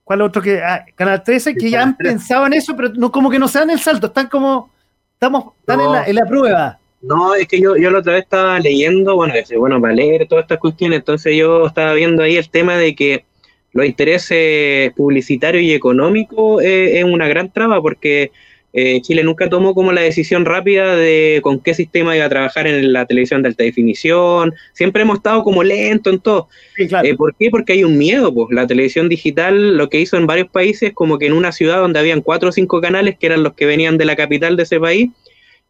¿Cuál 0.05 0.23
otro 0.23 0.41
que? 0.41 0.61
Ah, 0.63 0.85
Canal 0.95 1.23
13, 1.23 1.55
que 1.55 1.71
ya 1.71 1.83
han 1.83 1.97
pensado 1.97 2.47
en 2.47 2.55
eso, 2.55 2.75
pero 2.77 2.91
no, 2.95 3.11
como 3.13 3.31
que 3.31 3.39
no 3.39 3.49
se 3.49 3.59
dan 3.59 3.71
el 3.71 3.81
salto, 3.81 4.09
están 4.09 4.29
como. 4.29 4.71
Estamos, 5.15 5.55
están 5.61 5.81
en, 6.07 6.15
la, 6.15 6.25
prueba. 6.27 6.79
No, 7.03 7.35
es 7.35 7.49
que 7.49 7.61
yo, 7.61 7.77
yo 7.77 7.91
la 7.91 7.99
otra 7.99 8.13
vez 8.13 8.23
estaba 8.23 8.61
leyendo, 8.61 9.17
bueno, 9.17 9.35
bueno, 9.59 9.81
para 9.81 9.95
leer 9.95 10.29
todas 10.29 10.45
estas 10.45 10.59
cuestiones, 10.59 11.01
entonces 11.01 11.37
yo 11.37 11.67
estaba 11.67 11.93
viendo 11.95 12.23
ahí 12.23 12.37
el 12.37 12.49
tema 12.49 12.77
de 12.77 12.95
que 12.95 13.25
los 13.73 13.87
intereses 13.87 14.93
publicitarios 14.95 15.63
y 15.63 15.75
económicos 15.75 16.63
eh, 16.63 16.99
es 16.99 17.05
una 17.05 17.29
gran 17.29 17.53
traba, 17.53 17.81
porque 17.81 18.31
eh, 18.73 19.01
Chile 19.01 19.25
nunca 19.25 19.49
tomó 19.49 19.75
como 19.75 19.93
la 19.93 20.03
decisión 20.03 20.45
rápida 20.45 20.95
de 20.95 21.41
con 21.43 21.61
qué 21.61 21.73
sistema 21.73 22.15
iba 22.15 22.27
a 22.27 22.29
trabajar 22.29 22.67
en 22.67 22.93
la 22.93 23.07
televisión 23.07 23.43
de 23.43 23.49
alta 23.49 23.65
definición. 23.65 24.55
Siempre 24.75 25.03
hemos 25.03 25.17
estado 25.17 25.43
como 25.43 25.65
lento 25.65 26.11
en 26.11 26.19
todo. 26.21 26.49
Eh, 26.77 27.17
¿Por 27.17 27.35
qué? 27.35 27.51
Porque 27.51 27.73
hay 27.73 27.85
un 27.85 27.97
miedo. 27.97 28.33
Pues 28.33 28.49
la 28.51 28.67
televisión 28.67 29.09
digital 29.09 29.77
lo 29.77 29.89
que 29.89 30.01
hizo 30.01 30.17
en 30.17 30.27
varios 30.27 30.49
países, 30.51 30.93
como 30.93 31.19
que 31.19 31.27
en 31.27 31.33
una 31.33 31.53
ciudad 31.53 31.79
donde 31.79 31.99
habían 31.99 32.21
cuatro 32.21 32.51
o 32.51 32.53
cinco 32.53 32.81
canales, 32.81 33.17
que 33.19 33.27
eran 33.27 33.43
los 33.43 33.55
que 33.55 33.67
venían 33.67 33.97
de 33.97 34.05
la 34.05 34.17
capital 34.17 34.57
de 34.57 34.65
ese 34.65 34.79
país, 34.79 35.11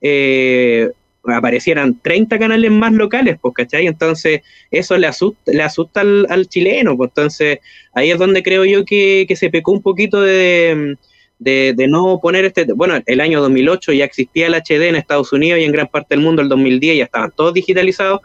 eh, 0.01 0.91
aparecieran 1.25 1.99
30 2.01 2.39
canales 2.39 2.71
más 2.71 2.93
locales, 2.93 3.39
pues, 3.41 3.55
¿cachai? 3.55 3.87
Entonces, 3.87 4.43
eso 4.71 4.97
le 4.97 5.07
asusta, 5.07 5.53
le 5.53 5.63
asusta 5.63 6.01
al, 6.01 6.49
chileno, 6.49 6.97
pues, 6.97 7.11
entonces, 7.11 7.59
ahí 7.93 8.11
es 8.11 8.19
donde 8.19 8.43
creo 8.43 8.65
yo 8.65 8.85
que 8.85 9.27
se 9.35 9.51
pecó 9.51 9.73
un 9.73 9.83
poquito 9.83 10.21
de, 10.21 10.97
de, 11.39 11.87
no 11.89 12.21
poner 12.21 12.45
este, 12.45 12.65
bueno, 12.73 13.01
el 13.07 13.21
año 13.21 13.41
2008 13.41 13.93
ya 13.93 14.05
existía 14.05 14.47
el 14.47 14.55
HD 14.55 14.89
en 14.89 14.97
Estados 14.97 15.33
Unidos 15.33 15.61
y 15.61 15.65
en 15.65 15.73
gran 15.73 15.87
parte 15.89 16.15
del 16.15 16.25
mundo, 16.25 16.43
el 16.43 16.49
2010 16.49 16.99
ya 16.99 17.05
estaban 17.05 17.33
todos 17.35 17.55
digitalizados, 17.55 18.21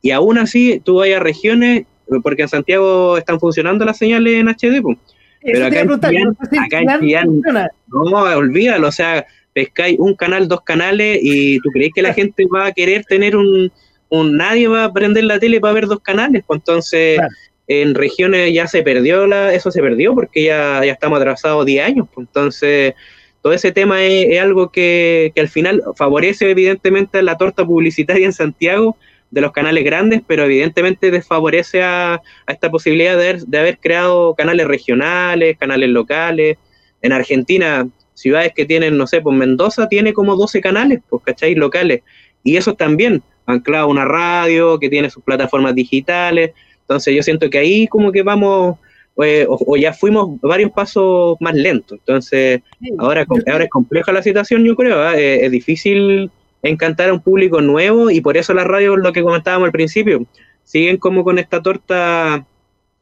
y 0.00 0.10
aún 0.10 0.38
así 0.38 0.80
tú 0.84 0.96
vayas 0.96 1.20
a 1.20 1.24
regiones, 1.24 1.84
porque 2.22 2.42
en 2.42 2.48
Santiago 2.48 3.16
están 3.16 3.40
funcionando 3.40 3.84
las 3.84 3.98
señales 3.98 4.34
en 4.34 4.48
HD, 4.48 4.82
pues. 4.82 4.98
pero 5.42 5.66
acá, 5.66 5.80
en 5.80 7.00
Chillán, 7.00 7.42
no, 7.88 8.02
olvídalo, 8.36 8.88
o 8.88 8.92
sea, 8.92 9.26
pescáis 9.52 9.98
un 9.98 10.14
canal, 10.14 10.48
dos 10.48 10.62
canales 10.62 11.18
y 11.22 11.58
tú 11.60 11.70
crees 11.72 11.92
que 11.94 12.02
la 12.02 12.14
gente 12.14 12.46
va 12.46 12.66
a 12.66 12.72
querer 12.72 13.04
tener 13.04 13.36
un, 13.36 13.70
un 14.08 14.36
nadie 14.36 14.68
va 14.68 14.84
a 14.84 14.92
prender 14.92 15.24
la 15.24 15.38
tele 15.38 15.60
para 15.60 15.74
ver 15.74 15.86
dos 15.86 16.00
canales, 16.00 16.42
pues 16.46 16.58
entonces 16.60 17.20
en 17.66 17.94
regiones 17.94 18.52
ya 18.52 18.66
se 18.66 18.82
perdió, 18.82 19.26
la, 19.26 19.54
eso 19.54 19.70
se 19.70 19.80
perdió 19.80 20.14
porque 20.14 20.44
ya, 20.44 20.84
ya 20.84 20.92
estamos 20.92 21.18
atrasados 21.18 21.64
10 21.64 21.86
años, 21.86 22.08
pues 22.12 22.26
entonces 22.26 22.94
todo 23.40 23.52
ese 23.52 23.72
tema 23.72 24.04
es, 24.04 24.40
algo 24.40 24.70
que, 24.70 25.32
que, 25.34 25.40
al 25.40 25.48
final 25.48 25.82
favorece 25.96 26.50
evidentemente 26.50 27.22
la 27.22 27.36
torta 27.36 27.64
publicitaria 27.64 28.24
en 28.24 28.32
Santiago 28.32 28.96
de 29.32 29.40
los 29.40 29.52
canales 29.52 29.82
grandes, 29.82 30.20
pero 30.26 30.44
evidentemente 30.44 31.10
desfavorece 31.10 31.82
a, 31.82 32.14
a 32.14 32.52
esta 32.52 32.70
posibilidad 32.70 33.16
de 33.16 33.28
haber, 33.30 33.40
de 33.40 33.58
haber, 33.58 33.78
creado 33.78 34.34
canales 34.34 34.66
regionales, 34.66 35.56
canales 35.58 35.88
locales. 35.88 36.58
En 37.00 37.12
Argentina, 37.12 37.88
ciudades 38.14 38.52
que 38.54 38.64
tienen, 38.64 38.96
no 38.96 39.06
sé, 39.06 39.20
pues 39.20 39.36
Mendoza 39.36 39.88
tiene 39.88 40.12
como 40.12 40.36
12 40.36 40.60
canales, 40.60 41.00
pues, 41.08 41.22
¿cachai? 41.24 41.54
Locales. 41.54 42.02
Y 42.44 42.56
eso 42.56 42.74
también, 42.74 43.22
anclado 43.46 43.88
una 43.88 44.04
radio 44.04 44.78
que 44.78 44.88
tiene 44.88 45.10
sus 45.10 45.22
plataformas 45.22 45.74
digitales. 45.74 46.52
Entonces 46.80 47.14
yo 47.14 47.22
siento 47.22 47.50
que 47.50 47.58
ahí 47.58 47.86
como 47.86 48.12
que 48.12 48.22
vamos, 48.22 48.78
eh, 49.22 49.46
o, 49.48 49.76
ya 49.76 49.92
fuimos 49.92 50.40
varios 50.40 50.72
pasos 50.72 51.36
más 51.40 51.54
lentos. 51.54 51.98
Entonces 51.98 52.62
ahora, 52.98 53.26
ahora 53.50 53.64
es 53.64 53.70
compleja 53.70 54.12
la 54.12 54.22
situación, 54.22 54.64
yo 54.64 54.76
creo. 54.76 55.00
¿ah? 55.00 55.16
Eh, 55.16 55.44
es 55.44 55.50
difícil 55.50 56.30
encantar 56.62 57.10
a 57.10 57.12
un 57.12 57.20
público 57.20 57.60
nuevo 57.60 58.10
y 58.10 58.20
por 58.20 58.36
eso 58.36 58.54
las 58.54 58.66
radios, 58.66 58.98
lo 58.98 59.12
que 59.12 59.22
comentábamos 59.22 59.66
al 59.66 59.72
principio, 59.72 60.24
siguen 60.64 60.96
como 60.96 61.24
con 61.24 61.38
esta 61.38 61.60
torta 61.60 62.46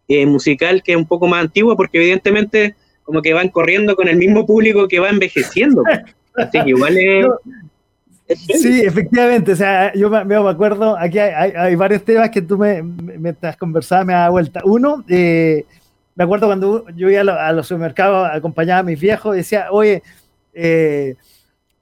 eh, 0.08 0.26
musical 0.26 0.82
que 0.82 0.92
es 0.92 0.98
un 0.98 1.06
poco 1.06 1.26
más 1.26 1.42
antigua 1.42 1.76
porque 1.76 1.98
evidentemente 1.98 2.74
como 3.10 3.22
que 3.22 3.34
van 3.34 3.48
corriendo 3.48 3.96
con 3.96 4.06
el 4.06 4.16
mismo 4.16 4.46
público 4.46 4.86
que 4.86 5.00
va 5.00 5.08
envejeciendo. 5.08 5.82
Así 6.36 6.60
que 6.62 6.68
igual 6.70 6.96
es... 6.96 7.26
Sí, 8.36 8.82
efectivamente. 8.82 9.50
O 9.50 9.56
sea, 9.56 9.92
yo 9.92 10.08
me, 10.08 10.24
me 10.24 10.36
acuerdo, 10.36 10.96
aquí 10.96 11.18
hay, 11.18 11.74
varios 11.74 12.04
temas 12.04 12.30
que 12.30 12.40
tú 12.40 12.56
me, 12.56 12.80
mientras 12.80 13.56
conversabas 13.56 14.06
me 14.06 14.12
da 14.12 14.28
vuelta. 14.28 14.60
Uno, 14.62 15.04
eh, 15.08 15.64
me 16.14 16.22
acuerdo 16.22 16.46
cuando 16.46 16.86
yo 16.90 17.10
iba 17.10 17.22
a, 17.22 17.52
los 17.52 17.66
supermercados, 17.66 18.30
acompañaba 18.32 18.78
a 18.78 18.82
mis 18.84 19.00
viejos, 19.00 19.34
y 19.34 19.38
decía, 19.38 19.72
oye, 19.72 20.04
eh, 20.54 21.16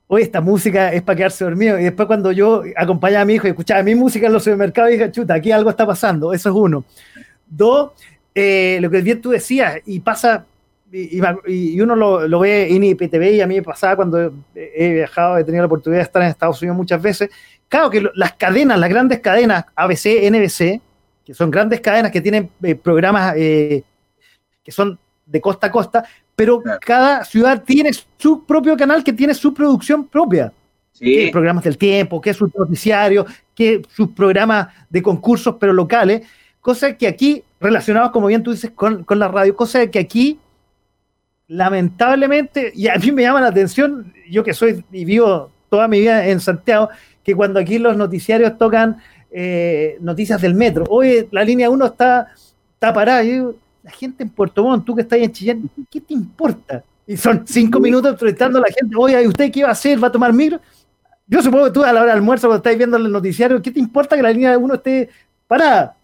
oye, 0.06 0.24
esta 0.24 0.40
música 0.40 0.90
es 0.90 1.02
para 1.02 1.16
quedarse 1.18 1.44
dormido. 1.44 1.78
Y 1.78 1.84
después 1.84 2.06
cuando 2.06 2.32
yo 2.32 2.62
acompañaba 2.74 3.20
a 3.20 3.26
mi 3.26 3.34
hijo 3.34 3.46
y 3.46 3.50
escuchaba 3.50 3.82
mi 3.82 3.94
música 3.94 4.28
en 4.28 4.32
los 4.32 4.42
supermercados, 4.42 4.90
dije, 4.90 5.12
chuta, 5.12 5.34
aquí 5.34 5.52
algo 5.52 5.68
está 5.68 5.86
pasando. 5.86 6.32
Eso 6.32 6.48
es 6.48 6.54
uno. 6.54 6.82
Dos, 7.46 7.90
eh, 8.34 8.78
lo 8.80 8.88
que 8.88 9.02
bien 9.02 9.20
tú 9.20 9.28
decías, 9.28 9.82
y 9.84 10.00
pasa 10.00 10.46
y, 10.90 11.80
uno 11.80 11.94
lo, 11.94 12.40
ve 12.40 12.74
en 12.74 12.84
IPTV 12.84 13.34
y 13.34 13.40
a 13.40 13.46
mí 13.46 13.56
me 13.56 13.62
pasaba 13.62 13.96
cuando 13.96 14.32
he 14.54 14.92
viajado, 14.94 15.38
he 15.38 15.44
tenido 15.44 15.62
la 15.62 15.66
oportunidad 15.66 16.00
de 16.00 16.04
estar 16.04 16.22
en 16.22 16.28
Estados 16.28 16.60
Unidos 16.62 16.76
muchas 16.76 17.00
veces. 17.00 17.30
Claro 17.68 17.90
que 17.90 18.08
las 18.14 18.32
cadenas, 18.34 18.78
las 18.78 18.88
grandes 18.88 19.20
cadenas, 19.20 19.64
ABC, 19.74 20.30
NBC, 20.30 20.80
que 21.24 21.34
son 21.34 21.50
grandes 21.50 21.80
cadenas 21.80 22.10
que 22.10 22.20
tienen 22.20 22.50
eh, 22.62 22.74
programas 22.74 23.34
eh, 23.36 23.82
que 24.64 24.72
son 24.72 24.98
de 25.26 25.40
costa 25.40 25.66
a 25.66 25.70
costa, 25.70 26.04
pero 26.34 26.62
cada 26.80 27.24
ciudad 27.24 27.62
tiene 27.64 27.90
su 28.16 28.44
propio 28.46 28.76
canal 28.76 29.04
que 29.04 29.12
tiene 29.12 29.34
su 29.34 29.52
producción 29.52 30.06
propia. 30.06 30.52
Sí. 30.92 31.28
programas 31.30 31.62
del 31.62 31.78
tiempo, 31.78 32.20
que 32.20 32.30
es 32.30 32.36
su 32.36 32.50
noticiario, 32.52 33.24
que 33.54 33.82
sus 33.88 34.08
programas 34.08 34.66
de 34.90 35.00
concursos, 35.00 35.54
pero 35.60 35.72
locales, 35.72 36.26
cosas 36.60 36.96
que 36.96 37.06
aquí, 37.06 37.44
relacionados, 37.60 38.10
como 38.10 38.26
bien 38.26 38.42
tú 38.42 38.50
dices, 38.50 38.72
con, 38.72 39.04
con 39.04 39.20
la 39.20 39.28
radio, 39.28 39.54
cosas 39.54 39.88
que 39.90 40.00
aquí 40.00 40.40
lamentablemente, 41.48 42.72
y 42.74 42.88
a 42.88 42.96
mí 42.96 43.10
me 43.10 43.22
llama 43.22 43.40
la 43.40 43.48
atención, 43.48 44.12
yo 44.30 44.44
que 44.44 44.54
soy 44.54 44.84
y 44.92 45.04
vivo 45.04 45.50
toda 45.70 45.88
mi 45.88 46.00
vida 46.00 46.26
en 46.28 46.40
Santiago, 46.40 46.90
que 47.24 47.34
cuando 47.34 47.58
aquí 47.58 47.78
los 47.78 47.96
noticiarios 47.96 48.56
tocan 48.58 48.98
eh, 49.30 49.96
noticias 50.00 50.40
del 50.40 50.54
metro, 50.54 50.84
oye, 50.88 51.26
la 51.30 51.42
línea 51.42 51.70
1 51.70 51.86
está, 51.86 52.28
está 52.74 52.92
parada, 52.92 53.22
la 53.22 53.90
gente 53.90 54.22
en 54.22 54.30
Puerto 54.30 54.62
Montt, 54.62 54.84
tú 54.84 54.94
que 54.94 55.02
estás 55.02 55.18
en 55.18 55.32
Chillán, 55.32 55.70
¿qué 55.90 56.00
te 56.00 56.14
importa? 56.14 56.84
Y 57.06 57.16
son 57.16 57.46
cinco 57.46 57.80
minutos 57.80 58.12
entrevistando 58.12 58.58
a 58.58 58.62
la 58.62 58.68
gente, 58.68 58.94
oye, 58.96 59.26
¿usted 59.26 59.50
qué 59.50 59.62
va 59.62 59.70
a 59.70 59.72
hacer? 59.72 60.02
¿Va 60.02 60.08
a 60.08 60.12
tomar 60.12 60.32
micro? 60.32 60.60
Yo 61.26 61.42
supongo 61.42 61.66
que 61.66 61.70
tú 61.70 61.82
a 61.82 61.92
la 61.92 62.00
hora 62.00 62.12
del 62.12 62.18
almuerzo, 62.18 62.48
cuando 62.48 62.58
estáis 62.58 62.76
viendo 62.76 62.98
el 62.98 63.10
noticiario, 63.10 63.60
¿qué 63.62 63.70
te 63.70 63.80
importa 63.80 64.16
que 64.16 64.22
la 64.22 64.30
línea 64.30 64.56
1 64.56 64.74
esté 64.74 65.08
parada? 65.46 65.97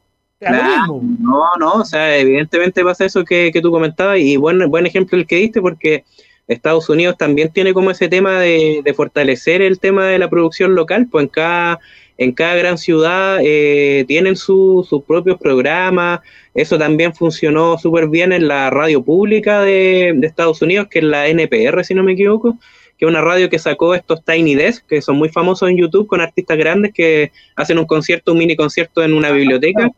No, 0.50 1.42
no, 1.58 1.72
o 1.74 1.84
sea, 1.84 2.16
evidentemente 2.16 2.84
pasa 2.84 3.04
eso 3.04 3.24
que, 3.24 3.52
tú 3.62 3.70
comentabas 3.70 4.18
y 4.18 4.36
buen, 4.36 4.68
buen 4.70 4.86
ejemplo 4.86 5.18
el 5.18 5.26
que 5.26 5.36
diste 5.36 5.60
porque 5.60 6.04
Estados 6.48 6.88
Unidos 6.88 7.16
también 7.16 7.50
tiene 7.50 7.72
como 7.72 7.90
ese 7.90 8.08
tema 8.08 8.40
de, 8.40 8.92
fortalecer 8.94 9.62
el 9.62 9.78
tema 9.80 10.06
de 10.06 10.18
la 10.18 10.28
producción 10.28 10.74
local, 10.74 11.08
pues 11.10 11.24
en 11.24 11.28
cada, 11.28 11.80
en 12.18 12.32
cada 12.32 12.54
gran 12.56 12.78
ciudad 12.78 13.38
eh, 13.42 14.04
tienen 14.06 14.36
sus 14.36 14.88
propios 15.06 15.38
programas, 15.38 16.20
eso 16.54 16.78
también 16.78 17.14
funcionó 17.14 17.78
súper 17.78 18.08
bien 18.08 18.32
en 18.32 18.46
la 18.46 18.70
radio 18.70 19.02
pública 19.02 19.62
de, 19.62 20.12
de, 20.14 20.26
Estados 20.26 20.60
Unidos, 20.60 20.88
que 20.90 20.98
es 20.98 21.04
la 21.04 21.28
NPR, 21.28 21.84
si 21.84 21.94
no 21.94 22.02
me 22.02 22.12
equivoco, 22.12 22.58
que 22.98 23.06
es 23.06 23.08
una 23.08 23.22
radio 23.22 23.48
que 23.48 23.58
sacó 23.58 23.94
estos 23.94 24.24
Tiny 24.24 24.54
Desk, 24.54 24.86
que 24.86 25.02
son 25.02 25.16
muy 25.16 25.28
famosos 25.28 25.68
en 25.68 25.78
YouTube 25.78 26.06
con 26.06 26.20
artistas 26.20 26.58
grandes 26.58 26.92
que 26.92 27.32
hacen 27.56 27.78
un 27.78 27.86
concierto, 27.86 28.32
un 28.32 28.38
mini 28.38 28.54
concierto 28.54 29.02
en 29.02 29.14
una 29.14 29.30
biblioteca. 29.30 29.90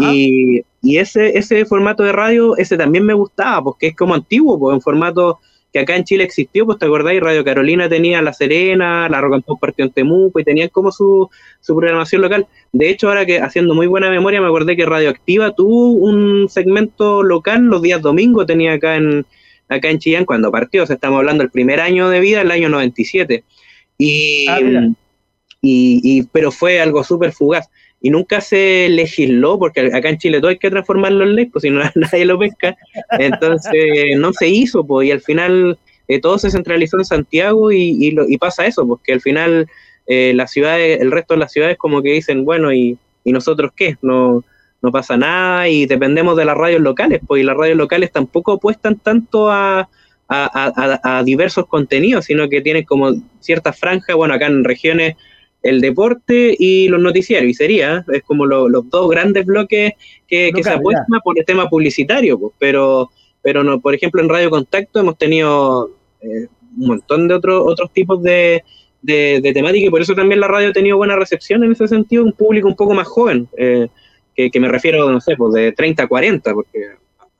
Y, 0.00 0.64
ese, 0.82 1.38
ese 1.38 1.64
formato 1.64 2.02
de 2.02 2.12
radio, 2.12 2.56
ese 2.56 2.76
también 2.76 3.06
me 3.06 3.14
gustaba, 3.14 3.62
porque 3.64 3.88
es 3.88 3.96
como 3.96 4.14
antiguo, 4.14 4.58
pues 4.58 4.74
un 4.74 4.82
formato 4.82 5.40
que 5.72 5.80
acá 5.80 5.96
en 5.96 6.04
Chile 6.04 6.22
existió, 6.22 6.66
pues 6.66 6.78
te 6.78 6.86
acordáis, 6.86 7.20
Radio 7.20 7.42
Carolina 7.42 7.88
tenía 7.88 8.22
La 8.22 8.32
Serena, 8.32 9.08
La 9.08 9.20
Rock 9.20 9.34
and 9.34 9.44
Pop 9.44 9.58
partió 9.60 9.84
en 9.84 9.90
Temuco 9.90 10.38
y 10.38 10.44
tenían 10.44 10.68
como 10.68 10.92
su, 10.92 11.28
su 11.60 11.74
programación 11.74 12.22
local. 12.22 12.46
De 12.72 12.90
hecho, 12.90 13.08
ahora 13.08 13.26
que 13.26 13.40
haciendo 13.40 13.74
muy 13.74 13.88
buena 13.88 14.08
memoria, 14.08 14.40
me 14.40 14.46
acordé 14.46 14.76
que 14.76 14.86
Radioactiva 14.86 15.52
tuvo 15.52 15.92
un 15.92 16.48
segmento 16.48 17.24
local 17.24 17.62
los 17.62 17.82
días 17.82 18.00
domingos, 18.00 18.46
tenía 18.46 18.74
acá 18.74 18.94
en, 18.94 19.26
acá 19.68 19.88
en 19.88 19.98
Chillán 19.98 20.26
cuando 20.26 20.52
partió, 20.52 20.84
o 20.84 20.86
sea, 20.86 20.94
estamos 20.94 21.18
hablando 21.18 21.42
del 21.42 21.50
primer 21.50 21.80
año 21.80 22.08
de 22.08 22.20
vida, 22.20 22.42
el 22.42 22.52
año 22.52 22.68
97. 22.68 23.42
Y, 23.98 24.46
ah, 24.48 24.60
y, 25.60 26.00
y, 26.02 26.22
pero 26.30 26.52
fue 26.52 26.80
algo 26.80 27.02
súper 27.02 27.32
fugaz 27.32 27.68
y 28.04 28.10
nunca 28.10 28.42
se 28.42 28.86
legisló, 28.90 29.58
porque 29.58 29.80
acá 29.80 30.10
en 30.10 30.18
Chile 30.18 30.38
todo 30.38 30.50
hay 30.50 30.58
que 30.58 30.68
transformarlo 30.68 31.24
en 31.24 31.36
ley, 31.36 31.46
pues 31.46 31.62
si 31.62 31.70
no 31.70 31.80
nadie 31.94 32.26
lo 32.26 32.38
pesca, 32.38 32.76
entonces 33.12 34.18
no 34.18 34.30
se 34.34 34.46
hizo, 34.46 34.86
pues 34.86 35.08
y 35.08 35.10
al 35.10 35.22
final 35.22 35.78
eh, 36.06 36.20
todo 36.20 36.36
se 36.36 36.50
centralizó 36.50 36.98
en 36.98 37.06
Santiago 37.06 37.72
y, 37.72 38.14
y, 38.28 38.36
pasa 38.36 38.66
eso, 38.66 38.86
porque 38.86 39.14
al 39.14 39.22
final 39.22 39.66
eh, 40.06 40.34
las 40.34 40.50
ciudades, 40.50 41.00
el 41.00 41.12
resto 41.12 41.32
de 41.32 41.40
las 41.40 41.52
ciudades 41.52 41.78
como 41.78 42.02
que 42.02 42.12
dicen, 42.12 42.44
bueno, 42.44 42.74
¿y, 42.74 42.98
y 43.24 43.32
nosotros 43.32 43.72
qué? 43.74 43.96
No, 44.02 44.44
no 44.82 44.92
pasa 44.92 45.16
nada 45.16 45.70
y 45.70 45.86
dependemos 45.86 46.36
de 46.36 46.44
las 46.44 46.58
radios 46.58 46.82
locales, 46.82 47.22
pues 47.26 47.40
y 47.40 47.46
las 47.46 47.56
radios 47.56 47.78
locales 47.78 48.12
tampoco 48.12 48.52
apuestan 48.52 48.98
tanto 48.98 49.50
a, 49.50 49.88
a, 50.28 51.00
a 51.18 51.24
diversos 51.24 51.66
contenidos, 51.68 52.26
sino 52.26 52.50
que 52.50 52.60
tienen 52.60 52.84
como 52.84 53.14
ciertas 53.40 53.78
franjas, 53.78 54.14
bueno, 54.14 54.34
acá 54.34 54.44
en 54.44 54.62
regiones 54.62 55.16
el 55.64 55.80
deporte 55.80 56.54
y 56.58 56.88
los 56.88 57.00
noticiarios, 57.00 57.50
y 57.50 57.54
sería, 57.54 58.04
es 58.12 58.22
como 58.22 58.44
los 58.44 58.88
dos 58.90 59.10
grandes 59.10 59.46
bloques 59.46 59.94
que, 60.28 60.52
se 60.62 60.70
apuestan 60.70 61.20
por 61.24 61.38
el 61.38 61.44
tema 61.46 61.70
publicitario, 61.70 62.38
pues, 62.38 62.52
pero, 62.58 63.10
pero 63.40 63.64
no, 63.64 63.80
por 63.80 63.94
ejemplo 63.94 64.20
en 64.20 64.28
Radio 64.28 64.50
Contacto 64.50 65.00
hemos 65.00 65.16
tenido 65.16 65.90
eh, 66.20 66.48
un 66.76 66.86
montón 66.86 67.28
de 67.28 67.34
otros 67.34 67.62
otros 67.66 67.90
tipos 67.94 68.22
de, 68.22 68.62
de, 69.00 69.52
temática 69.54 69.86
y 69.86 69.90
por 69.90 70.02
eso 70.02 70.14
también 70.14 70.38
la 70.38 70.48
radio 70.48 70.68
ha 70.68 70.72
tenido 70.74 70.98
buena 70.98 71.16
recepción 71.16 71.64
en 71.64 71.72
ese 71.72 71.88
sentido, 71.88 72.24
un 72.24 72.34
público 72.34 72.68
un 72.68 72.76
poco 72.76 72.92
más 72.92 73.08
joven, 73.08 73.48
eh, 73.56 73.88
que, 74.36 74.60
me 74.60 74.68
refiero, 74.68 75.10
no 75.10 75.20
sé, 75.20 75.34
pues 75.34 75.54
de 75.54 75.72
30 75.72 76.02
a 76.02 76.06
40, 76.08 76.52
porque 76.52 76.88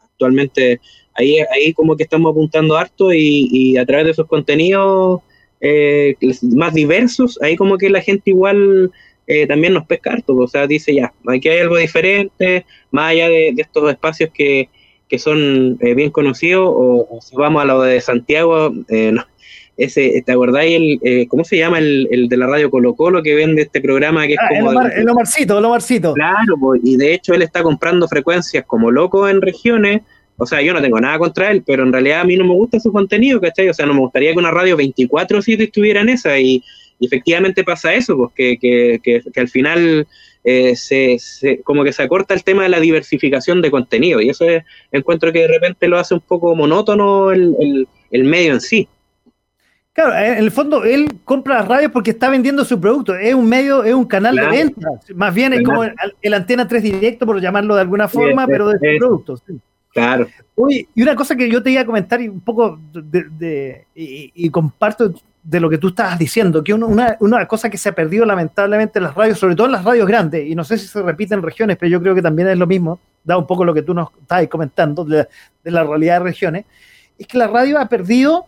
actualmente 0.03 0.81
ahí, 1.13 1.41
ahí 1.55 1.75
como 1.75 1.95
que 1.95 2.05
estamos 2.05 2.31
apuntando 2.31 2.75
harto 2.75 3.13
y, 3.13 3.49
y 3.51 3.77
a 3.77 3.85
través 3.85 4.07
de 4.07 4.13
esos 4.13 4.27
contenidos 4.27 5.21
eh, 5.67 6.15
más 6.55 6.75
diversos, 6.75 7.39
ahí 7.41 7.57
como 7.57 7.79
que 7.79 7.89
la 7.89 8.03
gente 8.03 8.31
igual 8.31 8.93
eh, 9.27 9.47
también 9.47 9.73
nos 9.73 9.87
pesca 9.87 10.13
harto, 10.13 10.37
o 10.37 10.47
sea, 10.47 10.67
dice 10.67 10.95
ya, 10.95 11.15
aquí 11.27 11.49
hay 11.49 11.61
algo 11.61 11.79
diferente, 11.79 12.67
más 12.91 13.13
allá 13.13 13.31
de, 13.31 13.55
estos 13.57 13.91
espacios 13.91 14.29
que, 14.35 14.69
que 15.09 15.19
son 15.19 15.79
eh, 15.81 15.95
bien 15.95 16.11
conocidos, 16.11 16.69
o, 16.71 17.19
si 17.23 17.35
vamos 17.35 17.63
a 17.63 17.65
lo 17.65 17.81
de 17.81 17.99
Santiago, 18.03 18.75
ese, 19.79 20.23
¿te 20.25 20.33
acordáis 20.33 21.01
el, 21.03 21.27
cómo 21.29 21.45
se 21.45 21.57
llama 21.57 21.79
el, 21.79 22.09
el, 22.11 22.29
de 22.29 22.37
la 22.37 22.47
radio 22.47 22.71
Colo 22.71 22.95
Colo 22.95 23.23
que 23.23 23.35
vende 23.35 23.63
este 23.63 23.81
programa 23.81 24.27
que 24.27 24.35
es 24.35 24.39
ah, 24.39 24.49
como... 24.51 24.71
El, 24.71 25.09
Omarcito, 25.09 25.59
el 25.59 25.65
Omarcito. 25.65 26.13
Claro, 26.13 26.57
y 26.83 26.97
de 26.97 27.15
hecho 27.15 27.33
él 27.33 27.41
está 27.41 27.63
comprando 27.63 28.07
frecuencias 28.07 28.67
como 28.67 28.91
loco 28.91 29.27
en 29.29 29.41
regiones, 29.41 30.03
o 30.37 30.47
sea, 30.47 30.61
yo 30.63 30.73
no 30.73 30.83
tengo 30.83 31.01
nada 31.01 31.19
contra 31.19 31.51
él, 31.51 31.63
pero 31.65 31.85
en 31.85 31.93
realidad 31.93 32.21
a 32.21 32.25
mí 32.25 32.37
no 32.37 32.45
me 32.45 32.55
gusta 32.55 32.81
su 32.81 32.93
contenido, 32.93 33.41
¿cachai? 33.41 33.69
O 33.69 33.75
sea, 33.75 33.87
no 33.87 33.95
me 33.95 34.01
gustaría 34.01 34.33
que 34.33 34.39
una 34.39 34.51
radio 34.51 34.77
24-7 34.77 35.63
estuviera 35.63 36.01
en 36.01 36.09
esa 36.09 36.39
y, 36.39 36.63
efectivamente 37.01 37.65
pasa 37.65 37.93
eso, 37.93 38.17
pues 38.17 38.31
que, 38.35 38.59
que, 38.59 39.01
que, 39.03 39.41
al 39.41 39.49
final 39.49 40.07
eh, 40.43 40.75
se, 40.75 41.19
como 41.63 41.85
que 41.85 41.93
se 41.93 42.03
acorta 42.03 42.33
el 42.33 42.43
tema 42.43 42.63
de 42.63 42.71
la 42.71 42.81
diversificación 42.81 43.61
de 43.61 43.71
contenido 43.71 44.23
y 44.23 44.31
eso 44.31 44.47
encuentro 44.91 45.31
que 45.31 45.41
de 45.41 45.49
repente 45.49 45.87
lo 45.87 45.99
hace 45.99 46.15
un 46.15 46.21
poco 46.21 46.55
monótono 46.55 47.31
el, 47.31 47.87
medio 48.11 48.55
en 48.55 48.61
sí. 48.61 48.89
Claro, 49.93 50.17
en 50.17 50.39
el 50.39 50.51
fondo 50.51 50.83
él 50.83 51.21
compra 51.25 51.57
las 51.59 51.69
radios 51.69 51.93
porque 51.93 52.13
está 52.13 52.31
vendiendo 52.31 52.65
su 52.65 52.81
producto. 52.81 53.15
Es 53.15 53.35
un 53.35 53.49
medio, 53.49 53.85
es 53.85 53.95
un 53.95 54.07
canal 54.07 54.35
de 54.35 54.47
venta. 54.49 54.89
Más 55.15 55.35
bien 55.35 55.53
es 55.53 55.63
como 55.63 55.85
el, 55.85 56.35
antena 56.35 56.67
3 56.67 56.83
directo, 56.83 57.27
por 57.27 57.41
llamarlo 57.41 57.75
de 57.75 57.83
alguna 57.83 58.09
forma, 58.09 58.47
pero 58.47 58.69
de 58.69 58.79
su 58.79 58.99
producto. 58.99 59.37
Claro. 59.95 60.27
Oye, 60.57 60.89
y 60.93 61.03
una 61.03 61.15
cosa 61.15 61.37
que 61.37 61.49
yo 61.49 61.63
te 61.63 61.71
iba 61.71 61.81
a 61.81 61.87
comentar 61.87 62.21
y 62.21 62.29
un 62.29 62.41
poco 62.41 62.79
de, 62.93 63.87
y, 63.95 64.51
comparto 64.51 65.15
de 65.43 65.61
lo 65.61 65.71
que 65.71 65.79
tú 65.79 65.89
estabas 65.89 66.19
diciendo, 66.19 66.65
que 66.65 66.75
una, 66.75 67.17
una, 67.21 67.47
cosa 67.47 67.71
que 67.71 67.79
se 67.79 67.91
ha 67.91 67.95
perdido 67.95 68.27
lamentablemente 68.27 68.99
en 68.99 69.05
las 69.05 69.15
radios, 69.15 69.39
sobre 69.39 69.55
todo 69.55 69.67
en 69.67 69.73
las 69.73 69.85
radios 69.85 70.09
grandes, 70.09 70.47
y 70.49 70.57
no 70.57 70.65
sé 70.65 70.79
si 70.79 70.89
se 70.89 71.01
repite 71.01 71.35
en 71.35 71.43
regiones, 71.43 71.77
pero 71.77 71.91
yo 71.91 72.03
creo 72.03 72.15
que 72.15 72.23
también 72.23 72.49
es 72.49 72.59
lo 72.59 72.67
mismo, 72.67 72.99
da 73.23 73.39
un 73.39 73.47
poco 73.47 73.65
lo 73.65 73.73
que 73.73 73.83
tú 73.83 73.95
nos 73.95 74.09
estabas 74.21 74.49
comentando 74.49 75.05
de, 75.05 75.29
la 75.63 75.85
realidad 75.85 76.19
de 76.19 76.25
regiones, 76.25 76.65
es 77.17 77.27
que 77.29 77.39
la 77.39 77.47
radio 77.47 77.79
ha 77.79 77.89
perdido, 77.89 78.47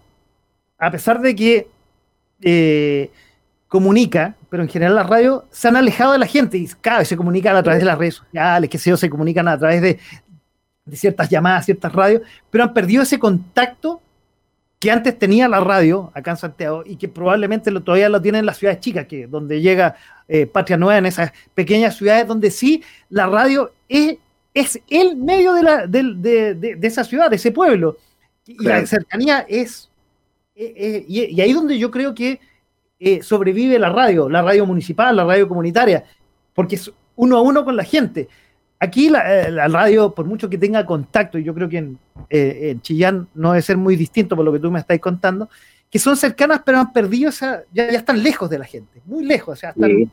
a 0.79 0.91
pesar 0.91 1.21
de 1.21 1.35
que 1.37 1.69
eh, 2.41 3.11
comunica, 3.69 4.35
pero 4.49 4.63
en 4.63 4.69
general 4.69 4.97
las 4.97 5.09
radios 5.09 5.45
se 5.51 5.69
han 5.69 5.77
alejado 5.77 6.13
de 6.13 6.19
la 6.19 6.27
gente 6.27 6.57
y 6.59 6.67
cada 6.81 6.99
vez 6.99 7.09
se 7.09 7.17
comunican 7.17 7.55
a 7.57 7.63
través 7.63 7.81
de 7.81 7.87
las 7.87 7.99
redes 7.99 8.15
sociales, 8.15 8.71
que 8.71 8.79
se, 8.79 8.97
se 8.97 9.11
comunican 9.11 9.47
a 9.49 9.59
través 9.59 9.83
de, 9.83 9.99
de 10.87 10.97
ciertas 10.97 11.29
llamadas, 11.29 11.67
ciertas 11.67 11.93
radios, 11.93 12.23
pero 12.49 12.65
han 12.65 12.73
perdido 12.73 13.03
ese 13.03 13.19
contacto 13.19 14.01
que 14.79 14.91
antes 14.91 15.19
tenía 15.19 15.49
la 15.49 15.61
radio 15.61 16.13
acá 16.15 16.33
en 16.33 16.37
Santiago 16.37 16.83
y 16.87 16.97
que 16.97 17.09
probablemente 17.09 17.71
lo, 17.71 17.83
todavía 17.83 18.09
lo 18.09 18.21
tienen 18.21 18.41
en 18.41 18.47
las 18.47 18.59
ciudades 18.59 18.81
chicas, 18.81 19.07
que 19.07 19.27
donde 19.27 19.61
llega 19.61 19.97
eh, 20.29 20.47
Patria 20.47 20.77
Nueva, 20.77 20.99
en 20.99 21.07
esas 21.07 21.33
pequeñas 21.55 21.97
ciudades 21.97 22.27
donde 22.27 22.51
sí 22.51 22.83
la 23.09 23.27
radio 23.27 23.73
es, 23.89 24.19
es 24.55 24.81
el 24.89 25.17
medio 25.17 25.55
de, 25.55 25.63
la, 25.63 25.87
de, 25.87 26.79
esa 26.83 27.05
ciudad, 27.05 27.31
de 27.31 27.37
ese 27.37 27.53
pueblo. 27.53 27.97
Y 28.47 28.63
la 28.63 28.87
cercanía 28.87 29.45
es... 29.49 29.91
Eh, 30.55 30.73
eh, 30.77 31.05
y, 31.09 31.41
ahí 31.41 31.53
donde 31.53 31.79
yo 31.79 31.91
creo 31.91 32.15
que 32.15 32.41
sobrevive 33.23 33.79
la 33.79 33.91
radio, 33.91 34.29
la 34.29 34.41
radio 34.41 34.65
municipal, 34.65 35.15
la 35.17 35.25
radio 35.25 35.49
comunitaria, 35.49 36.05
porque 36.55 36.77
es 36.77 36.91
uno 37.17 37.37
a 37.37 37.43
uno 37.43 37.65
con 37.65 37.77
la 37.77 37.85
gente. 37.85 38.29
Aquí 38.79 39.09
la, 39.09 39.49
la, 39.49 39.69
radio, 39.69 40.15
por 40.15 40.27
mucho 40.27 40.51
que 40.51 40.59
tenga 40.59 40.85
contacto, 40.85 41.39
y 41.39 41.45
yo 41.45 41.55
creo 41.55 41.69
que 41.69 41.79
en, 41.79 41.99
eh, 42.29 42.71
en, 42.71 42.83
Chillán 42.83 43.27
no 43.35 43.53
debe 43.53 43.63
ser 43.63 43.77
muy 43.79 43.97
distinto 43.97 44.37
por 44.37 44.45
lo 44.45 44.53
que 44.53 44.59
tú 44.59 44.71
me 44.71 44.79
estás 44.79 44.99
contando, 44.99 45.49
que 45.91 45.99
son 45.99 46.17
cercanas 46.17 46.61
pero 46.65 46.79
han 46.79 46.93
perdido 46.93 47.31
ya, 47.31 47.63
ya 47.73 47.85
están 47.85 48.23
lejos 48.23 48.51
de 48.51 48.59
la 48.59 48.67
gente, 48.67 49.01
muy 49.07 49.25
lejos, 49.25 49.55
o 49.55 49.57
sea, 49.57 49.71
están... 49.71 50.11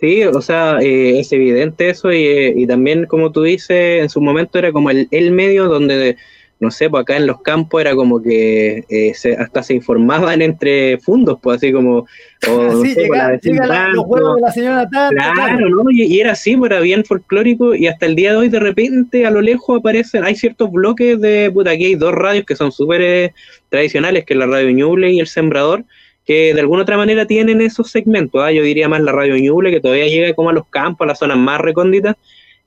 Sí. 0.00 0.24
o 0.24 0.40
sea, 0.40 0.78
eh, 0.80 1.20
es 1.20 1.32
evidente 1.32 1.88
eso 1.88 2.12
y, 2.12 2.24
eh, 2.24 2.54
y, 2.56 2.66
también, 2.66 3.06
como 3.06 3.32
tú 3.32 3.42
dices, 3.42 4.02
en 4.02 4.08
su 4.08 4.20
momento 4.20 4.58
era 4.58 4.72
como 4.72 4.90
el 4.90 5.30
medio 5.30 5.66
donde 5.66 6.16
no 6.64 6.70
sé, 6.70 6.88
pues 6.88 7.02
acá 7.02 7.16
en 7.16 7.26
los 7.26 7.42
campos 7.42 7.82
era 7.82 7.94
como 7.94 8.22
que 8.22 8.84
eh, 8.88 9.12
hasta 9.38 9.62
se 9.62 9.74
informaban 9.74 10.40
entre 10.40 10.98
fundos, 10.98 11.38
pues 11.42 11.58
así 11.58 11.72
como, 11.72 12.06
o 12.48 12.62
no 12.62 12.80
sé, 12.80 13.04
pues, 13.06 13.58
la 13.68 13.88
los 13.90 14.04
huevos 14.06 14.36
de 14.36 14.40
la 14.40 14.50
señora 14.50 14.88
Claro, 14.88 15.68
¿no? 15.68 15.90
Y, 15.90 16.18
era 16.18 16.32
así, 16.32 16.56
pues 16.56 16.70
era 16.70 16.80
bien 16.80 17.04
folclórico 17.04 17.74
y 17.74 17.86
hasta 17.86 18.06
el 18.06 18.16
día 18.16 18.30
de 18.30 18.38
hoy 18.38 18.48
de 18.48 18.60
repente 18.60 19.26
a 19.26 19.30
lo 19.30 19.42
lejos 19.42 19.78
aparecen, 19.78 20.24
hay 20.24 20.34
ciertos 20.34 20.72
bloques 20.72 21.20
de, 21.20 21.50
puta, 21.52 21.70
aquí 21.70 21.84
hay 21.84 21.94
dos 21.96 22.14
radios 22.14 22.46
que 22.46 22.56
son 22.56 22.72
súper 22.72 23.02
eh, 23.02 23.34
tradicionales, 23.68 24.24
que 24.24 24.32
es 24.32 24.38
la 24.38 24.46
radio 24.46 24.70
Ñuble 24.70 25.12
y 25.12 25.20
el 25.20 25.26
Sembrador, 25.26 25.84
que 26.24 26.54
de 26.54 26.60
alguna 26.60 26.82
otra 26.82 26.96
manera 26.96 27.26
tienen 27.26 27.60
esos 27.60 27.90
segmentos, 27.90 28.42
¿ah? 28.42 28.50
yo 28.50 28.62
diría 28.62 28.88
más 28.88 29.02
la 29.02 29.12
radio 29.12 29.36
Ñuble, 29.36 29.70
que 29.70 29.80
todavía 29.80 30.06
llega 30.06 30.32
como 30.32 30.48
a 30.48 30.54
los 30.54 30.66
campos, 30.68 31.04
a 31.04 31.08
las 31.08 31.18
zonas 31.18 31.36
más 31.36 31.60
recónditas, 31.60 32.16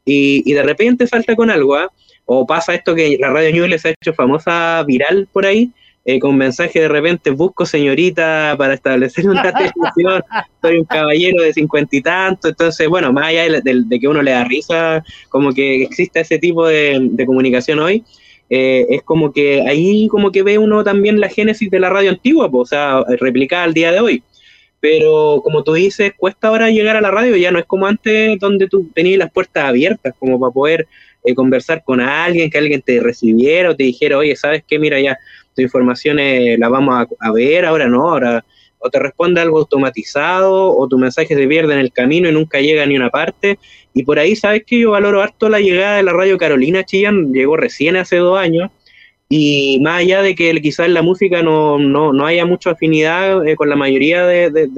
y, 0.06 0.43
y 0.45 0.54
de 0.54 0.62
repente 0.62 1.08
salta 1.08 1.36
con 1.36 1.50
algo, 1.50 1.76
¿ah? 1.76 1.91
O 2.30 2.45
pasa 2.45 2.75
esto 2.75 2.93
que 2.93 3.17
la 3.19 3.30
radio 3.30 3.55
Ñuble 3.55 3.80
se 3.80 3.88
ha 3.88 3.91
hecho 3.91 4.13
famosa 4.13 4.84
viral 4.86 5.30
por 5.32 5.45
ahí, 5.45 5.71
eh, 6.03 6.19
con 6.19 6.36
mensaje 6.38 6.82
de 6.82 6.89
repente, 6.89 7.32
busco 7.32 7.65
señorita 7.65 8.53
para 8.57 8.73
establecer 8.73 9.30
una 9.30 9.43
relación, 9.51 10.21
soy 10.61 10.80
un 10.80 10.86
caballero 10.86 11.41
de 11.41 11.53
cincuenta 11.53 11.95
y 11.95 12.01
tanto, 12.01 12.49
entonces, 12.49 12.88
bueno, 12.89 13.13
más 13.13 13.28
allá 13.28 13.61
de, 13.61 13.99
que 13.99 14.07
uno 14.09 14.21
le 14.21 14.32
da 14.32 14.43
risa, 14.43 15.05
como 15.30 15.53
que 15.53 15.84
exista 15.84 16.19
ese 16.19 16.38
tipo 16.38 16.67
de, 16.67 17.23
comunicación 17.25 17.80
hoy, 17.80 18.03
eh, 18.49 18.86
es 18.89 19.03
como 19.03 19.32
que 19.32 19.61
ahí 19.61 20.09
como 20.09 20.30
que 20.32 20.43
ve 20.43 20.57
uno 20.57 20.84
también 20.84 21.21
la 21.21 21.30
génesis 21.30 21.69
de 21.71 21.80
la 21.80 21.89
radio 21.89 22.09
antigua, 22.09 22.51
pues, 22.51 22.61
o 22.61 22.65
sea, 22.65 23.03
replicada 23.19 23.63
al 23.63 23.73
día 23.73 23.93
de 23.93 24.01
hoy. 24.01 24.23
Pero 24.82 25.41
como 25.43 25.63
tú 25.63 25.73
dices, 25.73 26.11
cuesta 26.17 26.49
ahora 26.49 26.69
llegar 26.69 26.97
a 26.97 27.01
la 27.01 27.11
radio, 27.11 27.36
ya 27.38 27.51
no 27.51 27.59
es 27.59 27.65
como 27.65 27.88
antes 27.88 28.38
donde 28.39 28.67
tú 28.67 28.89
tenías 28.93 29.17
las 29.17 29.32
puertas 29.32 29.63
abiertas, 29.63 30.13
como 30.19 30.39
para 30.39 30.53
poder 30.53 30.88
eh, 31.28 31.36
conversar 31.36 31.84
con 31.84 31.99
alguien, 31.99 32.49
que 32.49 32.57
alguien 32.57 32.82
te 32.82 32.99
recibiera 32.99 33.71
o 33.71 33.75
te 33.75 33.84
dijera, 33.84 34.17
oye, 34.17 34.36
¿sabes 34.36 34.63
qué? 34.67 34.80
Mira, 34.80 34.99
ya 34.99 35.17
tu 35.55 35.61
información 35.61 36.17
la 36.59 36.69
vamos 36.69 37.07
a, 37.19 37.32
ver, 37.32 37.65
ahora 37.65 37.88
no, 37.88 38.09
ahora 38.09 38.45
o 38.80 38.89
te 38.89 38.99
responde 38.99 39.41
algo 39.41 39.59
automatizado 39.59 40.75
o 40.75 40.88
tu 40.88 40.97
mensaje 40.97 41.36
se 41.36 41.47
pierde 41.47 41.73
en 41.73 41.80
el 41.80 41.91
camino 41.91 42.30
y 42.30 42.32
nunca 42.32 42.59
llega 42.59 42.84
a 42.84 42.86
ni 42.86 42.95
una 42.95 43.09
parte. 43.09 43.59
Y 43.93 44.03
por 44.03 44.19
ahí, 44.19 44.36
¿sabes 44.36 44.63
que 44.65 44.80
Yo 44.80 44.91
valoro 44.91 45.21
harto 45.21 45.49
la 45.49 45.59
llegada 45.59 45.97
de 45.97 46.03
la 46.03 46.13
radio 46.13 46.38
Carolina 46.38 46.84
Chillán, 46.84 47.34
llegó 47.34 47.57
recién 47.57 47.95
hace 47.95 48.17
dos 48.17 48.38
años. 48.38 48.69
Y 49.30 49.80
más 49.82 50.01
allá 50.01 50.21
de 50.21 50.36
que 50.36 50.53
quizás 50.61 50.88
la 50.89 51.01
música 51.01 51.41
no, 51.41 51.78
no, 51.80 52.13
no 52.13 52.25
haya 52.25 52.45
mucha 52.45 52.71
afinidad 52.71 53.45
eh, 53.45 53.55
con 53.55 53.67
la 53.69 53.75
mayoría 53.75 54.25
de, 54.25 54.51
de, 54.51 54.69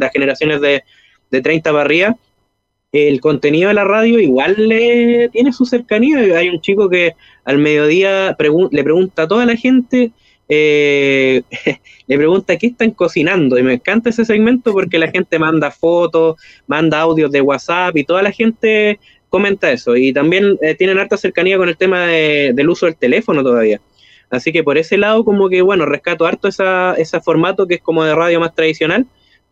las 0.00 0.12
generaciones 0.12 0.60
de, 0.60 0.84
de 1.30 1.42
30 1.42 1.70
para 1.70 1.82
arriba, 1.82 2.16
el 2.94 3.20
contenido 3.20 3.68
de 3.68 3.74
la 3.74 3.82
radio 3.82 4.20
igual 4.20 4.54
le 4.56 5.28
tiene 5.30 5.52
su 5.52 5.64
cercanía. 5.64 6.18
Hay 6.38 6.48
un 6.48 6.60
chico 6.60 6.88
que 6.88 7.14
al 7.44 7.58
mediodía 7.58 8.36
le 8.70 8.84
pregunta 8.84 9.22
a 9.22 9.28
toda 9.28 9.44
la 9.44 9.56
gente, 9.56 10.12
eh, 10.48 11.42
le 12.06 12.16
pregunta 12.16 12.56
qué 12.56 12.68
están 12.68 12.92
cocinando. 12.92 13.58
Y 13.58 13.64
me 13.64 13.74
encanta 13.74 14.10
ese 14.10 14.24
segmento 14.24 14.72
porque 14.72 15.00
la 15.00 15.10
gente 15.10 15.40
manda 15.40 15.72
fotos, 15.72 16.36
manda 16.68 17.00
audios 17.00 17.32
de 17.32 17.40
WhatsApp 17.40 17.96
y 17.96 18.04
toda 18.04 18.22
la 18.22 18.30
gente 18.30 19.00
comenta 19.28 19.72
eso. 19.72 19.96
Y 19.96 20.12
también 20.12 20.56
eh, 20.62 20.76
tienen 20.76 20.98
harta 20.98 21.16
cercanía 21.16 21.58
con 21.58 21.68
el 21.68 21.76
tema 21.76 22.06
del 22.06 22.68
uso 22.68 22.86
del 22.86 22.94
teléfono 22.94 23.42
todavía. 23.42 23.80
Así 24.30 24.52
que 24.52 24.62
por 24.62 24.78
ese 24.78 24.98
lado, 24.98 25.24
como 25.24 25.48
que 25.48 25.62
bueno, 25.62 25.84
rescato 25.84 26.26
harto 26.26 26.46
esa, 26.46 26.94
ese 26.94 27.20
formato 27.20 27.66
que 27.66 27.74
es 27.74 27.82
como 27.82 28.04
de 28.04 28.14
radio 28.14 28.38
más 28.38 28.54
tradicional 28.54 29.04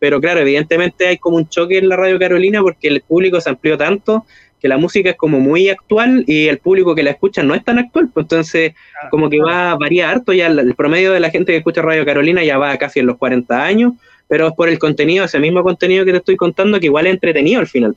pero 0.03 0.21
claro, 0.21 0.41
evidentemente 0.41 1.07
hay 1.07 1.19
como 1.19 1.37
un 1.37 1.49
choque 1.49 1.79
en 1.79 1.89
la 1.89 1.95
radio 1.95 2.19
Carolina 2.19 2.61
porque 2.61 2.89
el 2.89 3.03
público 3.03 3.41
se 3.41 3.51
amplió 3.51 3.79
tanto 3.79 4.27
que 4.61 4.67
la 4.67 4.77
música 4.77 5.11
es 5.11 5.17
como 5.17 5.39
muy 5.39 5.69
actual 5.69 6.25
y 6.27 6.49
el 6.49 6.59
público 6.59 6.97
que 6.97 7.05
la 7.05 7.13
escucha 7.13 7.45
no 7.45 7.55
es 7.55 7.63
tan 7.63 7.79
actual, 7.79 8.11
pues 8.13 8.25
entonces 8.25 8.75
como 9.13 9.31
que 9.31 9.39
va 9.39 9.71
a 9.71 9.77
variar 9.77 10.11
harto, 10.11 10.33
ya 10.33 10.49
el 10.49 10.75
promedio 10.75 11.13
de 11.13 11.21
la 11.21 11.31
gente 11.31 11.53
que 11.53 11.59
escucha 11.59 11.83
Radio 11.83 12.05
Carolina 12.05 12.43
ya 12.43 12.59
va 12.59 12.77
casi 12.79 12.99
en 12.99 13.07
los 13.07 13.17
40 13.17 13.65
años, 13.65 13.93
pero 14.27 14.49
es 14.49 14.55
por 14.55 14.69
el 14.69 14.81
contenido, 14.81 15.25
ese 15.25 15.39
mismo 15.39 15.63
contenido 15.63 16.05
que 16.05 16.11
te 16.11 16.19
estoy 16.19 16.35
contando, 16.35 16.81
que 16.81 16.87
igual 16.87 17.07
es 17.07 17.13
entretenido 17.13 17.61
al 17.61 17.69
final. 17.69 17.97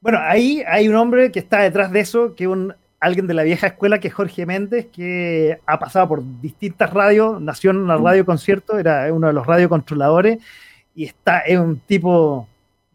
Bueno, 0.00 0.20
ahí 0.22 0.62
hay 0.66 0.88
un 0.88 0.94
hombre 0.96 1.30
que 1.30 1.40
está 1.40 1.60
detrás 1.60 1.92
de 1.92 2.00
eso, 2.00 2.34
que 2.34 2.44
es 2.44 2.48
un, 2.48 2.72
alguien 2.98 3.26
de 3.26 3.34
la 3.34 3.42
vieja 3.42 3.66
escuela, 3.66 4.00
que 4.00 4.08
es 4.08 4.14
Jorge 4.14 4.46
Méndez, 4.46 4.86
que 4.86 5.58
ha 5.66 5.78
pasado 5.78 6.08
por 6.08 6.22
distintas 6.40 6.90
radios, 6.94 7.42
nació 7.42 7.72
en 7.72 7.76
una 7.76 7.98
mm. 7.98 8.04
radio 8.04 8.24
concierto, 8.24 8.78
era 8.78 9.12
uno 9.12 9.26
de 9.26 9.34
los 9.34 9.46
radiocontroladores, 9.46 10.38
y 10.98 11.04
está, 11.04 11.38
es 11.38 11.56
un 11.56 11.78
tipo 11.78 12.48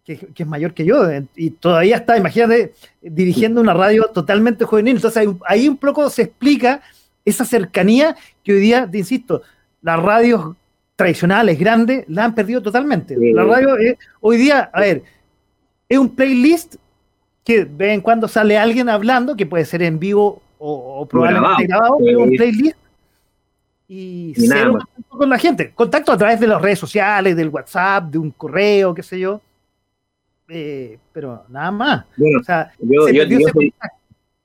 que, 0.03 0.27
es 0.35 0.45
mayor 0.45 0.73
que 0.73 0.83
yo, 0.83 1.05
y 1.37 1.51
todavía 1.51 1.95
está, 1.95 2.17
imagínate, 2.17 2.73
dirigiendo 3.01 3.61
una 3.61 3.73
radio 3.73 4.03
totalmente 4.13 4.65
juvenil. 4.65 4.97
Entonces 4.97 5.25
ahí, 5.45 5.69
un 5.69 5.77
poco 5.77 6.09
se 6.09 6.23
explica 6.23 6.81
esa 7.23 7.45
cercanía 7.45 8.17
que 8.43 8.55
hoy 8.55 8.59
día, 8.59 8.89
te 8.91 8.97
insisto, 8.97 9.41
las 9.81 10.03
radios 10.03 10.53
tradicionales, 10.97 11.57
grandes, 11.57 12.03
la 12.09 12.25
han 12.25 12.35
perdido 12.35 12.61
totalmente. 12.61 13.15
La 13.17 13.45
radio 13.45 13.69
hoy 14.19 14.35
día, 14.35 14.69
a 14.73 14.81
ver, 14.81 15.03
es 15.87 15.97
un 15.97 16.13
playlist 16.13 16.75
que 17.45 17.59
de 17.59 17.71
vez 17.73 17.93
en 17.93 18.01
cuando 18.01 18.27
sale 18.27 18.57
alguien 18.57 18.89
hablando, 18.89 19.37
que 19.37 19.45
puede 19.45 19.63
ser 19.63 19.81
en 19.81 19.97
vivo 19.97 20.41
o, 20.57 21.07
probablemente 21.09 21.67
grabado, 21.67 21.99
pero 22.03 22.23
un 22.23 22.35
playlist 22.35 22.75
y, 23.93 24.33
cero 24.35 24.71
contacto 24.71 25.17
con 25.17 25.29
la 25.29 25.37
gente. 25.37 25.71
Contacto 25.73 26.11
a 26.11 26.17
través 26.17 26.39
de 26.39 26.47
las 26.47 26.61
redes 26.61 26.79
sociales, 26.79 27.35
del 27.35 27.49
WhatsApp, 27.49 28.05
de 28.05 28.17
un 28.17 28.31
correo, 28.31 28.93
qué 28.93 29.03
sé 29.03 29.19
yo. 29.19 29.39
Eh, 30.49 30.97
pero 31.11 31.43
nada 31.49 31.71
más. 31.71 32.05
o 32.39 32.43
sea, 32.43 32.73
yo, 32.79 33.05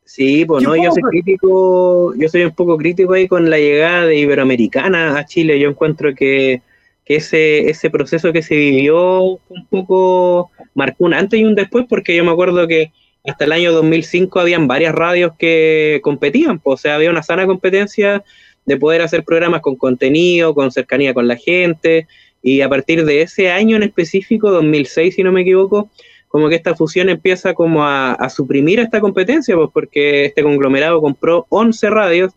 sí, 0.05 0.44
pues 0.44 0.62
no, 0.62 0.76
yo 0.76 0.90
soy 0.92 1.03
crítico, 1.03 2.14
yo 2.14 2.28
soy 2.28 2.44
un 2.44 2.55
poco 2.55 2.76
crítico 2.76 3.14
ahí 3.14 3.26
con 3.26 3.49
la 3.49 3.59
llegada 3.59 4.07
de 4.07 4.16
Iberoamericana 4.18 5.18
a 5.18 5.24
Chile. 5.24 5.59
Yo 5.59 5.70
encuentro 5.70 6.14
que, 6.14 6.62
que 7.05 7.16
ese, 7.16 7.70
ese 7.70 7.88
proceso 7.90 8.32
que 8.32 8.42
se 8.42 8.55
vivió 8.55 9.22
un 9.22 9.66
poco 9.70 10.51
marcó 10.74 11.05
un 11.05 11.14
antes 11.14 11.40
y 11.40 11.44
un 11.44 11.55
después, 11.55 11.86
porque 11.88 12.14
yo 12.14 12.22
me 12.22 12.32
acuerdo 12.32 12.68
que 12.68 12.92
hasta 13.26 13.44
el 13.44 13.53
año 13.53 13.72
2005 13.72 14.40
habían 14.40 14.68
varias 14.68 14.94
radios 14.94 15.32
que 15.38 16.01
competían, 16.03 16.59
pues, 16.59 16.80
o 16.80 16.82
sea, 16.82 16.94
había 16.94 17.11
una 17.11 17.22
sana 17.22 17.46
competencia 17.46 18.22
de 18.68 18.76
poder 18.76 19.00
hacer 19.00 19.24
programas 19.24 19.62
con 19.62 19.76
contenido, 19.76 20.54
con 20.54 20.70
cercanía 20.70 21.14
con 21.14 21.26
la 21.26 21.36
gente, 21.36 22.06
y 22.42 22.60
a 22.60 22.68
partir 22.68 23.04
de 23.04 23.22
ese 23.22 23.50
año 23.50 23.76
en 23.76 23.82
específico, 23.82 24.50
2006 24.50 25.14
si 25.14 25.22
no 25.22 25.32
me 25.32 25.40
equivoco, 25.40 25.90
como 26.28 26.50
que 26.50 26.56
esta 26.56 26.76
fusión 26.76 27.08
empieza 27.08 27.54
como 27.54 27.84
a, 27.84 28.28
suprimir 28.28 28.78
esta 28.78 29.00
competencia, 29.00 29.56
pues 29.56 29.70
porque 29.72 30.26
este 30.26 30.42
conglomerado 30.42 31.00
compró 31.00 31.46
11 31.48 31.90
radios 31.90 32.32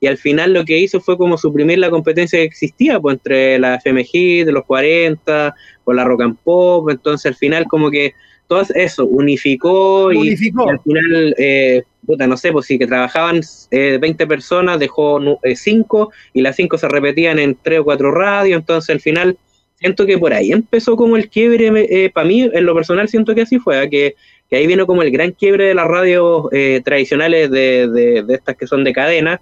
y 0.00 0.06
al 0.06 0.16
final 0.16 0.54
lo 0.54 0.64
que 0.64 0.78
hizo 0.78 1.00
fue 1.00 1.18
como 1.18 1.36
suprimir 1.36 1.78
la 1.78 1.90
competencia 1.90 2.38
que 2.38 2.44
existía 2.44 2.98
pues 2.98 3.16
entre 3.16 3.58
la 3.58 3.78
FMG 3.78 4.46
de 4.46 4.52
los 4.52 4.64
40, 4.64 5.54
con 5.84 5.96
la 5.96 6.04
Rock 6.04 6.22
and 6.22 6.38
Pop, 6.42 6.88
entonces 6.88 7.26
al 7.26 7.36
final 7.36 7.66
como 7.66 7.90
que 7.90 8.14
todo 8.46 8.62
eso 8.74 9.06
unificó, 9.06 10.12
Y, 10.12 10.30
al 10.30 10.80
final, 10.80 11.34
eh, 11.38 11.82
puta, 12.06 12.26
no 12.26 12.36
sé, 12.36 12.52
pues 12.52 12.66
sí, 12.66 12.78
que 12.78 12.86
trabajaban 12.86 13.40
20 13.70 14.24
eh, 14.24 14.26
personas, 14.26 14.78
dejó 14.78 15.20
5 15.42 16.10
eh, 16.12 16.16
y 16.34 16.42
las 16.42 16.56
5 16.56 16.78
se 16.78 16.88
repetían 16.88 17.38
en 17.38 17.58
3 17.60 17.80
o 17.80 17.84
4 17.84 18.10
radios, 18.12 18.58
entonces 18.58 18.90
al 18.90 19.00
final 19.00 19.36
siento 19.78 20.06
que 20.06 20.18
por 20.18 20.32
ahí 20.32 20.52
empezó 20.52 20.96
como 20.96 21.16
el 21.16 21.28
quiebre, 21.28 21.70
eh, 21.90 22.10
para 22.10 22.26
mí, 22.26 22.48
en 22.52 22.64
lo 22.64 22.74
personal, 22.74 23.08
siento 23.08 23.34
que 23.34 23.42
así 23.42 23.58
fue, 23.58 23.88
que, 23.90 24.14
que, 24.48 24.56
ahí 24.56 24.66
vino 24.66 24.86
como 24.86 25.02
el 25.02 25.10
gran 25.10 25.32
quiebre 25.32 25.66
de 25.66 25.74
las 25.74 25.86
radios 25.86 26.46
eh, 26.52 26.80
tradicionales 26.84 27.50
de, 27.50 27.88
de, 27.88 28.34
estas 28.34 28.56
que 28.56 28.66
son 28.66 28.84
de 28.84 28.92
cadena, 28.92 29.40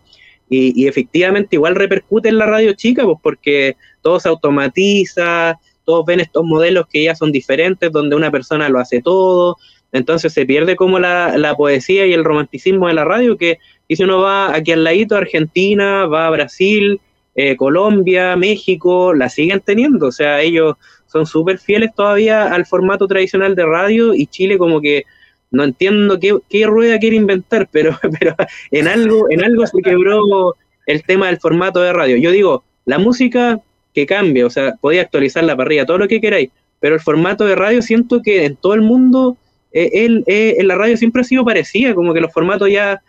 y, 0.49 0.83
y, 0.83 0.89
efectivamente 0.89 1.57
igual 1.57 1.75
repercute 1.75 2.29
en 2.29 2.39
la 2.39 2.47
radio 2.47 2.75
chica, 2.75 3.05
pues 3.05 3.19
porque 3.23 3.77
todo 4.03 4.21
se 4.21 4.29
automatiza, 4.29 5.59
todos 5.85 6.05
ven 6.07 6.21
estos 6.21 6.45
modelos 6.45 6.87
que 6.87 7.05
ya 7.05 7.15
son 7.15 7.33
diferentes, 7.33 7.93
donde 7.93 8.17
una 8.17 8.31
persona 8.31 8.69
lo 8.69 8.79
hace 8.79 9.03
todo, 9.03 9.57
entonces 9.93 10.33
se 10.33 10.45
pierde 10.47 10.77
como 10.77 10.99
la, 10.99 11.37
la 11.39 11.55
poesía 11.55 12.07
y 12.07 12.13
el 12.13 12.25
romanticismo 12.25 12.89
de 12.89 12.95
la 12.95 13.05
radio, 13.05 13.37
que 13.37 13.59
y 13.87 13.97
si 13.97 14.05
uno 14.05 14.21
va 14.21 14.55
aquí 14.55 14.73
al 14.73 14.85
ladito, 14.85 15.17
Argentina, 15.17 16.07
va 16.07 16.27
a 16.27 16.31
Brasil, 16.31 17.01
eh, 17.35 17.57
Colombia, 17.57 18.37
México, 18.37 19.13
la 19.13 19.29
siguen 19.29 19.61
teniendo. 19.61 20.07
O 20.07 20.13
sea, 20.13 20.41
ellos 20.41 20.77
son 21.07 21.27
súper 21.27 21.59
fieles 21.59 21.95
todavía 21.95 22.53
al 22.53 22.67
formato 22.67 23.07
tradicional 23.07 23.55
de 23.55 23.67
radio 23.67 24.15
y 24.15 24.27
Chile 24.27 24.59
como 24.59 24.81
que 24.81 25.05
no 25.51 25.65
entiendo 25.65 26.19
qué, 26.19 26.67
rueda 26.67 26.99
quiere 26.99 27.17
inventar, 27.17 27.69
pero, 27.73 27.99
pero 28.19 28.35
en 28.71 28.89
algo, 28.89 29.27
en 29.31 29.45
algo 29.45 29.67
se 29.67 29.83
quebró 29.83 30.57
el 30.87 31.03
tema 31.05 31.27
del 31.27 31.39
formato 31.39 31.81
de 31.81 31.93
radio. 31.93 32.17
Yo 32.17 32.31
digo, 32.31 32.65
la 32.87 32.99
música 32.99 33.61
que 33.95 34.07
cambia, 34.07 34.47
o 34.47 34.51
sea, 34.51 34.75
podía 34.81 35.03
actualizar 35.03 35.45
la 35.45 35.57
parrilla, 35.57 35.87
todo 35.87 35.99
lo 35.99 36.09
que 36.09 36.21
queráis, 36.21 36.51
pero 36.81 36.95
el 36.95 37.01
formato 37.01 37.45
de 37.45 37.55
radio 37.55 37.81
siento 37.81 38.21
que 38.23 38.45
en 38.45 38.57
todo 38.57 38.75
el 38.75 38.83
mundo, 38.83 39.37
eh, 39.73 39.91
eh, 40.27 40.57
en 40.59 40.69
la 40.69 40.75
radio 40.75 40.97
siempre 40.97 41.23
ha 41.23 41.25
sido 41.25 41.45
parecida, 41.45 41.95
como 41.95 42.13
que 42.13 42.21
los 42.21 42.33
formatos 42.33 42.71
ya, 42.71 43.01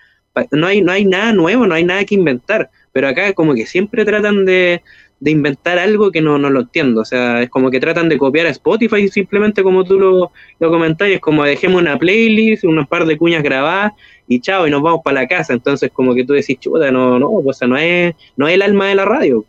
no 0.51 0.67
hay, 0.67 0.81
no 0.81 0.91
hay 0.91 1.05
nada 1.05 1.33
nuevo, 1.33 1.65
no 1.65 1.73
hay 1.73 1.83
nada 1.83 2.05
que 2.05 2.15
inventar 2.15 2.69
pero 2.95 3.09
acá 3.09 3.33
como 3.33 3.53
que 3.55 3.65
siempre 3.65 4.05
tratan 4.05 4.45
de, 4.45 4.81
inventar 5.19 5.77
algo 5.79 6.11
que 6.11 6.21
no, 6.21 6.37
no, 6.37 6.49
lo 6.49 6.61
entiendo, 6.61 7.01
o 7.01 7.05
sea, 7.05 7.41
es 7.41 7.49
como 7.49 7.69
que 7.69 7.81
tratan 7.81 8.07
de 8.07 8.17
copiar 8.17 8.45
a 8.45 8.51
Spotify 8.51 9.09
simplemente 9.09 9.63
como 9.63 9.83
tú 9.83 9.99
lo, 9.99 10.31
lo 10.59 10.85
es 10.85 11.19
como 11.19 11.43
dejemos 11.43 11.81
una 11.81 11.99
playlist, 11.99 12.63
unos 12.63 12.87
par 12.87 13.05
de 13.05 13.17
cuñas 13.17 13.43
grabadas 13.43 13.91
y 14.29 14.39
chao, 14.39 14.65
y 14.65 14.71
nos 14.71 14.81
vamos 14.81 15.01
para 15.03 15.23
la 15.23 15.27
casa, 15.27 15.51
entonces 15.51 15.91
como 15.91 16.15
que 16.15 16.23
tú 16.23 16.31
decís, 16.31 16.57
chuta, 16.57 16.89
no, 16.89 17.19
no, 17.19 17.29
o 17.29 17.51
sea, 17.51 17.67
no 17.67 17.75
es, 17.75 18.15
no 18.37 18.47
es 18.47 18.53
el 18.53 18.61
alma 18.61 18.87
de 18.87 18.95
la 18.95 19.03
radio. 19.03 19.43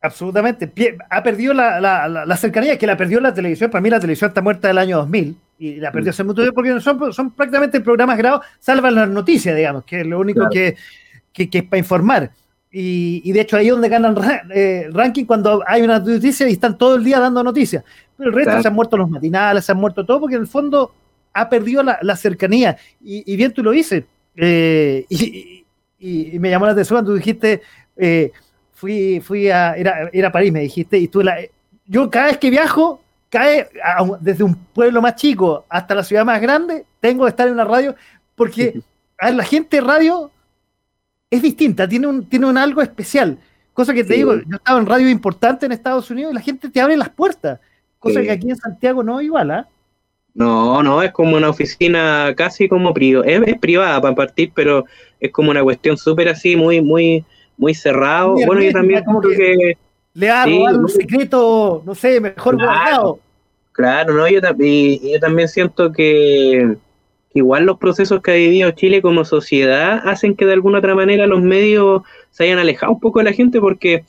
Absolutamente, 0.00 0.72
ha 1.10 1.22
perdido 1.22 1.54
la, 1.54 1.80
la, 1.80 2.06
la, 2.08 2.36
cercanía, 2.36 2.78
que 2.78 2.86
la 2.86 2.96
perdió 2.96 3.20
la 3.20 3.34
televisión, 3.34 3.70
para 3.70 3.80
mí 3.80 3.90
la 3.90 3.98
televisión 3.98 4.28
está 4.28 4.42
muerta 4.42 4.68
del 4.68 4.78
año 4.78 4.98
2000, 4.98 5.36
y 5.58 5.76
la 5.76 5.90
perdió 5.90 6.10
hace 6.10 6.22
mucho 6.22 6.42
tiempo 6.42 6.54
porque 6.54 6.78
son, 6.80 7.12
son 7.12 7.30
prácticamente 7.32 7.80
programas 7.80 8.18
grabados, 8.18 8.46
salvan 8.60 8.94
las 8.94 9.08
noticias, 9.08 9.56
digamos, 9.56 9.84
que 9.84 10.02
es 10.02 10.06
lo 10.06 10.20
único 10.20 10.48
que, 10.50 10.76
que, 11.32 11.48
que 11.48 11.58
es 11.58 11.64
para 11.64 11.78
informar 11.78 12.30
y, 12.78 13.32
de 13.32 13.40
hecho 13.40 13.56
ahí 13.56 13.68
es 13.68 13.72
donde 13.72 13.88
ganan 13.88 14.14
eh, 14.54 14.88
ranking 14.92 15.24
cuando 15.24 15.62
hay 15.66 15.80
una 15.80 15.98
noticia 15.98 16.46
y 16.46 16.52
están 16.52 16.76
todo 16.76 16.96
el 16.96 17.04
día 17.04 17.18
dando 17.18 17.42
noticias. 17.42 17.82
Pero 18.18 18.28
el 18.28 18.36
resto 18.36 18.60
se 18.60 18.68
han 18.68 18.74
muerto 18.74 18.98
los 18.98 19.08
matinales, 19.08 19.64
se 19.64 19.72
han 19.72 19.78
muerto 19.78 20.04
todo, 20.04 20.20
porque 20.20 20.36
en 20.36 20.42
el 20.42 20.46
fondo 20.46 20.92
ha 21.32 21.48
perdido 21.48 21.82
la, 21.82 22.16
cercanía. 22.16 22.76
Y, 23.02 23.34
bien 23.34 23.52
tú 23.52 23.62
lo 23.62 23.70
dices. 23.70 24.04
Eh, 24.36 25.06
y, 25.08 26.38
me 26.38 26.50
llamó 26.50 26.66
la 26.66 26.72
atención 26.72 26.96
cuando 26.96 27.12
tú 27.12 27.16
dijiste, 27.16 27.62
eh, 27.96 28.32
fui, 28.76 29.20
fui 29.20 29.50
a, 29.50 29.74
era, 29.74 30.28
a 30.28 30.32
París, 30.32 30.52
me 30.52 30.60
dijiste, 30.60 30.98
y 30.98 31.08
tú 31.08 31.22
la, 31.22 31.38
yo 31.86 32.10
cada 32.10 32.26
vez 32.26 32.38
que 32.38 32.50
viajo, 32.50 33.00
cae 33.30 33.68
desde 34.20 34.44
un 34.44 34.54
pueblo 34.54 35.02
más 35.02 35.16
chico 35.16 35.64
hasta 35.68 35.94
la 35.94 36.04
ciudad 36.04 36.24
más 36.24 36.40
grande, 36.40 36.84
tengo 37.00 37.24
que 37.24 37.30
estar 37.30 37.48
en 37.48 37.54
una 37.54 37.64
radio, 37.64 37.96
porque 38.34 38.80
a 39.18 39.30
la 39.30 39.44
gente 39.44 39.80
radio 39.80 40.30
es 41.30 41.42
distinta, 41.42 41.88
tiene 41.88 42.06
un, 42.06 42.28
tiene 42.28 42.46
un 42.46 42.58
algo 42.58 42.82
especial. 42.82 43.38
Cosa 43.72 43.92
que 43.92 44.04
te 44.04 44.14
digo, 44.14 44.34
yo 44.34 44.56
estaba 44.56 44.78
en 44.78 44.86
radio 44.86 45.08
importante 45.08 45.66
en 45.66 45.72
Estados 45.72 46.10
Unidos 46.10 46.32
y 46.32 46.34
la 46.34 46.40
gente 46.40 46.70
te 46.70 46.80
abre 46.80 46.96
las 46.96 47.10
puertas. 47.10 47.60
Cosa 47.98 48.22
que 48.22 48.30
aquí 48.30 48.48
en 48.48 48.56
Santiago 48.56 49.02
no 49.02 49.20
es 49.20 49.26
igual, 49.26 49.50
¿ah? 49.50 49.68
No, 50.34 50.82
no, 50.82 51.02
es 51.02 51.12
como 51.12 51.36
una 51.36 51.48
oficina 51.48 52.34
casi 52.36 52.68
como 52.68 52.92
privada, 52.92 53.26
es, 53.26 53.58
privada 53.58 54.00
para 54.02 54.14
partir, 54.14 54.52
pero 54.54 54.84
es 55.18 55.32
como 55.32 55.50
una 55.50 55.62
cuestión 55.62 55.96
súper 55.96 56.28
así, 56.28 56.56
muy, 56.56 56.82
muy, 56.82 57.24
muy 57.56 57.74
cerrado. 57.74 58.34
bueno, 58.46 58.62
yo 58.62 58.72
también 58.72 59.04
como 59.04 59.20
que, 59.20 59.76
le 60.14 60.30
hago 60.30 60.66
algo 60.66 60.88
secreto, 60.88 61.82
no 61.84 61.94
sé, 61.94 62.20
mejor 62.20 62.56
claro, 62.56 62.72
guardado. 62.72 63.20
Claro, 63.72 64.14
no, 64.14 64.28
yo, 64.28 64.40
yo 64.40 65.20
también 65.20 65.48
siento 65.48 65.92
que, 65.92 66.76
igual 67.34 67.66
los 67.66 67.78
procesos 67.78 68.22
que 68.22 68.30
ha 68.30 68.34
vivido 68.34 68.70
Chile 68.70 69.02
como 69.02 69.24
sociedad 69.24 70.00
hacen 70.08 70.34
que 70.34 70.46
de 70.46 70.54
alguna 70.54 70.78
otra 70.78 70.94
manera 70.94 71.26
los 71.26 71.42
medios 71.42 72.02
se 72.30 72.44
hayan 72.44 72.58
alejado 72.58 72.92
un 72.92 73.00
poco 73.00 73.18
de 73.18 73.26
la 73.26 73.32
gente 73.34 73.60
porque, 73.60 74.04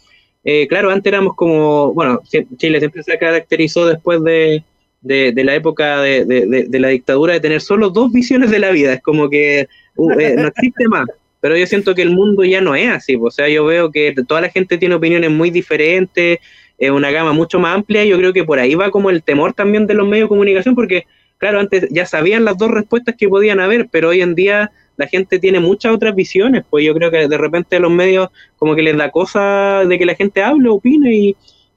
eh, 0.45 0.65
claro, 0.67 0.91
antes 0.91 1.11
éramos 1.11 1.35
como, 1.35 1.93
bueno, 1.93 2.21
Chile 2.57 2.79
siempre 2.79 3.03
se 3.03 3.17
caracterizó 3.17 3.85
después 3.85 4.23
de, 4.23 4.63
la 5.03 5.55
época 5.55 6.01
de, 6.01 6.67
la 6.71 6.87
dictadura 6.87 7.33
de 7.33 7.41
tener 7.41 7.59
solo 7.59 7.89
dos 7.89 8.13
visiones 8.13 8.49
de 8.49 8.59
la 8.59 8.71
vida, 8.71 8.93
es 8.93 9.01
como 9.01 9.29
que 9.29 9.67
uh, 9.97 10.11
eh, 10.11 10.35
no 10.37 10.47
existe 10.47 10.87
más. 10.87 11.07
Pero 11.39 11.57
yo 11.57 11.67
siento 11.67 11.93
que 11.95 12.01
el 12.01 12.11
mundo 12.11 12.43
ya 12.43 12.61
no 12.61 12.75
es 12.75 12.89
así, 12.89 13.17
o 13.19 13.31
sea, 13.31 13.47
yo 13.47 13.65
veo 13.65 13.91
que 13.91 14.13
toda 14.27 14.41
la 14.41 14.49
gente 14.49 14.77
tiene 14.77 14.95
opiniones 14.95 15.31
muy 15.31 15.51
diferentes, 15.51 16.39
es 16.77 16.91
una 16.91 17.11
gama 17.11 17.33
mucho 17.33 17.59
más 17.59 17.75
amplia, 17.75 18.03
y 18.05 18.09
yo 18.09 18.17
creo 18.17 18.33
que 18.33 18.43
por 18.43 18.59
ahí 18.59 18.75
va 18.75 18.91
como 18.91 19.09
el 19.09 19.23
temor 19.23 19.53
también 19.53 19.87
de 19.87 19.93
los 19.93 20.07
medios 20.07 20.25
de 20.25 20.29
comunicación, 20.29 20.75
porque 20.75 21.05
claro, 21.37 21.59
antes 21.59 21.87
ya 21.91 22.05
sabían 22.05 22.45
las 22.45 22.57
dos 22.57 22.71
respuestas 22.71 23.15
que 23.17 23.29
podían 23.29 23.59
haber, 23.59 23.87
pero 23.91 24.09
hoy 24.09 24.21
en 24.21 24.35
día 24.35 24.71
la 24.97 25.07
gente 25.07 25.39
tiene 25.39 25.59
muchas 25.59 25.93
otras 25.93 26.15
visiones, 26.15 26.63
pues 26.69 26.85
yo 26.85 26.93
creo 26.93 27.11
que 27.11 27.27
de 27.27 27.37
repente 27.37 27.79
los 27.79 27.91
medios 27.91 28.29
como 28.57 28.75
que 28.75 28.81
les 28.81 28.97
da 28.97 29.11
cosa 29.11 29.83
de 29.87 29.97
que 29.99 30.05
la 30.05 30.15
gente 30.15 30.41
hable, 30.41 30.69
opine 30.69 31.15
y, 31.15 31.35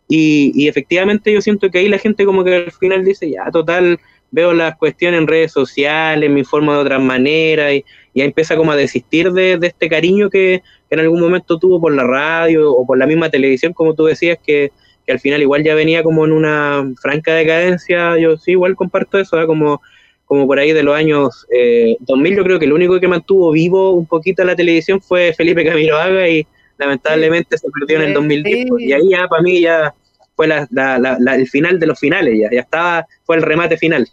y, 0.08 0.66
efectivamente 0.68 1.32
yo 1.32 1.40
siento 1.40 1.70
que 1.70 1.78
ahí 1.78 1.88
la 1.88 1.98
gente 1.98 2.24
como 2.24 2.42
que 2.42 2.54
al 2.56 2.72
final 2.72 3.04
dice, 3.04 3.30
ya, 3.30 3.50
total, 3.52 4.00
veo 4.30 4.52
las 4.52 4.76
cuestiones 4.76 5.20
en 5.20 5.26
redes 5.26 5.52
sociales, 5.52 6.30
me 6.30 6.40
informo 6.40 6.72
de 6.72 6.78
otras 6.78 7.00
maneras 7.00 7.74
y 7.74 7.84
ya 8.14 8.24
empieza 8.24 8.56
como 8.56 8.72
a 8.72 8.76
desistir 8.76 9.32
de, 9.32 9.58
este 9.62 9.88
cariño 9.88 10.30
que, 10.30 10.62
en 10.90 10.98
algún 10.98 11.20
momento 11.20 11.58
tuvo 11.58 11.80
por 11.80 11.94
la 11.94 12.04
radio 12.04 12.72
o 12.72 12.84
por 12.84 12.98
la 12.98 13.06
misma 13.06 13.30
televisión, 13.30 13.72
como 13.72 13.94
tú 13.94 14.06
decías, 14.06 14.38
que, 14.44 14.72
que 15.06 15.12
al 15.12 15.20
final 15.20 15.40
igual 15.40 15.62
ya 15.62 15.74
venía 15.74 16.02
como 16.02 16.24
en 16.24 16.32
una 16.32 16.84
franca 17.00 17.34
decadencia, 17.34 18.18
yo 18.18 18.36
sí 18.36 18.52
igual 18.52 18.74
comparto 18.74 19.18
eso, 19.18 19.40
¿eh? 19.40 19.46
como, 19.46 19.80
como 20.24 20.46
por 20.46 20.58
ahí 20.58 20.72
de 20.72 20.82
los 20.82 20.96
años 20.96 21.46
2000, 22.00 22.32
eh, 22.32 22.36
yo 22.36 22.44
creo 22.44 22.58
que 22.58 22.64
el 22.64 22.72
único 22.72 22.98
que 22.98 23.06
mantuvo 23.06 23.52
vivo 23.52 23.92
un 23.92 24.06
poquito 24.06 24.44
la 24.44 24.56
televisión 24.56 25.00
fue 25.00 25.32
Felipe 25.32 25.64
Camiroaga 25.64 26.28
y 26.28 26.44
lamentablemente 26.76 27.56
se 27.58 27.68
perdió 27.70 27.98
en 27.98 28.08
el 28.08 28.14
2010, 28.14 28.66
y 28.78 28.92
ahí 28.92 29.11
ya 29.11 29.28
para 29.28 29.42
mí 29.42 29.61
ya 29.61 29.94
fue 30.34 30.48
la, 30.48 30.66
el 31.36 31.48
final 31.48 31.78
de 31.78 31.86
los 31.86 32.00
finales, 32.00 32.38
ya, 32.38 32.48
ya 32.50 32.61
estaba, 32.61 33.06
fue 33.24 33.36
el 33.36 33.42
remate 33.42 33.76
final. 33.76 34.08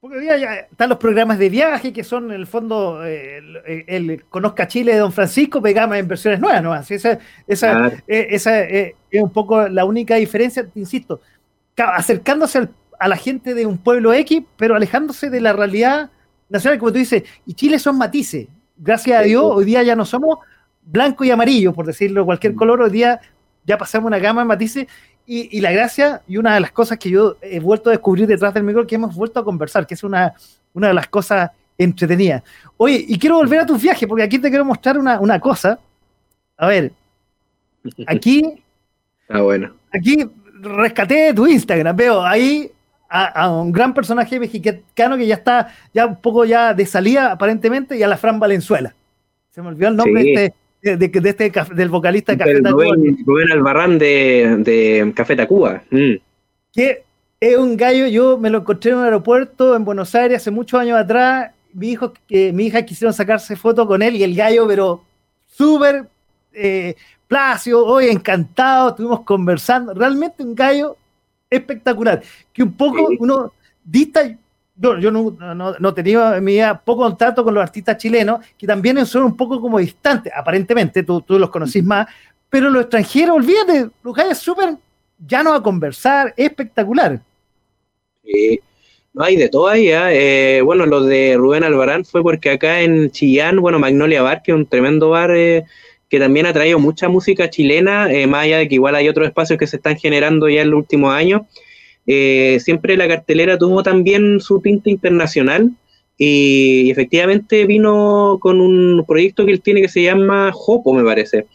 Porque 0.00 0.16
hoy 0.16 0.22
día 0.22 0.38
ya 0.38 0.54
están 0.54 0.88
los 0.88 0.96
programas 0.96 1.38
de 1.38 1.50
viaje 1.50 1.92
que 1.92 2.02
son 2.04 2.30
en 2.30 2.40
el 2.40 2.46
fondo 2.46 3.04
el, 3.04 4.24
Conozca 4.30 4.66
Chile 4.66 4.94
de 4.94 4.98
Don 4.98 5.12
Francisco, 5.12 5.60
pegamos 5.60 5.98
en 5.98 6.08
versiones 6.08 6.40
nuevas, 6.40 6.62
¿no? 6.62 6.74
esa, 6.74 7.18
esa, 7.46 7.88
eh, 8.08 8.28
esa 8.30 8.60
eh, 8.62 8.96
es 9.10 9.22
un 9.22 9.30
poco 9.30 9.68
la 9.68 9.84
única 9.84 10.14
diferencia, 10.14 10.66
insisto, 10.74 11.20
acercándose 11.76 12.66
a 12.98 13.08
la 13.08 13.16
gente 13.16 13.52
de 13.52 13.66
un 13.66 13.76
pueblo 13.76 14.14
X, 14.14 14.42
pero 14.56 14.74
alejándose 14.74 15.28
de 15.28 15.42
la 15.42 15.52
realidad 15.52 16.10
nacional, 16.48 16.78
como 16.78 16.92
tú 16.92 16.98
dices, 16.98 17.24
y 17.44 17.52
Chile 17.52 17.78
son 17.78 17.98
matices. 17.98 18.48
Gracias 18.78 19.20
a 19.20 19.22
Dios, 19.22 19.44
hoy 19.44 19.66
día 19.66 19.82
ya 19.82 19.96
no 19.96 20.06
somos 20.06 20.38
blanco 20.80 21.24
y 21.24 21.30
amarillo, 21.30 21.74
por 21.74 21.84
decirlo 21.84 22.24
cualquier 22.24 22.54
mm. 22.54 22.56
color, 22.56 22.80
hoy 22.80 22.90
día 22.90 23.20
ya 23.66 23.76
pasamos 23.76 24.06
una 24.06 24.18
gama 24.18 24.40
de 24.40 24.48
matices 24.48 24.86
y, 25.32 25.60
la 25.60 25.70
gracia, 25.70 26.22
y 26.26 26.38
una 26.38 26.54
de 26.54 26.60
las 26.60 26.72
cosas 26.72 26.98
que 26.98 27.08
yo 27.08 27.36
he 27.40 27.60
vuelto 27.60 27.88
a 27.88 27.92
descubrir 27.92 28.26
detrás 28.26 28.52
del 28.52 28.64
micro, 28.64 28.84
que 28.84 28.96
hemos 28.96 29.14
vuelto 29.14 29.38
a 29.38 29.44
conversar, 29.44 29.86
que 29.86 29.94
es 29.94 30.02
una, 30.02 30.34
una 30.74 30.88
de 30.88 30.94
las 30.94 31.06
cosas 31.06 31.52
entretenidas. 31.78 32.42
Oye, 32.76 33.04
y 33.06 33.16
quiero 33.16 33.36
volver 33.36 33.60
a 33.60 33.66
tu 33.66 33.76
viaje, 33.78 34.08
porque 34.08 34.24
aquí 34.24 34.40
te 34.40 34.48
quiero 34.48 34.64
mostrar 34.64 34.98
una, 34.98 35.20
una 35.20 35.38
cosa. 35.38 35.78
A 36.56 36.66
ver, 36.66 36.90
aquí. 38.08 38.60
Ah, 39.28 39.42
bueno. 39.42 39.72
Aquí 39.92 40.28
rescaté 40.60 41.32
tu 41.32 41.46
Instagram, 41.46 41.94
veo 41.94 42.22
ahí 42.26 42.68
a, 43.08 43.50
un 43.50 43.70
gran 43.70 43.94
personaje 43.94 44.38
mexicano 44.38 45.16
que 45.16 45.26
ya 45.28 45.36
está 45.36 45.72
ya 45.94 46.06
un 46.06 46.16
poco 46.16 46.44
ya 46.44 46.74
de 46.74 46.86
salida 46.86 47.32
aparentemente 47.32 47.96
y 47.96 48.02
a 48.02 48.08
la 48.08 48.16
Fran 48.16 48.40
Valenzuela. 48.40 48.94
Se 49.50 49.62
me 49.62 49.68
olvidó 49.68 49.88
el 49.88 49.96
nombre 49.96 50.22
de 50.24 50.32
este 50.32 50.59
de, 50.82 51.10
este, 51.24 51.52
del 51.74 51.88
vocalista 51.88 52.32
de 52.32 52.38
Café 52.38 52.62
Tacuba. 52.62 52.96
Rubén, 53.26 53.52
Albarrán 53.52 53.98
de, 53.98 54.56
de 54.58 55.12
Café 55.14 55.36
Tacuba. 55.36 55.82
Mm. 55.90 56.14
Que 56.72 57.04
es 57.40 57.56
un 57.56 57.76
gallo, 57.76 58.06
yo 58.06 58.38
me 58.38 58.50
lo 58.50 58.58
encontré 58.58 58.90
en 58.90 58.98
un 58.98 59.04
aeropuerto 59.04 59.74
en 59.74 59.84
Buenos 59.84 60.14
Aires 60.14 60.38
hace 60.38 60.50
muchos 60.50 60.80
años 60.80 60.98
atrás. 60.98 61.52
Mi, 61.72 61.90
hijo, 61.90 62.12
que, 62.26 62.52
mi 62.52 62.66
hija 62.66 62.82
quisieron 62.82 63.14
sacarse 63.14 63.56
foto 63.56 63.86
con 63.86 64.02
él 64.02 64.16
y 64.16 64.22
el 64.22 64.34
gallo, 64.34 64.66
pero 64.66 65.04
súper 65.46 66.06
eh, 66.52 66.96
hoy 67.74 68.06
encantado, 68.08 68.90
estuvimos 68.90 69.20
conversando. 69.22 69.94
Realmente 69.94 70.42
un 70.42 70.54
gallo 70.54 70.96
espectacular. 71.48 72.22
Que 72.52 72.62
un 72.62 72.72
poco 72.72 73.08
uno 73.18 73.52
dista 73.84 74.22
yo 74.80 75.10
no, 75.10 75.36
no, 75.54 75.74
no, 75.78 75.94
tenía 75.94 76.36
en 76.36 76.44
mi 76.44 76.52
vida 76.52 76.80
poco 76.80 77.02
contacto 77.02 77.44
con 77.44 77.54
los 77.54 77.62
artistas 77.62 77.96
chilenos, 77.98 78.44
que 78.56 78.66
también 78.66 79.04
son 79.04 79.24
un 79.24 79.36
poco 79.36 79.60
como 79.60 79.78
distantes, 79.78 80.32
aparentemente, 80.34 81.02
tú, 81.02 81.20
tú 81.20 81.38
los 81.38 81.50
conocís 81.50 81.84
más, 81.84 82.06
pero 82.48 82.70
los 82.70 82.82
extranjeros, 82.82 83.36
olvídate, 83.36 83.90
los 84.02 84.14
gallos 84.14 84.38
súper 84.38 84.76
llanos 85.26 85.54
a 85.54 85.62
conversar, 85.62 86.32
espectacular. 86.36 87.20
Sí, 88.24 88.60
no 89.12 89.24
hay 89.24 89.36
de 89.36 89.48
todo 89.48 89.68
ahí, 89.68 89.88
¿eh? 89.88 90.58
¿eh? 90.58 90.62
bueno, 90.62 90.86
lo 90.86 91.02
de 91.02 91.34
Rubén 91.36 91.64
Albarán 91.64 92.04
fue 92.04 92.22
porque 92.22 92.50
acá 92.50 92.80
en 92.80 93.10
Chillán, 93.10 93.60
bueno, 93.60 93.78
Magnolia 93.78 94.22
Bar, 94.22 94.42
que 94.42 94.52
es 94.52 94.56
un 94.56 94.66
tremendo 94.66 95.10
bar 95.10 95.30
eh, 95.34 95.64
que 96.08 96.18
también 96.18 96.46
ha 96.46 96.52
traído 96.52 96.78
mucha 96.78 97.08
música 97.08 97.48
chilena, 97.50 98.12
eh, 98.12 98.26
más 98.26 98.44
allá 98.44 98.58
de 98.58 98.68
que 98.68 98.74
igual 98.74 98.96
hay 98.96 99.08
otros 99.08 99.28
espacios 99.28 99.58
que 99.58 99.66
se 99.66 99.76
están 99.76 99.96
generando 99.96 100.48
ya 100.48 100.62
en 100.62 100.70
los 100.70 100.78
últimos 100.78 101.14
años, 101.14 101.42
eh, 102.12 102.58
siempre 102.58 102.96
la 102.96 103.06
cartelera 103.06 103.56
tuvo 103.56 103.84
también 103.84 104.40
su 104.40 104.60
tinta 104.60 104.90
internacional 104.90 105.70
y, 106.18 106.90
efectivamente 106.90 107.66
vino 107.66 108.38
con 108.42 108.60
un 108.60 109.04
proyecto 109.06 109.46
que 109.46 109.52
él 109.52 109.60
tiene 109.60 109.80
que 109.80 109.88
se 109.88 110.02
llama 110.02 110.50
Jopo, 110.52 110.92
me 110.92 111.04
parece. 111.04 111.46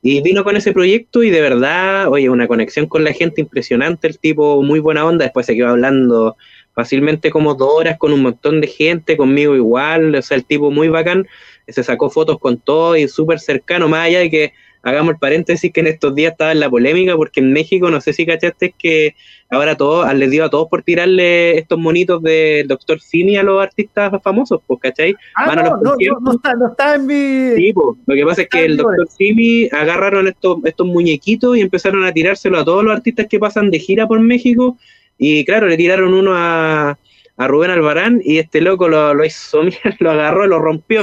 Y 0.00 0.22
vino 0.22 0.44
con 0.44 0.56
ese 0.56 0.72
proyecto 0.72 1.22
y 1.22 1.28
de 1.28 1.42
verdad, 1.42 2.08
oye, 2.08 2.30
una 2.30 2.48
conexión 2.48 2.86
con 2.86 3.04
la 3.04 3.12
gente 3.12 3.42
impresionante, 3.42 4.08
el 4.08 4.18
tipo 4.18 4.62
muy 4.62 4.80
buena 4.80 5.04
onda, 5.04 5.24
después 5.26 5.44
se 5.44 5.54
quedó 5.54 5.68
hablando 5.68 6.36
fácilmente 6.72 7.30
como 7.30 7.54
dos 7.54 7.70
horas 7.70 7.98
con 7.98 8.14
un 8.14 8.22
montón 8.22 8.62
de 8.62 8.68
gente, 8.68 9.14
conmigo 9.18 9.56
igual, 9.56 10.14
o 10.14 10.22
sea, 10.22 10.38
el 10.38 10.46
tipo 10.46 10.70
muy 10.70 10.88
bacán, 10.88 11.26
se 11.66 11.82
sacó 11.82 12.08
fotos 12.08 12.38
con 12.38 12.58
todo 12.58 12.96
y 12.96 13.06
súper 13.08 13.40
cercano, 13.40 13.88
más 13.88 14.06
allá 14.06 14.20
de 14.20 14.30
que 14.30 14.52
hagamos 14.88 15.14
el 15.14 15.18
paréntesis 15.18 15.72
que 15.72 15.80
en 15.80 15.86
estos 15.88 16.14
días 16.14 16.32
estaba 16.32 16.52
en 16.52 16.60
la 16.60 16.70
polémica, 16.70 17.16
porque 17.16 17.40
en 17.40 17.52
México, 17.52 17.90
no 17.90 18.00
sé 18.00 18.12
si 18.12 18.26
cachaste, 18.26 18.74
que 18.76 19.14
ahora 19.50 19.76
todos, 19.76 20.12
les 20.14 20.30
dio 20.30 20.44
a 20.44 20.50
todos 20.50 20.68
por 20.68 20.82
tirarle 20.82 21.58
estos 21.58 21.78
monitos 21.78 22.22
del 22.22 22.66
doctor 22.66 23.00
Simi 23.00 23.36
a 23.36 23.42
los 23.42 23.62
artistas 23.62 24.12
famosos, 24.22 24.60
pues, 24.66 24.80
¿cachai? 24.80 25.14
Ah, 25.36 25.54
no, 25.54 25.62
no, 25.62 25.96
no, 26.20 26.32
está, 26.32 26.54
no 26.54 26.68
está 26.68 26.94
en 26.96 27.06
mi... 27.06 27.56
Sí, 27.56 27.72
pues, 27.72 27.96
lo 28.06 28.14
que 28.14 28.24
pasa 28.24 28.42
es 28.42 28.48
que 28.48 28.64
el 28.64 28.76
doctor 28.76 29.08
Simi 29.08 29.68
agarraron 29.70 30.28
estos, 30.28 30.58
estos 30.64 30.86
muñequitos 30.86 31.56
y 31.56 31.60
empezaron 31.60 32.04
a 32.04 32.12
tirárselo 32.12 32.58
a 32.58 32.64
todos 32.64 32.84
los 32.84 32.94
artistas 32.94 33.26
que 33.28 33.38
pasan 33.38 33.70
de 33.70 33.78
gira 33.78 34.06
por 34.06 34.20
México, 34.20 34.76
y 35.18 35.44
claro, 35.44 35.66
le 35.66 35.76
tiraron 35.76 36.14
uno 36.14 36.32
a, 36.34 36.98
a 37.38 37.46
Rubén 37.46 37.70
Albarán 37.70 38.20
y 38.22 38.38
este 38.38 38.60
loco 38.60 38.88
lo, 38.88 39.14
lo 39.14 39.24
hizo, 39.24 39.62
lo 40.00 40.10
agarró, 40.10 40.46
lo 40.46 40.58
rompió 40.58 41.02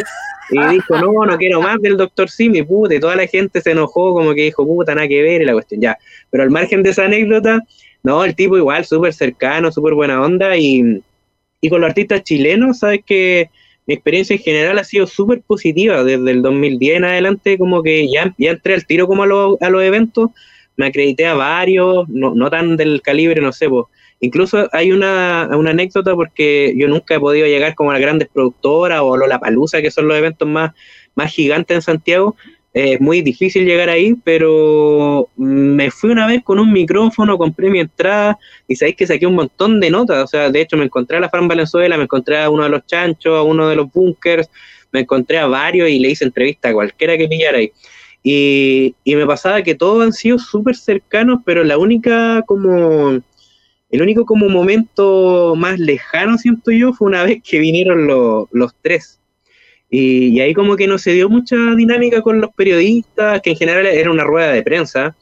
y 0.52 0.74
dijo, 0.74 0.98
no, 0.98 1.26
no 1.26 1.38
quiero 1.38 1.62
más 1.62 1.82
del 1.82 1.98
doctor 1.98 2.30
Simi, 2.30 2.62
puta, 2.62 2.94
y 2.94 3.00
toda 3.00 3.16
la 3.16 3.26
gente 3.26 3.62
se 3.62 3.72
enojó, 3.72 4.14
como 4.14 4.34
que 4.36 4.44
dijo, 4.44 4.66
puta, 4.66 4.94
nada 4.94 5.08
que 5.08 5.24
ver, 5.24 5.42
y 5.42 5.46
la 5.46 5.54
cuestión, 5.54 5.82
ya. 5.82 5.98
Pero 6.30 6.44
al 6.44 6.52
margen 6.52 6.84
de 6.84 6.92
esa 6.92 7.06
anécdota, 7.06 7.62
no, 8.04 8.24
el 8.24 8.36
tipo 8.36 8.56
igual, 8.56 8.86
súper 8.86 9.14
cercano, 9.14 9.72
súper 9.72 9.96
buena 9.96 10.22
onda, 10.22 10.56
y, 10.56 11.02
y 11.62 11.70
con 11.70 11.82
los 11.82 11.90
artistas 11.90 12.24
chilenos, 12.24 12.80
sabes 12.80 13.00
que 13.04 13.50
mi 13.88 13.96
experiencia 13.96 14.36
en 14.36 14.42
general 14.42 14.78
ha 14.78 14.84
sido 14.84 15.08
súper 15.08 15.42
positiva, 15.42 16.04
desde 16.04 16.30
el 16.30 16.42
2010 16.44 16.98
en 16.98 17.06
adelante, 17.06 17.58
como 17.58 17.82
que 17.82 18.08
ya, 18.12 18.36
ya 18.38 18.52
entré 18.52 18.76
al 18.76 18.86
tiro 18.86 19.08
como 19.08 19.24
a, 19.24 19.66
a 19.66 19.70
los 19.70 19.82
eventos, 19.82 20.30
me 20.78 20.86
acredité 20.88 21.26
a 21.26 21.34
varios, 21.34 22.08
no, 22.10 22.36
no 22.36 22.50
tan 22.52 22.78
del 22.78 23.02
calibre, 23.02 23.42
no 23.42 23.52
sé, 23.52 23.68
pues 23.68 23.86
Incluso 24.26 24.68
hay 24.72 24.92
una, 24.92 25.44
anécdota 25.44 26.16
porque 26.16 26.74
yo 26.76 26.88
nunca 26.88 27.14
he 27.14 27.20
podido 27.20 27.46
llegar 27.46 27.76
como 27.76 27.92
a 27.92 27.94
las 27.94 28.02
grandes 28.02 28.28
productoras 28.28 29.02
o 29.02 29.14
a 29.14 29.28
la 29.28 29.40
Palusa, 29.40 29.84
que 29.84 29.92
son 29.92 30.08
los 30.08 30.18
eventos 30.18 30.48
más, 30.48 30.72
más 31.14 31.32
gigantes 31.32 31.76
en 31.76 31.82
Santiago. 31.84 32.36
Es 32.74 33.00
muy 33.00 33.22
difícil 33.22 33.66
llegar 33.66 33.88
ahí, 33.88 34.16
pero 34.24 35.30
me 35.38 35.92
fui 35.92 36.10
una 36.10 36.26
vez 36.26 36.44
con 36.44 36.58
un 36.58 36.74
micrófono, 36.74 37.38
compré 37.38 37.70
mi 37.70 37.80
entrada 37.80 38.40
y 38.68 38.76
sabéis 38.76 38.98
que 38.98 39.06
saqué 39.06 39.28
un 39.28 39.36
montón 39.36 39.80
de 39.80 39.92
notas. 39.92 40.24
O 40.24 40.28
sea, 40.28 40.50
de 40.50 40.62
hecho, 40.62 40.76
me 40.76 40.86
encontré 40.86 41.18
a 41.18 41.20
la 41.20 41.30
Fran 41.30 41.48
Valenzuela, 41.48 41.98
me 41.98 42.04
encontré 42.04 42.42
a 42.42 42.50
uno 42.50 42.64
de 42.64 42.70
los 42.70 42.86
chanchos, 42.88 43.38
a 43.38 43.44
uno 43.44 43.70
de 43.70 43.76
los 43.76 43.94
bunkers, 43.94 44.50
me 44.92 45.02
encontré 45.02 45.38
a 45.38 45.46
varios 45.46 45.88
y 45.88 46.00
le 46.00 46.10
hice 46.10 46.26
entrevista 46.26 46.70
a 46.70 46.74
cualquiera 46.74 47.16
que 47.16 47.28
pillara 47.28 47.60
ahí. 47.60 47.72
Y, 48.24 48.96
y 49.04 49.16
me 49.16 49.28
pasaba 49.28 49.62
que 49.62 49.76
todos 49.76 50.04
han 50.04 50.14
sido 50.14 50.40
súper 50.40 50.76
cercanos, 50.76 51.42
pero 51.46 51.64
la 51.64 51.78
única 51.78 52.42
como 52.48 53.22
el 53.90 54.02
único 54.02 54.26
como 54.26 54.50
momento 54.50 55.56
más 55.56 55.80
lejano, 55.80 56.38
siento 56.38 56.72
yo, 56.72 56.94
fue 56.94 57.08
una 57.08 57.24
vez 57.26 57.42
que 57.44 57.60
vinieron 57.60 58.08
los 58.08 58.76
tres. 58.82 59.20
Y, 59.90 60.40
ahí 60.42 60.54
como 60.54 60.76
que 60.76 60.88
no 60.88 60.98
se 60.98 61.14
dio 61.14 61.30
mucha 61.30 61.56
dinámica 61.76 62.22
con 62.22 62.42
los 62.42 62.52
periodistas, 62.54 63.42
que 63.42 63.52
en 63.52 63.56
general 63.58 63.86
era 63.86 64.12
una 64.12 64.24
rueda 64.24 64.52
de 64.52 64.64
prensa. 64.64 65.16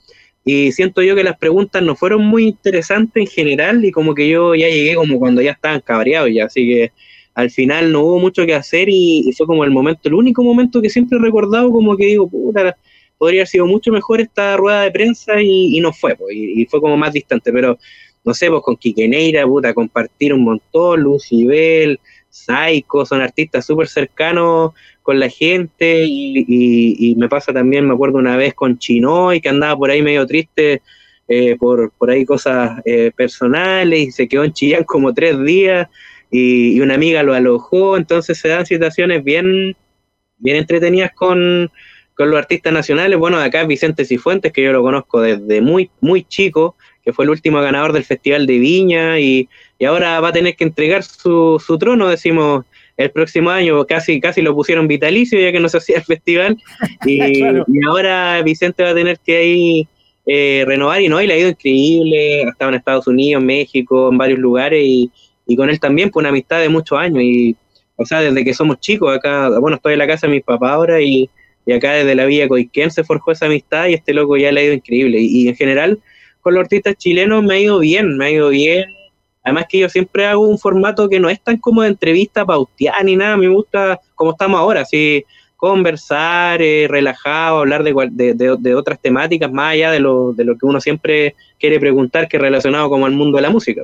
Y 0.46 0.72
siento 0.72 1.02
yo 1.02 1.16
que 1.16 1.24
las 1.24 1.38
preguntas 1.38 1.82
no 1.84 1.96
fueron 1.96 2.26
muy 2.26 2.46
interesantes 2.46 3.22
en 3.22 3.28
general 3.28 3.86
y 3.86 3.92
como 3.92 4.14
que 4.14 4.28
yo 4.28 4.56
ya 4.56 4.68
llegué 4.68 4.96
como 4.96 5.20
cuando 5.20 5.42
ya 5.42 5.52
estaban 5.52 5.80
cabreados 5.82 6.30
ya. 6.34 6.46
Así 6.46 6.68
que 6.68 6.92
al 7.34 7.50
final 7.50 7.92
no 7.92 8.02
hubo 8.02 8.20
mucho 8.20 8.46
que 8.46 8.56
hacer 8.56 8.88
y, 8.90 9.32
fue 9.38 9.48
como 9.48 9.64
el 9.64 9.72
momento, 9.72 10.02
el 10.10 10.16
único 10.16 10.44
momento 10.44 10.82
que 10.82 10.90
siempre 10.90 11.18
he 11.18 11.22
recordado 11.22 11.72
como 11.72 11.96
que 11.96 12.08
digo, 12.08 12.28
puta, 12.28 12.76
podría 13.18 13.42
haber 13.42 13.48
sido 13.48 13.68
mucho 13.68 13.92
mejor 13.92 14.22
esta 14.22 14.58
rueda 14.58 14.82
de 14.82 14.92
prensa 14.92 15.42
y, 15.42 15.80
no 15.80 15.94
fue, 15.94 16.16
y, 16.32 16.62
y, 16.62 16.66
fue 16.66 16.82
como 16.82 16.98
más 16.98 17.14
distante, 17.14 17.52
pero 17.54 17.78
no 18.24 18.34
sé, 18.34 18.50
pues 18.50 18.62
con 18.62 18.78
Quiqueneira, 18.78 19.46
puta, 19.46 19.74
compartir 19.74 20.34
un 20.34 20.44
montón, 20.44 21.02
Lucibel, 21.02 22.00
Saiko, 22.30 23.06
son 23.06 23.22
artistas 23.22 23.66
súper 23.66 23.88
cercanos 23.88 24.72
con 25.04 25.20
la 25.20 25.30
gente 25.30 26.06
y, 26.08 27.16
me 27.18 27.30
pasa 27.30 27.54
también, 27.54 27.88
me 27.88 27.94
acuerdo 27.94 28.18
una 28.18 28.38
vez 28.38 28.54
con 28.54 28.80
Chinoy 28.80 29.42
que 29.42 29.50
andaba 29.50 29.78
por 29.78 29.92
ahí 29.92 30.02
medio 30.02 30.26
triste 30.26 30.82
eh, 31.28 31.56
por, 31.58 31.92
por 31.92 32.10
ahí 32.10 32.26
cosas 32.26 32.82
eh, 32.86 33.12
personales 33.16 34.00
y 34.00 34.12
se 34.12 34.28
quedó 34.28 34.44
en 34.44 34.54
Chillán 34.54 34.84
como 34.84 35.14
tres 35.14 35.42
días 35.44 35.88
y, 36.32 36.80
una 36.82 36.96
amiga 36.96 37.22
lo 37.22 37.34
alojó, 37.34 37.96
entonces 37.96 38.40
se 38.40 38.48
dan 38.48 38.66
situaciones 38.66 39.24
bien, 39.24 39.76
bien 40.38 40.58
entretenidas 40.58 41.12
con, 41.14 41.72
con 42.16 42.30
los 42.32 42.40
artistas 42.40 42.74
nacionales. 42.74 43.20
Bueno, 43.20 43.38
acá 43.38 43.64
Vicente 43.66 44.04
Cifuentes, 44.04 44.52
que 44.52 44.64
yo 44.64 44.72
lo 44.72 44.82
conozco 44.82 45.22
desde 45.22 45.62
muy, 45.62 45.92
muy 46.02 46.24
chico, 46.24 46.76
que 47.04 47.14
fue 47.14 47.26
el 47.26 47.32
último 47.32 47.62
ganador 47.62 47.94
del 47.94 48.06
Festival 48.06 48.48
de 48.48 48.60
Viña 48.60 49.20
y, 49.20 49.50
ahora 49.86 50.22
va 50.22 50.30
a 50.30 50.34
tener 50.34 50.56
que 50.56 50.64
entregar 50.64 51.04
su, 51.04 51.62
su, 51.66 51.78
trono, 51.78 52.08
decimos, 52.08 52.64
el 52.96 53.12
próximo 53.12 53.50
año. 53.50 53.86
Casi, 53.86 54.22
casi 54.22 54.42
lo 54.42 54.56
pusieron 54.56 54.88
vitalicio 54.88 55.38
ya 55.40 55.52
que 55.52 55.60
no 55.60 55.68
se 55.68 55.78
hacía 55.80 55.98
el 55.98 56.04
festival. 56.04 56.58
Y, 57.06 57.44
ahora 57.86 58.42
Vicente 58.44 58.84
va 58.84 58.92
a 58.92 58.96
tener 58.96 59.20
que 59.20 59.36
ahí 59.36 59.88
eh, 60.26 60.64
renovar 60.66 61.02
y 61.02 61.10
no, 61.10 61.22
y 61.22 61.28
le 61.28 61.34
ha 61.34 61.38
ido 61.38 61.50
increíble. 61.50 62.46
Ha 62.46 62.50
estado 62.50 62.70
en 62.70 62.76
Estados 62.76 63.08
Unidos, 63.08 63.44
México, 63.44 64.10
en 64.10 64.18
varios 64.18 64.40
lugares 64.40 64.82
y, 64.82 65.12
y 65.46 65.56
con 65.58 65.70
él 65.70 65.80
también 65.82 66.12
fue 66.12 66.22
una 66.22 66.30
amistad 66.30 66.62
de 66.62 66.70
muchos 66.70 66.98
años. 66.98 67.22
Y, 67.22 67.58
o 67.98 68.06
sea, 68.06 68.22
desde 68.22 68.46
que 68.46 68.54
somos 68.54 68.80
chicos, 68.80 69.14
acá, 69.14 69.50
bueno, 69.60 69.76
estoy 69.76 69.94
en 69.94 70.00
la 70.00 70.08
casa 70.08 70.28
de 70.28 70.34
mis 70.34 70.44
papás 70.44 70.72
ahora 70.72 71.02
y, 71.02 71.30
y 71.66 71.74
acá 71.74 71.92
desde 71.92 72.16
la 72.16 72.26
Villa 72.26 72.48
Coiquén 72.48 72.90
se 72.90 73.04
forjó 73.04 73.34
esa 73.34 73.48
amistad 73.48 73.88
y 73.88 73.96
este 73.96 74.14
loco 74.14 74.38
ya 74.38 74.54
le 74.54 74.62
ha 74.62 74.64
ido 74.64 74.74
increíble. 74.74 75.20
y 75.20 75.50
en 75.50 75.56
general, 75.58 76.00
con 76.44 76.54
los 76.54 76.62
artistas 76.62 76.96
chilenos 76.98 77.42
me 77.42 77.56
ha 77.56 77.60
ido 77.60 77.80
bien, 77.80 78.18
me 78.18 78.26
ha 78.26 78.32
ido 78.32 78.50
bien. 78.50 78.86
Además 79.44 79.66
que 79.68 79.80
yo 79.80 79.90
siempre 79.90 80.26
hago 80.26 80.48
un 80.48 80.60
formato 80.60 81.10
que 81.10 81.20
no 81.20 81.30
es 81.30 81.42
tan 81.42 81.58
como 81.58 81.82
de 81.82 81.90
entrevista 81.90 82.46
pauteada 82.46 83.02
ni 83.04 83.16
nada, 83.16 83.36
me 83.36 83.48
gusta 83.48 84.00
como 84.14 84.32
estamos 84.32 84.60
ahora, 84.60 84.82
así 84.82 85.26
conversar, 85.56 86.62
eh, 86.62 86.88
relajado, 86.90 87.60
hablar 87.60 87.84
de, 87.84 88.34
de, 88.34 88.76
otras 88.76 89.00
temáticas 89.00 89.50
más 89.50 89.72
allá 89.72 89.92
de 89.92 90.02
lo, 90.02 90.34
de 90.34 90.44
lo 90.44 90.58
que 90.58 90.66
uno 90.66 90.82
siempre 90.82 91.36
quiere 91.58 91.80
preguntar 91.80 92.28
que 92.28 92.36
es 92.36 92.42
relacionado 92.42 92.90
como 92.90 93.06
al 93.06 93.14
mundo 93.14 93.38
de 93.38 93.44
la 93.44 93.50
música. 93.50 93.84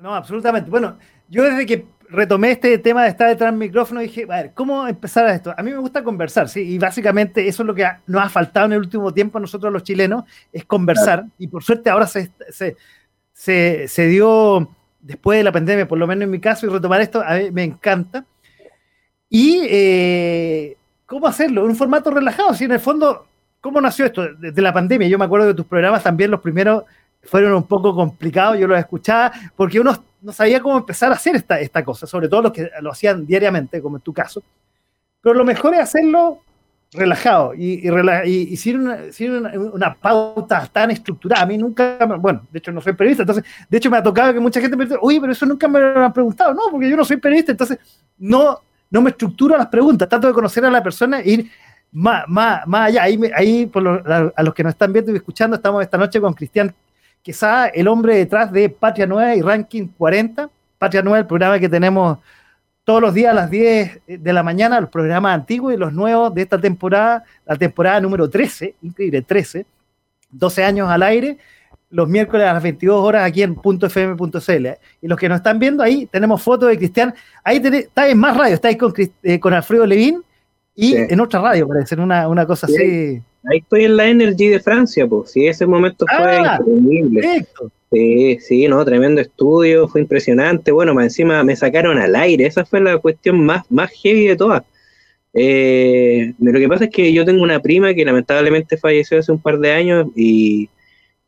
No, 0.00 0.14
absolutamente. 0.14 0.70
Bueno, 0.70 0.96
yo 1.28 1.42
desde 1.42 1.66
que 1.66 1.84
retomé 2.10 2.52
este 2.52 2.76
tema 2.78 3.04
de 3.04 3.10
estar 3.10 3.28
detrás 3.28 3.50
del 3.50 3.58
micrófono 3.58 4.02
y 4.02 4.06
dije, 4.06 4.24
a 4.24 4.42
ver, 4.42 4.52
¿cómo 4.54 4.86
empezar 4.86 5.26
a 5.26 5.34
esto? 5.34 5.54
A 5.56 5.62
mí 5.62 5.70
me 5.70 5.78
gusta 5.78 6.02
conversar, 6.02 6.48
¿sí? 6.48 6.60
Y 6.60 6.78
básicamente 6.78 7.46
eso 7.46 7.62
es 7.62 7.66
lo 7.66 7.74
que 7.74 7.88
nos 8.06 8.22
ha 8.22 8.28
faltado 8.28 8.66
en 8.66 8.72
el 8.72 8.80
último 8.80 9.14
tiempo 9.14 9.38
a 9.38 9.40
nosotros 9.40 9.72
los 9.72 9.84
chilenos, 9.84 10.24
es 10.52 10.64
conversar. 10.64 11.24
Y 11.38 11.46
por 11.48 11.62
suerte 11.62 11.88
ahora 11.88 12.06
se, 12.06 12.30
se, 13.32 13.88
se, 13.88 14.06
dio, 14.06 14.68
después 15.00 15.38
de 15.38 15.44
la 15.44 15.52
pandemia, 15.52 15.86
por 15.86 15.98
lo 15.98 16.06
menos 16.06 16.24
en 16.24 16.30
mi 16.30 16.40
caso, 16.40 16.66
y 16.66 16.68
retomar 16.68 17.00
esto, 17.00 17.22
a 17.24 17.36
mí 17.36 17.50
me 17.52 17.64
encanta. 17.64 18.24
Y 19.28 19.60
eh, 19.68 20.76
cómo 21.06 21.28
hacerlo, 21.28 21.62
en 21.62 21.70
un 21.70 21.76
formato 21.76 22.10
relajado, 22.10 22.54
¿sí? 22.54 22.64
En 22.64 22.72
el 22.72 22.80
fondo, 22.80 23.26
¿cómo 23.60 23.80
nació 23.80 24.04
esto? 24.04 24.34
Desde 24.34 24.60
la 24.60 24.72
pandemia, 24.72 25.06
yo 25.06 25.18
me 25.18 25.24
acuerdo 25.24 25.46
de 25.46 25.54
tus 25.54 25.66
programas 25.66 26.02
también, 26.02 26.30
los 26.30 26.40
primeros 26.40 26.84
fueron 27.22 27.52
un 27.52 27.64
poco 27.64 27.94
complicados, 27.94 28.58
yo 28.58 28.66
los 28.66 28.78
escuchaba, 28.78 29.30
porque 29.54 29.78
uno 29.78 29.92
no 30.22 30.32
sabía 30.32 30.60
cómo 30.60 30.78
empezar 30.78 31.10
a 31.10 31.14
hacer 31.14 31.36
esta, 31.36 31.60
esta 31.60 31.84
cosa, 31.84 32.06
sobre 32.06 32.28
todo 32.28 32.42
los 32.42 32.52
que 32.52 32.70
lo 32.80 32.92
hacían 32.92 33.26
diariamente, 33.26 33.80
como 33.80 33.96
en 33.96 34.02
tu 34.02 34.12
caso. 34.12 34.42
Pero 35.20 35.34
lo 35.34 35.44
mejor 35.44 35.74
es 35.74 35.80
hacerlo 35.80 36.42
relajado 36.92 37.54
y, 37.54 37.88
y, 38.26 38.56
sin, 38.56 38.80
una, 38.80 39.94
pauta 39.94 40.68
tan 40.72 40.90
estructurada. 40.90 41.42
A 41.42 41.46
mí 41.46 41.56
nunca, 41.56 41.98
bueno, 42.18 42.46
de 42.50 42.58
hecho 42.58 42.72
no 42.72 42.80
soy 42.80 42.94
periodista, 42.94 43.22
entonces, 43.22 43.44
de 43.68 43.76
hecho 43.76 43.90
me 43.90 43.98
ha 43.98 44.02
tocado 44.02 44.34
que 44.34 44.40
mucha 44.40 44.60
gente 44.60 44.76
me 44.76 44.84
dice, 44.84 44.98
oye, 45.00 45.20
pero 45.20 45.32
eso 45.32 45.46
nunca 45.46 45.68
me 45.68 45.78
lo 45.78 46.04
han 46.04 46.12
preguntado. 46.12 46.52
No, 46.52 46.62
porque 46.70 46.90
yo 46.90 46.96
no 46.96 47.04
soy 47.04 47.18
periodista, 47.18 47.52
entonces 47.52 47.78
no, 48.18 48.60
no 48.90 49.02
me 49.02 49.10
estructuro 49.10 49.56
las 49.56 49.68
preguntas, 49.68 50.08
trato 50.08 50.26
de 50.26 50.32
conocer 50.32 50.64
a 50.64 50.70
la 50.70 50.82
persona 50.82 51.20
e 51.20 51.30
ir 51.30 51.50
más, 51.92 52.24
más, 52.26 52.66
más 52.66 52.88
allá. 52.88 53.04
Ahí, 53.04 53.20
ahí 53.34 53.66
por 53.66 53.86
a 54.36 54.42
los 54.42 54.54
que 54.54 54.64
nos 54.64 54.72
están 54.72 54.92
viendo 54.92 55.12
y 55.12 55.16
escuchando, 55.16 55.56
estamos 55.56 55.82
esta 55.82 55.98
noche 55.98 56.20
con 56.20 56.34
Cristian 56.34 56.74
Quesada, 57.22 57.68
el 57.68 57.88
hombre 57.88 58.16
detrás 58.16 58.50
de 58.52 58.68
Patria 58.68 59.06
Nueva 59.06 59.34
y 59.34 59.42
Ranking 59.42 59.88
40. 59.88 60.50
Patria 60.78 61.02
Nueva, 61.02 61.18
el 61.18 61.26
programa 61.26 61.58
que 61.58 61.68
tenemos 61.68 62.18
todos 62.84 63.02
los 63.02 63.14
días 63.14 63.30
a 63.30 63.34
las 63.34 63.50
10 63.50 64.00
de 64.06 64.32
la 64.32 64.42
mañana, 64.42 64.80
los 64.80 64.90
programas 64.90 65.34
antiguos 65.34 65.74
y 65.74 65.76
los 65.76 65.92
nuevos 65.92 66.34
de 66.34 66.42
esta 66.42 66.60
temporada, 66.60 67.22
la 67.44 67.56
temporada 67.56 68.00
número 68.00 68.28
13, 68.28 68.74
increíble, 68.82 69.22
13, 69.22 69.66
12 70.30 70.64
años 70.64 70.88
al 70.88 71.02
aire, 71.02 71.38
los 71.90 72.08
miércoles 72.08 72.46
a 72.46 72.54
las 72.54 72.62
22 72.62 73.04
horas 73.04 73.24
aquí 73.24 73.42
en 73.42 73.54
.fm.cl. 73.54 74.66
Y 75.02 75.08
los 75.08 75.18
que 75.18 75.28
nos 75.28 75.36
están 75.36 75.58
viendo 75.58 75.82
ahí, 75.82 76.06
tenemos 76.06 76.42
fotos 76.42 76.68
de 76.68 76.78
Cristian. 76.78 77.14
Ahí 77.44 77.60
está 77.62 78.08
en 78.08 78.18
más 78.18 78.36
radio, 78.36 78.54
estáis 78.54 78.76
con, 78.76 78.92
eh, 79.22 79.38
con 79.38 79.52
Alfredo 79.52 79.86
Levín 79.86 80.24
y 80.74 80.96
en 80.96 81.20
otra 81.20 81.40
radio, 81.40 81.68
parece, 81.68 81.94
una, 81.96 82.26
una 82.26 82.46
cosa 82.46 82.66
así. 82.66 83.22
Ahí 83.44 83.58
estoy 83.58 83.84
en 83.84 83.96
la 83.96 84.08
Energy 84.08 84.48
de 84.48 84.60
Francia, 84.60 85.06
pues. 85.06 85.30
Sí, 85.32 85.46
ese 85.46 85.66
momento 85.66 86.04
fue 86.06 86.36
ah, 86.36 86.58
increíble. 86.66 87.20
Perfecto. 87.22 87.70
Sí, 87.92 88.38
sí, 88.40 88.68
no, 88.68 88.84
tremendo 88.84 89.20
estudio, 89.20 89.88
fue 89.88 90.00
impresionante. 90.00 90.70
Bueno, 90.70 90.94
más 90.94 91.04
encima 91.04 91.42
me 91.42 91.56
sacaron 91.56 91.98
al 91.98 92.14
aire, 92.14 92.46
esa 92.46 92.64
fue 92.64 92.80
la 92.80 92.98
cuestión 92.98 93.44
más, 93.44 93.68
más 93.70 93.90
heavy 93.90 94.28
de 94.28 94.36
todas. 94.36 94.62
Eh, 95.32 96.34
lo 96.38 96.58
que 96.58 96.68
pasa 96.68 96.84
es 96.84 96.90
que 96.90 97.12
yo 97.12 97.24
tengo 97.24 97.42
una 97.42 97.60
prima 97.60 97.94
que 97.94 98.04
lamentablemente 98.04 98.76
falleció 98.76 99.18
hace 99.18 99.32
un 99.32 99.40
par 99.40 99.58
de 99.58 99.72
años 99.72 100.06
y, 100.16 100.68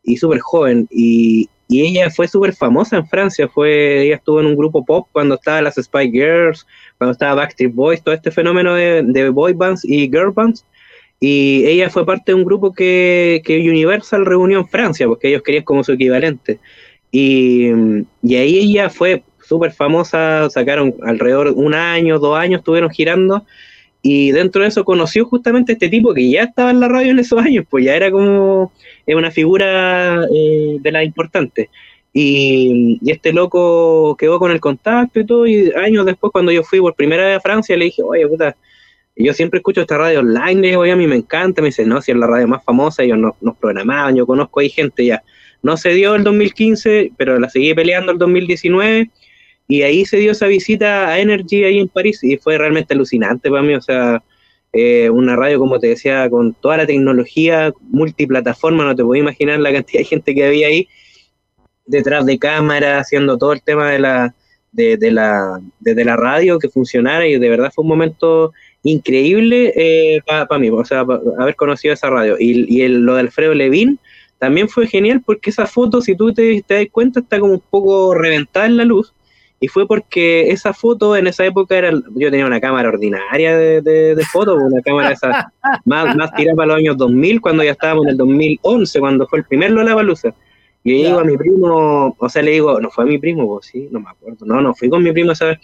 y 0.03 0.17
súper 0.17 0.41
joven, 0.41 0.89
y, 0.91 1.49
y, 1.69 1.83
ella 1.83 2.11
fue 2.11 2.27
súper 2.27 2.53
famosa 2.53 2.97
en 2.97 3.07
Francia, 3.07 3.49
fue, 3.49 4.03
ella 4.07 4.17
estuvo 4.17 4.41
en 4.41 4.47
un 4.47 4.57
grupo 4.57 4.85
pop 4.85 5.09
cuando 5.13 5.37
estaba 5.37 5.63
las 5.63 5.77
Spy 5.77 6.11
Girls, 6.11 6.67
cuando 6.99 7.13
estaba 7.13 7.35
Backstreet 7.35 7.75
Boys, 7.75 8.03
todo 8.03 8.15
este 8.15 8.31
fenómeno 8.31 8.75
de, 8.75 9.03
de 9.05 9.29
boy 9.31 9.53
bands 9.53 9.85
y 9.85 10.09
girl 10.09 10.33
bands, 10.33 10.65
y 11.25 11.65
ella 11.67 11.89
fue 11.89 12.05
parte 12.05 12.33
de 12.33 12.35
un 12.35 12.45
grupo 12.45 12.75
que, 12.75 13.43
que 13.45 13.61
Universal 13.61 14.27
reunió 14.27 14.59
en 14.59 14.67
Francia, 14.67 15.07
porque 15.07 15.29
ellos 15.29 15.43
querían 15.45 15.63
como 15.63 15.85
su 15.85 15.93
equivalente. 15.93 16.59
Y, 17.13 17.69
y 18.25 18.35
ahí 18.35 18.59
ella 18.59 18.91
fue 18.91 19.23
súper 19.41 19.71
famosa, 19.71 20.51
sacaron 20.51 20.97
alrededor 21.05 21.53
un 21.55 21.75
año, 21.75 22.19
dos 22.19 22.37
años, 22.37 22.59
estuvieron 22.59 22.91
girando. 22.91 23.47
Y 24.03 24.33
dentro 24.33 24.63
de 24.63 24.69
eso 24.69 24.85
conoció 24.85 25.25
justamente 25.25 25.71
a 25.71 25.75
este 25.75 25.89
tipo 25.89 26.13
que 26.13 26.29
ya 26.29 26.43
estaba 26.43 26.73
en 26.73 26.81
la 26.81 26.89
radio 26.89 27.13
en 27.13 27.21
esos 27.21 27.39
años, 27.39 27.67
pues 27.71 27.85
ya 27.85 27.95
era 27.95 28.11
como 28.11 28.73
una 29.07 29.31
figura 29.31 30.25
eh, 30.25 30.79
de 30.81 30.91
la 30.91 31.05
importante. 31.05 31.71
Y, 32.13 32.99
y, 33.01 33.13
este 33.13 33.33
loco 33.33 34.17
quedó 34.17 34.41
con 34.41 34.51
el 34.51 34.59
contacto 34.59 35.21
y 35.21 35.25
todo. 35.25 35.47
Y 35.47 35.71
años 35.77 36.05
después, 36.05 36.33
cuando 36.33 36.51
yo 36.51 36.65
fui 36.65 36.81
por 36.81 36.97
primera 36.97 37.27
vez 37.27 37.37
a 37.37 37.41
Francia, 37.41 37.77
le 37.77 37.85
dije, 37.85 38.03
oye, 38.03 38.27
puta, 38.27 38.57
yo 39.23 39.33
siempre 39.33 39.59
escucho 39.59 39.83
esta 39.83 39.99
radio 39.99 40.21
online, 40.21 40.61
le 40.61 40.91
a 40.91 40.97
mí 40.97 41.07
me 41.07 41.17
encanta, 41.17 41.63
me 41.63 41.69
dice, 41.69 41.85
no, 41.85 42.01
si 42.01 42.13
es 42.13 42.17
la 42.17 42.27
radio 42.27 42.49
más 42.49 42.65
famosa, 42.65 43.03
ellos 43.03 43.19
nos, 43.19 43.35
nos 43.41 43.57
programaban, 43.57 44.17
yo 44.17 44.27
conozco 44.27 44.61
ahí 44.61 44.69
gente 44.69 45.05
ya. 45.05 45.23
No 45.63 45.77
se 45.77 45.91
dio 45.91 46.15
el 46.15 46.25
2015, 46.25 47.13
pero 47.17 47.39
la 47.39 47.49
seguí 47.49 47.75
peleando 47.75 48.13
el 48.13 48.19
2019, 48.19 49.11
y 49.69 49.83
ahí 49.83 50.05
se 50.05 50.17
dio 50.19 50.33
esa 50.33 50.47
visita 50.47 51.09
a 51.09 51.19
Energy 51.21 51.65
ahí 51.65 51.79
en 51.79 51.89
París, 51.89 52.23
y 52.23 52.37
fue 52.37 52.59
realmente 52.59 52.95
alucinante 52.95 53.49
para 53.51 53.63
mí, 53.63 53.75
o 53.75 53.81
sea, 53.81 54.23
eh, 54.73 55.11
una 55.11 55.37
radio, 55.37 55.59
como 55.59 55.79
te 55.79 55.89
decía, 55.89 56.29
con 56.31 56.55
toda 56.55 56.79
la 56.79 56.87
tecnología, 56.87 57.73
multiplataforma, 57.81 58.85
no 58.85 58.97
te 58.97 59.05
puedo 59.05 59.21
imaginar 59.21 59.61
la 59.61 59.73
cantidad 59.73 60.01
de 60.01 60.07
gente 60.07 60.35
que 60.35 60.47
había 60.47 60.69
ahí, 60.69 60.89
detrás 61.87 62.27
de 62.27 62.39
cámara, 62.39 62.99
haciendo 62.99 63.39
todo 63.39 63.53
el 63.53 63.63
tema 63.63 63.91
de 63.91 63.99
la, 63.99 64.35
de, 64.73 64.97
de 64.97 65.11
la, 65.11 65.61
de 65.81 66.05
la 66.05 66.17
radio 66.17 66.59
que 66.59 66.69
funcionara, 66.69 67.27
y 67.27 67.39
de 67.39 67.49
verdad 67.49 67.71
fue 67.75 67.83
un 67.83 67.89
momento 67.89 68.53
increíble 68.83 69.73
eh, 69.77 70.23
para 70.27 70.59
mí, 70.59 70.71
o 70.71 70.85
sea, 70.85 71.01
haber 71.39 71.57
conocido 71.57 71.95
esa 71.95 72.11
radio. 72.11 72.37
Y, 72.39 72.67
y 72.75 72.83
el, 72.83 73.03
lo 73.03 73.15
de 73.15 73.21
Alfredo 73.21 73.55
Levin 73.55 73.99
también 74.39 74.69
fue 74.69 74.89
genial 74.89 75.23
porque 75.25 75.51
esa 75.51 75.67
foto, 75.67 76.01
si 76.01 76.17
tú 76.17 76.33
te, 76.33 76.63
te 76.67 76.75
das 76.75 76.87
cuenta, 76.91 77.21
está 77.21 77.39
como 77.39 77.55
un 77.55 77.63
poco 77.71 78.13
reventada 78.15 78.67
en 78.67 78.77
la 78.77 78.85
luz. 78.85 79.15
Y 79.61 79.69
fue 79.69 79.87
porque 79.87 80.51
esa 80.51 80.75
foto 80.75 81.17
en 81.17 81.29
esa 81.29 81.47
época 81.47 81.79
era. 81.79 81.93
Yo 82.17 82.29
tenía 82.33 82.47
una 82.47 82.61
cámara 82.61 82.89
ordinaria 82.89 83.57
de, 83.57 83.81
de, 83.81 84.25
fotos, 84.25 84.59
una 84.61 84.83
cámara 84.83 85.13
esa 85.13 85.53
más, 85.85 86.17
más 86.17 86.35
tirada 86.35 86.57
para 86.57 86.67
los 86.67 86.77
años 86.79 86.97
2000, 86.97 87.41
cuando 87.41 87.63
ya 87.63 87.71
estábamos 87.71 88.07
en 88.07 88.11
el 88.11 88.17
2011, 88.17 88.99
cuando 88.99 89.29
fue 89.29 89.39
el 89.39 89.45
primer 89.45 89.71
Lola 89.71 89.95
Balusa. 89.95 90.35
Y 90.83 91.03
yo 91.03 91.07
digo 91.07 91.21
a 91.21 91.25
mi 91.25 91.37
primo, 91.37 92.17
o 92.19 92.29
sea, 92.29 92.43
le 92.43 92.51
digo, 92.51 92.81
no 92.81 92.91
fue 92.91 93.05
a 93.05 93.07
mi 93.07 93.19
primo, 93.19 93.47
pues 93.47 93.67
sí, 93.67 93.89
no 93.93 94.01
me 94.01 94.11
acuerdo. 94.11 94.45
No, 94.45 94.61
no, 94.61 94.75
fui 94.75 94.91
con 94.91 95.05
mi 95.05 95.13
primo 95.13 95.33
¿sabes? 95.37 95.59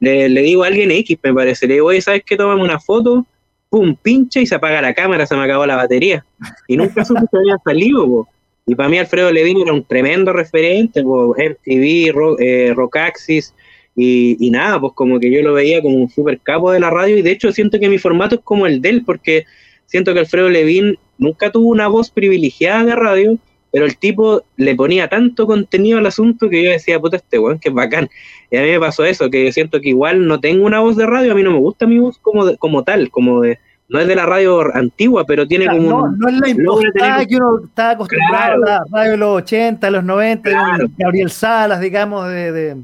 Le, 0.00 0.28
le, 0.28 0.42
digo 0.42 0.64
a 0.64 0.66
alguien 0.66 0.90
X, 0.90 1.18
me 1.22 1.34
parece, 1.34 1.66
le 1.66 1.74
digo, 1.74 1.86
oye, 1.86 2.00
¿sabes 2.00 2.22
qué? 2.24 2.36
Tomamos 2.36 2.64
una 2.64 2.80
foto, 2.80 3.26
pum, 3.70 3.96
pincha 4.00 4.40
y 4.40 4.46
se 4.46 4.54
apaga 4.54 4.82
la 4.82 4.94
cámara, 4.94 5.26
se 5.26 5.36
me 5.36 5.44
acabó 5.44 5.64
la 5.66 5.76
batería. 5.76 6.24
Y 6.68 6.76
nunca 6.76 7.04
supe 7.04 7.20
que 7.30 7.38
había 7.38 7.56
salido, 7.64 8.28
Y 8.66 8.74
para 8.74 8.88
mí 8.88 8.98
Alfredo 8.98 9.32
Levin 9.32 9.60
era 9.62 9.72
un 9.72 9.84
tremendo 9.84 10.32
referente, 10.32 11.02
po. 11.02 11.34
MTV, 11.36 12.12
Rock, 12.12 12.40
eh, 12.40 12.72
Rockaxis, 12.74 13.54
y, 13.94 14.36
y, 14.44 14.50
nada, 14.50 14.80
pues 14.80 14.94
como 14.94 15.20
que 15.20 15.30
yo 15.30 15.42
lo 15.42 15.52
veía 15.52 15.82
como 15.82 15.96
un 15.96 16.08
super 16.08 16.38
capo 16.40 16.72
de 16.72 16.80
la 16.80 16.90
radio, 16.90 17.16
y 17.16 17.22
de 17.22 17.30
hecho 17.30 17.52
siento 17.52 17.78
que 17.78 17.88
mi 17.88 17.98
formato 17.98 18.36
es 18.36 18.40
como 18.42 18.66
el 18.66 18.80
de 18.80 18.88
él, 18.88 19.02
porque 19.04 19.44
siento 19.86 20.14
que 20.14 20.20
Alfredo 20.20 20.48
Levin 20.48 20.98
nunca 21.18 21.52
tuvo 21.52 21.68
una 21.68 21.88
voz 21.88 22.10
privilegiada 22.10 22.84
de 22.84 22.96
radio, 22.96 23.38
pero 23.72 23.86
el 23.86 23.96
tipo 23.96 24.44
le 24.56 24.74
ponía 24.74 25.08
tanto 25.08 25.46
contenido 25.46 25.98
al 25.98 26.06
asunto 26.06 26.50
que 26.50 26.62
yo 26.62 26.70
decía, 26.70 27.00
puta, 27.00 27.16
este 27.16 27.38
weón, 27.38 27.58
que 27.58 27.70
es 27.70 27.74
bacán. 27.74 28.08
Y 28.50 28.58
a 28.58 28.62
mí 28.62 28.68
me 28.68 28.78
pasó 28.78 29.04
eso, 29.04 29.30
que 29.30 29.46
yo 29.46 29.52
siento 29.52 29.80
que 29.80 29.88
igual 29.88 30.28
no 30.28 30.38
tengo 30.38 30.66
una 30.66 30.80
voz 30.80 30.94
de 30.96 31.06
radio, 31.06 31.32
a 31.32 31.34
mí 31.34 31.42
no 31.42 31.52
me 31.52 31.58
gusta 31.58 31.86
mi 31.86 31.98
voz 31.98 32.18
como, 32.18 32.54
como 32.58 32.84
tal, 32.84 33.10
como 33.10 33.40
de, 33.40 33.58
no 33.88 33.98
es 33.98 34.06
de 34.06 34.14
la 34.14 34.26
radio 34.26 34.62
antigua, 34.76 35.24
pero 35.26 35.48
tiene 35.48 35.66
como 35.66 35.88
no, 35.88 36.08
No 36.10 36.28
es 36.28 36.38
la 36.38 36.48
impostada 36.50 37.26
que 37.26 37.36
uno 37.36 37.64
está 37.64 37.90
acostumbrado 37.90 38.54
a 38.54 38.58
la 38.58 38.84
radio 38.90 39.10
de 39.12 39.16
los 39.16 39.42
80, 39.42 39.90
los 39.90 40.04
90, 40.04 40.50
Gabriel 40.98 41.30
Salas, 41.30 41.80
digamos, 41.80 42.28
de, 42.28 42.76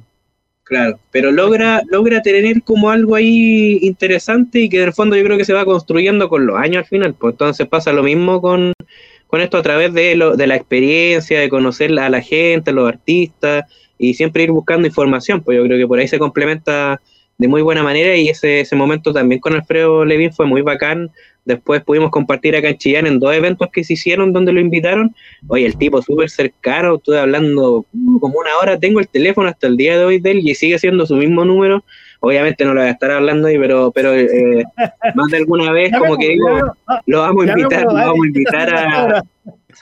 Claro, 0.64 0.98
pero 1.10 1.32
logra, 1.32 1.80
logra 1.90 2.20
tener 2.20 2.62
como 2.62 2.90
algo 2.90 3.14
ahí 3.14 3.78
interesante 3.80 4.60
y 4.60 4.68
que 4.68 4.82
en 4.82 4.88
el 4.88 4.92
fondo 4.92 5.16
yo 5.16 5.24
creo 5.24 5.38
que 5.38 5.46
se 5.46 5.54
va 5.54 5.64
construyendo 5.64 6.28
con 6.28 6.46
los 6.46 6.58
años 6.58 6.82
al 6.82 6.84
final. 6.84 7.14
Pues 7.14 7.32
entonces 7.32 7.66
pasa 7.66 7.90
lo 7.90 8.02
mismo 8.02 8.42
con, 8.42 8.74
con 9.28 9.42
esto 9.42 9.58
a 9.58 9.62
través 9.62 9.92
de, 9.92 10.16
lo, 10.16 10.36
de 10.36 10.46
la 10.46 10.56
experiencia, 10.56 11.38
de 11.38 11.48
conocer 11.48 11.96
a 11.98 12.08
la 12.08 12.20
gente, 12.20 12.70
a 12.70 12.74
los 12.74 12.88
artistas 12.88 13.64
y 13.98 14.14
siempre 14.14 14.42
ir 14.42 14.50
buscando 14.50 14.88
información, 14.88 15.42
pues 15.42 15.56
yo 15.58 15.64
creo 15.64 15.78
que 15.78 15.86
por 15.86 15.98
ahí 15.98 16.08
se 16.08 16.18
complementa 16.18 17.00
de 17.36 17.46
muy 17.46 17.62
buena 17.62 17.82
manera 17.82 18.16
y 18.16 18.28
ese, 18.28 18.60
ese 18.60 18.74
momento 18.74 19.12
también 19.12 19.40
con 19.40 19.54
Alfredo 19.54 20.04
Levin 20.04 20.32
fue 20.32 20.46
muy 20.46 20.62
bacán. 20.62 21.10
Después 21.44 21.82
pudimos 21.82 22.10
compartir 22.10 22.56
acá 22.56 22.68
en 22.68 22.78
Chillán 22.78 23.06
en 23.06 23.20
dos 23.20 23.34
eventos 23.34 23.68
que 23.72 23.84
se 23.84 23.92
hicieron 23.92 24.32
donde 24.32 24.52
lo 24.52 24.60
invitaron. 24.60 25.14
Oye, 25.46 25.66
el 25.66 25.76
tipo 25.76 26.02
súper 26.02 26.30
cercano, 26.30 26.96
estuve 26.96 27.18
hablando 27.18 27.86
como 28.20 28.38
una 28.40 28.50
hora, 28.60 28.78
tengo 28.78 28.98
el 28.98 29.08
teléfono 29.08 29.48
hasta 29.48 29.66
el 29.66 29.76
día 29.76 29.98
de 29.98 30.04
hoy 30.04 30.20
de 30.20 30.32
él 30.32 30.40
y 30.42 30.54
sigue 30.54 30.78
siendo 30.78 31.06
su 31.06 31.16
mismo 31.16 31.44
número 31.44 31.84
obviamente 32.20 32.64
no 32.64 32.74
lo 32.74 32.80
voy 32.80 32.88
a 32.88 32.92
estar 32.92 33.10
hablando 33.10 33.48
ahí, 33.48 33.58
pero, 33.58 33.90
pero 33.92 34.14
eh, 34.14 34.64
más 35.14 35.30
de 35.30 35.36
alguna 35.36 35.72
vez, 35.72 35.92
como 35.96 36.16
que 36.16 36.28
digo, 36.28 36.74
lo 37.06 37.20
vamos 37.20 37.46
a 37.46 37.50
invitar, 37.50 37.84
lo 37.84 37.94
vamos 37.94 38.24
a 38.24 38.26
invitar 38.26 38.74
a, 38.74 39.24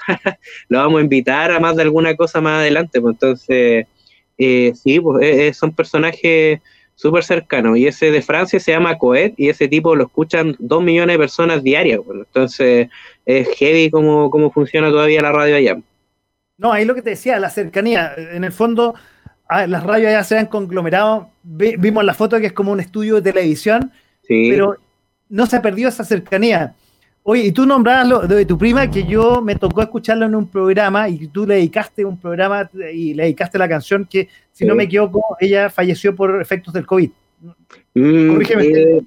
lo 0.69 0.79
vamos 0.79 0.99
a 0.99 1.03
invitar 1.03 1.51
a 1.51 1.61
más 1.61 1.77
de 1.77 1.83
alguna 1.83 2.15
cosa 2.15 2.41
más 2.41 2.61
adelante, 2.61 3.01
pues 3.01 3.15
entonces, 3.15 3.87
eh, 4.39 4.73
sí, 4.75 5.01
pues 5.01 5.25
eh, 5.25 5.53
son 5.55 5.73
personajes 5.73 6.61
súper 6.95 7.25
cercanos, 7.25 7.77
y 7.77 7.87
ese 7.87 8.11
de 8.11 8.23
Francia 8.23 8.59
se 8.59 8.73
llama 8.73 8.97
Coet, 8.97 9.35
y 9.37 9.49
ese 9.49 9.69
tipo 9.69 9.95
lo 9.95 10.05
escuchan 10.05 10.57
dos 10.59 10.83
millones 10.83 11.15
de 11.15 11.19
personas 11.19 11.63
diarias, 11.63 12.01
pues, 12.05 12.19
entonces 12.19 12.89
es 13.25 13.49
heavy 13.57 13.91
cómo, 13.91 14.31
cómo 14.31 14.51
funciona 14.51 14.89
todavía 14.91 15.21
la 15.21 15.33
radio 15.33 15.57
allá. 15.57 15.79
No, 16.59 16.73
ahí 16.73 16.87
lo 16.87 16.95
que 16.95 17.03
te 17.03 17.11
decía, 17.11 17.39
la 17.39 17.51
cercanía, 17.51 18.15
en 18.17 18.45
el 18.45 18.53
fondo 18.53 18.95
ah, 19.49 19.67
las 19.67 19.83
radios 19.83 20.11
ya 20.11 20.25
se 20.25 20.39
han 20.39 20.47
conglomerado. 20.47 21.31
vimos 21.43 22.05
la 22.05 22.15
foto 22.15 22.39
que 22.39 22.47
es 22.47 22.53
como 22.53 22.73
un 22.73 22.81
estudio 22.81 23.17
de 23.17 23.33
televisión, 23.33 23.93
pero 24.27 24.77
no 25.29 25.47
se 25.47 25.57
ha 25.57 25.63
perdido 25.63 25.89
esa 25.89 26.05
cercanía. 26.05 26.75
Oye, 27.29 27.47
y 27.47 27.53
tú 27.53 27.67
nombrabas 27.67 28.07
lo 28.07 28.21
de 28.21 28.47
tu 28.47 28.57
prima, 28.57 28.89
que 28.89 29.05
yo 29.05 29.43
me 29.43 29.57
tocó 29.57 29.83
escucharlo 29.83 30.27
en 30.27 30.37
un 30.37 30.47
programa 30.47 31.09
y 31.09 31.27
tú 31.27 31.45
le 31.45 31.57
dedicaste 31.57 32.05
un 32.05 32.19
programa 32.19 32.71
y 32.95 33.15
le 33.15 33.25
dedicaste 33.25 33.59
la 33.59 33.69
canción 33.69 34.07
que, 34.09 34.29
si 34.53 34.65
no 34.65 34.77
me 34.77 34.85
equivoco, 34.85 35.37
ella 35.41 35.69
falleció 35.69 36.15
por 36.15 36.41
efectos 36.41 36.73
del 36.73 36.87
COVID. 36.87 37.11
Mm, 37.95 38.29
Corrígeme. 38.29 38.65
Eh, 38.67 39.03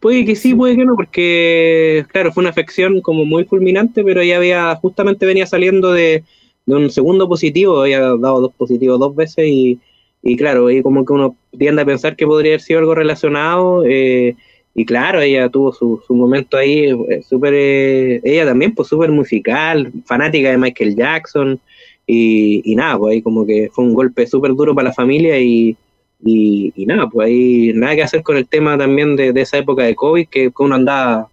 puede 0.00 0.24
que 0.24 0.34
sí, 0.34 0.56
puede 0.56 0.74
que 0.74 0.84
no, 0.84 0.96
porque, 0.96 2.04
claro, 2.08 2.32
fue 2.32 2.40
una 2.40 2.50
afección 2.50 3.00
como 3.00 3.24
muy 3.24 3.44
fulminante, 3.44 4.02
pero 4.02 4.20
ella 4.20 4.38
había, 4.38 4.74
justamente 4.74 5.24
venía 5.24 5.46
saliendo 5.46 5.92
de, 5.92 6.24
de 6.66 6.74
un 6.74 6.90
segundo 6.90 7.28
positivo, 7.28 7.82
había 7.82 8.00
dado 8.00 8.40
dos 8.40 8.54
positivos 8.54 8.98
dos 8.98 9.14
veces 9.14 9.46
y, 9.46 9.80
y 10.22 10.36
claro, 10.36 10.68
ahí 10.68 10.82
como 10.82 11.04
que 11.04 11.12
uno 11.12 11.36
tiende 11.58 11.82
a 11.82 11.86
pensar 11.86 12.16
que 12.16 12.26
podría 12.26 12.52
haber 12.52 12.60
sido 12.60 12.80
algo 12.80 12.94
relacionado. 12.94 13.84
Eh, 13.86 14.36
y 14.74 14.86
claro, 14.86 15.20
ella 15.20 15.48
tuvo 15.50 15.72
su, 15.72 16.02
su 16.06 16.14
momento 16.14 16.56
ahí 16.56 16.88
eh, 17.10 17.22
súper, 17.22 17.52
eh, 17.54 18.20
ella 18.24 18.46
también 18.46 18.74
pues 18.74 18.88
súper 18.88 19.10
musical, 19.10 19.92
fanática 20.06 20.50
de 20.50 20.56
Michael 20.56 20.96
Jackson 20.96 21.60
y, 22.06 22.62
y, 22.64 22.74
nada, 22.74 22.98
pues 22.98 23.12
ahí 23.12 23.22
como 23.22 23.44
que 23.44 23.68
fue 23.70 23.84
un 23.84 23.94
golpe 23.94 24.26
súper 24.26 24.54
duro 24.54 24.74
para 24.74 24.88
la 24.88 24.94
familia 24.94 25.38
y, 25.38 25.76
y, 26.24 26.72
nada, 26.86 27.08
pues 27.08 27.26
ahí 27.26 27.72
nada 27.74 27.96
que 27.96 28.02
hacer 28.02 28.22
con 28.22 28.36
el 28.36 28.48
tema 28.48 28.78
también 28.78 29.14
de, 29.14 29.32
de 29.32 29.40
esa 29.42 29.58
época 29.58 29.82
de 29.82 29.94
COVID 29.94 30.28
que 30.28 30.50
uno 30.58 30.74
andaba 30.74 31.28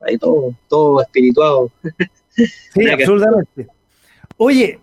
ahí 0.00 0.18
todo, 0.18 0.54
todo 0.68 1.02
espirituado. 1.02 1.70
Sí, 2.34 2.88
absolutamente. 2.88 3.66
Oye, 4.36 4.80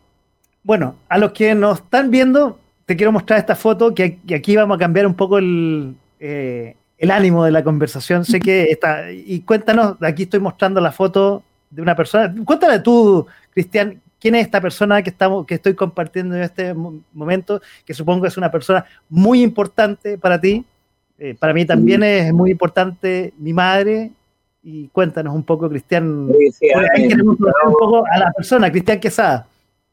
bueno, 0.63 0.95
a 1.07 1.17
los 1.17 1.31
que 1.31 1.55
nos 1.55 1.79
están 1.79 2.11
viendo, 2.11 2.59
te 2.85 2.95
quiero 2.95 3.11
mostrar 3.11 3.39
esta 3.39 3.55
foto 3.55 3.93
que, 3.93 4.19
aquí 4.35 4.55
vamos 4.55 4.75
a 4.75 4.79
cambiar 4.79 5.05
un 5.07 5.13
poco 5.13 5.37
el, 5.37 5.95
eh, 6.19 6.75
el 6.97 7.11
ánimo 7.11 7.43
de 7.43 7.51
la 7.51 7.63
conversación. 7.63 8.25
Sé 8.25 8.39
que 8.39 8.63
está. 8.71 9.11
Y 9.11 9.41
cuéntanos, 9.41 9.97
aquí 10.01 10.23
estoy 10.23 10.39
mostrando 10.39 10.81
la 10.81 10.91
foto 10.91 11.43
de 11.69 11.81
una 11.81 11.95
persona. 11.95 12.33
Cuéntale 12.45 12.79
tú, 12.79 13.25
Cristian, 13.51 14.01
quién 14.19 14.35
es 14.35 14.45
esta 14.45 14.61
persona 14.61 15.01
que, 15.01 15.09
estamos, 15.09 15.45
que 15.45 15.55
estoy 15.55 15.73
compartiendo 15.73 16.35
en 16.35 16.43
este 16.43 16.73
momento, 16.73 17.61
que 17.85 17.93
supongo 17.93 18.23
que 18.23 18.27
es 18.27 18.37
una 18.37 18.51
persona 18.51 18.85
muy 19.07 19.41
importante 19.41 20.17
para 20.17 20.39
ti. 20.39 20.65
Eh, 21.17 21.35
para 21.37 21.53
mí 21.53 21.65
también 21.65 22.03
es 22.03 22.31
muy 22.33 22.51
importante 22.51 23.33
mi 23.37 23.53
madre. 23.53 24.11
Y 24.61 24.87
cuéntanos 24.89 25.33
un 25.33 25.43
poco, 25.43 25.69
Cristian. 25.69 26.31
Sí, 26.59 26.67
queremos 26.95 27.37
conocer 27.37 27.67
un 27.67 27.73
poco 27.73 28.03
a 28.11 28.19
la 28.19 28.31
persona, 28.31 28.71
Cristian 28.71 28.99
Quesada. 28.99 29.47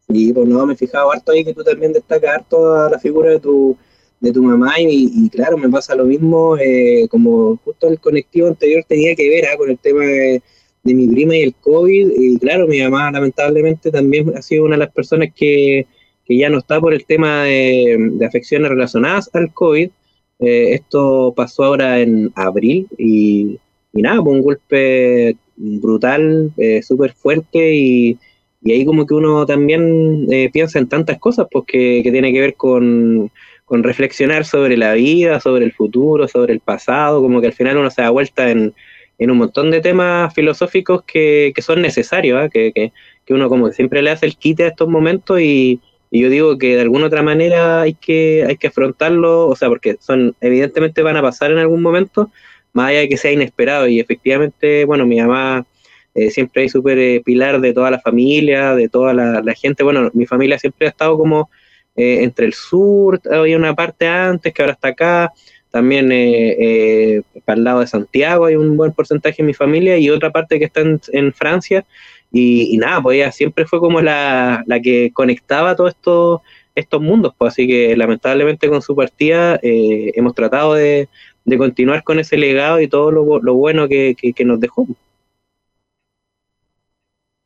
Sí, 0.09 0.33
pues 0.33 0.49
no, 0.49 0.67
me 0.67 0.75
he 0.75 0.77
fijado 0.77 1.12
harto 1.12 1.33
ahí 1.33 1.45
que 1.45 1.55
tú 1.55 1.64
también 1.64 1.93
destacas 1.93 2.37
harto 2.37 2.75
a 2.75 2.91
la 2.91 2.99
figura 2.99 3.31
de 3.31 3.41
tu 3.41 3.77
de 4.21 4.33
tu 4.33 4.43
mamá 4.43 4.73
y, 4.79 5.29
claro, 5.31 5.59
me 5.59 5.69
pasa 5.69 5.95
lo 5.95 6.05
mismo, 6.05 6.57
eh, 6.59 7.07
como 7.11 7.57
justo 7.59 7.89
el 7.89 8.01
conectivo 8.01 8.49
anterior 8.49 8.85
tenía 8.89 9.14
que 9.14 9.29
ver 9.29 9.45
ah, 9.47 9.57
con 9.57 9.71
el 9.71 9.79
tema 9.79 10.05
de, 10.05 10.43
mi 10.85 11.09
prima 11.09 11.37
y 11.37 11.43
el 11.43 11.55
COVID, 11.55 12.12
y 12.17 12.39
claro, 12.39 12.67
mi 12.69 12.81
mamá 12.81 13.11
lamentablemente 13.11 13.91
también 13.91 14.33
ha 14.37 14.43
sido 14.43 14.64
una 14.64 14.77
de 14.77 14.85
las 14.85 14.93
personas 14.93 15.31
que, 15.35 15.87
ya 16.29 16.49
no 16.49 16.59
está 16.59 16.81
por 16.81 16.93
el 16.95 17.05
tema 17.05 17.45
de, 17.45 18.19
afecciones 18.27 18.71
relacionadas 18.71 19.31
al 19.33 19.53
COVID. 19.53 19.91
Eh, 20.39 20.75
esto 20.75 21.33
pasó 21.37 21.64
ahora 21.64 22.01
en 22.01 22.33
abril 22.35 22.89
y, 22.99 23.59
nada, 24.03 24.22
fue 24.22 24.32
un 24.32 24.42
golpe 24.42 25.36
brutal, 25.57 26.53
eh, 26.57 26.82
súper 26.82 27.12
fuerte 27.12 27.74
y, 27.74 28.18
ahí 28.64 28.84
como 28.84 29.07
que 29.07 29.14
uno 29.14 29.47
también 29.47 30.26
piensa 30.53 30.80
en 30.80 30.88
tantas 30.88 31.20
cosas, 31.20 31.47
pues 31.49 31.64
que 31.68 32.09
tiene 32.11 32.32
que 32.32 32.40
ver 32.40 32.55
con 32.55 33.30
con 33.66 33.82
reflexionar 33.82 34.44
sobre 34.47 34.76
la 34.76 34.94
vida, 34.94 35.40
sobre 35.40 35.64
el 35.64 35.72
futuro, 35.72 36.28
sobre 36.28 36.55
el 36.55 36.61
pasado, 36.61 37.20
como 37.20 37.40
que 37.40 37.49
al 37.49 37.53
final 37.53 37.76
uno 37.76 37.90
se 37.90 38.01
da 38.01 38.11
vuelta 38.11 38.49
en, 38.49 38.72
en 39.18 39.30
un 39.30 39.38
montón 39.38 39.72
de 39.72 39.80
temas 39.80 40.32
filosóficos 40.32 41.03
que, 41.03 41.53
que 41.55 41.62
son 41.62 41.82
necesarios, 41.82 42.44
¿eh? 42.44 42.49
que, 42.51 42.72
que, 42.72 42.92
que, 43.26 43.34
uno 43.34 43.49
como 43.49 43.72
siempre 43.72 44.03
le 44.03 44.11
hace 44.11 44.24
el 44.24 44.36
quite 44.36 44.62
a 44.62 44.68
estos 44.68 44.88
momentos 44.88 45.40
y, 45.40 45.80
y, 46.12 46.20
yo 46.20 46.30
digo 46.30 46.59
que 46.59 46.76
de 46.76 46.82
alguna 46.82 47.07
otra 47.07 47.24
manera 47.24 47.82
hay 47.82 47.94
que, 47.94 48.44
hay 48.49 48.57
que 48.57 48.68
afrontarlo, 48.68 49.49
o 49.49 49.57
sea, 49.57 49.68
porque 49.68 49.97
son 49.99 50.36
evidentemente 50.40 51.03
van 51.03 51.16
a 51.16 51.22
pasar 51.22 51.51
en 51.51 51.59
algún 51.59 51.82
momento, 51.82 52.30
más 52.77 52.91
allá 52.91 53.01
de 53.01 53.09
que 53.09 53.16
sea 53.16 53.33
inesperado. 53.33 53.89
Y 53.89 53.99
efectivamente, 53.99 54.85
bueno, 54.85 55.07
mi 55.07 55.18
mamá 55.18 55.66
eh, 56.14 56.31
siempre 56.31 56.62
hay 56.62 56.68
súper 56.68 56.99
eh, 56.99 57.22
pilar 57.24 57.61
de 57.61 57.72
toda 57.72 57.91
la 57.91 58.01
familia, 58.01 58.74
de 58.74 58.89
toda 58.91 59.14
la, 59.14 59.55
gente, 59.55 59.83
bueno, 59.83 60.11
mi 60.12 60.27
familia 60.27 60.59
siempre 60.59 60.87
ha 60.87 60.91
estado 60.91 61.16
como 61.16 61.49
eh, 61.97 62.22
entre 62.22 62.45
el 62.47 62.53
sur, 62.53 63.18
había 63.33 63.57
una 63.57 63.74
parte 63.74 64.07
antes 64.07 64.53
que 64.53 64.62
ahora 64.62 64.74
está 64.74 64.89
acá, 64.89 65.33
también 65.70 66.11
eh, 66.12 67.22
para 67.47 67.57
el 67.59 67.64
lado 67.64 67.81
de 67.81 67.87
Santiago 67.87 68.45
hay 68.45 68.57
un 68.57 68.77
buen 68.77 68.93
porcentaje 68.93 69.41
en 69.41 69.47
mi 69.47 69.55
familia 69.55 69.97
y 69.97 70.11
otra 70.11 70.31
parte 70.31 70.59
que 70.59 70.66
está 70.66 70.81
en, 70.81 71.33
Francia. 71.33 71.85
Y, 72.33 72.77
nada, 72.77 73.01
pues 73.03 73.16
ella 73.16 73.33
siempre 73.33 73.66
fue 73.66 73.79
como 73.79 74.01
la, 74.01 74.62
la 74.66 74.81
que 74.81 75.11
conectaba 75.12 75.77
todos 75.77 75.91
estos, 75.91 76.41
estos 76.74 77.01
mundos, 77.01 77.35
pues. 77.37 77.53
Así 77.53 77.66
que 77.66 77.97
lamentablemente 77.97 78.68
con 78.68 78.83
su 78.83 78.97
partida 78.97 79.59
hemos 79.62 80.35
tratado 80.35 80.74
de, 80.74 81.09
de, 81.47 81.59
continuar 81.59 82.03
con 82.05 82.18
ese 82.18 82.36
legado 82.36 82.80
y 82.80 82.88
todo 82.88 83.11
lo, 83.11 83.40
lo 83.40 83.55
bueno 83.55 83.88
que, 83.88 84.14
que, 84.14 84.44
nos 84.44 84.61
dejó. 84.61 84.86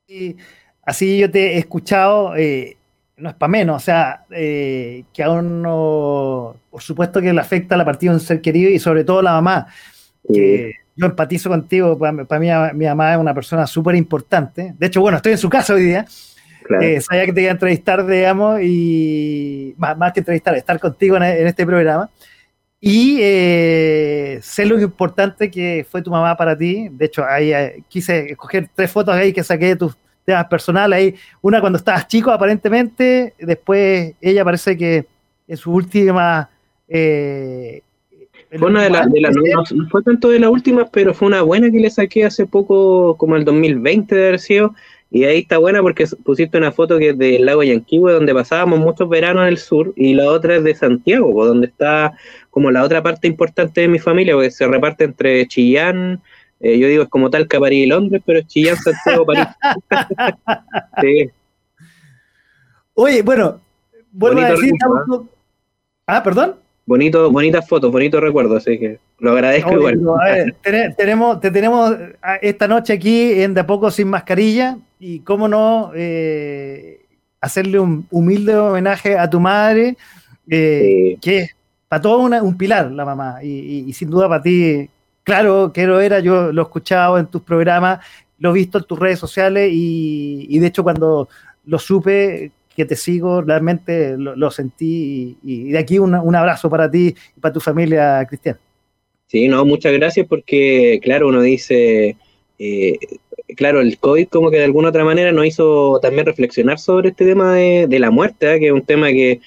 Y 0.08 0.36
así 0.82 1.18
yo 1.18 1.30
te 1.30 1.54
he 1.54 1.58
escuchado, 1.58 2.34
eh, 2.36 2.76
no 3.16 3.30
es 3.30 3.36
para 3.36 3.50
menos, 3.50 3.76
o 3.76 3.84
sea, 3.84 4.24
eh, 4.30 5.04
que 5.12 5.22
a 5.22 5.30
uno, 5.30 6.56
por 6.70 6.82
supuesto 6.82 7.20
que 7.20 7.32
le 7.32 7.40
afecta 7.40 7.74
a 7.74 7.78
la 7.78 7.84
partida 7.84 8.10
de 8.10 8.16
un 8.16 8.20
ser 8.20 8.40
querido 8.40 8.70
y 8.70 8.78
sobre 8.78 9.04
todo 9.04 9.22
la 9.22 9.32
mamá, 9.32 9.68
que 10.26 10.72
yo 10.96 11.06
empatizo 11.06 11.48
contigo, 11.48 11.98
para, 11.98 12.12
mí 12.12 12.48
mi 12.74 12.86
mamá 12.86 13.12
es 13.12 13.18
una 13.18 13.34
persona 13.34 13.66
súper 13.66 13.94
importante, 13.94 14.74
de 14.76 14.86
hecho, 14.86 15.00
bueno, 15.00 15.18
estoy 15.18 15.32
en 15.32 15.38
su 15.38 15.48
casa 15.48 15.74
hoy 15.74 15.82
día, 15.82 16.06
eh, 16.80 17.00
sabía 17.00 17.26
que 17.26 17.32
te 17.32 17.40
iba 17.42 17.50
a 17.50 17.52
entrevistar, 17.52 18.06
digamos, 18.06 18.60
y 18.62 19.74
más, 19.76 20.12
que 20.12 20.20
entrevistar, 20.20 20.54
estar 20.54 20.78
contigo 20.78 21.16
en, 21.16 21.22
este 21.22 21.66
programa, 21.66 22.10
y 22.80 23.18
eh, 23.20 24.38
sé 24.42 24.64
lo 24.64 24.80
importante 24.80 25.50
que 25.50 25.86
fue 25.88 26.00
tu 26.00 26.10
mamá 26.10 26.36
para 26.36 26.56
ti, 26.56 26.88
de 26.90 27.04
hecho, 27.04 27.24
ahí 27.24 27.52
quise 27.88 28.30
escoger 28.30 28.70
tres 28.74 28.90
fotos 28.90 29.14
ahí 29.14 29.32
que 29.32 29.44
saqué 29.44 29.66
de 29.66 29.76
tus 29.76 29.96
temas 30.24 30.46
personales 30.46 30.96
ahí. 30.96 31.14
Una 31.42 31.60
cuando 31.60 31.76
estabas 31.76 32.08
chico, 32.08 32.30
aparentemente, 32.30 33.34
después 33.38 34.14
ella 34.20 34.44
parece 34.44 34.76
que 34.76 35.06
en 35.46 35.56
su 35.56 35.72
última. 35.72 36.48
Eh, 36.88 37.82
fue 38.58 38.68
una 38.68 38.82
de 38.82 38.90
las, 38.90 39.06
no, 39.06 39.86
fue 39.90 40.02
tanto 40.02 40.30
de 40.30 40.40
las 40.40 40.50
últimas, 40.50 40.88
pero 40.90 41.14
fue 41.14 41.28
una 41.28 41.42
buena 41.42 41.70
que 41.70 41.78
le 41.78 41.90
saqué 41.90 42.24
hace 42.24 42.46
poco, 42.46 43.16
como 43.16 43.36
el 43.36 43.44
2020 43.44 44.14
de 44.14 44.26
haber 44.26 44.40
sido. 44.40 44.74
Y 45.12 45.24
ahí 45.24 45.40
está 45.40 45.58
buena 45.58 45.82
porque 45.82 46.06
pusiste 46.24 46.56
una 46.56 46.70
foto 46.70 46.98
que 46.98 47.10
es 47.10 47.18
del 47.18 47.44
lago 47.44 47.64
Yanquihue, 47.64 48.12
donde 48.12 48.32
pasábamos 48.32 48.78
muchos 48.78 49.08
veranos 49.08 49.42
en 49.42 49.48
el 49.48 49.58
sur, 49.58 49.92
y 49.96 50.14
la 50.14 50.30
otra 50.30 50.56
es 50.56 50.64
de 50.64 50.74
Santiago, 50.74 51.46
donde 51.46 51.66
está 51.66 52.12
como 52.50 52.70
la 52.70 52.82
otra 52.82 53.02
parte 53.02 53.28
importante 53.28 53.80
de 53.80 53.88
mi 53.88 53.98
familia, 53.98 54.34
porque 54.34 54.50
se 54.50 54.66
reparte 54.66 55.04
entre 55.04 55.46
Chillán, 55.46 56.20
eh, 56.60 56.78
yo 56.78 56.88
digo, 56.88 57.04
es 57.04 57.08
como 57.08 57.30
tal 57.30 57.48
que 57.48 57.58
París 57.58 57.84
y 57.84 57.86
Londres, 57.86 58.22
pero 58.26 58.40
es 58.40 58.46
Chillán, 58.46 58.76
Santiago, 58.76 59.24
París. 59.24 59.46
sí. 61.00 61.30
Oye, 62.94 63.22
bueno, 63.22 63.60
vuelvo 64.12 64.40
a 64.40 64.50
decir. 64.50 64.72
Ah, 66.06 66.22
perdón. 66.22 66.56
Bonito, 66.84 67.30
bonitas 67.30 67.68
fotos, 67.68 67.92
bonitos 67.92 68.20
recuerdos, 68.20 68.58
así 68.58 68.78
que 68.78 68.98
lo 69.20 69.32
agradezco 69.32 69.72
igual. 69.72 70.00
tenemos, 70.96 71.40
te 71.40 71.50
tenemos 71.50 71.96
esta 72.42 72.66
noche 72.66 72.94
aquí 72.94 73.42
en 73.42 73.54
De 73.54 73.60
a 73.60 73.66
poco 73.66 73.90
sin 73.90 74.08
mascarilla 74.08 74.76
y 74.98 75.20
cómo 75.20 75.46
no 75.46 75.92
eh, 75.94 77.00
hacerle 77.40 77.78
un 77.78 78.06
humilde 78.10 78.56
homenaje 78.56 79.16
a 79.16 79.30
tu 79.30 79.38
madre, 79.40 79.96
eh, 80.48 81.16
que 81.22 81.38
es 81.38 81.56
para 81.90 82.00
todo 82.00 82.20
un 82.20 82.56
pilar 82.56 82.90
la 82.92 83.04
mamá 83.04 83.42
y 83.42 83.92
sin 83.92 84.08
duda 84.08 84.30
para 84.30 84.42
ti 84.42 84.88
claro 85.30 85.72
que 85.72 85.86
lo 85.86 86.00
era, 86.00 86.20
yo 86.20 86.52
lo 86.52 86.62
he 86.62 86.64
escuchado 86.64 87.18
en 87.18 87.26
tus 87.26 87.42
programas, 87.42 88.04
lo 88.38 88.50
he 88.50 88.54
visto 88.54 88.78
en 88.78 88.84
tus 88.84 88.98
redes 88.98 89.18
sociales 89.18 89.70
y, 89.72 90.58
de 90.58 90.66
hecho 90.66 90.82
cuando 90.82 91.28
lo 91.66 91.78
supe 91.78 92.50
que 92.74 92.84
te 92.84 92.96
sigo, 92.96 93.42
realmente 93.42 94.16
lo, 94.16 94.50
sentí 94.50 95.36
y, 95.42 95.70
de 95.70 95.78
aquí 95.78 95.98
un, 95.98 96.34
abrazo 96.34 96.70
para 96.70 96.90
ti 96.90 97.14
y 97.36 97.40
para 97.40 97.52
tu 97.52 97.60
familia, 97.60 98.24
Cristian. 98.26 98.58
Sí, 99.26 99.46
no, 99.46 99.64
muchas 99.64 99.92
gracias 99.92 100.26
porque, 100.26 100.98
claro, 101.00 101.28
uno 101.28 101.42
dice, 101.42 102.16
eh, 102.58 102.98
claro, 103.56 103.80
el 103.80 103.98
COVID 103.98 104.26
como 104.28 104.50
que 104.50 104.58
de 104.58 104.64
alguna 104.64 104.88
otra 104.88 105.04
manera 105.04 105.30
nos 105.30 105.46
hizo 105.46 106.00
también 106.00 106.26
reflexionar 106.26 106.80
sobre 106.80 107.10
este 107.10 107.24
tema 107.24 107.54
de, 107.54 107.98
la 108.00 108.10
muerte, 108.10 108.52
¿eh? 108.52 108.58
que 108.58 108.66
es 108.66 108.72
un 108.72 108.82
tema 108.82 109.08
que, 109.10 109.40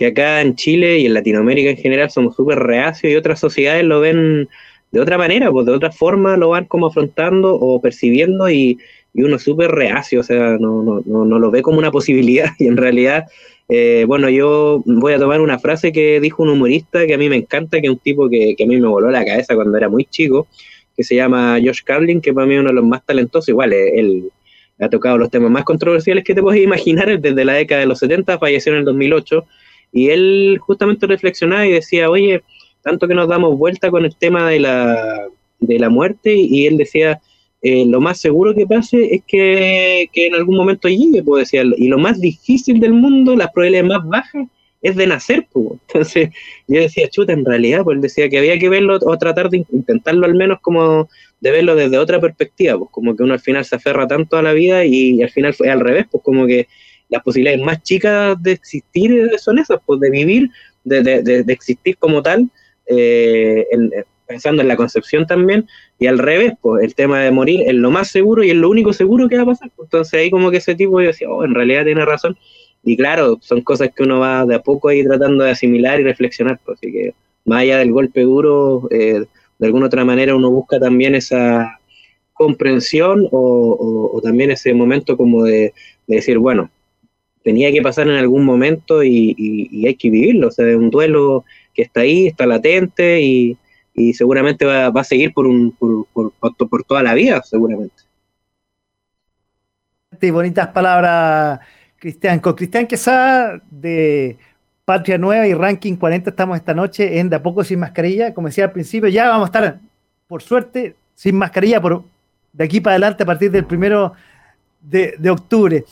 que 0.00 0.06
acá 0.06 0.40
en 0.40 0.54
Chile 0.54 0.98
y 0.98 1.04
en 1.04 1.12
Latinoamérica 1.12 1.68
en 1.68 1.76
general 1.76 2.10
somos 2.10 2.34
súper 2.34 2.58
reacios 2.58 3.12
y 3.12 3.16
otras 3.16 3.38
sociedades 3.38 3.84
lo 3.84 4.00
ven 4.00 4.48
de 4.92 4.98
otra 4.98 5.18
manera, 5.18 5.50
pues 5.50 5.66
de 5.66 5.72
otra 5.72 5.92
forma 5.92 6.38
lo 6.38 6.48
van 6.48 6.64
como 6.64 6.86
afrontando 6.86 7.54
o 7.54 7.82
percibiendo 7.82 8.48
y, 8.48 8.78
y 9.12 9.22
uno 9.22 9.36
es 9.36 9.42
súper 9.42 9.72
reacio, 9.72 10.20
o 10.20 10.22
sea, 10.22 10.56
no, 10.58 11.02
no, 11.04 11.24
no, 11.26 11.38
lo 11.38 11.50
ve 11.50 11.60
como 11.60 11.78
una 11.78 11.90
posibilidad 11.98 12.48
y 12.58 12.66
en 12.66 12.78
realidad, 12.78 13.26
eh, 13.68 14.06
bueno, 14.08 14.30
yo 14.30 14.82
voy 14.86 15.12
a 15.12 15.18
tomar 15.18 15.42
una 15.42 15.58
frase 15.58 15.92
que 15.92 16.18
dijo 16.18 16.44
un 16.44 16.48
humorista 16.48 17.06
que 17.06 17.12
a 17.12 17.18
mí 17.18 17.28
me 17.28 17.36
encanta, 17.36 17.78
que 17.78 17.88
es 17.88 17.92
un 17.92 17.98
tipo 17.98 18.30
que, 18.30 18.54
que 18.56 18.64
a 18.64 18.66
mí 18.66 18.80
me 18.80 18.88
voló 18.88 19.10
la 19.10 19.22
cabeza 19.22 19.54
cuando 19.54 19.76
era 19.76 19.90
muy 19.90 20.06
chico, 20.06 20.48
que 20.96 21.04
se 21.04 21.14
llama 21.14 21.58
Josh 21.62 21.82
Carlin, 21.84 22.22
que 22.22 22.32
para 22.32 22.46
mí 22.46 22.54
es 22.54 22.60
uno 22.60 22.70
de 22.70 22.76
los 22.76 22.84
más 22.86 23.04
talentosos, 23.04 23.50
igual, 23.50 23.74
eh, 23.74 24.00
él 24.00 24.30
ha 24.78 24.88
tocado 24.88 25.18
los 25.18 25.30
temas 25.30 25.50
más 25.50 25.64
controversiales 25.64 26.24
que 26.24 26.34
te 26.34 26.40
puedes 26.40 26.62
imaginar 26.62 27.20
desde 27.20 27.44
la 27.44 27.52
década 27.52 27.82
de 27.82 27.86
los 27.86 27.98
70, 27.98 28.38
falleció 28.38 28.72
en 28.72 28.78
el 28.78 28.84
2008, 28.86 29.44
y 29.92 30.10
él 30.10 30.58
justamente 30.60 31.06
reflexionaba 31.06 31.66
y 31.66 31.72
decía, 31.72 32.10
oye, 32.10 32.42
tanto 32.82 33.08
que 33.08 33.14
nos 33.14 33.28
damos 33.28 33.58
vuelta 33.58 33.90
con 33.90 34.04
el 34.04 34.14
tema 34.16 34.48
de 34.48 34.60
la, 34.60 35.26
de 35.58 35.78
la 35.78 35.90
muerte 35.90 36.34
y 36.34 36.66
él 36.66 36.76
decía, 36.76 37.20
eh, 37.62 37.84
lo 37.86 38.00
más 38.00 38.18
seguro 38.18 38.54
que 38.54 38.66
pase 38.66 39.14
es 39.14 39.22
que, 39.26 40.08
en 40.14 40.34
algún 40.34 40.56
momento 40.56 40.88
llegue, 40.88 41.22
pues 41.22 41.44
decía, 41.44 41.62
y 41.76 41.88
lo 41.88 41.98
más 41.98 42.20
difícil 42.20 42.80
del 42.80 42.94
mundo, 42.94 43.36
las 43.36 43.50
probabilidades 43.52 43.88
más 43.88 44.08
bajas, 44.08 44.46
es 44.82 44.96
de 44.96 45.06
nacer, 45.06 45.46
pues. 45.52 45.66
Entonces 45.88 46.30
yo 46.66 46.80
decía, 46.80 47.08
chuta, 47.08 47.32
en 47.32 47.44
realidad, 47.44 47.84
pues 47.84 47.96
él 47.96 48.00
decía 48.00 48.28
que 48.30 48.38
había 48.38 48.58
que 48.58 48.70
verlo 48.70 48.98
o 49.02 49.18
tratar 49.18 49.50
de 49.50 49.64
intentarlo 49.72 50.24
al 50.24 50.34
menos 50.34 50.58
como 50.60 51.08
de 51.40 51.50
verlo 51.50 51.74
desde 51.74 51.98
otra 51.98 52.20
perspectiva, 52.20 52.78
pues 52.78 52.90
como 52.90 53.14
que 53.14 53.22
uno 53.22 53.34
al 53.34 53.40
final 53.40 53.64
se 53.64 53.76
aferra 53.76 54.06
tanto 54.06 54.36
a 54.38 54.42
la 54.42 54.52
vida 54.52 54.84
y, 54.84 55.22
al 55.22 55.30
final 55.30 55.54
fue 55.54 55.70
al 55.70 55.80
revés, 55.80 56.06
pues 56.10 56.22
como 56.24 56.46
que 56.46 56.66
las 57.10 57.22
posibilidades 57.22 57.60
más 57.62 57.82
chicas 57.82 58.40
de 58.42 58.52
existir 58.52 59.30
son 59.38 59.58
esas, 59.58 59.80
pues 59.84 60.00
de 60.00 60.10
vivir, 60.10 60.50
de, 60.84 61.02
de, 61.02 61.42
de, 61.42 61.52
existir 61.52 61.96
como 61.98 62.22
tal, 62.22 62.48
eh, 62.86 63.66
pensando 64.26 64.62
en 64.62 64.68
la 64.68 64.76
concepción 64.76 65.26
también, 65.26 65.66
y 65.98 66.06
al 66.06 66.18
revés, 66.18 66.52
pues 66.60 66.84
el 66.84 66.94
tema 66.94 67.20
de 67.20 67.30
morir 67.30 67.62
es 67.66 67.74
lo 67.74 67.90
más 67.90 68.08
seguro 68.08 68.42
y 68.44 68.50
es 68.50 68.56
lo 68.56 68.70
único 68.70 68.92
seguro 68.92 69.28
que 69.28 69.36
va 69.36 69.42
a 69.42 69.46
pasar. 69.46 69.70
Pues, 69.74 69.86
entonces 69.86 70.14
ahí 70.14 70.30
como 70.30 70.50
que 70.50 70.58
ese 70.58 70.74
tipo 70.74 71.00
yo 71.00 71.08
decía, 71.08 71.28
oh, 71.28 71.44
en 71.44 71.54
realidad 71.54 71.84
tiene 71.84 72.04
razón, 72.04 72.36
y 72.82 72.96
claro, 72.96 73.38
son 73.42 73.60
cosas 73.60 73.90
que 73.94 74.04
uno 74.04 74.20
va 74.20 74.46
de 74.46 74.54
a 74.54 74.62
poco 74.62 74.88
ahí 74.88 75.04
tratando 75.04 75.44
de 75.44 75.50
asimilar 75.50 76.00
y 76.00 76.04
reflexionar, 76.04 76.58
pues, 76.64 76.78
así 76.78 76.92
que 76.92 77.14
más 77.44 77.62
allá 77.62 77.78
del 77.78 77.92
golpe 77.92 78.22
duro, 78.22 78.88
eh, 78.90 79.24
de 79.58 79.66
alguna 79.66 79.86
otra 79.86 80.04
manera 80.04 80.34
uno 80.34 80.50
busca 80.50 80.78
también 80.78 81.14
esa 81.14 81.78
comprensión 82.32 83.28
o, 83.32 84.18
también 84.22 84.50
ese 84.50 84.72
momento 84.72 85.16
como 85.16 85.44
de, 85.44 85.74
decir, 86.06 86.38
bueno, 86.38 86.70
tenía 87.42 87.72
que 87.72 87.82
pasar 87.82 88.08
en 88.08 88.16
algún 88.16 88.44
momento 88.44 89.02
y, 89.02 89.84
hay 89.86 89.94
que 89.94 90.10
vivirlo, 90.10 90.48
o 90.48 90.50
sea, 90.50 90.68
es 90.68 90.76
un 90.76 90.90
duelo 90.90 91.44
que 91.74 91.82
está 91.82 92.00
ahí, 92.00 92.26
está 92.26 92.46
latente 92.46 93.20
y, 93.20 93.56
seguramente 94.14 94.64
va, 94.64 94.86
a 94.86 95.04
seguir 95.04 95.34
por, 95.34 95.46
un, 95.46 95.72
por, 95.72 96.06
por, 96.32 96.84
toda 96.84 97.02
la 97.02 97.12
vida, 97.14 97.42
seguramente. 97.42 98.02
Bonitas 100.32 100.68
palabras 100.68 101.60
Cristian, 101.98 102.40
con 102.40 102.54
Cristian 102.54 102.86
Quesada 102.86 103.60
de 103.70 104.38
Patria 104.84 105.18
Nueva 105.18 105.46
y 105.46 105.54
Ranking 105.54 105.96
40 105.96 106.30
estamos 106.30 106.56
esta 106.56 106.74
noche 106.74 107.20
en 107.20 107.30
De 107.30 107.36
a 107.36 107.42
poco 107.42 107.62
sin 107.62 107.78
mascarilla. 107.78 108.34
Como 108.34 108.48
decía 108.48 108.64
al 108.64 108.72
principio, 108.72 109.08
ya 109.08 109.28
vamos 109.28 109.44
a 109.44 109.46
estar, 109.46 109.80
por 110.26 110.42
suerte, 110.42 110.96
sin 111.14 111.36
mascarilla 111.36 111.80
por, 111.80 112.02
de 112.52 112.64
aquí 112.64 112.80
para 112.80 112.94
adelante 112.94 113.22
a 113.22 113.26
partir 113.26 113.50
del 113.50 113.66
primero 113.66 114.14
de, 114.80 115.30
octubre. 115.30 115.84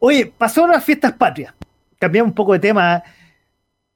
Oye, 0.00 0.32
pasó 0.36 0.66
las 0.66 0.84
fiestas 0.84 1.12
patrias. 1.12 1.52
Cambiamos 1.98 2.30
un 2.30 2.34
poco 2.34 2.52
de 2.52 2.60
tema. 2.60 3.02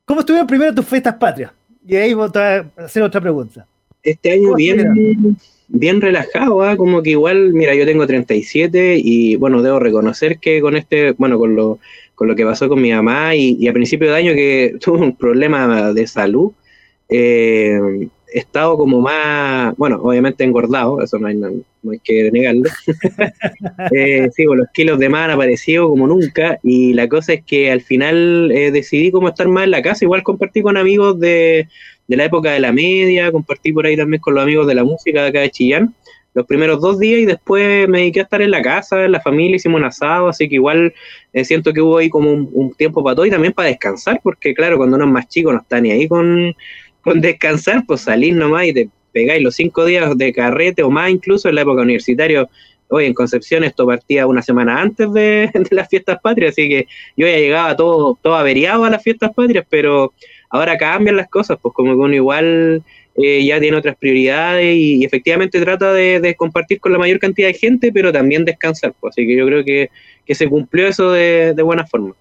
¿Cómo 0.04 0.20
estuvieron 0.20 0.46
primero 0.46 0.74
tus 0.74 0.86
fiestas 0.86 1.14
patrias? 1.14 1.52
Y 1.86 1.96
ahí 1.96 2.14
voy 2.14 2.28
a 2.34 2.66
hacer 2.76 3.02
otra 3.02 3.20
pregunta. 3.20 3.66
Este 4.02 4.32
año 4.32 4.54
bien, 4.54 5.36
bien 5.68 6.00
relajado, 6.00 6.62
¿ah? 6.62 6.76
como 6.76 7.02
que 7.02 7.10
igual, 7.10 7.52
mira, 7.52 7.74
yo 7.74 7.86
tengo 7.86 8.06
37 8.06 9.00
y 9.02 9.36
bueno, 9.36 9.62
debo 9.62 9.78
reconocer 9.78 10.38
que 10.38 10.60
con 10.60 10.76
este, 10.76 11.12
bueno, 11.12 11.38
con 11.38 11.54
lo, 11.54 11.78
con 12.16 12.26
lo 12.26 12.34
que 12.34 12.44
pasó 12.44 12.68
con 12.68 12.82
mi 12.82 12.92
mamá 12.92 13.36
y, 13.36 13.68
a 13.68 13.72
principio 13.72 14.10
de 14.10 14.16
año 14.16 14.34
que 14.34 14.76
tuvo 14.80 14.98
un 14.98 15.14
problema 15.16 15.92
de 15.92 16.06
salud, 16.08 16.52
eh, 17.08 18.08
estado 18.34 18.76
como 18.76 19.00
más, 19.00 19.76
bueno, 19.76 20.00
obviamente 20.02 20.44
engordado, 20.44 21.02
eso 21.02 21.18
no 21.18 21.26
hay, 21.26 21.36
no, 21.36 21.50
hay 21.90 21.98
que 21.98 22.30
negarlo. 22.30 22.70
eh, 23.92 24.28
sí, 24.34 24.46
pues 24.46 24.58
los 24.58 24.68
kilos 24.72 24.98
de 24.98 25.08
más 25.08 25.26
han 25.26 25.32
aparecido 25.32 25.88
como 25.88 26.06
nunca 26.06 26.58
y 26.62 26.92
la 26.94 27.08
cosa 27.08 27.34
es 27.34 27.44
que 27.44 27.70
al 27.70 27.80
final 27.80 28.50
eh, 28.52 28.70
decidí 28.70 29.10
como 29.10 29.28
estar 29.28 29.48
más 29.48 29.64
en 29.64 29.70
la 29.70 29.82
casa, 29.82 30.04
igual 30.04 30.22
compartí 30.22 30.62
con 30.62 30.76
amigos 30.76 31.18
de 31.18 31.68
de 32.12 32.16
la 32.16 32.24
época 32.24 32.52
de 32.52 32.60
la 32.60 32.72
media, 32.72 33.32
compartí 33.32 33.72
por 33.72 33.86
ahí 33.86 33.96
también 33.96 34.20
con 34.20 34.34
los 34.34 34.42
amigos 34.42 34.66
de 34.66 34.74
la 34.74 34.84
música 34.84 35.22
de 35.22 35.28
acá 35.28 35.40
de 35.40 35.50
Chillán, 35.50 35.94
los 36.34 36.46
primeros 36.46 36.80
dos 36.80 36.98
días 36.98 37.20
y 37.20 37.26
después 37.26 37.88
me 37.88 37.98
dediqué 37.98 38.20
a 38.20 38.22
estar 38.24 38.42
en 38.42 38.50
la 38.50 38.62
casa, 38.62 39.04
en 39.04 39.12
la 39.12 39.20
familia, 39.20 39.56
hicimos 39.56 39.78
un 39.78 39.86
asado, 39.86 40.28
así 40.28 40.48
que 40.48 40.56
igual 40.56 40.94
eh, 41.32 41.44
siento 41.44 41.72
que 41.72 41.80
hubo 41.80 41.98
ahí 41.98 42.08
como 42.08 42.30
un, 42.30 42.74
tiempo 42.74 43.04
para 43.04 43.16
todo 43.16 43.26
y 43.26 43.30
también 43.30 43.52
para 43.52 43.68
descansar, 43.68 44.20
porque 44.22 44.54
claro, 44.54 44.78
cuando 44.78 44.96
uno 44.96 45.06
es 45.06 45.10
más 45.10 45.28
chico 45.28 45.52
no 45.52 45.60
está 45.60 45.80
ni 45.80 45.90
ahí 45.90 46.08
con, 46.08 46.54
descansar, 47.14 47.84
pues 47.86 48.02
salir 48.02 48.34
nomás 48.34 48.66
y 48.66 48.72
te 48.72 48.88
pegáis 49.12 49.42
los 49.42 49.54
cinco 49.54 49.84
días 49.84 50.16
de 50.16 50.32
carrete 50.32 50.82
o 50.82 50.90
más 50.90 51.10
incluso 51.10 51.48
en 51.48 51.56
la 51.56 51.62
época 51.62 51.82
universitaria. 51.82 52.48
Hoy 52.88 53.06
en 53.06 53.14
Concepción 53.14 53.64
esto 53.64 53.86
partía 53.86 54.26
una 54.26 54.42
semana 54.42 54.80
antes 54.80 55.12
de, 55.12 55.50
de, 55.54 55.66
las 55.70 55.88
fiestas 55.88 56.18
patrias, 56.22 56.52
así 56.52 56.68
que 56.68 56.86
yo 57.16 57.26
ya 57.26 57.36
llegaba 57.36 57.76
todo, 57.76 58.18
todo 58.20 58.34
averiado 58.34 58.84
a 58.84 58.90
las 58.90 59.02
fiestas 59.02 59.32
patrias, 59.34 59.64
pero 59.68 60.12
ahora 60.50 60.76
cambian 60.76 61.16
las 61.16 61.28
cosas, 61.28 61.58
pues 61.60 61.74
como 61.74 61.92
que 61.92 61.98
uno 61.98 62.14
igual 62.14 62.84
eh, 63.14 63.44
ya 63.44 63.60
tiene 63.60 63.76
otras 63.76 63.96
prioridades 63.96 64.74
y, 64.74 65.04
efectivamente 65.04 65.60
trata 65.60 65.92
de, 65.92 66.34
compartir 66.36 66.80
con 66.80 66.92
la 66.92 66.98
mayor 66.98 67.18
cantidad 67.18 67.48
de 67.48 67.54
gente, 67.54 67.92
pero 67.92 68.12
también 68.12 68.44
descansar. 68.44 68.94
Pues, 68.98 69.12
así 69.12 69.26
que 69.26 69.36
yo 69.36 69.46
creo 69.46 69.64
que, 69.64 69.90
se 70.34 70.48
cumplió 70.48 70.88
eso 70.88 71.12
de, 71.12 71.54
buena 71.62 71.86
forma. 71.86 72.14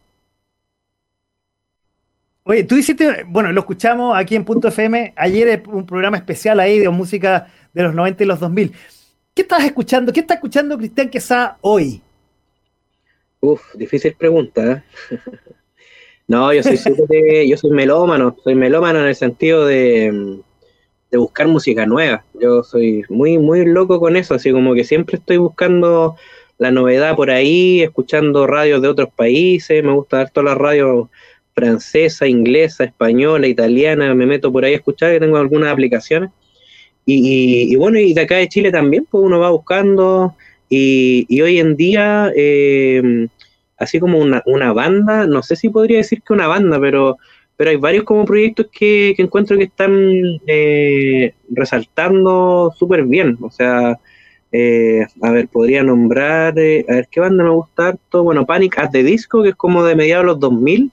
Oye, 2.51 2.65
tú 2.65 2.75
hiciste, 2.75 3.23
bueno, 3.29 3.49
lo 3.53 3.61
escuchamos 3.61 4.13
aquí 4.17 4.35
en 4.35 4.43
Punto 4.43 4.67
FM, 4.67 5.13
ayer 5.15 5.63
un 5.67 5.85
programa 5.85 6.17
especial 6.17 6.59
ahí 6.59 6.79
de 6.79 6.89
música 6.89 7.47
de 7.71 7.83
los 7.83 7.95
90 7.95 8.25
y 8.25 8.27
los 8.27 8.41
2000. 8.41 8.73
¿Qué 9.33 9.43
estás 9.43 9.63
escuchando? 9.63 10.11
¿Qué 10.11 10.19
está 10.19 10.33
escuchando 10.33 10.77
Cristian 10.77 11.09
Quesada 11.09 11.57
hoy? 11.61 12.01
Uf, 13.39 13.61
difícil 13.75 14.13
pregunta. 14.19 14.83
¿eh? 15.09 15.17
No, 16.27 16.53
yo 16.53 16.61
soy 16.61 16.77
yo 17.47 17.57
soy 17.57 17.71
melómano, 17.71 18.35
soy 18.43 18.55
melómano 18.55 18.99
en 18.99 19.05
el 19.07 19.15
sentido 19.15 19.65
de, 19.65 20.41
buscar 21.13 21.47
música 21.47 21.85
nueva. 21.85 22.25
Yo 22.33 22.63
soy 22.63 23.05
muy, 23.07 23.37
muy 23.37 23.65
loco 23.65 24.01
con 24.01 24.17
eso, 24.17 24.33
así 24.33 24.51
como 24.51 24.73
que 24.73 24.83
siempre 24.83 25.17
estoy 25.17 25.37
buscando 25.37 26.17
la 26.57 26.69
novedad 26.71 27.15
por 27.15 27.31
ahí, 27.31 27.81
escuchando 27.81 28.45
radios 28.45 28.81
de 28.81 28.89
otros 28.89 29.09
países, 29.15 29.81
me 29.85 29.93
gusta 29.93 30.17
ver 30.17 30.31
todas 30.31 30.51
las 30.51 30.57
radios 30.57 31.07
francesa, 31.53 32.27
inglesa, 32.27 32.83
española, 32.83 33.47
italiana, 33.47 34.13
me 34.15 34.25
meto 34.25 34.51
por 34.51 34.65
ahí 34.65 34.73
a 34.73 34.77
escuchar, 34.77 35.11
que 35.11 35.19
tengo 35.19 35.37
algunas 35.37 35.71
aplicaciones. 35.71 36.29
Y, 37.05 37.75
bueno, 37.75 37.99
y 37.99 38.13
de 38.13 38.21
acá 38.21 38.37
de 38.37 38.47
Chile 38.47 38.71
también, 38.71 39.05
pues 39.09 39.23
uno 39.23 39.39
va 39.39 39.49
buscando, 39.49 40.35
y, 40.69 41.41
hoy 41.41 41.59
en 41.59 41.75
día 41.75 42.31
eh, 42.35 43.27
así 43.81 43.99
como 43.99 44.19
una, 44.19 44.43
una 44.45 44.73
banda, 44.73 45.25
no 45.25 45.41
sé 45.41 45.55
si 45.55 45.69
podría 45.69 45.97
decir 45.97 46.21
que 46.21 46.33
una 46.33 46.47
banda, 46.47 46.79
pero, 46.79 47.17
pero 47.57 47.71
hay 47.71 47.77
varios 47.77 48.03
como 48.03 48.25
proyectos 48.25 48.67
que, 48.71 49.15
encuentro 49.17 49.57
que 49.57 49.63
están 49.63 50.39
eh, 50.45 51.33
resaltando 51.49 52.71
súper 52.77 53.03
bien. 53.05 53.37
O 53.41 53.49
sea, 53.49 53.99
eh, 54.51 55.07
a 55.21 55.31
ver, 55.31 55.47
podría 55.47 55.83
nombrar, 55.83 56.59
eh, 56.59 56.85
a 56.87 56.93
ver, 56.93 57.07
¿qué 57.09 57.19
banda 57.21 57.43
me 57.43 57.49
gusta 57.49 57.87
harto? 57.87 58.23
Bueno, 58.23 58.45
Panic 58.45 58.77
at 58.77 58.91
the 58.91 59.03
Disco, 59.03 59.41
que 59.41 59.49
es 59.49 59.55
como 59.55 59.83
de 59.83 59.95
mediados 59.95 60.25
de 60.25 60.27
los 60.27 60.39
2000. 60.39 60.91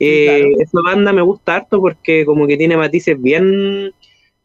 Esa 0.00 0.80
banda 0.82 1.12
me 1.12 1.22
gusta 1.22 1.56
harto 1.56 1.80
porque 1.80 2.24
como 2.24 2.46
que 2.46 2.56
tiene 2.56 2.76
matices 2.76 3.20
bien, 3.20 3.92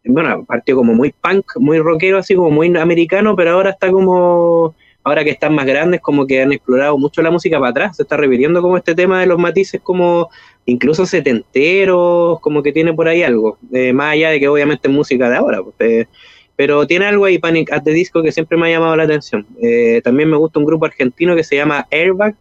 bueno, 0.04 0.44
partió 0.46 0.76
como 0.76 0.94
muy 0.94 1.14
punk, 1.14 1.46
muy 1.58 1.80
rockero, 1.80 2.18
así 2.18 2.36
como 2.36 2.52
muy 2.52 2.76
americano, 2.78 3.36
pero 3.36 3.52
ahora 3.52 3.72
está 3.72 3.90
como 3.92 4.76
ahora 5.06 5.24
que 5.24 5.30
están 5.30 5.54
más 5.54 5.68
grandes, 5.68 6.02
como 6.02 6.26
que 6.26 6.42
han 6.42 6.52
explorado 6.52 6.98
mucho 6.98 7.22
la 7.22 7.30
música 7.30 7.60
para 7.60 7.70
atrás, 7.70 7.96
se 7.96 8.04
está 8.04 8.18
repitiendo 8.18 8.62
como 8.62 8.76
este 8.76 8.96
tema 8.96 9.22
de 9.22 9.28
los 9.28 9.38
matices 9.38 9.80
como 9.82 10.30
incluso 10.66 11.06
setenteros, 11.06 12.40
como 12.40 12.64
que 12.64 12.74
tiene 12.74 12.92
por 12.92 13.08
ahí 13.08 13.22
algo, 13.22 13.60
eh, 13.72 13.94
más 13.94 14.14
allá 14.14 14.32
de 14.32 14.40
que 14.40 14.48
obviamente 14.48 14.88
es 14.88 14.94
música 14.94 15.30
de 15.30 15.38
ahora, 15.38 15.62
pues, 15.62 15.76
eh, 15.80 16.08
pero 16.56 16.88
tiene 16.88 17.06
algo 17.06 17.26
ahí 17.26 17.38
Panic 17.38 17.72
at 17.72 17.84
the 17.84 17.92
Disco 17.92 18.24
que 18.24 18.32
siempre 18.32 18.58
me 18.58 18.68
ha 18.68 18.72
llamado 18.72 18.96
la 18.96 19.04
atención. 19.04 19.46
Eh, 19.62 20.02
también 20.04 20.30
me 20.30 20.38
gusta 20.38 20.58
un 20.58 20.66
grupo 20.66 20.86
argentino 20.86 21.36
que 21.36 21.44
se 21.44 21.56
llama 21.56 21.86
Airbag, 21.92 22.36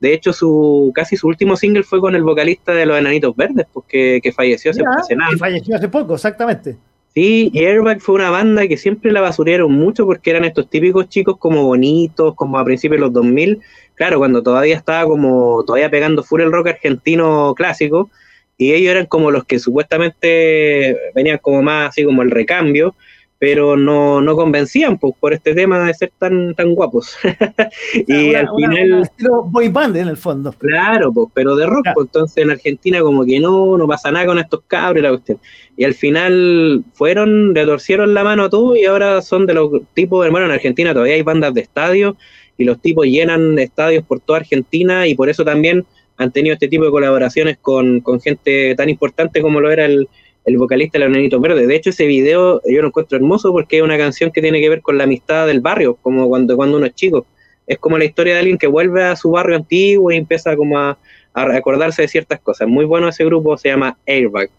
de 0.00 0.14
hecho 0.14 0.32
su 0.32 0.92
casi 0.94 1.16
su 1.16 1.26
último 1.26 1.56
single 1.56 1.82
fue 1.82 2.00
con 2.00 2.14
el 2.14 2.22
vocalista 2.22 2.72
de 2.72 2.86
Los 2.86 2.98
Enanitos 2.98 3.34
Verdes, 3.34 3.66
porque 3.72 4.20
que 4.22 4.32
falleció 4.32 4.70
hace, 4.70 4.82
hace 4.98 5.16
nada. 5.16 5.32
Que 5.32 5.38
falleció 5.38 5.76
hace 5.76 5.88
poco, 5.88 6.14
exactamente. 6.14 6.76
Sí, 7.14 7.50
Airbag 7.54 8.00
fue 8.00 8.14
una 8.14 8.30
banda 8.30 8.68
que 8.68 8.76
siempre 8.76 9.10
la 9.10 9.20
basurearon 9.20 9.72
mucho 9.72 10.06
porque 10.06 10.30
eran 10.30 10.44
estos 10.44 10.70
típicos 10.70 11.08
chicos 11.08 11.36
como 11.38 11.64
bonitos, 11.64 12.34
como 12.34 12.58
a 12.58 12.64
principios 12.64 12.98
de 12.98 13.06
los 13.06 13.12
2000. 13.12 13.60
Claro, 13.94 14.18
cuando 14.18 14.42
todavía 14.42 14.76
estaba 14.76 15.08
como, 15.08 15.64
todavía 15.64 15.90
pegando 15.90 16.22
full 16.22 16.42
el 16.42 16.52
rock 16.52 16.68
argentino 16.68 17.54
clásico. 17.56 18.10
Y 18.56 18.72
ellos 18.72 18.92
eran 18.92 19.06
como 19.06 19.30
los 19.30 19.44
que 19.44 19.58
supuestamente 19.58 20.96
venían 21.14 21.38
como 21.38 21.62
más 21.62 21.88
así 21.88 22.04
como 22.04 22.22
el 22.22 22.30
recambio 22.30 22.94
pero 23.38 23.76
no, 23.76 24.20
no 24.20 24.34
convencían 24.34 24.98
pues, 24.98 25.14
por 25.18 25.32
este 25.32 25.54
tema 25.54 25.84
de 25.84 25.94
ser 25.94 26.12
tan, 26.18 26.54
tan 26.54 26.74
guapos. 26.74 27.16
y 28.06 28.34
al 28.34 28.48
final... 28.54 29.02
estilo 29.02 29.44
boy 29.44 29.68
band 29.68 29.96
en 29.96 30.08
el 30.08 30.16
fondo. 30.16 30.52
Claro, 30.52 31.12
pues, 31.12 31.28
pero 31.34 31.54
de 31.54 31.66
rock. 31.66 31.86
Pues, 31.94 32.06
entonces 32.06 32.42
en 32.42 32.50
Argentina 32.50 33.00
como 33.00 33.24
que 33.24 33.38
no, 33.38 33.78
no 33.78 33.86
pasa 33.86 34.10
nada 34.10 34.26
con 34.26 34.38
estos 34.38 34.62
cabros 34.66 35.00
y 35.00 35.02
la 35.02 35.10
cuestión. 35.10 35.38
Y 35.76 35.84
al 35.84 35.94
final 35.94 36.82
fueron, 36.94 37.54
le 37.54 37.64
torcieron 37.64 38.12
la 38.12 38.24
mano 38.24 38.44
a 38.44 38.50
todos 38.50 38.76
y 38.76 38.86
ahora 38.86 39.22
son 39.22 39.46
de 39.46 39.54
los 39.54 39.70
tipos, 39.94 40.28
bueno, 40.30 40.46
en 40.46 40.52
Argentina 40.52 40.92
todavía 40.92 41.14
hay 41.14 41.22
bandas 41.22 41.54
de 41.54 41.60
estadios 41.60 42.16
y 42.56 42.64
los 42.64 42.80
tipos 42.80 43.06
llenan 43.06 43.56
estadios 43.60 44.04
por 44.04 44.18
toda 44.18 44.40
Argentina 44.40 45.06
y 45.06 45.14
por 45.14 45.28
eso 45.28 45.44
también 45.44 45.86
han 46.16 46.32
tenido 46.32 46.54
este 46.54 46.66
tipo 46.66 46.84
de 46.84 46.90
colaboraciones 46.90 47.58
con, 47.58 48.00
con 48.00 48.20
gente 48.20 48.74
tan 48.74 48.88
importante 48.88 49.40
como 49.40 49.60
lo 49.60 49.70
era 49.70 49.84
el 49.84 50.08
el 50.44 50.56
vocalista 50.56 50.98
de 50.98 51.04
Los 51.04 51.14
Nenitos 51.14 51.40
Verdes. 51.40 51.68
De 51.68 51.76
hecho, 51.76 51.90
ese 51.90 52.06
video 52.06 52.60
yo 52.64 52.80
lo 52.82 52.88
encuentro 52.88 53.16
hermoso 53.16 53.52
porque 53.52 53.78
es 53.78 53.82
una 53.82 53.98
canción 53.98 54.30
que 54.30 54.40
tiene 54.40 54.60
que 54.60 54.68
ver 54.68 54.82
con 54.82 54.98
la 54.98 55.04
amistad 55.04 55.46
del 55.46 55.60
barrio, 55.60 55.96
como 56.02 56.28
cuando, 56.28 56.56
cuando 56.56 56.76
uno 56.78 56.86
es 56.86 56.94
chico. 56.94 57.26
es 57.66 57.78
como 57.78 57.98
la 57.98 58.04
historia 58.04 58.34
de 58.34 58.40
alguien 58.40 58.58
que 58.58 58.66
vuelve 58.66 59.04
a 59.04 59.16
su 59.16 59.30
barrio 59.30 59.56
antiguo 59.56 60.10
y 60.10 60.16
empieza 60.16 60.56
como 60.56 60.78
a, 60.78 60.98
a 61.34 61.56
acordarse 61.56 62.02
de 62.02 62.08
ciertas 62.08 62.40
cosas. 62.40 62.68
Muy 62.68 62.84
bueno 62.84 63.08
ese 63.08 63.24
grupo, 63.24 63.56
se 63.58 63.68
llama 63.68 63.98
Airbag. 64.06 64.50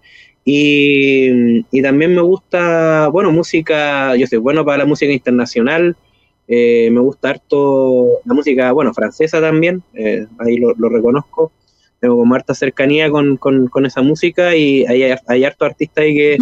Y, 0.45 1.65
y, 1.69 1.81
también 1.81 2.15
me 2.15 2.21
gusta, 2.21 3.09
bueno, 3.09 3.31
música, 3.31 4.15
yo 4.15 4.25
soy 4.25 4.39
bueno 4.39 4.65
para 4.65 4.79
la 4.79 4.85
música 4.85 5.11
internacional, 5.11 5.95
eh, 6.47 6.89
me 6.91 7.01
gusta 7.01 7.29
harto 7.29 8.21
la 8.25 8.33
música, 8.33 8.71
bueno, 8.71 8.91
francesa 8.91 9.39
también, 9.39 9.83
eh, 9.93 10.25
ahí 10.39 10.57
lo, 10.57 10.73
lo, 10.75 10.89
reconozco, 10.89 11.51
como 12.01 12.33
harta 12.33 12.53
cercanía 12.53 13.09
con, 13.09 13.37
con, 13.37 13.67
con 13.67 13.85
esa 13.85 14.01
música 14.01 14.55
y 14.55 14.85
hay, 14.85 15.13
hay, 15.27 15.43
harto 15.43 15.65
artista 15.65 16.01
ahí 16.01 16.15
que... 16.15 16.37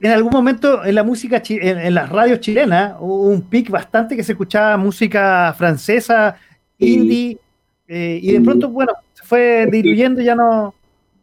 En 0.00 0.10
algún 0.10 0.32
momento 0.32 0.84
en 0.84 0.94
la 0.94 1.04
música, 1.04 1.42
en, 1.48 1.78
en 1.78 1.94
las 1.94 2.08
radios 2.08 2.40
chilenas, 2.40 2.96
hubo 3.00 3.28
un 3.28 3.42
pic 3.42 3.70
bastante 3.70 4.16
que 4.16 4.24
se 4.24 4.32
escuchaba 4.32 4.76
música 4.76 5.54
francesa, 5.56 6.36
indie, 6.78 7.38
eh, 7.86 8.18
y 8.22 8.32
de 8.32 8.40
pronto, 8.40 8.68
bueno, 8.68 8.92
se 9.14 9.24
fue 9.24 9.66
diluyendo 9.70 10.20
y 10.20 10.24
ya 10.24 10.34
no 10.34 10.74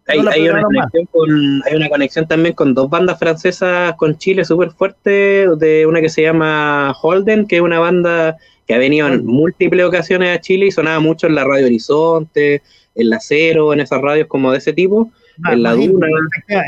hay, 0.08 0.20
hay, 0.20 0.50
una 0.50 0.62
conexión 0.62 1.06
con, 1.12 1.62
hay 1.66 1.76
una 1.76 1.90
conexión 1.90 2.28
también 2.28 2.54
con 2.54 2.74
dos 2.74 2.90
bandas 2.90 3.18
francesas 3.18 3.96
con 3.96 4.18
Chile 4.18 4.46
súper 4.46 4.72
fuerte, 4.72 5.48
de 5.58 5.86
una 5.88 6.02
que 6.02 6.10
se 6.10 6.22
llama 6.22 6.94
Holden, 7.02 7.48
que 7.48 7.58
es 7.58 7.62
una 7.62 7.80
banda 7.80 8.38
que 8.68 8.74
ha 8.74 8.78
venido 8.78 9.08
en 9.08 9.26
múltiples 9.26 9.86
ocasiones 9.86 10.36
a 10.36 10.42
Chile 10.42 10.68
y 10.68 10.72
sonaba 10.72 11.00
mucho 11.00 11.28
en 11.28 11.36
la 11.36 11.44
Radio 11.44 11.68
Horizonte, 11.68 12.62
en 12.96 13.10
la 13.10 13.20
Cero, 13.20 13.74
en 13.74 13.80
esas 13.80 14.02
radios 14.02 14.28
como 14.28 14.52
de 14.52 14.58
ese 14.58 14.74
tipo, 14.74 15.12
ah, 15.44 15.54
en 15.54 15.64
la 15.64 15.74
Duna. 15.74 16.08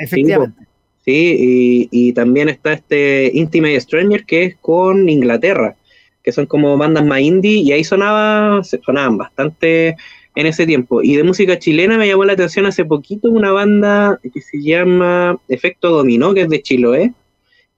Efectivamente. 0.04 0.64
Sí, 1.04 1.88
y, 1.92 2.10
y, 2.10 2.14
también 2.14 2.50
está 2.50 2.74
este 2.74 3.32
Intimate 3.34 3.80
Stranger 3.80 4.26
que 4.26 4.44
es 4.44 4.56
con 4.58 5.08
Inglaterra, 5.08 5.78
que 6.22 6.34
son 6.34 6.46
como 6.48 6.78
bandas 6.78 7.06
más 7.06 7.22
indie 7.22 7.62
y 7.62 7.72
ahí 7.72 7.86
sonaba, 7.86 8.62
sonaban 8.64 9.18
bastante 9.18 9.96
en 10.36 10.46
ese 10.46 10.68
tiempo. 10.68 11.02
Y 11.02 11.16
de 11.16 11.24
música 11.24 11.58
chilena 11.58 11.98
me 11.98 12.08
llamó 12.08 12.26
la 12.26 12.34
atención 12.34 12.66
hace 12.66 12.84
poquito 12.86 13.30
una 13.32 13.52
banda 13.52 14.20
que 14.22 14.42
se 14.42 14.62
llama 14.62 15.40
Efecto 15.48 15.90
Dominó, 15.90 16.34
que 16.34 16.42
es 16.42 16.50
de 16.50 16.62
Chiloé, 16.62 17.14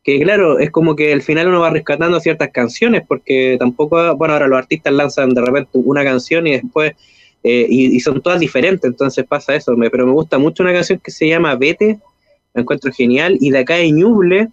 que 0.03 0.19
claro, 0.21 0.59
es 0.59 0.71
como 0.71 0.95
que 0.95 1.13
al 1.13 1.21
final 1.21 1.47
uno 1.47 1.61
va 1.61 1.69
rescatando 1.69 2.19
ciertas 2.19 2.49
canciones, 2.51 3.03
porque 3.07 3.57
tampoco, 3.59 4.15
bueno, 4.15 4.33
ahora 4.33 4.47
los 4.47 4.57
artistas 4.57 4.93
lanzan 4.93 5.33
de 5.33 5.41
repente 5.41 5.71
una 5.73 6.03
canción 6.03 6.47
y 6.47 6.51
después, 6.51 6.93
eh, 7.43 7.65
y, 7.69 7.95
y, 7.95 7.99
son 7.99 8.21
todas 8.21 8.39
diferentes, 8.39 8.89
entonces 8.89 9.25
pasa 9.25 9.55
eso, 9.55 9.75
pero 9.91 10.05
me 10.05 10.13
gusta 10.13 10.37
mucho 10.37 10.63
una 10.63 10.73
canción 10.73 10.99
que 11.03 11.11
se 11.11 11.27
llama 11.27 11.55
Vete, 11.55 11.99
la 12.53 12.61
encuentro 12.61 12.91
genial, 12.91 13.37
y 13.39 13.51
de 13.51 13.59
acá 13.59 13.77
en 13.77 13.97
Ñuble, 13.97 14.49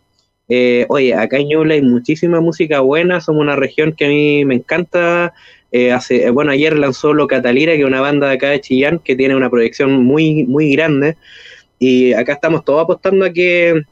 eh, 0.49 0.87
oye, 0.89 1.13
acá 1.15 1.39
en 1.39 1.49
Ñuble 1.49 1.75
hay 1.75 1.83
muchísima 1.83 2.41
música 2.41 2.81
buena, 2.81 3.21
somos 3.21 3.43
una 3.43 3.57
región 3.57 3.93
que 3.93 4.05
a 4.07 4.09
mí 4.09 4.45
me 4.45 4.57
encanta. 4.57 5.35
Eh, 5.73 5.93
hace, 5.93 6.25
eh, 6.25 6.31
bueno, 6.31 6.53
ayer 6.53 6.77
lanzó 6.79 7.13
Lo 7.13 7.27
Catalira, 7.27 7.73
que 7.73 7.81
es 7.81 7.87
una 7.87 8.01
banda 8.01 8.29
de 8.29 8.35
acá 8.35 8.51
de 8.51 8.61
Chillán 8.61 9.01
que 9.01 9.17
tiene 9.17 9.37
una 9.37 9.51
proyección 9.51 10.05
muy, 10.05 10.45
muy 10.45 10.73
grande. 10.73 11.17
Y 11.79 12.13
acá 12.13 12.35
estamos 12.35 12.65
todos 12.65 12.85
apostando 12.85 13.25
a 13.25 13.33
que, 13.33 13.83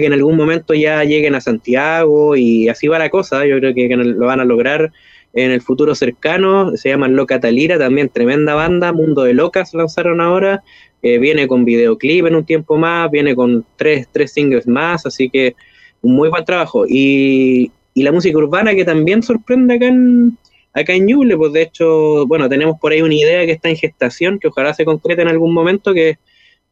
que 0.00 0.06
en 0.06 0.12
algún 0.12 0.36
momento 0.36 0.74
ya 0.74 1.04
lleguen 1.04 1.34
a 1.34 1.40
Santiago 1.40 2.36
y 2.36 2.68
así 2.68 2.88
va 2.88 2.98
la 2.98 3.10
cosa. 3.10 3.46
Yo 3.46 3.58
creo 3.58 3.74
que, 3.74 3.88
lo 3.88 4.26
van 4.26 4.40
a 4.40 4.44
lograr 4.44 4.92
en 5.34 5.50
el 5.50 5.60
futuro 5.60 5.94
cercano. 5.94 6.76
Se 6.76 6.88
llaman 6.88 7.16
Lo 7.16 7.26
Catalira, 7.26 7.78
también 7.78 8.08
tremenda 8.08 8.54
banda. 8.54 8.92
Mundo 8.92 9.22
de 9.22 9.34
Locas 9.34 9.74
lanzaron 9.74 10.20
ahora. 10.20 10.62
Eh, 11.02 11.18
viene 11.18 11.48
con 11.48 11.64
videoclip 11.64 12.26
en 12.26 12.36
un 12.36 12.44
tiempo 12.44 12.76
más, 12.76 13.10
viene 13.10 13.34
con 13.34 13.64
tres, 13.76 14.06
tres 14.12 14.32
singles 14.32 14.68
más, 14.68 15.04
así 15.04 15.28
que 15.28 15.56
un 16.00 16.14
muy 16.14 16.28
buen 16.28 16.44
trabajo. 16.44 16.84
Y, 16.88 17.72
y 17.92 18.02
la 18.04 18.12
música 18.12 18.38
urbana 18.38 18.74
que 18.74 18.84
también 18.84 19.22
sorprende 19.22 19.74
acá 19.74 19.86
en, 19.86 20.38
acá 20.72 20.92
en 20.92 21.06
Ñuble, 21.06 21.36
pues 21.36 21.52
de 21.52 21.62
hecho, 21.62 22.26
bueno, 22.26 22.48
tenemos 22.48 22.78
por 22.80 22.92
ahí 22.92 23.02
una 23.02 23.14
idea 23.14 23.44
que 23.44 23.52
está 23.52 23.68
en 23.68 23.76
gestación, 23.76 24.38
que 24.38 24.48
ojalá 24.48 24.74
se 24.74 24.84
concrete 24.84 25.22
en 25.22 25.28
algún 25.28 25.52
momento, 25.52 25.92
que, 25.92 26.18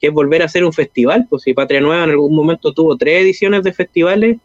que 0.01 0.07
es 0.07 0.13
volver 0.13 0.43
a 0.43 0.47
hacer 0.47 0.65
un 0.65 0.73
festival, 0.73 1.27
pues 1.29 1.43
si 1.43 1.53
Patria 1.53 1.81
Nueva 1.81 2.05
en 2.05 2.11
algún 2.11 2.35
momento 2.35 2.73
tuvo 2.73 2.97
tres 2.97 3.23
ediciones 3.23 3.63
de 3.63 3.73
festivales, 3.73 4.39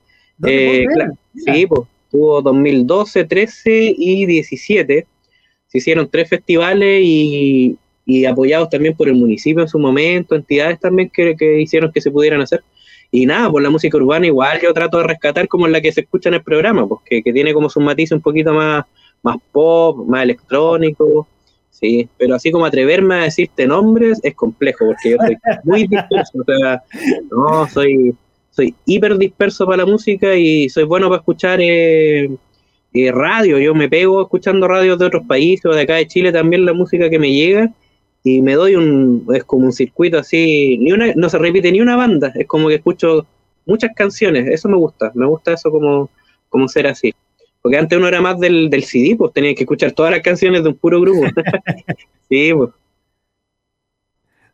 eh, 0.45 0.85
claro, 0.93 1.13
sí, 1.33 1.65
pues 1.65 1.81
tuvo 2.11 2.41
2012, 2.41 3.23
13 3.23 3.95
y 3.97 4.25
17, 4.25 5.07
se 5.67 5.77
hicieron 5.77 6.09
tres 6.09 6.27
festivales 6.29 7.01
y, 7.03 7.77
y 8.05 8.25
apoyados 8.25 8.69
también 8.69 8.95
por 8.95 9.07
el 9.07 9.15
municipio 9.15 9.63
en 9.63 9.69
su 9.69 9.79
momento, 9.79 10.35
entidades 10.35 10.79
también 10.79 11.09
que, 11.09 11.35
que 11.37 11.61
hicieron 11.61 11.91
que 11.91 12.01
se 12.01 12.11
pudieran 12.11 12.41
hacer. 12.41 12.61
Y 13.09 13.25
nada, 13.25 13.49
por 13.49 13.61
la 13.61 13.69
música 13.69 13.95
urbana 13.97 14.25
igual 14.25 14.59
yo 14.61 14.73
trato 14.73 14.97
de 14.97 15.07
rescatar 15.07 15.47
como 15.47 15.67
la 15.67 15.79
que 15.79 15.93
se 15.93 16.01
escucha 16.01 16.27
en 16.27 16.35
el 16.35 16.43
programa, 16.43 16.85
pues 16.85 16.99
que, 17.05 17.23
que 17.23 17.31
tiene 17.31 17.53
como 17.53 17.69
su 17.69 17.79
matiz 17.79 18.11
un 18.11 18.19
poquito 18.19 18.53
más, 18.53 18.83
más 19.23 19.37
pop, 19.53 20.05
más 20.05 20.23
electrónico, 20.23 21.27
sí, 21.79 22.07
pero 22.17 22.35
así 22.35 22.51
como 22.51 22.65
atreverme 22.65 23.15
a 23.15 23.23
decirte 23.23 23.67
nombres 23.67 24.19
es 24.23 24.33
complejo, 24.33 24.85
porque 24.85 25.11
yo 25.11 25.17
soy 25.17 25.37
muy 25.63 25.87
disperso, 25.87 26.39
o 26.39 26.43
sea, 26.43 26.83
no, 27.29 27.67
soy, 27.67 28.15
soy 28.51 28.73
hiper 28.85 29.17
disperso 29.17 29.65
para 29.65 29.77
la 29.77 29.85
música 29.85 30.35
y 30.35 30.69
soy 30.69 30.85
bueno 30.85 31.09
para 31.09 31.19
escuchar 31.19 31.59
eh, 31.61 32.29
eh, 32.93 33.11
radio, 33.11 33.59
yo 33.59 33.75
me 33.75 33.89
pego 33.89 34.21
escuchando 34.21 34.67
radios 34.67 34.97
de 34.99 35.05
otros 35.05 35.25
países 35.27 35.65
o 35.65 35.75
de 35.75 35.81
acá 35.81 35.95
de 35.95 36.07
Chile 36.07 36.31
también 36.31 36.65
la 36.65 36.73
música 36.73 37.09
que 37.09 37.19
me 37.19 37.31
llega 37.31 37.71
y 38.23 38.41
me 38.41 38.53
doy 38.53 38.75
un, 38.75 39.27
es 39.33 39.43
como 39.43 39.65
un 39.65 39.73
circuito 39.73 40.17
así, 40.17 40.77
ni 40.77 40.93
una, 40.93 41.13
no 41.15 41.29
se 41.29 41.37
repite 41.37 41.71
ni 41.71 41.81
una 41.81 41.97
banda, 41.97 42.31
es 42.35 42.47
como 42.47 42.69
que 42.69 42.75
escucho 42.75 43.27
muchas 43.65 43.91
canciones, 43.95 44.47
eso 44.47 44.69
me 44.69 44.77
gusta, 44.77 45.11
me 45.13 45.25
gusta 45.25 45.53
eso 45.53 45.69
como, 45.69 46.09
como 46.49 46.67
ser 46.67 46.87
así. 46.87 47.13
Porque 47.65 47.79
antes 47.79 47.97
uno 47.97 48.07
era 48.07 48.21
más 48.21 48.39
del, 48.39 48.69
del 48.69 48.83
CD, 48.83 49.15
pues 49.15 49.33
tenía 49.33 49.55
que 49.55 49.63
escuchar 49.63 49.91
todas 49.91 50.11
las 50.11 50.21
canciones 50.21 50.61
de 50.61 50.69
un 50.69 50.75
puro 50.75 51.01
grupo. 51.01 51.23
sí, 52.29 52.53
pues. 52.53 52.69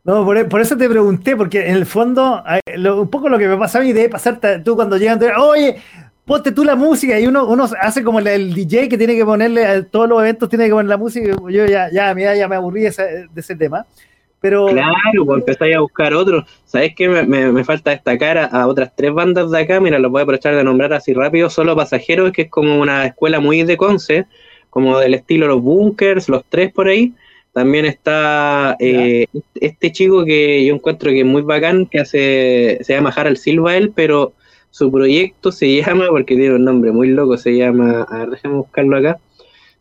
No, 0.02 0.24
por, 0.24 0.48
por, 0.48 0.62
eso 0.62 0.78
te 0.78 0.88
pregunté, 0.88 1.36
porque 1.36 1.68
en 1.68 1.74
el 1.74 1.84
fondo, 1.84 2.42
lo, 2.74 3.02
un 3.02 3.10
poco 3.10 3.28
lo 3.28 3.36
que 3.36 3.48
me 3.48 3.58
pasa 3.58 3.80
a 3.80 3.82
mí 3.82 3.92
debe 3.92 4.08
pasarte 4.08 4.60
tú 4.60 4.76
cuando 4.76 4.96
llegan, 4.96 5.18
te, 5.18 5.30
oye, 5.30 5.76
ponte 6.24 6.52
tú 6.52 6.64
la 6.64 6.74
música 6.74 7.20
y 7.20 7.26
uno, 7.26 7.46
uno 7.46 7.68
hace 7.82 8.02
como 8.02 8.18
el, 8.18 8.28
el, 8.28 8.54
DJ 8.54 8.88
que 8.88 8.96
tiene 8.96 9.14
que 9.14 9.26
ponerle 9.26 9.66
a 9.66 9.84
todos 9.84 10.08
los 10.08 10.18
eventos, 10.22 10.48
tiene 10.48 10.64
que 10.64 10.72
poner 10.72 10.88
la 10.88 10.96
música. 10.96 11.36
Yo 11.50 11.66
ya, 11.66 11.90
ya, 11.92 12.14
mira, 12.14 12.34
ya 12.34 12.48
me 12.48 12.56
aburrí 12.56 12.80
de 12.80 12.88
ese, 12.88 13.02
de 13.02 13.40
ese 13.42 13.54
tema. 13.54 13.84
Pero, 14.42 14.66
claro, 14.66 15.24
pues 15.24 15.38
empezáis 15.38 15.76
a 15.76 15.80
buscar 15.80 16.12
otro. 16.12 16.44
¿Sabes 16.64 16.94
qué? 16.96 17.08
Me, 17.08 17.22
me, 17.22 17.52
me 17.52 17.64
falta 17.64 17.92
destacar 17.92 18.36
a, 18.36 18.46
a, 18.46 18.66
otras 18.66 18.90
tres 18.96 19.14
bandas 19.14 19.52
de 19.52 19.60
acá. 19.60 19.80
Mira, 19.80 20.00
lo 20.00 20.10
voy 20.10 20.18
a 20.18 20.22
aprovechar 20.24 20.56
de 20.56 20.64
nombrar 20.64 20.92
así 20.92 21.14
rápido. 21.14 21.48
Solo 21.48 21.76
Pasajeros, 21.76 22.32
que 22.32 22.42
es 22.42 22.50
como 22.50 22.80
una 22.80 23.06
escuela 23.06 23.38
muy 23.38 23.62
de 23.62 23.76
Conce, 23.76 24.26
como 24.68 24.98
del 24.98 25.14
estilo 25.14 25.46
Los 25.46 25.62
Bunkers, 25.62 26.28
los 26.28 26.44
tres 26.48 26.72
por 26.72 26.88
ahí. 26.88 27.14
También 27.52 27.84
está 27.84 28.76
eh, 28.80 29.26
este 29.54 29.92
chico 29.92 30.24
que 30.24 30.64
yo 30.64 30.74
encuentro 30.74 31.10
que 31.10 31.20
es 31.20 31.26
muy 31.26 31.42
bacán, 31.42 31.86
que 31.86 32.00
hace, 32.00 32.78
se 32.82 32.94
llama 32.94 33.12
Harald 33.14 33.36
Silva 33.36 33.76
él, 33.76 33.92
pero 33.94 34.32
su 34.70 34.90
proyecto 34.90 35.52
se 35.52 35.76
llama, 35.82 36.08
porque 36.08 36.34
tiene 36.34 36.56
un 36.56 36.64
nombre 36.64 36.90
muy 36.90 37.08
loco, 37.08 37.36
se 37.36 37.56
llama, 37.56 38.02
a 38.10 38.18
ver, 38.18 38.30
déjame 38.30 38.56
buscarlo 38.56 38.96
acá 38.96 39.18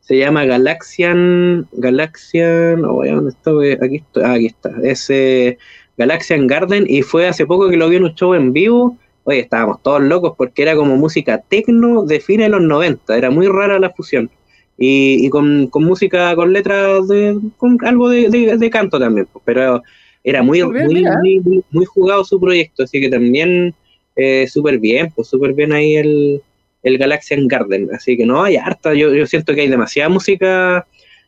se 0.02 0.18
llama 0.18 0.46
Galaxian, 0.46 1.68
Galaxian, 1.72 2.84
oh, 2.86 3.06
¿dónde 3.06 3.30
está? 3.30 3.52
Aquí 3.86 4.04
ah, 4.24 4.34
aquí 4.34 4.48
está, 4.48 4.72
es 4.84 5.10
eh, 5.10 5.58
Galaxian 5.98 6.48
Garden 6.48 6.86
y 6.88 7.04
fue 7.04 7.28
hace 7.28 7.46
poco 7.46 7.70
que 7.70 7.78
lo 7.78 7.88
vi 7.88 7.98
en 7.98 8.04
un 8.04 8.16
show 8.16 8.34
en 8.34 8.52
vivo, 8.52 8.98
oye, 9.24 9.40
estábamos 9.40 9.82
todos 9.84 10.02
locos 10.02 10.34
porque 10.38 10.64
era 10.64 10.76
como 10.76 10.98
música 10.98 11.42
tecno 11.48 12.04
de 12.04 12.20
fines 12.20 12.48
de 12.48 12.52
los 12.52 12.62
90, 12.62 13.16
era 13.16 13.30
muy 13.30 13.48
rara 13.48 13.80
la 13.80 13.92
fusión. 13.92 14.30
Y, 14.78 15.28
y 15.28 15.30
con, 15.30 15.68
con, 15.68 15.84
música, 15.84 16.36
con 16.36 16.52
letras 16.54 17.08
de, 17.08 17.38
con 17.58 17.78
algo 17.86 18.10
de, 18.10 18.30
de, 18.30 18.58
de 18.58 18.70
canto 18.72 19.00
también, 19.00 19.28
pues, 19.32 19.44
pero 19.46 19.84
era 20.24 20.42
muy, 20.42 20.64
muy, 20.64 21.06
muy, 21.06 21.64
muy, 21.70 21.86
jugado 21.86 22.24
su 22.24 22.40
proyecto, 22.40 22.84
así 22.84 23.00
que 23.00 23.10
también 23.10 23.76
eh, 24.16 24.48
súper 24.48 24.80
bien, 24.80 25.12
pues 25.16 25.28
súper 25.28 25.54
bien 25.54 25.72
ahí 25.72 25.98
el, 25.98 26.42
el 26.84 26.98
Galaxian 26.98 27.48
Garden. 27.48 27.90
Así 27.94 28.18
que 28.18 28.26
no 28.26 28.44
hay 28.44 28.58
harta, 28.58 28.94
yo, 28.94 29.14
yo 29.14 29.26
siento 29.26 29.54
que 29.54 29.62
hay 29.62 29.68
demasiada 29.68 30.10
música 30.10 30.86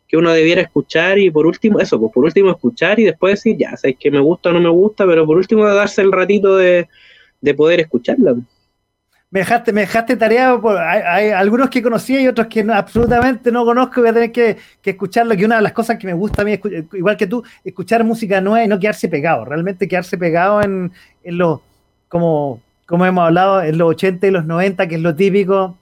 que 0.08 0.18
uno 0.18 0.32
debiera 0.32 0.62
escuchar 0.62 1.18
y 1.18 1.32
por 1.32 1.48
último, 1.48 1.80
eso, 1.80 2.00
pues 2.00 2.12
por 2.14 2.24
último 2.24 2.52
escuchar 2.52 3.00
y 3.00 3.04
después 3.06 3.34
decir, 3.34 3.58
ya, 3.58 3.76
sabes 3.76 3.98
que 4.00 4.12
me 4.12 4.20
gusta 4.20 4.50
o 4.50 4.54
no 4.54 4.60
me 4.60 4.70
gusta, 4.70 5.08
pero 5.08 5.26
por 5.26 5.38
último 5.38 5.66
darse 5.66 6.02
el 6.02 6.12
ratito 6.12 6.56
de, 6.56 6.88
de 7.42 7.54
poder 7.56 7.80
escucharla. 7.80 8.36
Me 9.32 9.40
dejaste, 9.40 9.74
me 9.74 9.82
dejaste 9.82 10.16
tarea, 10.16 10.62
hay, 10.64 11.02
hay, 11.02 11.30
algunos 11.32 11.68
que 11.72 11.82
conocía 11.82 12.22
y 12.22 12.28
otros 12.28 12.46
que 12.46 12.64
no, 12.64 12.76
absolutamente 12.76 13.52
no 13.52 13.66
conozco, 13.66 14.02
voy 14.02 14.12
a 14.12 14.14
tener 14.14 14.32
que, 14.32 14.58
que, 14.80 14.92
escucharlo, 14.92 15.36
que 15.36 15.46
una 15.46 15.56
de 15.56 15.64
las 15.64 15.74
cosas 15.74 15.98
que 15.98 16.06
me 16.06 16.14
gusta 16.14 16.44
a 16.44 16.46
mí, 16.46 16.60
igual 16.94 17.18
que 17.18 17.26
tú, 17.26 17.44
escuchar 17.64 18.04
música 18.04 18.40
nueva 18.40 18.64
y 18.64 18.68
no 18.68 18.80
quedarse 18.80 19.10
pegado, 19.10 19.46
realmente 19.46 19.88
quedarse 19.88 20.20
pegado 20.20 20.62
en, 20.62 20.92
en 21.24 21.38
lo, 21.40 21.64
como 22.08 22.62
como 22.86 23.06
hemos 23.06 23.26
hablado, 23.26 23.64
en 23.64 23.78
los 23.78 23.90
80 23.90 24.28
y 24.28 24.32
los 24.32 24.46
90, 24.46 24.88
que 24.88 24.96
es 24.96 25.02
lo 25.02 25.16
típico. 25.16 25.78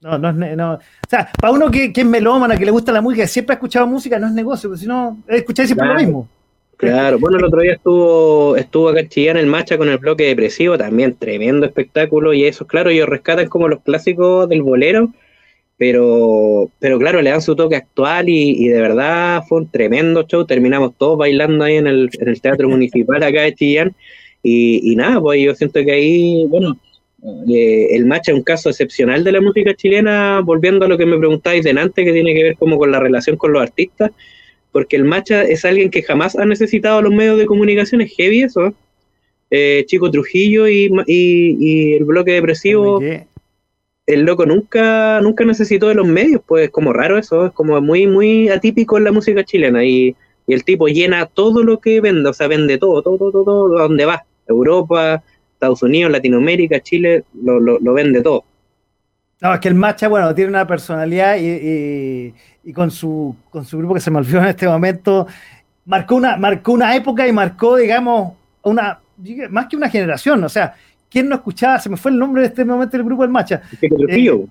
No, 0.00 0.18
no 0.18 0.28
es. 0.30 0.56
No. 0.56 0.74
O 0.74 0.80
sea, 1.08 1.30
para 1.40 1.52
uno 1.52 1.70
que, 1.70 1.92
que, 1.92 2.00
es 2.00 2.06
melómana, 2.06 2.56
que 2.56 2.64
le 2.64 2.72
gusta 2.72 2.92
la 2.92 3.00
música, 3.00 3.26
siempre 3.26 3.54
ha 3.54 3.56
escuchado 3.56 3.86
música, 3.86 4.18
no 4.18 4.26
es 4.26 4.32
negocio, 4.32 4.68
porque 4.68 4.80
si 4.80 4.86
no, 4.86 5.22
escucháis 5.28 5.68
siempre 5.68 5.86
claro. 5.86 6.00
lo 6.00 6.06
mismo. 6.06 6.28
Claro, 6.76 7.18
bueno, 7.20 7.38
el 7.38 7.44
otro 7.44 7.60
día 7.60 7.74
estuvo, 7.74 8.56
estuvo 8.56 8.88
acá 8.88 9.00
en 9.00 9.08
Chillán 9.08 9.36
el 9.36 9.46
Macha 9.46 9.78
con 9.78 9.88
el 9.88 9.98
bloque 9.98 10.24
depresivo, 10.24 10.76
también 10.76 11.14
tremendo 11.14 11.64
espectáculo, 11.64 12.32
y 12.32 12.44
eso, 12.44 12.66
claro, 12.66 12.90
ellos 12.90 13.08
rescatan 13.08 13.48
como 13.48 13.68
los 13.68 13.82
clásicos 13.82 14.48
del 14.48 14.62
bolero, 14.62 15.12
pero, 15.82 16.70
pero 16.80 16.98
claro, 16.98 17.22
le 17.22 17.30
dan 17.30 17.42
su 17.42 17.54
toque 17.54 17.76
actual 17.76 18.28
y, 18.28 18.68
de 18.68 18.80
verdad 18.80 19.42
fue 19.48 19.58
un 19.58 19.68
tremendo 19.68 20.22
show. 20.22 20.44
Terminamos 20.44 20.94
todos 20.96 21.18
bailando 21.18 21.64
ahí 21.64 21.76
en 21.76 21.88
el, 21.88 22.08
en 22.20 22.28
el 22.28 22.40
Teatro 22.40 22.68
Municipal 22.68 23.22
acá 23.22 23.42
de 23.42 23.54
Chillán. 23.54 23.94
Y, 24.42 24.96
nada, 24.96 25.20
pues 25.20 25.40
yo 25.40 25.54
siento 25.54 25.84
que 25.84 25.92
ahí, 25.92 26.46
bueno, 26.48 26.76
eh, 27.48 27.88
el 27.92 28.06
match 28.06 28.28
es 28.28 28.34
un 28.34 28.42
caso 28.42 28.70
excepcional 28.70 29.22
de 29.22 29.32
la 29.32 29.40
música 29.40 29.74
chilena, 29.74 30.40
volviendo 30.40 30.84
a 30.84 30.88
lo 30.88 30.98
que 30.98 31.06
me 31.06 31.18
preguntáis 31.18 31.62
delante, 31.62 32.04
que 32.04 32.12
tiene 32.12 32.34
que 32.34 32.42
ver 32.42 32.56
como 32.56 32.78
con 32.78 32.90
la 32.90 32.98
relación 32.98 33.36
con 33.36 33.52
los 33.52 33.62
artistas, 33.62 34.10
porque 34.72 34.96
el 34.96 35.04
Macha 35.04 35.44
es 35.44 35.64
alguien 35.64 35.90
que 35.90 36.02
jamás 36.02 36.36
ha 36.36 36.44
necesitado 36.44 37.02
los 37.02 37.12
medios 37.12 37.38
de 37.38 37.46
comunicación, 37.46 38.00
es 38.00 38.14
heavy 38.16 38.42
eso. 38.42 38.74
Eh, 39.50 39.84
Chico 39.86 40.10
Trujillo 40.10 40.66
y, 40.66 40.90
y, 41.06 41.92
el 41.94 42.04
bloque 42.04 42.32
depresivo 42.32 43.00
el 44.06 44.22
loco 44.22 44.46
nunca, 44.46 45.20
nunca 45.20 45.44
necesitó 45.44 45.88
de 45.88 45.94
los 45.94 46.06
medios, 46.06 46.42
pues 46.46 46.64
es 46.64 46.70
como 46.70 46.92
raro 46.92 47.18
eso, 47.18 47.46
es 47.46 47.52
como 47.52 47.80
muy, 47.80 48.06
muy 48.06 48.48
atípico 48.48 48.98
en 48.98 49.04
la 49.04 49.12
música 49.12 49.44
chilena 49.44 49.84
y, 49.84 50.16
el 50.48 50.64
tipo 50.64 50.88
llena 50.88 51.26
todo 51.26 51.62
lo 51.62 51.78
que 51.78 52.00
vende, 52.00 52.28
o 52.28 52.32
sea, 52.32 52.48
vende 52.48 52.76
todo, 52.76 53.00
todo, 53.00 53.16
todo, 53.16 53.44
todo, 53.44 53.78
a 53.78 53.82
donde 53.84 54.04
va, 54.04 54.26
Europa, 54.46 55.22
Estados 55.54 55.82
Unidos, 55.82 56.12
Latinoamérica, 56.12 56.80
Chile, 56.80 57.24
lo, 57.42 57.60
lo, 57.60 57.92
vende 57.92 58.22
todo. 58.22 58.44
No, 59.40 59.54
es 59.54 59.60
que 59.60 59.68
el 59.68 59.74
Macha, 59.74 60.08
bueno, 60.08 60.34
tiene 60.34 60.50
una 60.50 60.66
personalidad 60.66 61.36
y, 61.38 62.34
y, 62.64 62.72
con, 62.72 62.90
su, 62.90 63.36
con 63.50 63.64
su 63.64 63.78
grupo 63.78 63.94
que 63.94 64.00
se 64.00 64.10
me 64.10 64.18
olvidó 64.18 64.40
en 64.40 64.46
este 64.46 64.66
momento, 64.66 65.26
marcó 65.84 66.16
una, 66.16 66.36
marcó 66.36 66.72
una 66.72 66.94
época 66.94 67.26
y 67.26 67.32
marcó, 67.32 67.76
digamos, 67.76 68.34
una, 68.62 69.00
más 69.50 69.66
que 69.66 69.76
una 69.76 69.88
generación, 69.88 70.42
o 70.44 70.48
sea, 70.48 70.74
¿Quién 71.12 71.28
no 71.28 71.34
escuchaba? 71.34 71.78
Se 71.78 71.90
me 71.90 71.98
fue 71.98 72.10
el 72.10 72.18
nombre 72.18 72.40
de 72.40 72.48
este 72.48 72.64
momento 72.64 72.96
del 72.96 73.04
grupo 73.04 73.20
del 73.20 73.30
Macha. 73.30 73.60
Chico 73.78 73.96
Trujillo. 73.96 74.34
Eh, 74.36 74.46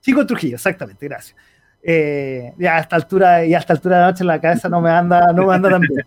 Chico 0.00 0.26
Trujillo, 0.26 0.54
exactamente, 0.54 1.06
gracias. 1.06 1.36
Eh, 1.82 2.54
ya 2.56 2.76
a 2.76 2.80
esta 2.80 2.96
altura, 2.96 3.44
y 3.44 3.52
a 3.52 3.58
esta 3.58 3.74
altura 3.74 3.96
de 3.96 4.00
la 4.00 4.10
noche 4.10 4.24
la 4.24 4.40
cabeza 4.40 4.70
no 4.70 4.80
me 4.80 4.88
anda, 4.88 5.30
no 5.34 5.46
me 5.46 5.54
anda 5.54 5.68
tan 5.68 5.82
bien. 5.82 6.06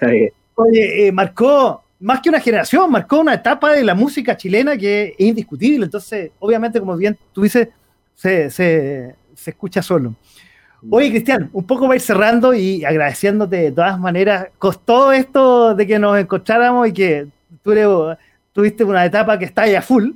Oye, 0.54 1.08
eh, 1.08 1.10
marcó 1.10 1.82
más 2.00 2.20
que 2.20 2.28
una 2.28 2.40
generación, 2.40 2.90
marcó 2.90 3.20
una 3.20 3.34
etapa 3.34 3.72
de 3.72 3.84
la 3.84 3.94
música 3.94 4.36
chilena 4.36 4.76
que 4.76 5.14
es 5.18 5.26
indiscutible. 5.26 5.84
Entonces, 5.84 6.32
obviamente, 6.38 6.80
como 6.80 6.96
bien 6.96 7.16
tú 7.32 7.42
dices, 7.42 7.68
se, 8.14 8.50
se, 8.50 9.14
se 9.34 9.50
escucha 9.50 9.82
solo. 9.82 10.14
Oye, 10.88 11.10
Cristian, 11.10 11.50
un 11.52 11.64
poco 11.64 11.86
va 11.86 11.92
a 11.92 11.96
ir 11.96 12.00
cerrando 12.00 12.54
y 12.54 12.84
agradeciéndote 12.84 13.56
de 13.56 13.72
todas 13.72 13.98
maneras. 13.98 14.48
Costó 14.58 15.12
esto 15.12 15.74
de 15.74 15.86
que 15.86 15.98
nos 15.98 16.18
encontráramos 16.18 16.88
y 16.88 16.92
que 16.92 17.26
tú 17.62 17.72
eres 17.72 17.86
tuviste 18.52 18.84
una 18.84 19.04
etapa 19.04 19.38
que 19.38 19.44
está 19.44 19.66
ya 19.66 19.82
full, 19.82 20.12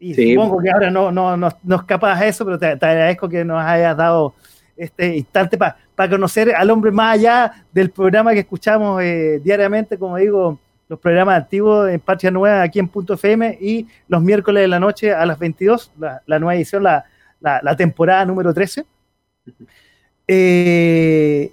y 0.00 0.14
supongo 0.14 0.60
que 0.62 0.70
ahora 0.70 0.90
no, 0.90 1.10
no, 1.10 1.36
no, 1.36 1.48
no 1.62 1.76
escapas 1.76 2.20
a 2.20 2.26
eso, 2.26 2.44
pero 2.44 2.58
te, 2.58 2.66
agradezco 2.66 3.28
que 3.28 3.44
nos 3.44 3.60
hayas 3.60 3.96
dado 3.96 4.34
este 4.76 5.16
instante 5.16 5.58
para 5.58 6.08
conocer 6.08 6.54
al 6.54 6.70
hombre 6.70 6.92
más 6.92 7.14
allá 7.14 7.64
del 7.72 7.90
programa 7.90 8.32
que 8.32 8.40
escuchamos 8.40 9.02
eh, 9.02 9.40
diariamente, 9.42 9.98
como 9.98 10.16
digo, 10.16 10.60
los 10.88 10.98
programas 10.98 11.36
antiguos 11.36 11.90
en 11.90 12.00
Patria 12.00 12.30
Nueva 12.30 12.62
aquí 12.62 12.78
en 12.78 12.88
Punto 12.88 13.14
FM 13.14 13.58
y 13.60 13.86
los 14.08 14.22
miércoles 14.22 14.62
de 14.62 14.68
la 14.68 14.80
noche 14.80 15.12
a 15.12 15.24
las 15.26 15.38
22, 15.38 15.92
la, 15.98 16.38
nueva 16.38 16.54
edición, 16.56 16.82
la, 16.82 17.04
la, 17.40 17.76
temporada 17.76 18.24
número 18.24 18.54
13. 18.54 18.84
Eh, 20.26 21.52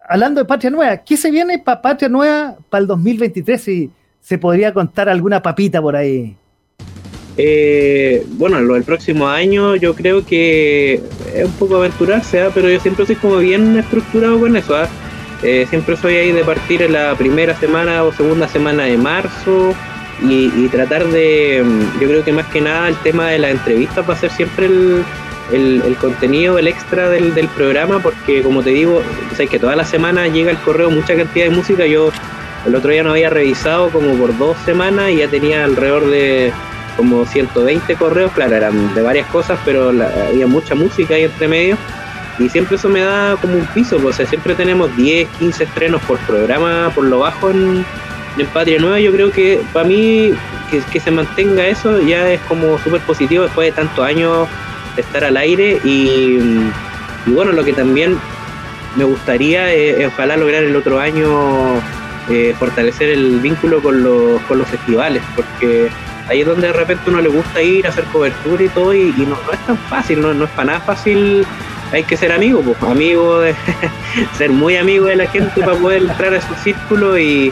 hablando 0.00 0.40
de 0.40 0.44
Patria 0.44 0.70
Nueva, 0.70 0.96
¿qué 0.98 1.16
se 1.16 1.30
viene 1.30 1.58
para 1.58 1.82
Patria 1.82 2.08
Nueva 2.08 2.56
para 2.68 2.82
el 2.82 2.86
2023? 2.86 3.68
Y, 3.68 3.90
se 4.26 4.38
podría 4.38 4.74
contar 4.74 5.08
alguna 5.08 5.40
papita 5.40 5.80
por 5.80 5.94
ahí? 5.94 6.34
Eh, 7.36 8.26
bueno, 8.30 8.60
lo 8.60 8.74
del 8.74 8.82
próximo 8.82 9.28
año 9.28 9.76
yo 9.76 9.94
creo 9.94 10.26
que 10.26 10.94
es 11.32 11.44
un 11.44 11.52
poco 11.52 11.76
aventurarse, 11.76 12.42
¿ah? 12.42 12.50
pero 12.52 12.68
yo 12.68 12.80
siempre 12.80 13.06
soy 13.06 13.14
como 13.14 13.36
bien 13.36 13.78
estructurado 13.78 14.40
con 14.40 14.56
eso. 14.56 14.74
¿ah? 14.74 14.88
Siempre 15.40 15.96
soy 15.96 16.16
ahí 16.16 16.32
de 16.32 16.44
partir 16.44 16.82
en 16.82 16.92
la 16.92 17.14
primera 17.14 17.54
semana 17.54 18.02
o 18.04 18.12
segunda 18.12 18.48
semana 18.48 18.84
de 18.84 18.96
marzo 18.96 19.74
y, 20.22 20.68
tratar 20.68 21.06
de, 21.08 21.62
mm, 21.64 22.00
yo 22.00 22.08
creo 22.08 22.24
que 22.24 22.32
más 22.32 22.46
que 22.46 22.60
nada 22.60 22.88
el 22.88 22.96
tema 22.96 23.28
de 23.28 23.38
la 23.38 23.50
entrevista 23.50 24.00
va 24.00 24.14
a 24.14 24.16
ser 24.16 24.30
siempre 24.30 24.66
el, 24.66 25.04
el, 25.52 25.96
contenido, 25.96 26.58
el 26.58 26.66
extra 26.66 27.08
del, 27.08 27.34
del, 27.34 27.48
programa, 27.48 28.00
porque 28.00 28.42
como 28.42 28.62
te 28.62 28.70
digo, 28.70 29.02
sabes 29.32 29.50
que 29.50 29.58
toda 29.58 29.76
la 29.76 29.84
semana 29.84 30.26
llega 30.26 30.50
el 30.50 30.58
correo 30.58 30.90
mucha 30.90 31.14
cantidad 31.14 31.46
de 31.46 31.50
música, 31.50 31.86
yo 31.86 32.10
el 32.66 32.74
otro 32.74 32.90
día 32.90 33.02
no 33.02 33.10
había 33.10 33.30
revisado 33.30 33.90
como 33.90 34.14
por 34.14 34.36
dos 34.38 34.56
semanas 34.64 35.10
y 35.10 35.18
ya 35.18 35.28
tenía 35.28 35.64
alrededor 35.64 36.10
de 36.10 36.52
como 36.96 37.26
120 37.26 37.94
correos, 37.96 38.32
claro, 38.32 38.56
eran 38.56 38.94
de 38.94 39.02
varias 39.02 39.26
cosas, 39.28 39.58
pero 39.64 39.90
había 39.90 40.46
mucha 40.46 40.74
música 40.74 41.14
ahí 41.14 41.24
entre 41.24 41.46
medio. 41.46 41.76
Y 42.38 42.48
siempre 42.48 42.76
eso 42.76 42.88
me 42.88 43.00
da 43.00 43.36
como 43.40 43.54
un 43.54 43.66
piso, 43.66 43.98
pues, 43.98 44.16
siempre 44.16 44.54
tenemos 44.54 44.94
10, 44.96 45.28
15 45.38 45.64
estrenos 45.64 46.02
por 46.02 46.18
programa, 46.20 46.90
por 46.94 47.04
lo 47.04 47.20
bajo 47.20 47.50
en, 47.50 47.84
Patria 48.52 48.78
Nueva. 48.78 49.00
Yo 49.00 49.12
creo 49.12 49.30
que 49.30 49.62
para 49.72 49.88
mí 49.88 50.34
que, 50.70 51.00
se 51.00 51.10
mantenga 51.10 51.66
eso 51.66 52.02
ya 52.02 52.30
es 52.30 52.40
como 52.42 52.78
súper 52.78 53.00
positivo 53.00 53.44
después 53.44 53.68
de 53.68 53.72
tantos 53.72 54.04
años 54.04 54.46
de 54.94 55.00
estar 55.00 55.24
al 55.24 55.38
aire. 55.38 55.80
Y, 55.84 56.38
bueno, 57.26 57.52
lo 57.52 57.64
que 57.64 57.72
también 57.72 58.18
me 58.94 59.04
gustaría 59.04 59.72
es 59.72 60.06
ojalá 60.06 60.36
lograr 60.36 60.64
el 60.64 60.76
otro 60.76 61.00
año 61.00 61.80
eh, 62.28 62.54
fortalecer 62.58 63.08
el 63.08 63.40
vínculo 63.40 63.80
con 63.80 64.02
los, 64.02 64.42
con 64.42 64.58
los 64.58 64.68
festivales, 64.68 65.22
porque 65.34 65.88
ahí 66.28 66.40
es 66.40 66.46
donde 66.46 66.66
de 66.66 66.72
repente 66.72 67.08
uno 67.08 67.20
le 67.20 67.28
gusta 67.28 67.62
ir 67.62 67.86
a 67.86 67.90
hacer 67.90 68.04
cobertura 68.04 68.64
y 68.64 68.68
todo, 68.68 68.92
y, 68.92 69.12
no, 69.12 69.36
es 69.52 69.58
tan 69.66 69.78
fácil, 69.78 70.20
no, 70.20 70.32
es 70.44 70.50
para 70.50 70.66
nada 70.66 70.80
fácil. 70.80 71.46
Hay 71.96 72.04
que 72.04 72.18
ser 72.18 72.30
amigo, 72.30 72.60
pues, 72.60 72.76
amigo 72.82 73.40
de 73.40 73.54
ser 74.36 74.50
muy 74.50 74.76
amigo 74.76 75.06
de 75.06 75.16
la 75.16 75.26
gente 75.28 75.62
para 75.62 75.72
poder 75.78 76.02
entrar 76.02 76.34
a 76.34 76.46
su 76.46 76.54
círculo 76.56 77.18
y, 77.18 77.50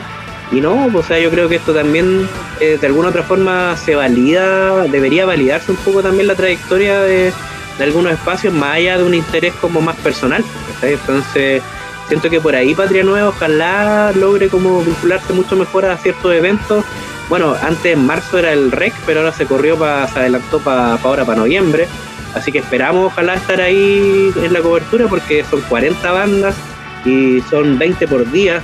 y 0.52 0.60
no, 0.60 0.90
o 0.92 1.02
sea, 1.02 1.18
yo 1.18 1.30
creo 1.30 1.48
que 1.48 1.56
esto 1.56 1.72
también 1.72 2.28
eh, 2.60 2.76
de 2.78 2.86
alguna 2.86 3.08
otra 3.08 3.22
forma 3.22 3.74
se 3.78 3.94
valida, 3.94 4.82
debería 4.82 5.24
validarse 5.24 5.70
un 5.70 5.78
poco 5.78 6.02
también 6.02 6.26
la 6.26 6.34
trayectoria 6.34 7.00
de, 7.00 7.32
de 7.78 7.84
algunos 7.84 8.12
espacios 8.12 8.52
más 8.52 8.76
allá 8.76 8.98
de 8.98 9.04
un 9.04 9.14
interés 9.14 9.54
como 9.62 9.80
más 9.80 9.96
personal. 9.96 10.44
Entonces, 10.82 11.62
siento 12.08 12.28
que 12.28 12.38
por 12.38 12.54
ahí 12.54 12.74
Patria 12.74 13.02
Nueva 13.02 13.30
ojalá 13.30 14.12
logre 14.14 14.48
como 14.48 14.82
vincularse 14.82 15.32
mucho 15.32 15.56
mejor 15.56 15.86
a 15.86 15.96
ciertos 15.96 16.34
eventos. 16.34 16.84
Bueno, 17.30 17.56
antes 17.62 17.94
en 17.94 18.04
marzo 18.04 18.38
era 18.38 18.52
el 18.52 18.70
REC, 18.72 18.92
pero 19.06 19.20
ahora 19.20 19.32
se 19.32 19.46
corrió, 19.46 19.78
para 19.78 20.06
se 20.06 20.18
adelantó 20.18 20.58
para 20.58 20.96
ahora, 20.96 21.24
para 21.24 21.38
noviembre. 21.38 21.88
Así 22.35 22.51
que 22.52 22.59
esperamos 22.59 23.12
ojalá 23.12 23.35
estar 23.35 23.61
ahí 23.61 24.32
en 24.43 24.52
la 24.52 24.61
cobertura 24.61 25.06
porque 25.06 25.44
son 25.44 25.61
40 25.62 26.11
bandas 26.11 26.56
y 27.05 27.40
son 27.43 27.78
20 27.78 28.09
por 28.09 28.31
día, 28.31 28.62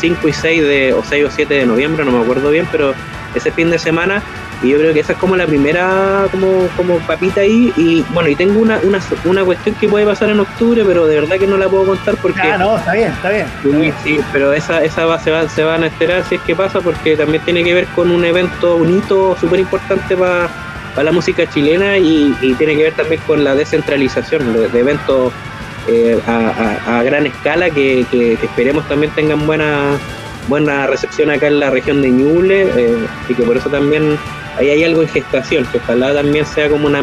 5 0.00 0.28
y 0.28 0.32
6 0.32 0.62
de, 0.62 0.92
o 0.92 1.02
6 1.02 1.24
o 1.24 1.30
7 1.30 1.54
de 1.54 1.66
noviembre, 1.66 2.04
no 2.04 2.12
me 2.12 2.22
acuerdo 2.22 2.50
bien, 2.50 2.68
pero 2.70 2.94
ese 3.34 3.50
fin 3.50 3.70
de 3.70 3.78
semana 3.78 4.22
y 4.62 4.68
yo 4.68 4.78
creo 4.78 4.92
que 4.92 5.00
esa 5.00 5.14
es 5.14 5.18
como 5.18 5.36
la 5.36 5.46
primera 5.46 6.26
como, 6.30 6.68
como 6.76 6.98
papita 6.98 7.40
ahí. 7.40 7.72
Y 7.76 8.04
bueno, 8.12 8.28
y 8.28 8.36
tengo 8.36 8.60
una, 8.60 8.78
una, 8.82 9.00
una 9.24 9.44
cuestión 9.44 9.74
que 9.76 9.88
puede 9.88 10.04
pasar 10.04 10.28
en 10.28 10.40
octubre, 10.40 10.82
pero 10.84 11.06
de 11.06 11.20
verdad 11.20 11.38
que 11.38 11.46
no 11.46 11.56
la 11.56 11.68
puedo 11.68 11.86
contar 11.86 12.16
porque. 12.16 12.42
Ah, 12.42 12.58
no, 12.58 12.76
está 12.76 12.92
bien, 12.92 13.10
está 13.10 13.30
bien. 13.30 13.46
Sí, 14.04 14.20
pero 14.32 14.52
esa, 14.52 14.84
esa 14.84 15.06
va, 15.06 15.18
se, 15.18 15.30
va, 15.30 15.48
se 15.48 15.64
van 15.64 15.82
a 15.82 15.86
esperar 15.86 16.24
si 16.24 16.34
es 16.34 16.40
que 16.42 16.54
pasa, 16.54 16.80
porque 16.80 17.16
también 17.16 17.42
tiene 17.44 17.64
que 17.64 17.72
ver 17.72 17.86
con 17.86 18.10
un 18.10 18.24
evento, 18.24 18.76
un 18.76 18.98
hito 18.98 19.36
súper 19.40 19.60
importante 19.60 20.14
para 20.14 20.48
la 20.96 21.12
música 21.12 21.48
chilena 21.48 21.98
y, 21.98 22.34
tiene 22.58 22.76
que 22.76 22.84
ver 22.84 22.92
también 22.94 23.20
con 23.26 23.44
la 23.44 23.54
descentralización 23.54 24.52
de, 24.52 24.78
eventos 24.78 25.32
eh, 25.88 26.20
a, 26.26 27.02
gran 27.02 27.26
escala 27.26 27.70
que, 27.70 28.04
esperemos 28.42 28.86
también 28.88 29.12
tengan 29.12 29.46
buena 29.46 29.98
buena 30.48 30.86
recepción 30.86 31.30
acá 31.30 31.46
en 31.46 31.60
la 31.60 31.70
región 31.70 32.02
de 32.02 32.10
Ñuble 32.10 32.62
eh, 32.62 33.06
y 33.28 33.34
que 33.34 33.42
por 33.42 33.56
eso 33.56 33.70
también 33.70 34.18
ahí 34.58 34.70
hay 34.70 34.84
algo 34.84 35.02
en 35.02 35.08
gestación, 35.08 35.64
que 35.66 35.78
ojalá 35.78 36.12
también 36.12 36.44
sea 36.44 36.68
como 36.68 36.86
una, 36.86 37.02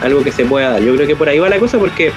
algo 0.00 0.22
que 0.22 0.30
se 0.30 0.44
pueda 0.44 0.70
dar. 0.70 0.82
Yo 0.82 0.94
creo 0.94 1.06
que 1.06 1.16
por 1.16 1.28
ahí 1.28 1.38
va 1.38 1.48
la 1.48 1.58
cosa 1.58 1.78
porque 1.78 2.12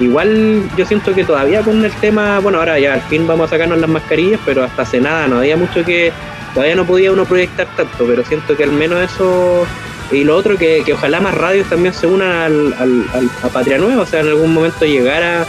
igual 0.00 0.68
yo 0.76 0.84
siento 0.86 1.14
que 1.14 1.24
todavía 1.24 1.62
con 1.62 1.84
el 1.84 1.92
tema, 1.92 2.40
bueno, 2.40 2.58
ahora 2.58 2.78
ya 2.78 2.94
al 2.94 3.02
fin 3.02 3.26
vamos 3.26 3.46
a 3.46 3.50
sacarnos 3.50 3.78
las 3.78 3.88
mascarillas, 3.88 4.40
pero 4.44 4.64
hasta 4.64 4.82
hace 4.82 5.00
nada 5.00 5.28
no 5.28 5.38
había 5.38 5.56
mucho 5.56 5.84
que, 5.84 6.12
todavía 6.54 6.74
no 6.74 6.84
podía 6.84 7.12
uno 7.12 7.24
proyectar 7.24 7.66
tanto, 7.76 8.04
pero 8.06 8.24
siento 8.24 8.56
que 8.56 8.64
al 8.64 8.72
menos 8.72 9.00
eso... 9.02 9.66
Y 10.10 10.24
lo 10.24 10.36
otro, 10.36 10.56
que, 10.56 10.84
ojalá 10.92 11.20
más 11.20 11.34
radios 11.34 11.68
también 11.68 11.94
se 11.94 12.06
unan 12.06 12.74
al, 12.78 13.28
a 13.42 13.48
Patria 13.48 13.78
Nueva, 13.78 14.02
o 14.02 14.06
sea, 14.06 14.20
en 14.20 14.28
algún 14.28 14.52
momento 14.52 14.84
llegar 14.84 15.22
a, 15.22 15.46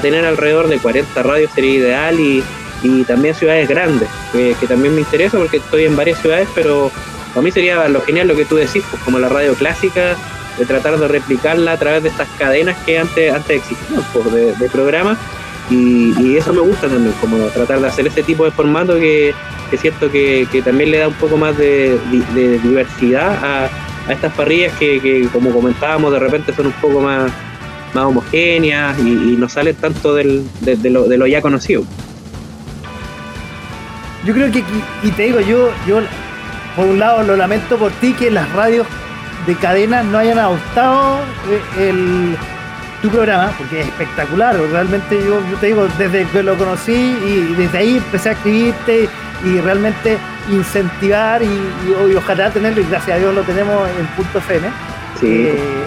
tener 0.00 0.24
alrededor 0.24 0.66
de 0.66 0.78
40 0.78 1.22
radios 1.22 1.52
sería 1.54 1.74
ideal 1.74 2.18
y, 2.18 2.42
también 3.06 3.34
ciudades 3.34 3.66
grandes, 3.66 4.08
que, 4.32 4.54
que, 4.60 4.66
también 4.66 4.94
me 4.94 5.00
interesa 5.00 5.38
porque 5.38 5.56
estoy 5.56 5.84
en 5.84 5.96
varias 5.96 6.20
ciudades, 6.20 6.48
pero 6.54 6.90
a 7.34 7.40
mí 7.40 7.50
sería 7.50 7.88
lo 7.88 8.02
genial 8.02 8.28
lo 8.28 8.36
que 8.36 8.44
tú 8.44 8.56
decís, 8.56 8.84
pues 8.90 9.02
como 9.02 9.18
la 9.18 9.28
radio 9.28 9.54
clásica, 9.54 10.16
de 10.58 10.66
tratar 10.66 10.98
de 10.98 11.08
replicarla 11.08 11.72
a 11.72 11.76
través 11.76 12.02
de 12.02 12.08
estas 12.08 12.28
cadenas 12.38 12.76
que 12.84 12.98
antes, 12.98 13.32
antes 13.32 13.62
existían, 13.62 14.02
pues, 14.12 14.58
de, 14.58 14.68
programas. 14.70 15.18
Y, 15.70 16.36
eso 16.36 16.52
me 16.52 16.60
gusta 16.60 16.88
también, 16.88 17.14
como 17.20 17.38
tratar 17.48 17.80
de 17.80 17.88
hacer 17.88 18.06
este 18.06 18.22
tipo 18.22 18.44
de 18.44 18.50
formato 18.50 18.94
que, 18.96 19.34
es 19.72 19.80
cierto 19.80 20.10
que, 20.10 20.46
también 20.64 20.90
le 20.90 20.98
da 20.98 21.08
un 21.08 21.14
poco 21.14 21.36
más 21.36 21.56
de, 21.56 21.98
diversidad 22.62 23.38
a, 23.42 23.70
estas 24.08 24.32
parrillas 24.34 24.72
que, 24.78 25.28
como 25.32 25.50
comentábamos, 25.50 26.12
de 26.12 26.18
repente 26.18 26.54
son 26.54 26.66
un 26.66 26.72
poco 26.72 27.00
más, 27.00 27.32
más 27.94 28.04
homogéneas 28.04 28.98
y, 28.98 29.36
no 29.38 29.48
salen 29.48 29.74
tanto 29.76 30.14
del, 30.14 30.44
de, 30.60 30.90
lo, 30.90 31.04
de 31.04 31.16
lo 31.16 31.26
ya 31.26 31.40
conocido. 31.40 31.84
Yo 34.24 34.32
creo 34.32 34.50
que, 34.50 34.62
y 35.02 35.10
te 35.10 35.24
digo, 35.24 35.40
yo, 35.40 35.70
yo 35.86 36.00
por 36.76 36.86
un 36.86 36.98
lado 36.98 37.22
lo 37.22 37.36
lamento 37.36 37.76
por 37.76 37.92
ti 37.92 38.12
que 38.14 38.30
las 38.30 38.50
radios 38.52 38.86
de 39.46 39.54
cadena 39.54 40.02
no 40.02 40.18
hayan 40.18 40.38
adoptado 40.38 41.18
eh, 41.50 41.88
el, 41.90 42.36
tu 43.02 43.10
programa, 43.10 43.52
porque 43.58 43.80
es 43.80 43.86
espectacular. 43.86 44.56
Realmente 44.72 45.22
yo, 45.22 45.40
te 45.60 45.66
digo, 45.66 45.86
desde 45.98 46.24
que 46.26 46.42
lo 46.42 46.56
conocí 46.56 46.94
y, 46.94 47.54
desde 47.54 47.78
ahí 47.78 47.96
empecé 47.98 48.30
a 48.30 48.32
escribirte 48.32 49.08
y 49.44 49.60
realmente 49.60 50.16
incentivar 50.50 51.42
y, 51.42 52.14
ojalá 52.16 52.50
tenerlo, 52.50 52.80
y 52.80 52.84
gracias 52.84 53.16
a 53.16 53.20
Dios 53.20 53.34
lo 53.34 53.42
tenemos 53.42 53.88
en 53.88 54.06
punto 54.08 54.38
FM. 54.38 54.68
Sí. 55.20 55.48
Eh, 55.48 55.84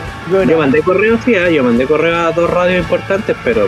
yo 0.47 0.57
mandé 0.57 0.81
correo, 0.81 1.17
sí, 1.23 1.33
¿eh? 1.35 1.53
yo 1.53 1.63
mandé 1.63 1.85
correo 1.85 2.15
a 2.15 2.31
dos 2.31 2.49
radios 2.49 2.79
importantes, 2.79 3.35
pero... 3.43 3.67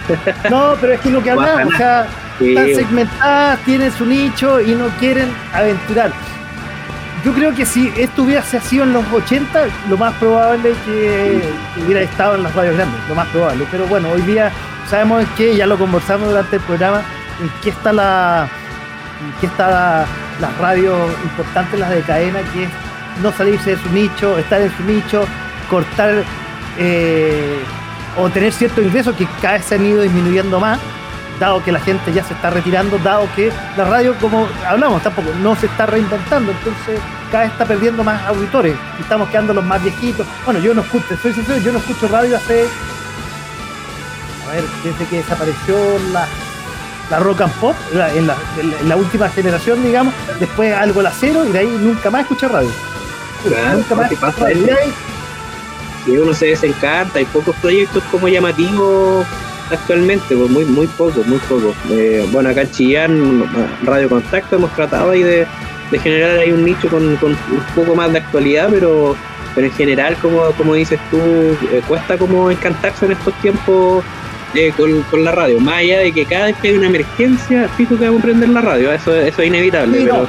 no, 0.50 0.74
pero 0.80 0.94
es 0.94 1.00
que 1.00 1.10
lo 1.10 1.22
que 1.22 1.30
hablamos, 1.32 1.74
o 1.74 1.76
sea, 1.76 2.06
están 2.40 2.74
segmentadas, 2.74 3.58
tienen 3.64 3.92
su 3.92 4.06
nicho 4.06 4.60
y 4.60 4.74
no 4.74 4.88
quieren 4.98 5.28
aventurar 5.52 6.12
yo 7.24 7.32
creo 7.32 7.54
que 7.54 7.66
si 7.66 7.92
esto 7.96 8.22
hubiese 8.22 8.60
sido 8.60 8.84
en 8.84 8.92
los 8.92 9.04
80, 9.12 9.66
lo 9.88 9.96
más 9.96 10.14
probable 10.14 10.70
es 10.70 10.78
que 10.78 11.42
hubiera 11.84 12.00
estado 12.00 12.34
en 12.36 12.42
las 12.42 12.54
radios 12.54 12.76
grandes, 12.76 12.98
lo 13.08 13.14
más 13.14 13.28
probable. 13.28 13.66
Pero 13.70 13.86
bueno, 13.86 14.10
hoy 14.10 14.22
día 14.22 14.50
sabemos 14.88 15.24
que, 15.36 15.54
ya 15.56 15.66
lo 15.66 15.76
conversamos 15.76 16.28
durante 16.28 16.56
el 16.56 16.62
programa, 16.62 17.02
en 17.40 17.50
qué 17.62 17.70
está 17.70 17.92
la 17.92 18.48
qué 19.40 19.46
está 19.46 20.06
las 20.40 20.58
radios 20.58 21.10
importantes, 21.24 21.78
las 21.78 21.90
de 21.90 22.02
cadena, 22.02 22.40
que 22.52 22.64
es 22.64 22.70
no 23.22 23.32
salirse 23.32 23.76
de 23.76 23.82
su 23.82 23.90
nicho, 23.90 24.38
estar 24.38 24.60
en 24.60 24.74
su 24.76 24.82
nicho, 24.84 25.24
cortar 25.68 26.24
eh, 26.78 27.58
o 28.16 28.28
tener 28.30 28.52
ciertos 28.52 28.84
ingresos 28.84 29.14
que 29.16 29.26
cada 29.40 29.54
vez 29.54 29.64
se 29.64 29.74
han 29.74 29.86
ido 29.86 30.02
disminuyendo 30.02 30.58
más 30.58 30.78
dado 31.40 31.64
que 31.64 31.72
la 31.72 31.80
gente 31.80 32.12
ya 32.12 32.22
se 32.22 32.34
está 32.34 32.50
retirando, 32.50 32.98
dado 32.98 33.26
que 33.34 33.50
la 33.76 33.84
radio, 33.84 34.14
como 34.20 34.46
hablamos, 34.64 35.02
tampoco 35.02 35.30
no 35.42 35.56
se 35.56 35.66
está 35.66 35.86
reinventando, 35.86 36.52
entonces 36.52 37.00
cada 37.32 37.44
vez 37.44 37.52
está 37.52 37.64
perdiendo 37.64 38.04
más 38.04 38.22
auditores 38.26 38.76
estamos 39.00 39.28
quedando 39.30 39.54
los 39.54 39.64
más 39.64 39.82
viejitos. 39.82 40.26
Bueno, 40.44 40.60
yo 40.60 40.74
no 40.74 40.82
escucho, 40.82 41.16
soy 41.20 41.32
sincero, 41.32 41.58
yo 41.58 41.72
no 41.72 41.78
escucho 41.78 42.06
radio 42.08 42.36
hace, 42.36 42.66
a 44.46 44.52
ver, 44.52 44.64
desde 44.84 45.06
que 45.06 45.16
desapareció 45.16 45.76
la, 46.12 46.28
la 47.10 47.18
rock 47.18 47.40
and 47.42 47.52
pop, 47.54 47.74
en, 48.14 48.26
la, 48.26 48.96
última 48.96 49.28
generación, 49.28 49.82
digamos, 49.82 50.14
después 50.38 50.72
algo 50.72 51.02
la 51.02 51.10
cero 51.10 51.44
y 51.48 51.52
de 51.52 51.58
ahí 51.58 51.78
nunca 51.80 52.10
más 52.10 52.22
escuché 52.22 52.46
radio. 52.48 52.70
nunca 53.74 53.94
más 53.96 54.14
pasa 54.14 54.44
radio. 54.44 54.76
Y 56.06 56.16
uno 56.16 56.32
se 56.32 56.46
desencanta, 56.46 57.18
hay 57.18 57.24
pocos 57.26 57.54
proyectos 57.56 58.02
como 58.10 58.28
llamativos 58.28 59.26
actualmente, 59.70 60.36
pues 60.36 60.50
muy, 60.50 60.64
muy 60.64 60.86
poco, 60.86 61.22
muy 61.24 61.38
poco. 61.40 61.74
Eh, 61.90 62.26
bueno, 62.32 62.48
acá 62.48 62.62
en 62.62 62.70
Chillán, 62.70 63.44
Radio 63.84 64.08
Contacto, 64.08 64.56
hemos 64.56 64.72
tratado 64.74 65.10
ahí 65.10 65.22
de, 65.22 65.46
generar 66.02 66.38
ahí 66.38 66.52
un 66.52 66.64
nicho 66.64 66.88
con, 66.88 67.04
un 67.04 67.36
poco 67.74 67.94
más 67.94 68.12
de 68.12 68.18
actualidad, 68.18 68.68
pero, 68.70 69.16
pero 69.54 69.66
en 69.66 69.72
general, 69.72 70.16
como, 70.22 70.42
como 70.52 70.74
dices 70.74 70.98
tú, 71.10 71.18
eh, 71.18 71.82
cuesta 71.86 72.16
como 72.16 72.50
encantarse 72.50 73.06
en 73.06 73.12
estos 73.12 73.34
tiempos 73.40 74.04
eh, 74.54 74.72
con, 74.76 75.24
la 75.24 75.32
radio. 75.32 75.60
Más 75.60 75.78
allá 75.78 75.98
de 75.98 76.12
que 76.12 76.24
cada 76.24 76.46
vez 76.46 76.56
que 76.56 76.68
hay 76.68 76.76
una 76.76 76.86
emergencia, 76.86 77.68
fijo 77.76 77.98
que 77.98 78.04
vamos 78.06 78.20
a 78.20 78.24
prender 78.24 78.48
la 78.48 78.60
radio, 78.60 78.92
eso, 78.92 79.14
eso 79.14 79.42
es 79.42 79.48
inevitable, 79.48 79.98
pero, 80.04 80.28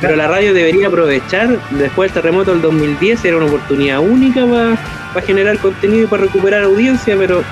pero 0.00 0.16
la 0.16 0.28
radio 0.28 0.52
debería 0.52 0.88
aprovechar, 0.88 1.58
después 1.70 2.12
del 2.12 2.22
terremoto 2.22 2.52
del 2.52 2.62
2010, 2.62 3.24
era 3.24 3.36
una 3.36 3.46
oportunidad 3.46 4.00
única 4.00 4.46
para 4.46 4.76
para 5.12 5.26
generar 5.26 5.58
contenido 5.58 6.04
y 6.04 6.06
para 6.06 6.22
recuperar 6.22 6.64
audiencia, 6.64 7.16
pero 7.16 7.42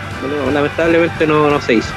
lamentablemente 0.52 1.26
no, 1.26 1.50
no 1.50 1.60
se 1.60 1.74
hizo. 1.74 1.92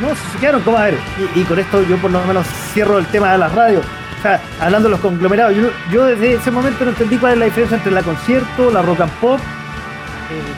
No, 0.00 0.08
se 0.08 0.38
quedaron 0.38 0.62
como 0.62 0.78
a 0.78 0.84
ver, 0.84 0.98
y, 1.34 1.42
con 1.42 1.58
esto 1.58 1.82
yo 1.86 1.96
por 1.98 2.10
lo 2.10 2.24
menos 2.24 2.46
cierro 2.72 2.98
el 2.98 3.06
tema 3.06 3.32
de 3.32 3.38
las 3.38 3.52
radios. 3.52 3.84
O 4.18 4.22
sea, 4.22 4.40
hablando 4.60 4.88
de 4.88 4.92
los 4.92 5.00
conglomerados, 5.00 5.54
yo, 5.90 6.04
desde 6.04 6.34
ese 6.34 6.50
momento 6.50 6.84
no 6.84 6.90
entendí 6.90 7.16
cuál 7.16 7.34
es 7.34 7.38
la 7.38 7.44
diferencia 7.46 7.76
entre 7.76 7.92
la 7.92 8.02
concierto, 8.02 8.70
la 8.70 8.82
rock 8.82 9.00
and 9.00 9.12
pop, 9.12 9.40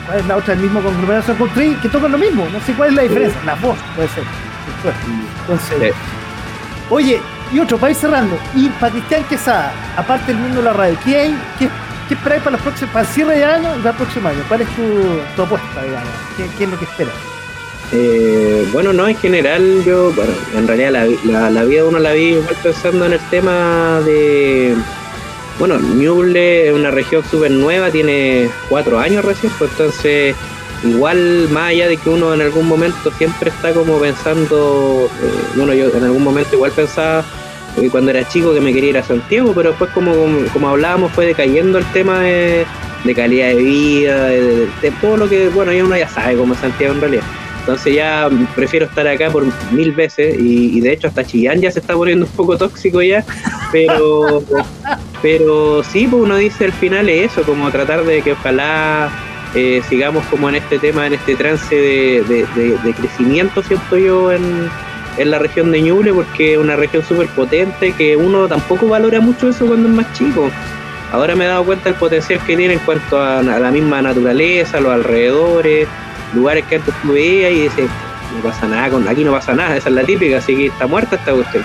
cuál 0.05 0.19
es 0.19 0.27
la 0.27 0.37
otra, 0.37 0.53
el 0.53 0.59
mismo 0.59 0.81
conglomerado 0.81 1.35
country, 1.37 1.75
que 1.81 1.89
tocan 1.89 2.11
lo 2.11 2.17
mismo, 2.17 2.47
no 2.51 2.59
sé 2.61 2.73
cuál 2.73 2.89
es 2.89 2.95
la 2.95 3.01
diferencia, 3.03 3.41
la 3.45 3.55
voz 3.55 3.77
puede 3.95 4.07
ser. 4.09 4.23
Entonces, 5.41 5.93
oye, 6.89 7.21
y 7.51 7.59
otro, 7.59 7.77
para 7.77 7.91
ir 7.91 7.97
cerrando, 7.97 8.37
y 8.55 8.69
para 8.69 8.91
Cristian 8.91 9.23
Quesada, 9.25 9.73
aparte 9.95 10.27
del 10.33 10.41
mundo 10.41 10.57
de 10.57 10.63
la 10.63 10.73
radio, 10.73 10.97
¿qué 11.03 11.17
hay? 11.17 11.37
¿Qué 11.59 11.69
¿Qué 12.07 12.15
esperáis 12.15 12.43
para, 12.43 12.57
los 12.57 12.61
próximos, 12.61 12.93
para 12.93 13.07
el 13.07 13.13
cierre 13.13 13.37
de 13.37 13.45
año 13.45 13.75
y 13.75 13.77
para 13.77 13.91
el 13.91 13.95
próximo 13.95 14.27
año? 14.27 14.39
¿Cuál 14.47 14.61
es 14.61 14.67
tu, 14.75 15.41
apuesta, 15.41 15.83
digamos? 15.83 16.09
¿Qué, 16.57 16.63
es 16.63 16.69
lo 16.69 16.77
que 16.77 16.85
esperas? 16.85 17.13
Eh, 17.93 18.67
bueno, 18.73 18.91
no, 18.91 19.07
en 19.07 19.15
general 19.15 19.83
yo, 19.85 20.11
bueno, 20.13 20.33
en 20.55 20.67
realidad 20.67 21.07
la, 21.23 21.49
la, 21.49 21.63
vida 21.63 21.85
uno 21.85 21.99
la 21.99 22.11
vi 22.11 22.33
igual 22.33 22.55
pensando 22.61 23.05
en 23.05 23.13
el 23.13 23.19
tema 23.29 24.01
de, 24.03 24.75
bueno, 25.59 25.79
Ñuble 25.79 26.67
es 26.67 26.73
una 26.73 26.91
región 26.91 27.23
súper 27.29 27.51
nueva, 27.51 27.91
tiene 27.91 28.49
cuatro 28.69 28.99
años 28.99 29.23
recién, 29.23 29.51
pues 29.57 29.71
entonces 29.71 30.35
igual 30.83 31.47
más 31.49 31.69
allá 31.69 31.87
de 31.87 31.97
que 31.97 32.09
uno 32.09 32.33
en 32.33 32.41
algún 32.41 32.67
momento 32.67 33.11
siempre 33.17 33.49
está 33.49 33.73
como 33.73 33.99
pensando, 33.99 35.09
eh, 35.21 35.31
bueno, 35.55 35.73
yo 35.73 35.95
en 35.95 36.03
algún 36.03 36.23
momento 36.23 36.55
igual 36.55 36.71
pensaba 36.71 37.23
cuando 37.91 38.11
era 38.11 38.27
chico 38.27 38.53
que 38.53 38.61
me 38.61 38.73
quería 38.73 38.91
ir 38.91 38.97
a 38.97 39.03
Santiago, 39.03 39.53
pero 39.55 39.69
después 39.69 39.89
como, 39.91 40.13
como, 40.51 40.69
hablábamos 40.69 41.11
fue 41.11 41.25
decayendo 41.25 41.79
el 41.79 41.85
tema 41.85 42.19
de, 42.19 42.65
calidad 43.15 43.47
de 43.47 43.55
vida, 43.55 44.25
de, 44.25 44.91
todo 45.01 45.17
lo 45.17 45.29
que, 45.29 45.49
bueno, 45.49 45.71
ya 45.71 45.83
uno 45.83 45.97
ya 45.97 46.07
sabe 46.07 46.35
cómo 46.35 46.53
es 46.53 46.59
Santiago 46.59 46.93
en 46.93 47.01
realidad. 47.01 47.23
Entonces 47.63 47.95
ya 47.95 48.29
prefiero 48.55 48.87
estar 48.87 49.07
acá 49.07 49.29
por 49.29 49.45
mil 49.71 49.93
veces 49.93 50.35
y, 50.37 50.81
de 50.81 50.91
hecho 50.91 51.07
hasta 51.07 51.23
Chillán 51.23 51.61
ya 51.61 51.71
se 51.71 51.79
está 51.79 51.93
poniendo 51.93 52.25
un 52.29 52.31
poco 52.31 52.57
tóxico 52.57 53.01
ya, 53.01 53.23
pero, 53.71 54.43
pero 55.21 55.83
sí, 55.83 56.07
pues 56.07 56.23
uno 56.23 56.35
dice 56.35 56.65
al 56.65 56.73
final 56.73 57.07
es 57.09 57.31
eso, 57.31 57.43
como 57.43 57.71
tratar 57.71 58.03
de 58.03 58.21
que 58.21 58.33
ojalá 58.33 59.09
eh, 59.55 59.81
sigamos 59.87 60.25
como 60.25 60.49
en 60.49 60.55
este 60.55 60.77
tema, 60.79 61.07
en 61.07 61.13
este 61.13 61.35
trance 61.35 61.73
de, 61.73 62.45
de 62.83 62.93
crecimiento, 62.93 63.63
siento 63.63 63.97
yo, 63.97 64.31
en, 64.33 64.69
en 65.17 65.31
la 65.31 65.39
región 65.39 65.71
de 65.71 65.81
Ñuble 65.81 66.13
porque 66.13 66.53
es 66.53 66.57
una 66.57 66.75
región 66.75 67.03
súper 67.03 67.27
potente 67.29 67.93
que 67.93 68.15
uno 68.15 68.47
tampoco 68.47 68.87
valora 68.87 69.19
mucho 69.19 69.49
eso 69.49 69.65
cuando 69.65 69.89
es 69.89 69.95
más 69.95 70.11
chico. 70.13 70.49
Ahora 71.11 71.35
me 71.35 71.45
he 71.45 71.47
dado 71.47 71.63
cuenta 71.63 71.85
del 71.85 71.95
potencial 71.95 72.39
que 72.45 72.57
tiene 72.57 72.73
en 72.73 72.79
cuanto 72.79 73.21
a, 73.21 73.43
la 73.43 73.71
misma 73.71 74.01
naturaleza, 74.01 74.79
los 74.79 74.91
alrededores, 74.91 75.87
lugares 76.33 76.65
que 76.65 76.75
antes 76.75 76.93
tú 77.01 77.13
veías 77.13 77.51
y 77.51 77.61
dices, 77.63 77.89
no 78.35 78.41
pasa 78.41 78.67
nada, 78.67 78.89
con, 78.89 79.07
aquí 79.07 79.23
no 79.23 79.31
pasa 79.31 79.53
nada, 79.53 79.77
esa 79.77 79.89
es 79.89 79.95
la 79.95 80.03
típica, 80.03 80.37
así 80.37 80.55
que 80.55 80.65
está 80.67 80.87
muerta 80.87 81.15
esta 81.15 81.33
cuestión. 81.33 81.63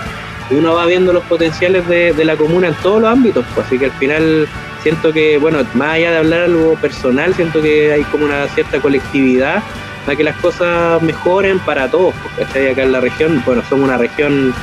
Uno 0.51 0.73
va 0.73 0.85
viendo 0.85 1.13
los 1.13 1.23
potenciales 1.25 1.87
de, 1.87 2.13
la 2.25 2.35
comuna 2.35 2.69
en 2.69 2.73
todos 2.75 3.01
los 3.01 3.11
ámbitos, 3.11 3.45
pues, 3.53 3.67
así 3.67 3.77
que 3.77 3.85
al 3.85 3.91
final 3.91 4.47
siento 4.81 5.13
que, 5.13 5.37
bueno, 5.37 5.59
más 5.73 5.95
allá 5.95 6.11
de 6.11 6.17
hablar 6.17 6.41
algo 6.41 6.73
personal, 6.75 7.33
siento 7.35 7.61
que 7.61 7.91
hay 7.91 8.03
como 8.05 8.25
una 8.25 8.47
cierta 8.47 8.79
colectividad 8.79 9.61
para 10.05 10.17
que 10.17 10.23
las 10.23 10.35
cosas 10.37 11.01
mejoren 11.01 11.59
para 11.59 11.89
todos, 11.89 12.13
porque 12.15 12.71
acá 12.71 12.83
en 12.83 12.91
la 12.91 12.99
región, 12.99 13.43
bueno, 13.45 13.61
somos 13.69 13.85
una 13.85 13.97
región 13.97 14.53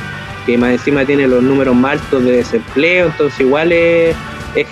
que 0.45 0.57
más 0.57 0.71
encima 0.71 1.05
tiene 1.05 1.27
los 1.27 1.43
números 1.43 1.75
más 1.75 1.93
altos 2.01 2.23
de 2.23 2.31
desempleo, 2.31 3.07
entonces 3.07 3.39
igual 3.39 3.71
es, 3.71 4.15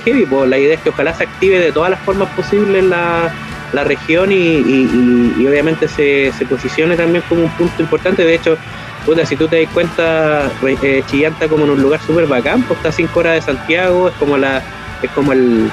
heavy, 0.04 0.26
pues 0.26 0.50
la 0.50 0.58
idea 0.58 0.76
es 0.76 0.82
que 0.82 0.90
ojalá 0.90 1.14
se 1.14 1.24
active 1.24 1.60
de 1.60 1.72
todas 1.72 1.92
las 1.92 2.00
formas 2.00 2.28
posibles 2.30 2.84
la, 2.84 3.32
la 3.76 3.84
región 3.84 4.32
y, 4.32 5.46
obviamente 5.48 5.88
se, 5.88 6.32
se, 6.38 6.46
posicione 6.46 6.96
también 6.96 7.24
como 7.28 7.44
un 7.44 7.52
punto 7.52 7.82
importante, 7.82 8.24
de 8.24 8.36
hecho, 8.36 8.58
puta, 9.06 9.26
si 9.26 9.36
tú 9.36 9.48
te 9.48 9.62
das 9.62 9.72
cuenta, 9.74 10.50
eh, 10.82 11.04
Chillanta 11.08 11.48
como 11.48 11.66
en 11.66 11.72
un 11.72 11.82
lugar 11.82 12.00
súper 12.02 12.26
bacán, 12.26 12.64
pues 12.64 12.78
está 12.78 12.90
a 12.90 12.94
5 12.94 13.20
horas 13.20 13.34
de 13.36 13.42
Santiago, 13.42 14.08
es 14.08 14.16
como 14.16 14.38
la 14.38 14.64
es 15.04 15.12
como 15.12 15.34
el, 15.34 15.70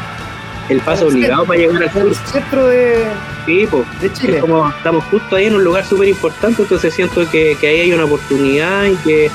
el 0.69 0.81
paso 0.81 1.07
obligado 1.07 1.45
para 1.47 1.61
llegar 1.61 1.83
al 1.83 2.15
centro 2.15 2.67
de, 2.67 3.05
sí, 3.47 3.69
de 4.01 4.13
Chile. 4.13 4.41
como 4.41 4.69
estamos 4.69 5.05
justo 5.05 5.37
ahí 5.37 5.47
en 5.47 5.55
un 5.55 5.65
lugar 5.65 5.85
súper 5.85 6.09
importante, 6.09 6.63
entonces 6.63 6.93
siento 6.93 7.29
que, 7.31 7.57
ahí 7.63 7.81
hay 7.81 7.93
una 7.93 8.05
oportunidad 8.05 8.87
y 8.87 8.97
que, 8.97 9.31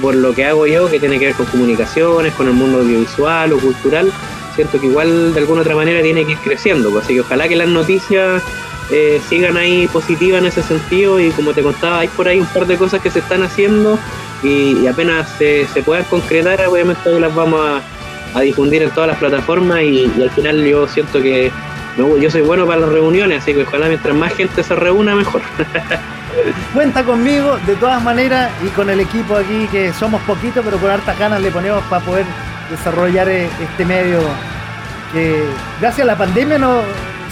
por 0.00 0.14
lo 0.14 0.34
que 0.34 0.44
hago 0.44 0.66
yo, 0.66 0.90
que 0.90 0.98
tiene 0.98 1.18
que 1.18 1.26
ver 1.26 1.34
con 1.34 1.46
comunicaciones, 1.46 2.34
con 2.34 2.48
el 2.48 2.54
mundo 2.54 2.78
audiovisual 2.78 3.52
o 3.52 3.58
cultural, 3.58 4.12
siento 4.64 4.80
que 4.80 4.86
igual 4.86 5.34
de 5.34 5.40
alguna 5.40 5.62
otra 5.62 5.74
manera 5.74 6.02
tiene 6.02 6.24
que 6.24 6.32
ir 6.32 6.38
creciendo. 6.38 6.90
Pues, 6.90 7.04
así 7.04 7.14
que 7.14 7.20
ojalá 7.20 7.48
que 7.48 7.56
las 7.56 7.68
noticias 7.68 8.42
eh, 8.90 9.20
sigan 9.28 9.56
ahí 9.56 9.86
positivas 9.88 10.40
en 10.40 10.46
ese 10.46 10.62
sentido 10.62 11.20
y 11.20 11.30
como 11.30 11.52
te 11.52 11.62
contaba, 11.62 12.00
hay 12.00 12.08
por 12.08 12.28
ahí 12.28 12.40
un 12.40 12.46
par 12.46 12.66
de 12.66 12.76
cosas 12.76 13.00
que 13.00 13.10
se 13.10 13.20
están 13.20 13.42
haciendo 13.42 13.98
y, 14.42 14.86
apenas 14.86 15.28
se, 15.38 15.66
se 15.66 15.82
puedan 15.82 16.04
concretar, 16.04 16.66
obviamente 16.66 17.18
las 17.18 17.34
vamos 17.34 17.60
a 17.60 17.82
a 18.34 18.40
difundir 18.40 18.82
en 18.82 18.90
todas 18.90 19.08
las 19.08 19.18
plataformas 19.18 19.82
y, 19.82 20.04
al 20.20 20.30
final 20.30 20.64
yo 20.64 20.86
siento 20.86 21.20
que 21.20 21.50
yo 21.96 22.30
soy 22.30 22.42
bueno 22.42 22.64
para 22.64 22.80
las 22.80 22.90
reuniones, 22.90 23.42
así 23.42 23.52
que 23.52 23.62
ojalá 23.62 23.88
mientras 23.88 24.14
más 24.14 24.32
gente 24.34 24.62
se 24.62 24.74
reúna 24.76 25.16
mejor. 25.16 25.42
Cuenta 26.72 27.02
conmigo 27.02 27.58
de 27.66 27.74
todas 27.74 28.00
maneras 28.02 28.52
y 28.64 28.68
con 28.68 28.88
el 28.88 29.00
equipo 29.00 29.36
aquí 29.36 29.66
que 29.72 29.92
somos 29.92 30.22
poquitos 30.22 30.64
pero 30.64 30.78
con 30.78 30.90
hartas 30.90 31.18
ganas 31.18 31.40
le 31.40 31.50
ponemos 31.50 31.82
para 31.84 32.04
poder 32.04 32.24
desarrollar 32.70 33.28
eh, 33.28 33.48
este 33.60 33.84
medio 33.84 34.20
que 35.12 35.44
gracias 35.80 36.04
a 36.04 36.12
la 36.12 36.16
pandemia 36.16 36.58
no 36.58 36.82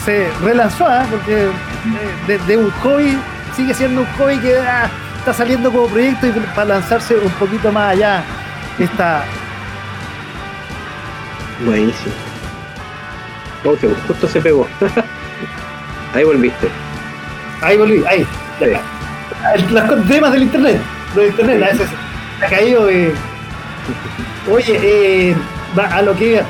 se 0.04 0.28
relanzó, 0.42 0.86
¿ah? 0.86 1.04
porque 1.10 1.48
de, 2.46 2.56
un 2.56 2.70
hobby 2.70 3.18
sigue 3.54 3.74
siendo 3.74 4.02
un 4.02 4.06
hobby 4.18 4.38
que 4.38 4.58
ah, 4.58 4.88
está 5.18 5.32
saliendo 5.32 5.70
como 5.70 5.88
proyecto 5.88 6.28
y 6.28 6.30
para 6.54 6.68
lanzarse 6.68 7.16
un 7.16 7.30
poquito 7.32 7.72
más 7.72 7.92
allá 7.92 8.22
está 8.78 9.24
buenísimo. 11.64 12.14
Oh, 13.64 13.76
justo 14.06 14.28
se 14.28 14.40
pegó. 14.40 14.66
Ahí 16.14 16.24
volviste. 16.24 16.68
Ahí 17.60 17.76
volví 17.76 18.04
ahí 18.06 18.26
las 19.70 20.08
temas 20.08 20.32
del 20.32 20.42
internet 20.44 20.80
del 21.14 21.28
internet 21.28 21.68
SS 21.72 21.90
ha 22.42 22.48
caído 22.48 22.88
eh. 22.88 23.12
Oye 24.51 25.31
eh, 25.31 25.36
a 25.77 26.02
lo 26.02 26.14
que 26.14 26.43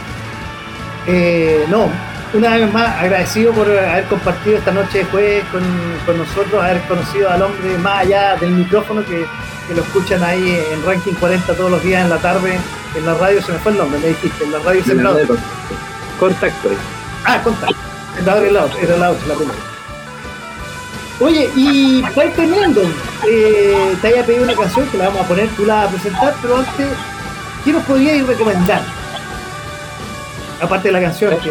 eh, 1.06 1.66
no 1.68 1.89
una 2.35 2.56
vez 2.56 2.73
más 2.73 3.01
agradecido 3.01 3.52
por 3.52 3.66
haber 3.66 4.05
compartido 4.05 4.59
esta 4.59 4.73
noche 4.73 4.98
de 4.98 5.05
jueves 5.05 5.44
con, 5.51 5.62
con 6.05 6.18
nosotros, 6.18 6.62
haber 6.62 6.81
conocido 6.82 7.31
al 7.31 7.43
hombre 7.43 7.78
más 7.78 8.05
allá 8.05 8.36
del 8.36 8.51
micrófono 8.51 9.05
que, 9.05 9.27
lo 9.74 9.82
escuchan 9.82 10.23
ahí 10.23 10.62
en 10.73 10.85
Ranking 10.85 11.14
40 11.14 11.55
todos 11.55 11.70
los 11.70 11.82
días 11.82 12.05
en 12.05 12.10
la 12.10 12.18
tarde, 12.18 12.56
en 12.97 13.05
la 13.05 13.14
radio, 13.14 13.43
se 13.43 13.51
me 13.51 13.59
fue 13.59 13.73
el 13.73 13.78
nombre, 13.78 13.98
me 13.98 14.09
dijiste, 14.09 14.44
en 14.44 14.52
la 14.52 14.59
radio 14.60 14.81
Contacto. 14.85 15.36
Contacto. 16.20 16.68
Ah, 17.24 17.40
contacto. 17.43 17.74
Era 18.23 18.40
la 18.40 18.64
otra, 18.64 18.81
era 18.81 18.97
la 18.97 19.10
otra, 19.10 19.27
la 19.27 19.35
primera. 19.35 19.59
Oye, 21.18 21.51
y 21.56 22.02
para 22.14 22.27
ir 22.27 22.32
terminando, 22.35 22.82
eh, 23.28 23.97
te 24.01 24.09
había 24.09 24.24
pedido 24.24 24.44
una 24.44 24.55
canción 24.55 24.86
que 24.89 24.98
la 24.98 25.09
vamos 25.09 25.23
a 25.23 25.28
poner, 25.28 25.48
tú 25.56 25.64
la 25.64 25.74
vas 25.74 25.86
a 25.86 25.90
presentar, 25.90 26.35
pero 26.40 26.59
antes, 26.59 26.86
¿qué 27.66 27.72
nos 27.72 27.82
podrías 27.82 28.24
recomendar? 28.26 28.80
Aparte 30.62 30.88
de 30.88 30.93
la 30.93 31.01
canción 31.01 31.34
que 31.40 31.51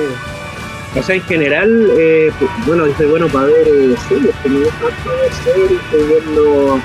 o 0.97 1.03
sea, 1.03 1.15
en 1.15 1.21
general, 1.23 1.89
eh, 1.97 2.31
pues, 2.39 2.49
bueno, 2.65 2.85
soy 2.95 3.07
bueno 3.07 3.27
para 3.27 3.47
ver 3.47 3.67
eh, 3.67 3.95
series, 4.07 4.33
que 4.41 4.49
me 4.49 4.59
gusta 4.59 4.85
ver 4.85 5.33
series, 5.43 5.81
estoy 5.81 6.03
viendo 6.07 6.79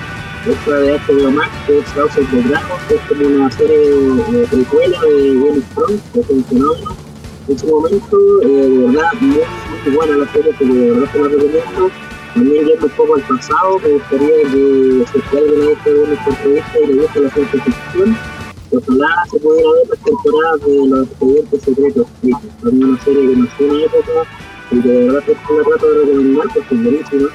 esta 0.51 0.79
de 0.81 0.99
HBO 0.99 1.31
Max, 1.31 1.51
que 1.65 1.79
es 1.79 1.85
House 1.95 2.19
of 2.19 2.31
the 2.33 2.43
que 2.89 2.95
es 2.97 3.01
como 3.09 3.37
una 3.37 3.51
serie 3.53 3.79
de 3.79 4.47
precuela 4.49 5.01
de 5.01 5.35
Game 5.35 5.63
Thrones, 5.75 6.01
que 6.13 6.21
es 6.21 6.29
un 6.29 6.45
fenómeno. 6.45 6.97
En 7.47 7.59
su 7.59 7.67
momento, 7.69 8.19
eh, 8.43 8.47
de 8.49 8.87
verdad, 8.89 9.13
muy, 9.21 9.43
muy 9.85 9.95
buena 9.95 10.17
la 10.17 10.33
serie, 10.33 10.55
porque 10.59 10.75
de 10.75 10.91
verdad 10.91 11.13
se 11.13 11.19
la 11.19 11.29
recomiendo. 11.29 11.91
También 12.35 12.67
yendo 12.67 12.87
un 12.87 12.91
poco 12.91 13.15
al 13.15 13.23
pasado, 13.23 13.79
me 13.79 13.89
gustaría 13.91 14.43
que 14.51 15.05
se 15.13 15.39
alguien 15.39 15.69
a 15.69 15.71
este 15.71 15.95
bueno 15.95 16.15
entrevista 16.27 16.79
y 16.83 16.87
le 16.87 17.03
gusta 17.03 17.21
la 17.21 17.31
ciencia 17.31 17.63
ficción 17.63 18.40
Ojalá 18.73 19.25
se 19.31 19.39
pudiera 19.41 19.69
ver 19.73 19.89
las 19.89 19.99
temporadas 19.99 20.61
de 20.61 20.89
los 20.89 21.09
expedientes 21.09 21.63
secretos, 21.63 22.07
también 22.63 22.89
una 22.91 23.03
serie 23.03 23.29
que 23.29 23.37
nació 23.37 23.67
en 23.67 23.73
una 23.73 23.85
época 23.85 24.13
y 24.71 24.81
que 24.81 24.89
de 24.89 25.05
verdad 25.07 25.23
que 25.25 25.33
la 25.33 25.65
trato 25.65 25.87
de 25.89 25.99
recomendar 25.99 26.47
porque 26.55 26.75
es 26.75 26.83
buenísima. 26.83 27.29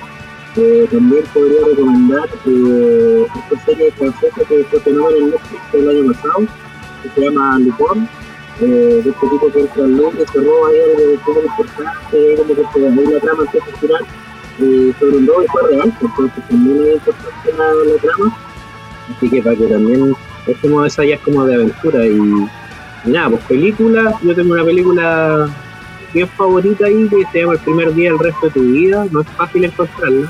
Eh, 0.58 0.88
también 0.90 1.24
podría 1.34 1.66
recomendar 1.68 2.30
eh, 2.46 3.28
esta 3.36 3.66
serie 3.66 3.92
francesa 3.92 4.42
que 4.48 4.64
fue 4.64 4.80
fenómeno 4.80 5.18
en 5.18 5.30
Netflix 5.32 5.62
el 5.74 5.90
año 5.90 6.14
pasado, 6.14 6.48
que 7.04 7.10
se 7.10 7.22
llama 7.22 7.60
Lupin, 7.60 8.08
eh, 8.62 9.02
de 9.04 9.10
este 9.10 9.28
tipo 9.28 9.52
que 9.52 9.60
entra 9.60 9.84
al 9.84 9.98
Londres, 9.98 10.30
se 10.32 10.40
roba 10.40 10.70
ahí 10.70 10.80
algo 10.80 11.22
súper 11.26 11.44
importante, 11.44 12.36
como 12.38 12.56
que 12.56 12.80
se 12.80 12.88
ahí 12.88 13.06
la 13.14 13.20
trama 13.20 13.44
empieza 13.44 13.66
a 13.66 13.80
girar 13.80 14.02
eh, 14.62 14.94
sobre 14.98 15.18
un 15.18 15.28
robo 15.28 15.44
y 15.44 15.48
fue 15.48 15.62
real, 15.68 15.94
entonces 16.02 16.48
también 16.48 16.86
es 16.86 16.94
importante 16.96 17.54
la, 17.58 17.74
la 17.74 17.98
trama. 18.00 18.38
Así 19.14 19.30
que 19.30 19.42
para 19.42 19.56
que 19.58 19.68
también 19.68 20.16
es 20.48 20.58
como 20.58 20.86
esa 20.86 21.04
ya 21.04 21.18
como 21.20 21.46
de 21.46 21.56
aventura 21.56 22.06
y, 22.06 22.48
nada, 23.06 23.30
pues 23.30 23.44
película, 23.46 24.18
yo 24.24 24.36
tengo 24.36 24.54
una 24.54 24.64
película 24.64 25.50
bien 26.14 26.28
favorita 26.30 26.86
ahí 26.86 27.08
que 27.10 27.24
se 27.32 27.42
llama 27.42 27.54
El 27.54 27.60
primer 27.60 27.94
día 27.94 28.12
del 28.12 28.20
resto 28.20 28.48
de 28.48 28.52
tu 28.54 28.62
vida, 28.62 29.06
no 29.12 29.22
es 29.22 29.28
fácil 29.30 29.66
encontrarla, 29.66 30.30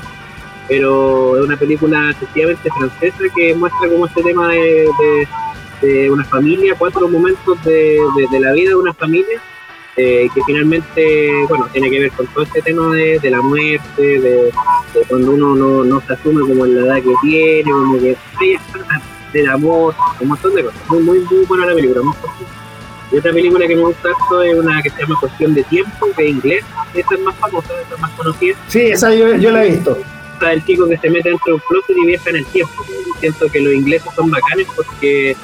pero 0.68 1.38
es 1.38 1.44
una 1.44 1.56
película 1.56 2.10
efectivamente 2.10 2.70
francesa 2.76 3.24
que 3.34 3.54
muestra 3.54 3.88
como 3.88 4.06
este 4.06 4.22
tema 4.22 4.48
de, 4.48 4.88
de, 5.80 6.10
una 6.10 6.24
familia, 6.24 6.74
cuatro 6.76 7.08
momentos 7.08 7.62
de, 7.64 8.00
de, 8.30 8.40
la 8.40 8.52
vida 8.52 8.70
de 8.70 8.76
una 8.76 8.94
familia, 8.94 9.40
eh, 9.96 10.28
que 10.34 10.42
finalmente, 10.44 11.44
bueno, 11.48 11.68
tiene 11.72 11.90
que 11.90 12.00
ver 12.00 12.10
con 12.12 12.26
todo 12.26 12.44
este 12.44 12.60
tema 12.62 12.92
de, 12.94 13.30
la 13.30 13.40
muerte, 13.40 14.02
de, 14.20 14.50
cuando 15.08 15.32
uno 15.32 15.54
no, 15.54 15.84
no 15.84 16.00
se 16.00 16.14
asume 16.14 16.40
como 16.40 16.66
en 16.66 16.74
la 16.74 16.86
edad 16.86 17.02
que 17.02 17.14
tiene, 17.22 17.70
como 17.70 17.98
que 17.98 18.16
del 19.32 19.48
amor, 19.48 19.94
un 20.20 20.28
montón 20.28 20.54
de 20.54 20.64
cosas. 20.64 20.80
Muy, 20.88 21.02
muy, 21.02 21.20
muy 21.20 21.44
buena 21.46 21.66
la 21.66 21.74
película, 21.74 22.02
muy 22.02 22.14
Y 23.12 23.18
otra 23.18 23.32
película 23.32 23.66
que 23.66 23.76
me 23.76 23.82
gusta 23.82 24.10
esto 24.10 24.42
es 24.42 24.54
una 24.54 24.82
que 24.82 24.90
se 24.90 25.00
llama 25.00 25.16
Cuestión 25.20 25.54
de 25.54 25.64
Tiempo, 25.64 26.06
que 26.16 26.24
es 26.24 26.30
inglés. 26.30 26.64
Esta 26.94 27.14
es 27.14 27.20
más 27.20 27.36
famosa, 27.36 27.68
esta 27.80 27.94
es 27.94 28.00
más 28.00 28.10
conocida. 28.12 28.56
Sí, 28.68 28.80
esa 28.82 29.14
yo, 29.14 29.34
yo 29.36 29.50
la 29.50 29.64
he 29.64 29.70
visto. 29.70 29.98
Está 30.34 30.52
el 30.52 30.64
chico 30.64 30.86
que 30.88 30.98
se 30.98 31.08
mete 31.08 31.30
dentro 31.30 31.46
de 31.46 31.52
un 31.54 31.60
closet 31.68 31.96
y 31.96 32.06
viaja 32.06 32.30
en 32.30 32.36
el 32.36 32.46
tiempo. 32.46 32.84
Siento 33.20 33.48
que 33.48 33.60
los 33.60 33.72
ingleses 33.72 34.12
son 34.14 34.30
bacanes 34.30 34.66
porque 34.76 35.34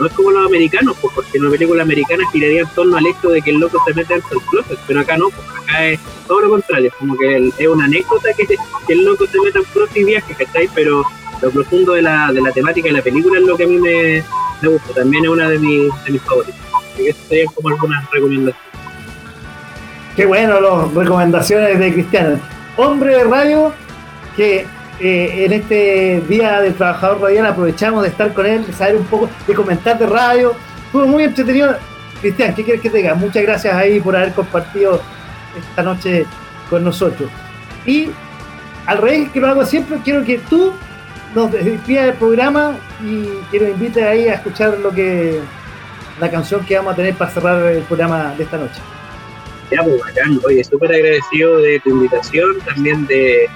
no 0.00 0.06
es 0.06 0.12
como 0.14 0.30
los 0.30 0.46
americanos, 0.46 0.96
pues, 1.00 1.14
porque 1.14 1.36
en 1.36 1.42
una 1.42 1.50
película 1.50 1.82
americana 1.82 2.24
giraría 2.32 2.62
en 2.62 2.68
torno 2.68 2.96
al 2.96 3.06
hecho 3.06 3.28
de 3.28 3.42
que 3.42 3.50
el 3.50 3.58
loco 3.58 3.78
se 3.86 3.92
mete 3.92 4.14
dentro 4.14 4.30
del 4.30 4.48
closet, 4.48 4.78
pero 4.86 5.00
acá 5.00 5.16
no, 5.18 5.28
pues 5.28 5.46
acá 5.62 5.86
es 5.86 6.00
todo 6.26 6.40
lo 6.40 6.50
contrario, 6.50 6.90
como 6.98 7.16
que 7.18 7.52
es 7.58 7.68
una 7.68 7.84
anécdota 7.84 8.30
que, 8.32 8.56
el 8.88 9.04
loco 9.04 9.26
se 9.26 9.38
mete 9.40 9.58
en 9.58 9.64
closet 9.64 9.96
y 9.98 10.04
viaje, 10.04 10.34
¿cachai? 10.34 10.68
Pero 10.74 11.04
lo 11.42 11.50
profundo 11.50 11.92
de 11.92 12.02
la, 12.02 12.32
de 12.32 12.40
la 12.40 12.50
temática 12.52 12.88
de 12.88 12.94
la 12.94 13.02
película 13.02 13.38
es 13.38 13.46
lo 13.46 13.56
que 13.56 13.64
a 13.64 13.66
mí 13.66 13.78
me, 13.78 14.22
me 14.60 14.68
gusta. 14.68 14.94
También 14.94 15.24
es 15.24 15.30
una 15.30 15.48
de 15.48 15.58
mis, 15.58 16.04
de 16.04 16.12
mis 16.12 16.22
favoritas. 16.22 16.60
Así 16.92 17.04
que 17.04 17.12
serían 17.12 17.52
como 17.54 17.68
algunas 17.68 18.10
recomendaciones. 18.10 18.70
Qué 20.16 20.26
bueno 20.26 20.60
las 20.60 20.92
recomendaciones 20.92 21.78
de 21.78 21.92
Cristiano. 21.92 22.38
Hombre 22.76 23.16
de 23.16 23.24
radio 23.24 23.72
que 24.36 24.66
eh, 25.00 25.44
en 25.44 25.52
este 25.52 26.22
Día 26.28 26.60
del 26.60 26.74
Trabajador 26.74 27.22
Radial 27.22 27.46
aprovechamos 27.46 28.02
de 28.02 28.08
estar 28.08 28.34
con 28.34 28.44
él, 28.44 28.66
de 28.66 28.72
saber 28.72 28.96
un 28.96 29.04
poco, 29.04 29.30
de 29.46 29.54
comentar 29.54 29.98
de 29.98 30.06
radio. 30.06 30.54
Estuvo 30.86 31.06
muy 31.06 31.24
entretenido. 31.24 31.74
Cristian, 32.20 32.54
¿qué 32.54 32.64
quieres 32.64 32.82
que 32.82 32.90
te 32.90 32.98
diga? 32.98 33.14
Muchas 33.14 33.42
gracias 33.42 33.74
ahí 33.74 33.98
por 33.98 34.14
haber 34.14 34.32
compartido 34.34 35.00
esta 35.58 35.82
noche 35.82 36.26
con 36.68 36.84
nosotros. 36.84 37.30
Y 37.86 38.10
al 38.84 38.98
revés 38.98 39.30
que 39.30 39.40
lo 39.40 39.48
hago 39.48 39.64
siempre, 39.64 39.98
quiero 40.04 40.22
que 40.24 40.38
tú 40.50 40.72
nos 41.34 41.52
despida 41.52 42.06
del 42.06 42.14
programa 42.14 42.76
y 43.02 43.26
quiero 43.50 43.68
invite 43.68 44.04
ahí 44.04 44.28
a 44.28 44.34
escuchar 44.34 44.78
lo 44.78 44.90
que 44.90 45.40
la 46.18 46.30
canción 46.30 46.64
que 46.64 46.76
vamos 46.76 46.92
a 46.92 46.96
tener 46.96 47.14
para 47.14 47.30
cerrar 47.30 47.72
el 47.72 47.82
programa 47.84 48.34
de 48.36 48.44
esta 48.44 48.58
noche. 48.58 48.80
Ya, 49.70 49.82
pues 49.82 50.00
bacán, 50.00 50.40
oye, 50.44 50.62
súper 50.64 50.92
agradecido 50.92 51.58
de 51.58 51.80
tu 51.80 51.90
invitación, 51.90 52.58
también 52.66 53.06
de, 53.06 53.48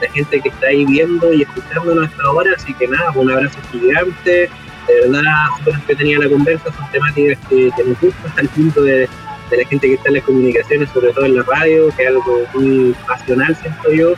la 0.00 0.08
gente 0.10 0.40
que 0.40 0.48
está 0.48 0.66
ahí 0.66 0.84
viendo 0.84 1.32
y 1.32 1.42
escuchándonos 1.42 2.08
hasta 2.08 2.22
ahora, 2.24 2.50
así 2.56 2.74
que 2.74 2.88
nada, 2.88 3.12
un 3.14 3.30
abrazo 3.30 3.58
gigante, 3.70 4.50
de 4.88 5.00
verdad, 5.02 5.22
súper 5.64 5.96
tenía 5.96 6.18
la 6.18 6.28
conversa, 6.28 6.64
son 6.72 6.90
temáticas 6.90 7.38
que, 7.48 7.70
que 7.76 7.84
nos 7.84 8.00
gustan 8.00 8.32
al 8.36 8.48
punto 8.48 8.82
de, 8.82 9.08
de 9.50 9.56
la 9.56 9.64
gente 9.68 9.88
que 9.88 9.94
está 9.94 10.08
en 10.08 10.14
las 10.16 10.24
comunicaciones, 10.24 10.90
sobre 10.90 11.12
todo 11.12 11.24
en 11.24 11.36
la 11.36 11.42
radio, 11.44 11.88
que 11.96 12.02
es 12.02 12.08
algo 12.08 12.44
muy 12.54 12.94
pasional, 13.06 13.56
siento 13.56 13.92
yo, 13.92 14.14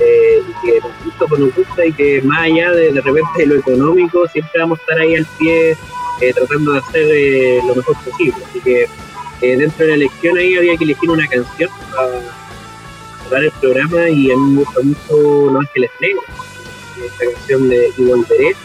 eh, 0.00 0.42
que 0.62 0.80
nos 0.80 1.04
gusta, 1.04 1.26
pues 1.26 1.40
nos 1.40 1.54
gusta 1.54 1.86
y 1.86 1.92
que 1.92 2.22
más 2.22 2.42
allá 2.42 2.72
de, 2.72 2.92
de 2.92 3.00
repente 3.00 3.46
lo 3.46 3.56
económico, 3.56 4.26
siempre 4.28 4.60
vamos 4.60 4.78
a 4.78 4.82
estar 4.82 4.98
ahí 4.98 5.16
al 5.16 5.26
pie 5.38 5.76
eh, 6.20 6.32
tratando 6.34 6.72
de 6.72 6.78
hacer 6.78 7.06
eh, 7.10 7.60
lo 7.66 7.74
mejor 7.74 7.96
posible. 8.04 8.36
Así 8.48 8.60
que 8.60 8.88
dentro 9.40 9.84
de 9.84 9.90
la 9.90 9.94
elección 9.96 10.36
ahí 10.38 10.56
había 10.56 10.76
que 10.76 10.84
elegir 10.84 11.10
una 11.10 11.26
canción 11.26 11.70
para 11.94 12.20
cerrar 13.24 13.44
el 13.44 13.52
programa 13.52 14.08
y 14.08 14.30
a 14.30 14.36
mí 14.36 14.50
me 14.52 14.62
gusta 14.62 14.80
mucho 14.82 15.50
Los 15.50 15.60
Ángeles 15.60 15.90
Negros, 16.00 16.24
esta 17.04 17.24
canción 17.32 17.68
de 17.68 17.92
Y 17.98 18.02
Volveré, 18.04 18.56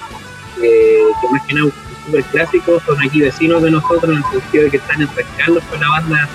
que 0.59 1.27
más 1.31 1.45
que 1.45 1.53
nada 1.53 1.65
un 1.65 1.73
súper 2.05 2.23
clásico, 2.25 2.79
son 2.85 3.01
aquí 3.01 3.21
vecinos 3.21 3.61
de 3.61 3.71
nosotros 3.71 4.15
en 4.15 4.17
el 4.17 4.31
sentido 4.31 4.63
de 4.65 4.71
que 4.71 4.77
están 4.77 5.01
en 5.01 5.07
con 5.07 5.79
la 5.79 5.89
banda 5.89 6.29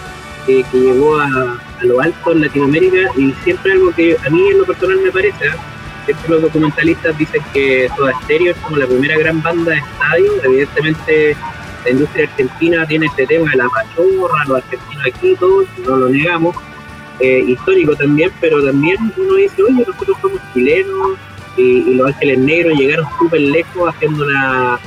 que 0.47 0.65
llegó 0.73 1.19
a, 1.19 1.59
a 1.81 1.85
lo 1.85 2.01
alto 2.01 2.33
en 2.33 2.41
Latinoamérica 2.43 3.11
y 3.17 3.33
siempre 3.45 3.73
algo 3.73 3.91
que 3.93 4.17
a 4.25 4.31
mí 4.31 4.49
en 4.49 4.59
lo 4.59 4.65
personal 4.65 4.99
me 5.03 5.11
parece, 5.11 5.47
¿eh? 5.47 5.51
siempre 6.05 6.31
los 6.31 6.43
documentalistas 6.43 7.17
dicen 7.19 7.43
que 7.53 7.89
Toda 7.97 8.13
Stereo 8.23 8.53
es 8.53 8.59
como 8.59 8.77
la 8.77 8.87
primera 8.87 9.19
gran 9.19 9.43
banda 9.43 9.73
de 9.73 9.79
estadio, 9.79 10.33
evidentemente 10.45 11.37
la 11.85 11.91
industria 11.91 12.25
argentina 12.25 12.87
tiene 12.87 13.07
este 13.07 13.27
tema 13.27 13.51
de 13.51 13.57
la 13.57 13.69
machorra, 13.69 14.45
los 14.47 14.57
argentinos 14.59 15.07
aquí, 15.07 15.35
todos, 15.39 15.67
no 15.87 15.97
lo 15.97 16.09
negamos, 16.09 16.57
eh, 17.21 17.45
histórico 17.47 17.95
también, 17.97 18.31
pero 18.41 18.65
también 18.65 18.97
uno 19.17 19.35
dice, 19.35 19.63
oye, 19.63 19.85
nosotros 19.87 20.17
somos 20.21 20.41
chilenos 20.53 21.19
y, 21.57 21.95
los 21.95 22.09
Ángeles 22.09 22.39
Negros 22.39 22.79
llegaron 22.79 23.07
súper 23.19 23.41
lejos 23.41 23.89
haciendo 23.89 24.25
una, 24.25 24.79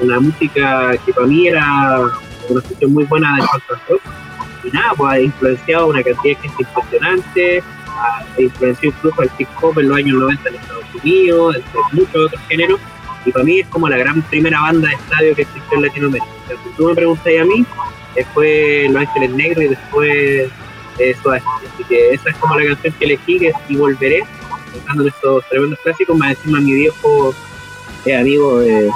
una 0.00 0.20
música 0.20 0.92
que 1.04 1.12
para 1.12 1.26
mí 1.26 1.48
era 1.48 2.00
una 2.48 2.60
cuestión 2.60 2.92
muy 2.92 3.04
buena 3.04 3.36
de 3.36 3.42
y 3.42 4.27
nada, 4.72 4.92
pues 4.96 5.12
ha 5.12 5.20
influenciado 5.20 5.86
una 5.88 6.02
cantidad 6.02 6.36
de 6.36 6.48
gente 6.48 6.62
impresionante, 6.62 7.62
ha 7.86 8.40
influenciado 8.40 8.94
incluso 8.96 9.22
al 9.22 9.30
hip 9.38 9.48
hop 9.60 9.78
en 9.78 9.88
los 9.88 9.98
años 9.98 10.18
90 10.18 10.48
en 10.48 10.54
Estados 10.54 10.84
Unidos, 11.02 11.56
entre 11.56 11.80
muchos 11.92 12.26
otros 12.26 12.40
géneros, 12.48 12.80
y 13.24 13.32
para 13.32 13.44
mí 13.44 13.60
es 13.60 13.66
como 13.68 13.88
la 13.88 13.96
gran 13.96 14.22
primera 14.22 14.60
banda 14.60 14.88
de 14.88 14.94
estadio 14.94 15.34
que 15.34 15.42
existió 15.42 15.76
en 15.78 15.82
Latinoamérica. 15.82 16.30
si 16.48 16.76
tú 16.76 16.88
me 16.88 16.94
preguntas 16.94 17.26
a 17.26 17.44
mí, 17.44 17.66
después 18.14 18.90
Los 18.90 19.02
Ángeles 19.02 19.30
Negros 19.30 19.64
y 19.64 19.68
después 19.68 20.50
Eso 20.98 21.34
es, 21.34 21.42
así 21.72 21.84
que 21.88 22.14
esa 22.14 22.30
es 22.30 22.36
como 22.36 22.56
la 22.56 22.66
canción 22.66 22.92
que 22.98 23.04
elegí, 23.04 23.38
que 23.38 23.52
Y 23.68 23.76
Volveré, 23.76 24.24
cantando 24.72 25.06
estos 25.06 25.44
tremendos 25.48 25.78
clásicos, 25.80 26.16
más 26.16 26.30
encima 26.30 26.60
mi 26.60 26.72
viejo 26.72 27.34
es 28.04 28.18
amigo 28.18 28.60
de, 28.60 28.90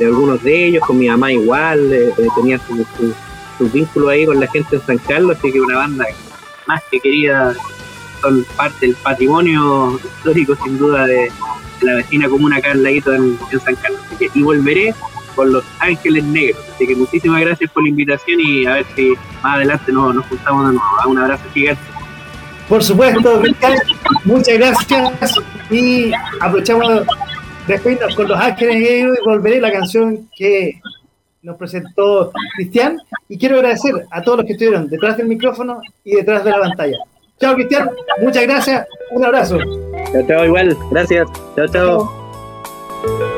algunos 0.00 0.42
de 0.42 0.66
ellos, 0.66 0.84
con 0.86 0.98
mi 0.98 1.08
mamá 1.08 1.32
igual, 1.32 1.92
eh, 1.92 2.12
eh, 2.16 2.26
tenía 2.36 2.58
su, 2.58 2.86
vínculo 3.70 4.08
ahí 4.08 4.26
con 4.26 4.40
la 4.40 4.46
gente 4.46 4.76
en 4.76 4.82
San 4.82 4.98
Carlos, 4.98 5.36
así 5.38 5.52
que 5.52 5.60
una 5.60 5.76
banda 5.76 6.04
más 6.66 6.82
que 6.90 7.00
querida, 7.00 7.54
son 8.20 8.44
parte 8.56 8.86
del 8.86 8.96
patrimonio 8.96 9.98
histórico 10.04 10.56
sin 10.64 10.78
duda 10.78 11.06
de, 11.06 11.30
la 11.82 11.94
vecina 11.96 12.28
comuna 12.28 12.56
acá 12.56 12.70
al 12.70 12.82
ladito 12.82 13.12
en, 13.12 13.36
San 13.64 13.74
Carlos. 13.76 14.00
Así 14.06 14.16
que, 14.16 14.38
y 14.38 14.42
volveré 14.42 14.94
con 15.34 15.52
Los 15.52 15.64
Ángeles 15.80 16.24
Negros. 16.24 16.62
Así 16.74 16.86
que 16.86 16.94
muchísimas 16.94 17.40
gracias 17.40 17.70
por 17.70 17.82
la 17.82 17.88
invitación 17.88 18.40
y 18.40 18.66
a 18.66 18.74
ver 18.74 18.86
si 18.94 19.14
más 19.42 19.56
adelante 19.56 19.92
nos, 19.92 20.14
nos 20.14 20.26
juntamos 20.26 20.68
de 20.68 20.72
nuevo. 20.74 20.88
Un 21.06 21.18
abrazo 21.18 21.44
gigante. 21.52 21.82
Por 22.68 22.82
supuesto, 22.82 23.42
muchas 24.24 24.56
gracias 24.56 25.34
y 25.70 26.12
aprovechamos 26.40 27.04
despedirnos 27.66 28.14
con 28.14 28.28
Los 28.28 28.40
Ángeles 28.40 28.76
Negros 28.76 29.18
y 29.20 29.24
volveré 29.24 29.60
la 29.60 29.72
canción 29.72 30.28
que 30.36 30.80
nos 31.42 31.56
presentó 31.56 32.32
Cristian 32.56 32.98
y 33.28 33.38
quiero 33.38 33.56
agradecer 33.56 34.06
a 34.10 34.22
todos 34.22 34.38
los 34.38 34.46
que 34.46 34.52
estuvieron 34.52 34.88
detrás 34.88 35.16
del 35.16 35.26
micrófono 35.26 35.80
y 36.04 36.16
detrás 36.16 36.44
de 36.44 36.50
la 36.50 36.60
pantalla. 36.60 36.98
Chao 37.40 37.54
Cristian, 37.54 37.90
muchas 38.20 38.42
gracias, 38.44 38.86
un 39.10 39.24
abrazo. 39.24 39.58
Chao, 40.12 40.26
chao, 40.26 40.44
igual, 40.44 40.76
gracias. 40.90 41.26
chao. 41.56 41.66
chao. 41.68 42.10
chao. 43.02 43.31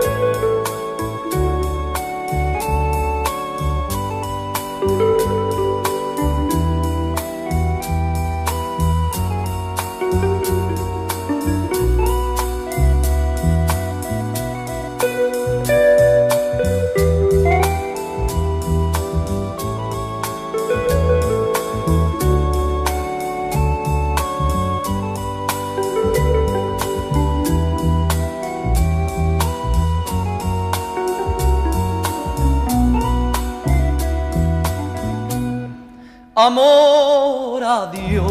Amor 36.34 37.62
a 37.62 37.86
Dios. 37.86 38.26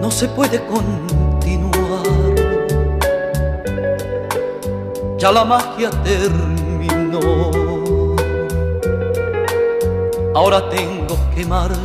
No 0.00 0.10
se 0.10 0.28
puede 0.28 0.64
continuar, 0.66 2.02
ya 5.18 5.32
la 5.32 5.44
magia 5.44 5.90
terminó. 6.02 7.50
Ahora 10.34 10.68
tengo 10.68 11.16
que 11.34 11.44
marchar, 11.46 11.84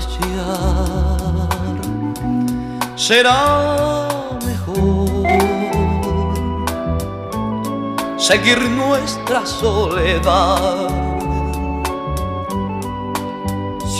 será 2.96 4.08
mejor 4.46 5.28
seguir 8.18 8.60
nuestra 8.70 9.46
soledad 9.46 11.01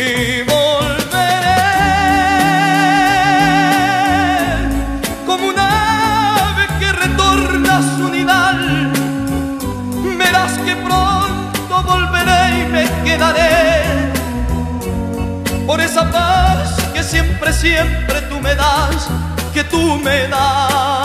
y 0.00 0.42
volveré 0.42 1.60
como 5.26 5.48
un 5.48 5.58
ave 5.58 6.66
que 6.78 6.92
retorna 6.92 7.78
a 7.78 7.82
su 7.82 8.08
nidal. 8.08 8.92
Verás 10.18 10.52
que 10.66 10.74
pronto 10.76 11.82
volveré 11.82 12.60
y 12.60 12.64
me 12.72 12.84
quedaré 13.04 14.12
por 15.66 15.80
esa 15.80 16.10
paz 16.10 16.76
que 16.94 17.02
siempre, 17.02 17.52
siempre 17.52 18.22
tú 18.22 18.40
me 18.40 18.54
das, 18.54 19.08
que 19.52 19.64
tú 19.64 20.00
me 20.02 20.28
das. 20.28 20.99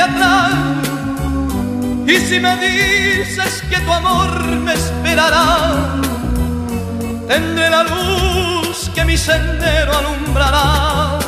Atrás. 0.00 0.52
Y 2.06 2.16
si 2.16 2.40
me 2.40 2.56
dices 2.56 3.62
que 3.68 3.78
tu 3.78 3.92
amor 3.92 4.42
me 4.60 4.74
esperará, 4.74 5.96
tendré 7.28 7.70
la 7.70 7.84
luz 7.84 8.90
que 8.94 9.04
mi 9.04 9.16
sendero 9.16 9.96
alumbrará. 9.96 11.19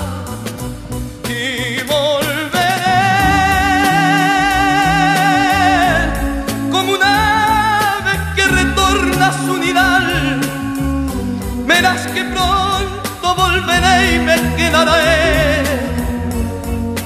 Y 14.15 14.19
me 14.19 14.37
quedaré 14.57 15.63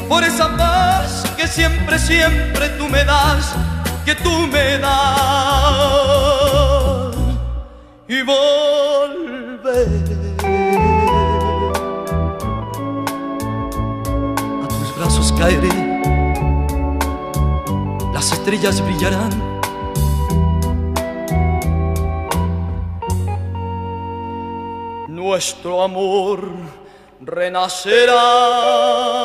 por 0.09 0.25
esa 0.25 0.57
paz 0.57 1.25
que 1.37 1.47
siempre, 1.47 1.99
siempre 1.99 2.69
tú 2.71 2.89
me 2.89 3.05
das, 3.05 3.55
que 4.05 4.15
tú 4.15 4.31
me 4.47 4.79
das. 4.79 4.97
Y 8.09 8.23
volveré 8.23 9.87
a 14.65 14.69
tus 14.69 14.97
brazos 14.97 15.33
caeré, 15.39 16.03
las 18.13 18.33
estrellas 18.33 18.81
brillarán. 18.81 19.57
Nuestro 25.09 25.83
amor 25.83 26.49
renacerá. 27.27 29.16